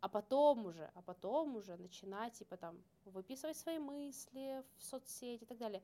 А 0.01 0.09
потом 0.09 0.66
уже, 0.66 0.90
а 0.95 1.03
потом 1.03 1.57
уже 1.57 1.77
начинать, 1.77 2.35
типа, 2.35 2.57
там, 2.57 2.82
выписывать 3.05 3.57
свои 3.57 3.78
мысли 3.78 4.65
в 4.77 4.82
соцсети 4.85 5.43
и 5.43 5.47
так 5.47 5.59
далее. 5.59 5.82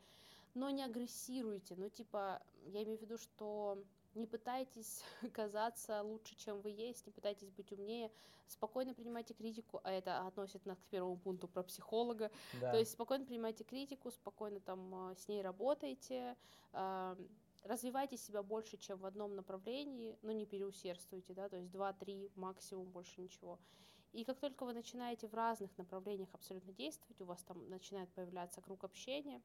Но 0.54 0.70
не 0.70 0.84
агрессируйте, 0.84 1.74
ну, 1.76 1.88
типа, 1.88 2.40
я 2.66 2.84
имею 2.84 2.98
в 2.98 3.02
виду, 3.02 3.18
что 3.18 3.82
не 4.14 4.26
пытайтесь 4.26 5.02
казаться 5.32 6.02
лучше, 6.02 6.34
чем 6.36 6.60
вы 6.60 6.70
есть, 6.70 7.06
не 7.06 7.12
пытайтесь 7.12 7.50
быть 7.50 7.72
умнее, 7.72 8.10
спокойно 8.46 8.94
принимайте 8.94 9.34
критику, 9.34 9.80
а 9.84 9.90
это 9.90 10.26
относит 10.26 10.66
нас 10.66 10.78
к 10.78 10.86
первому 10.86 11.16
пункту 11.16 11.48
про 11.48 11.62
психолога, 11.62 12.30
Да. 12.60 12.72
то 12.72 12.78
есть 12.78 12.92
спокойно 12.92 13.24
принимайте 13.24 13.64
критику, 13.64 14.10
спокойно 14.10 14.60
там 14.60 14.94
а, 14.94 15.14
с 15.16 15.28
ней 15.28 15.42
работайте, 15.42 16.36
а, 16.72 17.16
развивайте 17.64 18.16
себя 18.16 18.42
больше, 18.42 18.76
чем 18.76 18.98
в 18.98 19.06
одном 19.06 19.34
направлении, 19.34 20.18
но 20.22 20.32
не 20.32 20.46
переусердствуйте, 20.46 21.32
да, 21.34 21.48
то 21.48 21.56
есть 21.56 21.70
2-3 21.70 22.30
максимум, 22.36 22.90
больше 22.90 23.20
ничего. 23.20 23.58
И 24.12 24.24
как 24.24 24.38
только 24.38 24.64
вы 24.64 24.74
начинаете 24.74 25.26
в 25.26 25.34
разных 25.34 25.76
направлениях 25.76 26.28
абсолютно 26.34 26.72
действовать, 26.72 27.20
у 27.20 27.24
вас 27.24 27.42
там 27.42 27.68
начинает 27.68 28.08
появляться 28.12 28.60
круг 28.60 28.84
общения, 28.84 29.42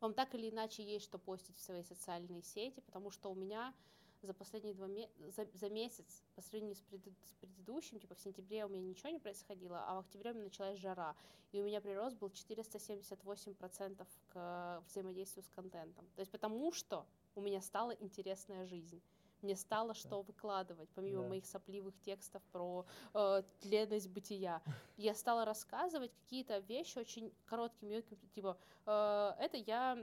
вам 0.00 0.14
так 0.14 0.34
или 0.34 0.50
иначе 0.50 0.82
есть 0.82 1.04
что 1.04 1.18
постить 1.18 1.56
в 1.56 1.62
свои 1.62 1.82
социальные 1.82 2.42
сети, 2.42 2.80
потому 2.80 3.10
что 3.10 3.30
у 3.30 3.34
меня 3.34 3.74
за 4.22 4.34
последние 4.34 4.74
два 4.74 4.86
ме- 4.86 5.10
за, 5.36 5.46
за 5.54 5.68
месяц 5.68 6.22
по 6.34 6.42
сравнению 6.42 6.76
с, 6.76 6.82
преды- 6.82 7.14
с 7.24 7.32
предыдущим, 7.34 7.98
типа 7.98 8.14
в 8.14 8.20
сентябре 8.20 8.64
у 8.64 8.68
меня 8.68 8.82
ничего 8.82 9.10
не 9.10 9.18
происходило, 9.18 9.84
а 9.86 9.96
в 9.96 9.98
октябре 10.00 10.32
у 10.32 10.34
меня 10.34 10.44
началась 10.44 10.78
жара, 10.78 11.14
и 11.52 11.60
у 11.60 11.64
меня 11.64 11.80
прирост 11.80 12.16
был 12.16 12.28
478% 12.28 14.06
к 14.28 14.82
взаимодействию 14.88 15.44
с 15.44 15.48
контентом. 15.50 16.06
То 16.14 16.20
есть 16.20 16.32
потому 16.32 16.72
что 16.72 17.06
у 17.34 17.40
меня 17.40 17.60
стала 17.60 17.92
интересная 17.92 18.66
жизнь. 18.66 19.00
Мне 19.46 19.54
стало 19.54 19.94
что 19.94 20.22
выкладывать, 20.22 20.88
помимо 20.96 21.22
Да. 21.22 21.28
моих 21.28 21.46
сопливых 21.46 21.94
текстов 22.00 22.42
про 22.50 22.84
э, 23.14 23.42
тленность 23.60 24.08
бытия. 24.08 24.60
Я 24.96 25.14
стала 25.14 25.44
рассказывать 25.44 26.12
какие-то 26.24 26.58
вещи 26.58 26.98
очень 26.98 27.32
короткими, 27.44 27.94
ёмкими, 27.94 28.18
типа, 28.34 28.58
э, 28.86 29.34
это 29.38 29.56
я 29.56 29.96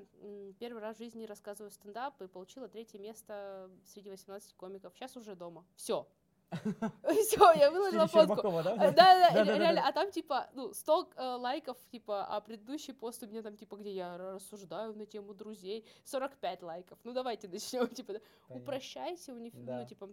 первый 0.59 0.81
раз 0.81 0.95
в 0.95 0.99
жизни 0.99 1.25
рассказываю 1.25 1.71
стендап 1.71 2.21
и 2.21 2.27
получила 2.27 2.69
третье 2.69 2.99
место 2.99 3.69
среди 3.85 4.09
18 4.09 4.53
комиков. 4.53 4.93
Сейчас 4.95 5.17
уже 5.17 5.35
дома. 5.35 5.65
Все. 5.75 6.07
Все, 7.23 7.51
я 7.53 7.71
выложила 7.71 8.07
фотку. 8.07 8.51
Да? 8.63 8.73
Э, 8.73 8.91
Да, 8.91 8.93
да, 8.93 9.29
Да, 9.31 9.39
ре- 9.39 9.45
да, 9.45 9.45
да, 9.45 9.57
реально, 9.57 9.87
а 9.87 9.91
там 9.91 10.11
типа, 10.11 10.49
ну, 10.53 10.73
100 10.73 11.09
э, 11.15 11.23
лайков, 11.35 11.77
типа, 11.91 12.25
а 12.25 12.41
предыдущий 12.41 12.93
пост 12.93 13.23
у 13.23 13.27
меня 13.27 13.41
там, 13.41 13.55
типа, 13.57 13.75
где 13.77 13.91
я 13.91 14.17
рассуждаю 14.17 14.93
на 14.95 15.05
тему 15.05 15.33
друзей, 15.33 15.85
45 16.05 16.63
лайков. 16.63 16.97
Ну, 17.03 17.13
давайте 17.13 17.47
начнем, 17.47 17.87
типа, 17.95 18.13
упрощайте, 18.49 19.33
униф... 19.33 19.53
Да. 19.55 19.79
ну, 19.79 19.85
типа, 19.87 20.09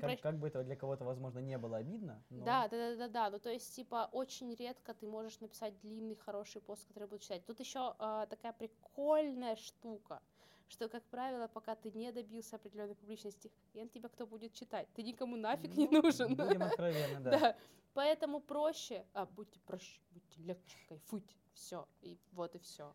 Как, 0.00 0.20
как 0.20 0.38
бы 0.38 0.48
это 0.48 0.62
для 0.64 0.76
кого-то, 0.76 1.04
возможно, 1.04 1.38
не 1.40 1.56
было 1.58 1.78
обидно. 1.78 2.22
но- 2.30 2.44
Да, 2.44 2.68
да, 2.68 2.76
да, 2.76 2.96
да, 2.96 3.08
да. 3.08 3.30
Ну, 3.30 3.38
то 3.38 3.50
есть, 3.50 3.74
типа, 3.74 4.08
очень 4.12 4.54
редко 4.54 4.92
ты 4.94 5.06
можешь 5.06 5.40
написать 5.40 5.78
длинный, 5.80 6.14
хороший 6.16 6.60
пост, 6.60 6.84
который 6.86 7.08
буду 7.08 7.22
читать. 7.22 7.44
Тут 7.46 7.60
еще 7.60 7.94
такая 8.28 8.52
прикольная 8.52 9.56
штука, 9.56 10.20
что, 10.68 10.88
как 10.88 11.04
правило, 11.04 11.48
пока 11.48 11.74
ты 11.74 11.90
не 11.92 12.12
добился 12.12 12.56
определенной 12.56 12.94
публичности, 12.94 13.50
хрен 13.72 13.88
тебя 13.88 14.08
кто 14.08 14.26
будет 14.26 14.52
читать. 14.52 14.88
Ты 14.94 15.02
никому 15.02 15.36
нафиг 15.36 15.76
не 15.76 15.88
Ну, 15.88 16.02
нужен. 16.02 16.34
Будем 16.34 16.62
откровенны, 16.62 17.20
да. 17.20 17.38
Да. 17.38 17.56
Поэтому 17.94 18.40
проще, 18.40 19.04
а, 19.12 19.26
будьте 19.26 19.58
проще, 19.60 20.00
будьте 20.10 20.40
легче, 20.42 20.76
кайфуйте, 20.88 21.34
все, 21.52 21.88
и 22.00 22.18
вот 22.32 22.54
и 22.54 22.58
все. 22.58 22.94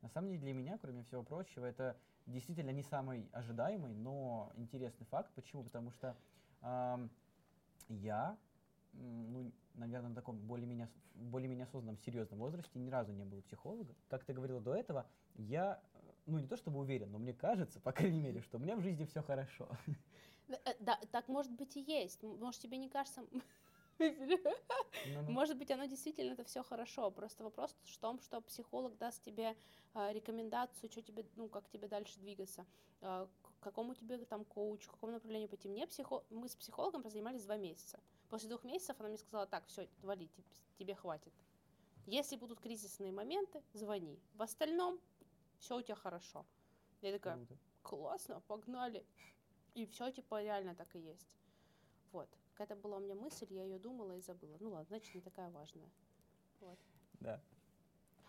На 0.00 0.08
самом 0.08 0.30
деле 0.30 0.40
для 0.40 0.54
меня, 0.54 0.78
кроме 0.78 1.02
всего 1.04 1.22
прочего, 1.22 1.64
это 1.64 1.96
действительно 2.26 2.70
не 2.70 2.82
самый 2.82 3.28
ожидаемый, 3.32 3.94
но 3.94 4.50
интересный 4.56 5.06
факт. 5.06 5.32
Почему? 5.34 5.62
Потому 5.62 5.90
что 5.92 6.16
ам, 6.60 7.10
я, 7.88 8.36
ну, 8.92 9.52
наверное, 9.74 10.08
на 10.08 10.14
таком 10.14 10.38
более-менее, 10.38 10.88
более-менее 11.14 11.64
осознанном, 11.64 11.98
серьезном 11.98 12.40
возрасте 12.40 12.78
ни 12.78 12.90
разу 12.90 13.12
не 13.12 13.24
был 13.24 13.42
психолога. 13.42 13.94
Как 14.08 14.24
ты 14.24 14.32
говорила 14.32 14.60
до 14.60 14.74
этого, 14.74 15.06
я, 15.34 15.80
э, 15.91 15.91
ну, 16.26 16.38
не 16.38 16.46
то 16.46 16.56
чтобы 16.56 16.78
уверен, 16.78 17.10
но 17.10 17.18
мне 17.18 17.32
кажется, 17.32 17.80
по 17.80 17.92
крайней 17.92 18.20
мере, 18.20 18.40
что 18.40 18.58
у 18.58 18.60
меня 18.60 18.76
в 18.76 18.80
жизни 18.80 19.04
все 19.04 19.22
хорошо. 19.22 19.68
Э, 20.48 20.54
э, 20.64 20.74
Да, 20.80 20.98
так 21.10 21.28
может 21.28 21.52
быть 21.52 21.76
и 21.76 21.80
есть. 21.80 22.22
Может, 22.22 22.60
тебе 22.60 22.76
не 22.76 22.88
кажется... 22.88 23.24
Ну-ну. 23.98 25.30
Может 25.30 25.58
быть, 25.58 25.70
оно 25.70 25.84
действительно 25.84 26.32
это 26.32 26.44
все 26.44 26.62
хорошо. 26.62 27.10
Просто 27.10 27.44
вопрос 27.44 27.76
в 27.84 27.98
том, 27.98 28.20
что 28.20 28.40
психолог 28.40 28.96
даст 28.98 29.22
тебе 29.22 29.56
а, 29.94 30.12
рекомендацию, 30.12 30.90
что 30.90 31.02
тебе, 31.02 31.24
ну, 31.36 31.48
как 31.48 31.68
тебе 31.68 31.88
дальше 31.88 32.18
двигаться, 32.18 32.66
а, 33.00 33.28
к 33.42 33.64
какому 33.64 33.94
тебе 33.94 34.18
там 34.18 34.44
коучу, 34.44 34.88
к 34.88 34.94
какому 34.94 35.12
направлению 35.12 35.48
пойти. 35.48 35.68
Мне 35.68 35.86
психо... 35.86 36.24
Мы 36.30 36.48
с 36.48 36.56
психологом 36.56 37.02
позанимались 37.02 37.44
два 37.44 37.56
месяца. 37.56 38.00
После 38.28 38.48
двух 38.48 38.64
месяцев 38.64 38.96
она 38.98 39.08
мне 39.08 39.18
сказала, 39.18 39.46
так, 39.46 39.66
все, 39.66 39.88
вали, 40.02 40.30
тебе 40.78 40.94
хватит. 40.94 41.32
Если 42.06 42.36
будут 42.36 42.60
кризисные 42.60 43.12
моменты, 43.12 43.62
звони. 43.72 44.18
В 44.34 44.42
остальном 44.42 44.98
все 45.62 45.76
у 45.78 45.82
тебя 45.82 45.94
хорошо. 45.94 46.44
Я 47.00 47.12
такая, 47.12 47.36
Круто. 47.36 47.56
классно, 47.82 48.40
погнали. 48.48 49.06
И 49.74 49.86
все 49.86 50.10
типа 50.10 50.42
реально 50.42 50.74
так 50.74 50.94
и 50.96 50.98
есть. 50.98 51.28
Вот. 52.10 52.28
Какая-то 52.54 52.76
была 52.76 52.96
у 52.96 53.00
меня 53.00 53.14
мысль, 53.14 53.46
я 53.50 53.64
ее 53.64 53.78
думала 53.78 54.16
и 54.16 54.20
забыла. 54.20 54.56
Ну 54.60 54.70
ладно, 54.70 54.84
значит, 54.88 55.14
не 55.14 55.20
такая 55.20 55.50
важная. 55.50 55.88
Да. 57.20 57.40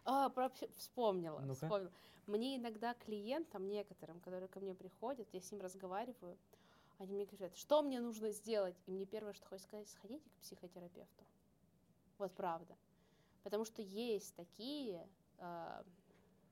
А, 0.06 0.30
про 0.30 0.50
вспомнила, 0.78 1.40
Ну-ка. 1.40 1.66
вспомнила. 1.66 1.92
Мне 2.28 2.58
иногда 2.58 2.94
клиентам, 2.94 3.68
некоторым, 3.68 4.20
которые 4.20 4.48
ко 4.48 4.60
мне 4.60 4.74
приходят, 4.76 5.28
я 5.34 5.42
с 5.42 5.52
ним 5.52 5.62
разговариваю, 5.62 6.38
они 7.00 7.14
мне 7.16 7.26
говорят, 7.26 7.56
что 7.58 7.82
мне 7.82 8.00
нужно 8.00 8.32
сделать? 8.32 8.76
И 8.86 8.92
мне 8.92 9.06
первое, 9.06 9.34
что 9.34 9.46
хочется 9.48 9.68
сказать, 9.68 9.90
сходите 9.90 10.30
к 10.30 10.34
психотерапевту. 10.42 11.24
Вот 12.18 12.32
правда. 12.34 12.78
Потому 13.44 13.66
что 13.66 13.82
есть 13.82 14.36
такие, 14.36 15.06
а, 15.40 15.84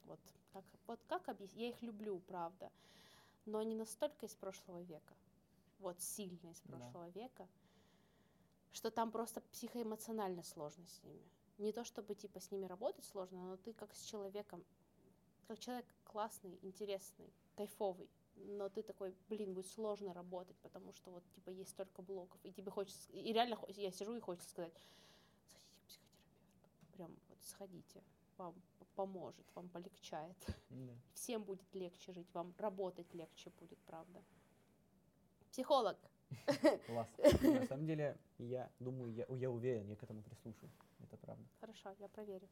вот 0.05 0.19
как, 0.53 0.63
вот 0.87 0.99
как 1.07 1.29
объяснить, 1.29 1.61
я 1.61 1.69
их 1.69 1.81
люблю, 1.81 2.19
правда, 2.19 2.71
но 3.45 3.59
они 3.59 3.75
настолько 3.75 4.25
из 4.25 4.35
прошлого 4.35 4.81
века, 4.81 5.15
вот 5.79 5.99
сильно 6.01 6.51
из 6.51 6.61
Да. 6.61 6.77
прошлого 6.77 7.09
века, 7.09 7.47
что 8.71 8.91
там 8.91 9.11
просто 9.11 9.41
психоэмоционально 9.41 10.43
сложно 10.43 10.87
с 10.87 11.03
ними. 11.03 11.23
Не 11.57 11.71
то 11.71 11.83
чтобы 11.83 12.15
типа 12.15 12.39
с 12.39 12.51
ними 12.51 12.65
работать 12.65 13.05
сложно, 13.05 13.37
но 13.43 13.57
ты 13.57 13.73
как 13.73 13.93
с 13.93 14.03
человеком, 14.03 14.63
как 15.47 15.59
человек 15.59 15.85
классный, 16.05 16.57
интересный, 16.61 17.31
кайфовый, 17.55 18.09
но 18.35 18.69
ты 18.69 18.81
такой, 18.81 19.13
блин, 19.27 19.53
будет 19.53 19.67
сложно 19.67 20.13
работать, 20.13 20.55
потому 20.57 20.93
что 20.93 21.11
вот 21.11 21.23
типа 21.35 21.49
есть 21.49 21.71
столько 21.71 22.01
блоков, 22.01 22.39
и 22.43 22.51
тебе 22.51 22.71
хочется, 22.71 23.11
и 23.11 23.33
реально 23.33 23.59
я 23.69 23.91
сижу 23.91 24.15
и 24.15 24.19
хочется 24.19 24.49
сказать, 24.49 24.73
сходите 25.49 25.77
к 25.77 25.87
психотерапевту, 25.87 26.85
прям 26.93 27.15
вот 27.29 27.43
сходите, 27.43 28.03
вам 28.41 28.55
поможет, 28.95 29.45
вам 29.55 29.69
полегчает, 29.69 30.37
Да. 30.69 30.93
всем 31.13 31.43
будет 31.43 31.73
легче 31.73 32.11
жить, 32.11 32.27
вам 32.33 32.53
работать 32.57 33.13
легче 33.13 33.51
будет, 33.59 33.77
правда. 33.85 34.21
Психолог. 35.51 35.97
Класс. 36.87 37.07
На 37.41 37.65
самом 37.67 37.85
деле, 37.85 38.17
я 38.37 38.69
думаю, 38.79 39.13
я, 39.13 39.25
я 39.29 39.49
уверен, 39.49 39.87
я 39.87 39.95
к 39.95 40.03
этому 40.03 40.21
прислушаюсь. 40.21 40.71
Это 41.03 41.17
правда. 41.17 41.43
Хорошо, 41.59 41.93
я 41.99 42.07
проверю. 42.07 42.47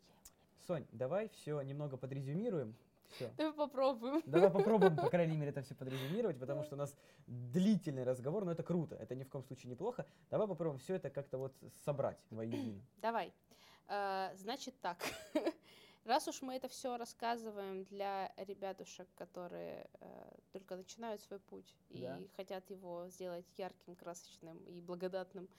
Сонь, 0.67 0.85
давай 0.91 1.29
все 1.29 1.61
немного 1.61 1.97
подрезюмируем. 1.97 2.75
Все. 3.11 3.31
Давай 3.37 3.53
попробуем. 3.53 4.21
Давай 4.25 4.49
попробуем, 4.51 4.95
по 4.95 5.09
крайней 5.09 5.37
мере, 5.37 5.49
это 5.55 5.61
все 5.61 5.75
подрезюмировать, 5.75 6.37
потому 6.39 6.63
что 6.63 6.75
у 6.75 6.77
нас 6.77 6.93
длительный 7.25 8.03
разговор, 8.03 8.45
но 8.45 8.51
это 8.51 8.63
круто, 8.63 8.95
это 8.95 9.15
ни 9.15 9.23
в 9.23 9.29
коем 9.29 9.43
случае 9.45 9.71
неплохо. 9.71 10.05
Давай 10.29 10.47
попробуем 10.47 10.79
все 10.79 10.95
это 10.95 11.09
как-то 11.09 11.37
вот 11.37 11.53
собрать 11.85 12.19
воедино. 12.29 12.81
Давай. 12.97 13.33
Э, 13.89 14.31
Значит 14.35 14.79
так. 14.81 14.97
Раз 16.05 16.27
уж 16.27 16.41
мы 16.41 16.55
это 16.55 16.67
все 16.69 16.97
рассказываем 16.97 17.83
для 17.83 18.31
ребятушек, 18.37 19.07
которые 19.15 19.89
э, 19.99 20.31
только 20.53 20.75
начинают 20.75 21.21
свой 21.21 21.39
путь 21.39 21.75
и 21.89 22.09
хотят 22.35 22.69
его 22.69 23.07
сделать 23.09 23.45
ярким, 23.57 23.95
красочным 23.95 24.57
и 24.65 24.79
благодатным, 24.81 25.49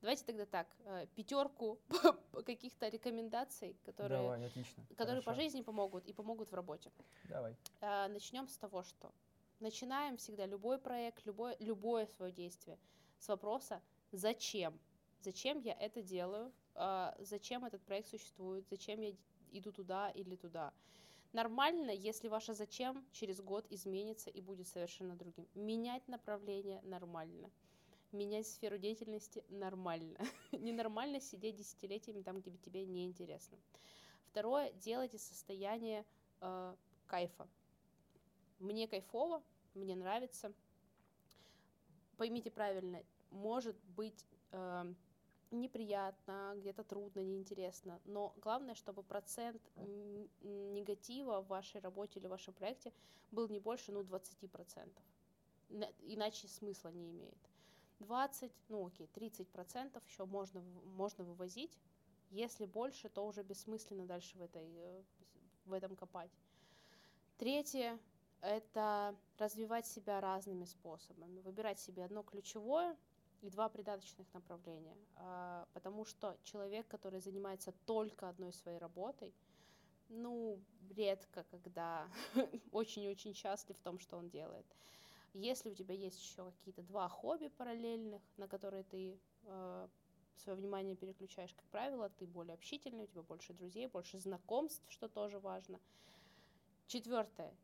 давайте 0.00 0.24
тогда 0.24 0.46
так, 0.46 0.66
э, 0.84 1.06
пятерку 1.14 1.78
каких-то 2.44 2.88
рекомендаций, 2.88 3.76
которые, 3.84 4.20
Давай, 4.20 4.46
отлично. 4.46 4.84
которые 4.96 5.22
по 5.22 5.32
жизни 5.32 5.62
помогут 5.62 6.06
и 6.06 6.12
помогут 6.12 6.50
в 6.50 6.54
работе. 6.54 6.90
Давай. 7.28 7.56
Начнем 7.80 8.48
с 8.48 8.56
того, 8.58 8.82
что 8.82 9.12
начинаем 9.60 10.16
всегда 10.16 10.44
любой 10.44 10.78
проект, 10.78 11.24
любое, 11.24 11.56
любое 11.60 12.06
свое 12.06 12.32
действие 12.32 12.78
с 13.18 13.28
вопроса 13.28 13.80
«Зачем?». 14.12 14.78
Зачем 15.20 15.60
я 15.60 15.72
это 15.74 16.02
делаю? 16.02 16.52
А, 16.74 17.14
Зачем 17.20 17.64
этот 17.64 17.82
проект 17.82 18.08
существует? 18.08 18.66
Зачем 18.68 19.00
я 19.00 19.14
иду 19.52 19.72
туда 19.72 20.10
или 20.10 20.36
туда? 20.36 20.72
Нормально, 21.32 21.90
если 21.90 22.28
ваше 22.28 22.54
«зачем» 22.54 23.04
через 23.10 23.40
год 23.40 23.66
изменится 23.68 24.30
и 24.30 24.40
будет 24.40 24.68
совершенно 24.68 25.16
другим. 25.16 25.48
Менять 25.54 26.06
направление 26.06 26.80
нормально. 26.82 27.50
Менять 28.12 28.46
сферу 28.46 28.78
деятельности 28.78 29.44
нормально. 29.48 30.18
Ненормально 30.52 31.20
сидеть 31.20 31.56
десятилетиями 31.56 32.22
там, 32.22 32.40
где 32.40 32.56
тебе 32.58 32.86
неинтересно. 32.86 33.58
Второе, 34.26 34.72
делайте 34.74 35.18
состояние 35.18 36.04
э, 36.40 36.76
кайфа. 37.08 37.48
Мне 38.60 38.86
кайфово, 38.86 39.42
мне 39.74 39.96
нравится. 39.96 40.52
Поймите 42.16 42.52
правильно, 42.52 43.02
может 43.30 43.76
быть 43.96 44.24
э, 44.52 44.94
неприятно, 45.60 46.54
где-то 46.56 46.84
трудно, 46.84 47.20
неинтересно, 47.20 48.00
но 48.04 48.34
главное, 48.36 48.74
чтобы 48.74 49.02
процент 49.02 49.60
негатива 50.42 51.40
в 51.40 51.48
вашей 51.48 51.80
работе 51.80 52.20
или 52.20 52.26
в 52.26 52.30
вашем 52.30 52.54
проекте 52.54 52.92
был 53.30 53.48
не 53.48 53.58
больше, 53.60 53.92
ну, 53.92 54.02
20%. 54.02 55.02
На- 55.68 55.90
Иначе 56.02 56.48
смысла 56.48 56.88
не 56.90 57.10
имеет. 57.10 57.38
20, 58.00 58.52
ну 58.68 58.86
окей, 58.86 59.08
30% 59.14 60.02
еще 60.06 60.24
можно, 60.24 60.60
можно 60.60 61.24
вывозить. 61.24 61.78
Если 62.30 62.66
больше, 62.66 63.08
то 63.08 63.26
уже 63.26 63.42
бессмысленно 63.42 64.06
дальше 64.06 64.36
в, 64.36 64.42
этой, 64.42 64.66
э, 64.76 65.02
в 65.64 65.72
этом 65.72 65.94
копать. 65.96 66.30
Третье– 67.38 67.98
это 68.40 69.14
развивать 69.38 69.86
себя 69.86 70.20
разными 70.20 70.64
способами. 70.64 71.40
Выбирать 71.40 71.78
себе 71.80 72.04
одно 72.04 72.22
ключевое 72.22 72.96
и 73.44 73.50
два 73.50 73.68
придаточных 73.68 74.32
направления. 74.34 74.96
А, 75.16 75.66
Потому 75.74 76.04
что 76.04 76.36
человек, 76.44 76.88
который 76.88 77.20
занимается 77.20 77.72
только 77.84 78.28
одной 78.28 78.52
своей 78.52 78.78
работой, 78.78 79.34
ну, 80.08 80.58
редко, 80.96 81.44
когда 81.50 82.08
очень-очень 82.72 83.34
счастлив 83.34 83.76
в 83.76 83.82
том, 83.82 83.98
что 83.98 84.16
он 84.16 84.30
делает. 84.30 84.66
Если 85.34 85.70
у 85.70 85.74
тебя 85.74 85.94
есть 85.94 86.20
еще 86.20 86.52
какие-то 86.52 86.82
два 86.82 87.08
хобби 87.08 87.48
параллельных, 87.48 88.22
на 88.36 88.46
которые 88.48 88.84
ты 88.84 89.18
свое 90.36 90.56
внимание 90.56 90.96
переключаешь, 90.96 91.52
как 91.54 91.64
правило, 91.66 92.08
ты 92.08 92.26
более 92.26 92.54
общительный, 92.54 93.04
у 93.04 93.06
тебя 93.06 93.22
больше 93.22 93.52
друзей, 93.52 93.86
больше 93.88 94.18
знакомств, 94.18 94.84
что 94.88 95.08
тоже 95.08 95.38
важно. 95.38 95.80
Четвертое. 96.86 97.54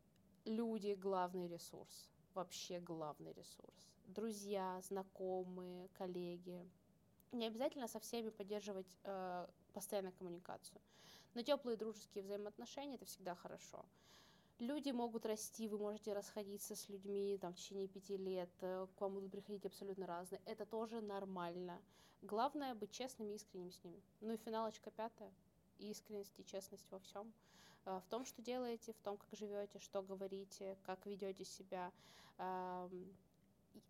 Люди– 0.44 0.94
главный 1.00 1.48
ресурс. 1.48 2.10
Вообще 2.34 2.80
главный 2.80 3.32
ресурс. 3.32 3.88
Друзья, 4.06 4.80
знакомые, 4.82 5.88
коллеги. 5.88 6.68
Не 7.32 7.46
обязательно 7.46 7.88
со 7.88 8.00
всеми 8.00 8.30
поддерживать 8.30 8.96
э, 9.04 9.46
постоянную 9.72 10.12
коммуникацию. 10.14 10.80
Но 11.34 11.42
теплые 11.42 11.76
дружеские 11.76 12.24
взаимоотношения 12.24 12.96
это 12.96 13.04
всегда 13.04 13.34
хорошо. 13.34 13.84
Люди 14.58 14.90
могут 14.90 15.24
расти, 15.24 15.68
вы 15.68 15.78
можете 15.78 16.12
расходиться 16.12 16.76
с 16.76 16.88
людьми 16.88 17.38
там, 17.40 17.54
в 17.54 17.56
течение 17.56 17.88
пяти 17.88 18.16
лет, 18.16 18.50
э, 18.60 18.86
к 18.96 19.00
вам 19.00 19.14
будут 19.14 19.30
приходить 19.30 19.64
абсолютно 19.64 20.06
разные. 20.06 20.42
Это 20.44 20.66
тоже 20.66 21.00
нормально. 21.00 21.80
Главное 22.22 22.74
быть 22.74 22.90
честным 22.90 23.30
и 23.30 23.36
искренним 23.36 23.72
с 23.72 23.82
ними. 23.82 24.02
Ну 24.20 24.34
и 24.34 24.36
финалочка 24.36 24.90
пятая. 24.90 25.32
Искренность 25.78 26.38
и 26.38 26.44
честность 26.44 26.90
во 26.90 26.98
всем. 26.98 27.32
Э, 27.84 28.00
в 28.04 28.08
том, 28.08 28.24
что 28.24 28.42
делаете, 28.42 28.92
в 28.92 29.00
том, 29.00 29.16
как 29.16 29.38
живете, 29.38 29.78
что 29.78 30.02
говорите, 30.02 30.76
как 30.84 31.06
ведете 31.06 31.44
себя. 31.44 31.92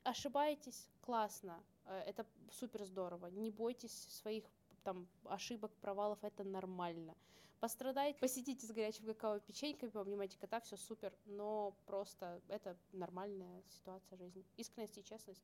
Ошибаетесь, 0.03 0.89
классно, 1.03 1.63
э, 1.87 2.03
это 2.07 2.27
супер 2.51 2.85
здорово. 2.85 3.27
Не 3.27 3.51
бойтесь 3.51 3.93
своих 3.93 4.45
там 4.83 5.07
ошибок, 5.25 5.73
провалов, 5.81 6.19
это 6.23 6.43
нормально. 6.43 7.15
Пострадайте, 7.61 8.19
посидите 8.19 8.67
с 8.67 8.71
горячим 8.71 9.05
какао 9.05 9.39
печеньками, 9.41 9.91
пообнимайте 9.91 10.39
кота, 10.39 10.61
все 10.61 10.77
супер, 10.79 11.13
но 11.27 11.75
просто 11.87 12.41
это 12.49 12.77
нормальная 12.93 13.63
ситуация 13.69 14.17
жизни. 14.17 14.43
Искренность 14.57 14.97
и 14.97 15.05
честность 15.05 15.43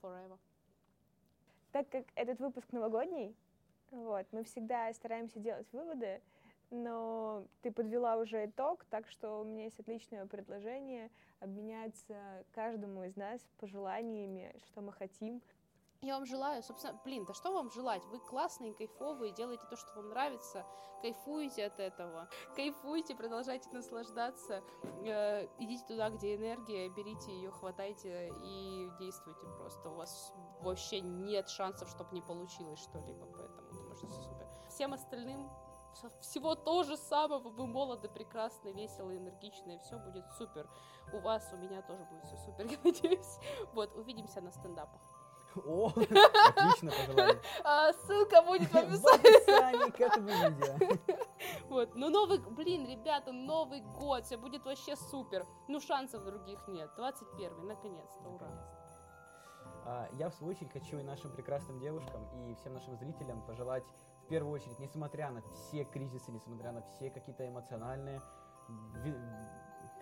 forever. 0.00 0.38
Так 1.72 1.88
как 1.90 2.06
этот 2.14 2.38
выпуск 2.38 2.70
новогодний, 2.72 3.34
вот, 3.90 4.26
мы 4.32 4.44
всегда 4.44 4.92
стараемся 4.94 5.40
делать 5.40 5.66
выводы, 5.72 6.22
но 6.70 7.44
ты 7.62 7.70
подвела 7.70 8.16
уже 8.16 8.46
итог, 8.46 8.84
так 8.86 9.08
что 9.08 9.40
у 9.40 9.44
меня 9.44 9.64
есть 9.64 9.78
отличное 9.78 10.26
предложение 10.26 11.10
обменяться 11.40 12.44
каждому 12.52 13.04
из 13.04 13.16
нас 13.16 13.40
пожеланиями, 13.58 14.54
что 14.66 14.80
мы 14.80 14.92
хотим. 14.92 15.42
Я 16.02 16.14
вам 16.14 16.26
желаю, 16.26 16.62
собственно, 16.62 17.00
блин, 17.04 17.24
да 17.24 17.32
что 17.32 17.52
вам 17.52 17.70
желать? 17.70 18.04
Вы 18.06 18.18
классные, 18.18 18.74
кайфовые, 18.74 19.32
делаете 19.32 19.64
то, 19.70 19.76
что 19.76 19.94
вам 19.96 20.10
нравится, 20.10 20.66
кайфуете 21.00 21.66
от 21.66 21.80
этого, 21.80 22.28
кайфуйте, 22.54 23.14
продолжайте 23.14 23.70
наслаждаться, 23.70 24.62
э, 25.04 25.48
идите 25.58 25.84
туда, 25.86 26.10
где 26.10 26.36
энергия, 26.36 26.90
берите 26.90 27.32
ее, 27.32 27.50
хватайте 27.50 28.30
и 28.44 28.90
действуйте 29.00 29.46
просто. 29.58 29.88
У 29.88 29.94
вас 29.94 30.32
вообще 30.60 31.00
нет 31.00 31.48
шансов, 31.48 31.88
чтобы 31.88 32.10
не 32.12 32.20
получилось 32.20 32.80
что-либо, 32.80 33.26
поэтому 33.26 33.72
думаю, 33.72 33.96
что 33.96 34.08
супер. 34.08 34.46
Всем 34.68 34.92
остальным 34.92 35.48
всего 36.20 36.54
то 36.54 36.82
же 36.82 36.96
самого, 36.96 37.48
вы 37.48 37.66
молоды, 37.66 38.08
прекрасны, 38.08 38.72
весело, 38.72 39.16
энергично, 39.16 39.72
и 39.72 39.78
все 39.78 39.98
будет 39.98 40.24
супер. 40.38 40.68
У 41.12 41.18
вас, 41.18 41.48
у 41.52 41.56
меня 41.56 41.82
тоже 41.82 42.04
будет 42.04 42.24
все 42.24 42.36
супер, 42.38 42.66
я 42.70 42.78
надеюсь. 42.84 43.38
Вот, 43.72 43.94
увидимся 43.96 44.40
на 44.40 44.50
стендапах. 44.50 45.00
О, 45.64 45.86
отлично 45.88 46.90
пожелание. 46.90 47.40
А, 47.64 47.92
ссылка 47.92 48.42
будет 48.42 48.70
в 48.70 48.76
описании 48.76 49.90
к 49.90 50.00
этому 50.00 50.28
видео. 50.28 51.16
Вот, 51.68 51.94
ну 51.94 52.08
новый, 52.08 52.38
блин, 52.38 52.86
ребята, 52.86 53.32
Новый 53.32 53.80
год, 53.80 54.24
все 54.24 54.36
будет 54.36 54.64
вообще 54.64 54.96
супер. 54.96 55.44
Ну 55.68 55.80
шансов 55.80 56.24
других 56.24 56.66
нет. 56.68 56.90
21 56.96 57.66
наконец-то, 57.66 58.28
ура. 58.28 58.48
А, 59.84 60.08
Я, 60.12 60.28
в 60.28 60.34
свою 60.34 60.52
очередь, 60.52 60.72
хочу 60.72 60.98
и 60.98 61.02
нашим 61.02 61.30
прекрасным 61.32 61.78
девушкам, 61.78 62.26
и 62.34 62.54
всем 62.54 62.74
нашим 62.74 62.96
зрителям 62.96 63.42
пожелать, 63.46 63.84
в 64.26 64.28
первую 64.28 64.54
очередь, 64.54 64.78
несмотря 64.80 65.30
на 65.30 65.40
все 65.52 65.84
кризисы, 65.84 66.32
несмотря 66.32 66.72
на 66.72 66.82
все 66.82 67.10
какие-то 67.10 67.46
эмоциональные... 67.46 68.20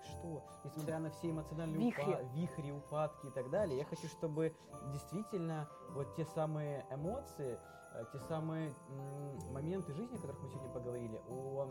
Что? 0.03 0.43
Несмотря 0.65 0.99
на 0.99 1.11
все 1.11 1.31
эмоциональные 1.31 1.79
Вихри. 1.87 2.03
упа- 2.05 2.25
вихри, 2.35 2.71
упадки 2.73 3.27
и 3.27 3.31
так 3.31 3.51
далее, 3.51 3.79
я 3.79 3.85
хочу, 3.85 4.09
чтобы 4.09 4.55
действительно 4.93 5.69
вот 5.91 6.15
те 6.15 6.25
самые 6.25 6.87
эмоции, 6.91 7.59
э, 7.93 8.05
те 8.13 8.19
самые 8.21 8.75
м, 8.89 9.53
моменты 9.53 9.93
жизни, 9.93 10.15
о 10.15 10.21
которых 10.21 10.41
мы 10.43 10.49
сегодня 10.49 10.71
поговорили, 10.71 11.23
о 11.29 11.69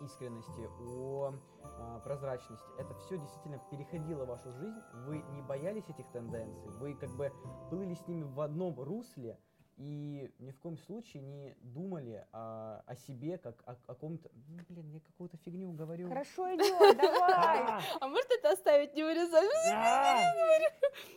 искренности, 0.00 0.68
о 0.80 1.32
а, 1.78 2.00
прозрачности. 2.00 2.66
Это 2.78 2.92
все 2.94 3.16
действительно 3.18 3.58
переходило 3.70 4.24
в 4.24 4.28
вашу 4.28 4.52
жизнь. 4.52 4.80
Вы 5.06 5.22
не 5.32 5.42
боялись 5.42 5.88
этих 5.88 6.06
тенденций, 6.10 6.68
вы 6.78 6.94
как 6.94 7.10
бы 7.10 7.32
плыли 7.70 7.94
с 7.94 8.06
ними 8.06 8.22
в 8.24 8.40
одном 8.40 8.78
русле 8.80 9.38
и 9.76 10.32
ни 10.38 10.50
в 10.50 10.58
коем 10.58 10.78
случае 10.78 11.22
не 11.22 11.54
думали 11.60 12.26
о, 12.32 12.82
о 12.86 12.96
себе 12.96 13.36
как 13.36 13.62
о, 13.66 13.76
о 13.86 13.94
ком-то. 13.94 14.30
Ну, 14.48 14.62
блин, 14.68 14.90
я 14.90 15.00
какую-то 15.00 15.36
фигню 15.38 15.72
говорю. 15.72 16.08
Хорошо 16.08 16.46
идет, 16.54 16.96
давай! 16.96 17.60
А! 17.60 17.80
А 18.00 18.08
может 18.08 18.30
это 18.30 18.52
оставить, 18.52 18.94
не 18.94 19.02
вырезать? 19.02 19.50
А! 19.70 20.18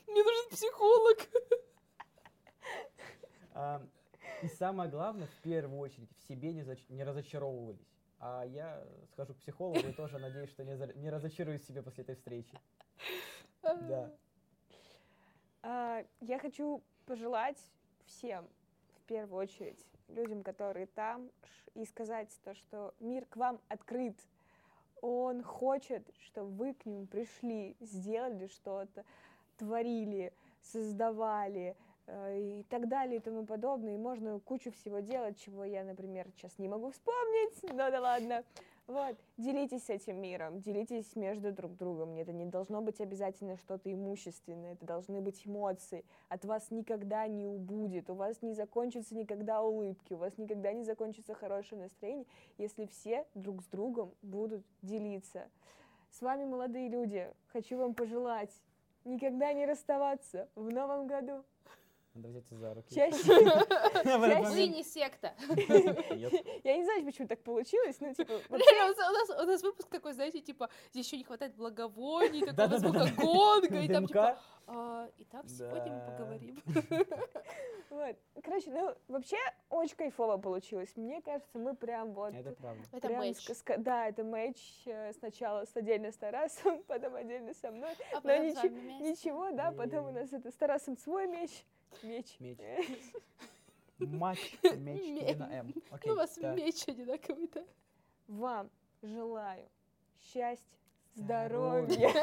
Мне 0.07 0.23
нужен 0.23 0.49
психолог. 0.51 1.17
А, 3.53 3.81
И 4.43 4.47
самое 4.47 4.89
главное, 4.89 5.27
в 5.27 5.41
первую 5.41 5.79
очередь, 5.79 6.09
в 6.17 6.27
себе 6.27 6.51
не, 6.53 7.03
разочаровывались. 7.03 7.87
А 8.19 8.43
я 8.43 8.83
схожу 9.13 9.33
к 9.33 9.37
психологу 9.37 9.87
и 9.87 9.93
тоже 9.93 10.19
надеюсь, 10.19 10.49
что 10.49 10.65
не, 10.65 11.09
разочаруюсь 11.09 11.61
в 11.61 11.67
себе 11.67 11.81
после 11.81 12.03
этой 12.03 12.15
встречи. 12.15 12.59
Да. 13.63 14.11
А, 15.61 16.03
Я 16.19 16.39
хочу 16.39 16.83
пожелать 17.05 17.57
всем, 18.09 18.47
в 18.95 19.01
первую 19.07 19.43
очередь, 19.43 19.79
людям, 20.09 20.43
которые 20.43 20.87
там, 20.87 21.29
и 21.75 21.85
сказать 21.85 22.29
то, 22.43 22.53
что 22.55 22.93
мир 22.99 23.25
к 23.25 23.37
вам 23.37 23.59
открыт. 23.67 24.15
Он 25.01 25.43
хочет, 25.43 26.03
чтобы 26.19 26.49
вы 26.51 26.73
к 26.73 26.85
нему 26.85 27.05
пришли, 27.05 27.75
сделали 27.79 28.47
что-то, 28.47 29.05
творили, 29.57 30.33
создавали 30.61 31.75
э, 32.07 32.39
и 32.39 32.63
так 32.63 32.89
далее 32.89 33.17
и 33.17 33.21
тому 33.21 33.45
подобное. 33.45 33.95
И 33.95 33.97
можно 33.97 34.39
кучу 34.39 34.71
всего 34.71 34.99
делать, 34.99 35.39
чего 35.39 35.63
я, 35.63 35.83
например, 35.83 36.27
сейчас 36.35 36.57
не 36.57 36.67
могу 36.67 36.91
вспомнить, 36.91 37.63
но 37.63 37.89
да 37.89 38.01
ладно. 38.01 38.43
Вот, 38.89 39.15
делитесь 39.37 39.87
этим 39.87 40.19
миром, 40.19 40.61
делитесь 40.61 41.15
между 41.15 41.51
друг 41.51 41.77
другом. 41.77 42.15
Это 42.15 42.33
не 42.33 42.45
должно 42.45 42.81
быть 42.81 42.99
обязательно 42.99 43.55
что-то 43.55 43.93
имущественное, 43.93 44.73
это 44.73 44.83
должны 44.83 45.21
быть 45.21 45.45
эмоции. 45.45 46.03
От 46.27 46.43
вас 46.43 46.71
никогда 46.71 47.27
не 47.27 47.45
убудет, 47.45 48.09
у 48.09 48.15
вас 48.15 48.41
не 48.41 48.55
закончатся 48.55 49.13
никогда 49.13 49.61
улыбки, 49.61 50.13
у 50.13 50.17
вас 50.17 50.35
никогда 50.39 50.73
не 50.73 50.83
закончится 50.83 51.35
хорошее 51.35 51.83
настроение, 51.83 52.25
если 52.57 52.87
все 52.87 53.27
друг 53.35 53.61
с 53.61 53.67
другом 53.67 54.11
будут 54.23 54.65
делиться. 54.81 55.51
С 56.09 56.21
вами, 56.21 56.45
молодые 56.45 56.89
люди, 56.89 57.31
хочу 57.49 57.77
вам 57.77 57.93
пожелать 57.93 58.49
никогда 59.05 59.53
не 59.53 59.67
расставаться 59.67 60.49
в 60.55 60.71
новом 60.71 61.05
году. 61.05 61.43
Надо 62.15 62.29
взяться 62.29 62.55
за 62.55 62.73
руки. 62.73 62.93
Чаще, 62.93 63.23
Вы 64.49 64.67
не 64.67 64.83
секта. 64.83 65.33
Я 66.63 66.77
не 66.77 66.83
знаю, 66.83 67.05
почему 67.05 67.27
так 67.27 67.43
получилось, 67.43 67.99
но 67.99 68.13
типа 68.13 68.33
у 68.49 68.57
нас, 68.57 69.29
у 69.29 69.45
нас 69.45 69.61
выпуск 69.61 69.89
такой, 69.89 70.13
знаете, 70.13 70.41
типа, 70.41 70.69
здесь 70.91 71.05
еще 71.05 71.17
не 71.17 71.23
хватает 71.23 71.55
благовоний, 71.55 72.45
такого 72.45 72.79
звука 72.79 73.07
гонга, 73.17 73.79
и 73.79 73.87
там 73.87 74.07
типа, 74.07 74.39
«А, 74.67 75.09
итак, 75.17 75.45
сегодня 75.49 75.93
мы 75.93 76.11
поговорим. 76.11 76.61
Вот. 77.89 78.15
Короче, 78.43 78.69
ну, 78.69 78.95
вообще 79.07 79.37
очень 79.69 79.95
кайфово 79.95 80.37
получилось. 80.37 80.95
Мне 80.95 81.23
кажется, 81.23 81.57
мы 81.57 81.75
прям 81.75 82.13
вот... 82.13 82.35
Это 82.35 82.51
правда. 82.51 82.83
Это 82.93 83.07
ска- 83.53 83.77
Да, 83.77 84.07
это 84.07 84.23
матч 84.23 84.57
сначала 85.17 85.65
с 85.65 85.75
отдельно 85.75 86.11
с 86.11 86.17
Тарасом, 86.17 86.83
потом 86.87 87.15
отдельно 87.15 87.53
со 87.55 87.71
мной. 87.71 87.89
А 88.13 88.21
Но 88.21 88.35
ничего, 88.37 89.51
да, 89.51 89.71
потом 89.71 90.05
у 90.07 90.11
нас 90.11 90.31
это 90.31 90.51
с 90.51 90.55
Тарасом 90.55 90.97
свой 90.97 91.27
меч. 91.27 91.65
Меч. 92.03 92.35
Меч. 92.39 92.57
Матч, 93.99 94.57
меч 94.63 94.77
Ме- 94.77 94.97
или 94.97 95.33
на 95.35 95.51
М. 95.53 95.73
Окей, 95.91 96.07
Ну, 96.09 96.13
у 96.13 96.17
вас 96.17 96.35
да. 96.37 96.53
меч 96.53 96.87
одинаковый, 96.87 97.49
да? 97.53 97.63
Вам 98.27 98.69
желаю 99.01 99.67
счастья, 100.21 100.77
Здоровья. 101.15 102.09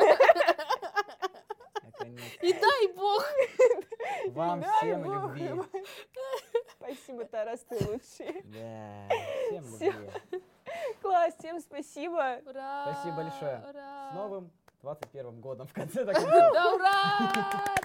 Наконец. 1.82 2.22
И 2.42 2.52
дай 2.52 2.92
бог! 2.94 3.24
Вам 4.28 4.60
Дай 4.60 4.70
всем 4.78 5.02
Бог. 5.02 5.36
любви. 5.36 5.62
Спасибо, 6.76 7.24
Тарас, 7.26 7.60
ты 7.68 7.74
лучший. 7.86 8.42
Да, 8.44 9.08
всем 9.48 9.64
Всё. 9.64 9.90
любви. 9.92 10.42
Класс, 11.02 11.34
всем 11.38 11.60
спасибо. 11.60 12.40
Ура! 12.46 12.92
Спасибо 12.92 13.16
большое. 13.16 13.62
Ура! 13.68 14.10
С 14.10 14.14
новым 14.14 14.50
21 14.82 15.40
годом 15.40 15.66
в 15.66 15.72
конце 15.72 16.04
концов. 16.04 16.24
Да, 16.28 16.74
ура! 16.74 17.18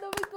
Новый 0.02 0.32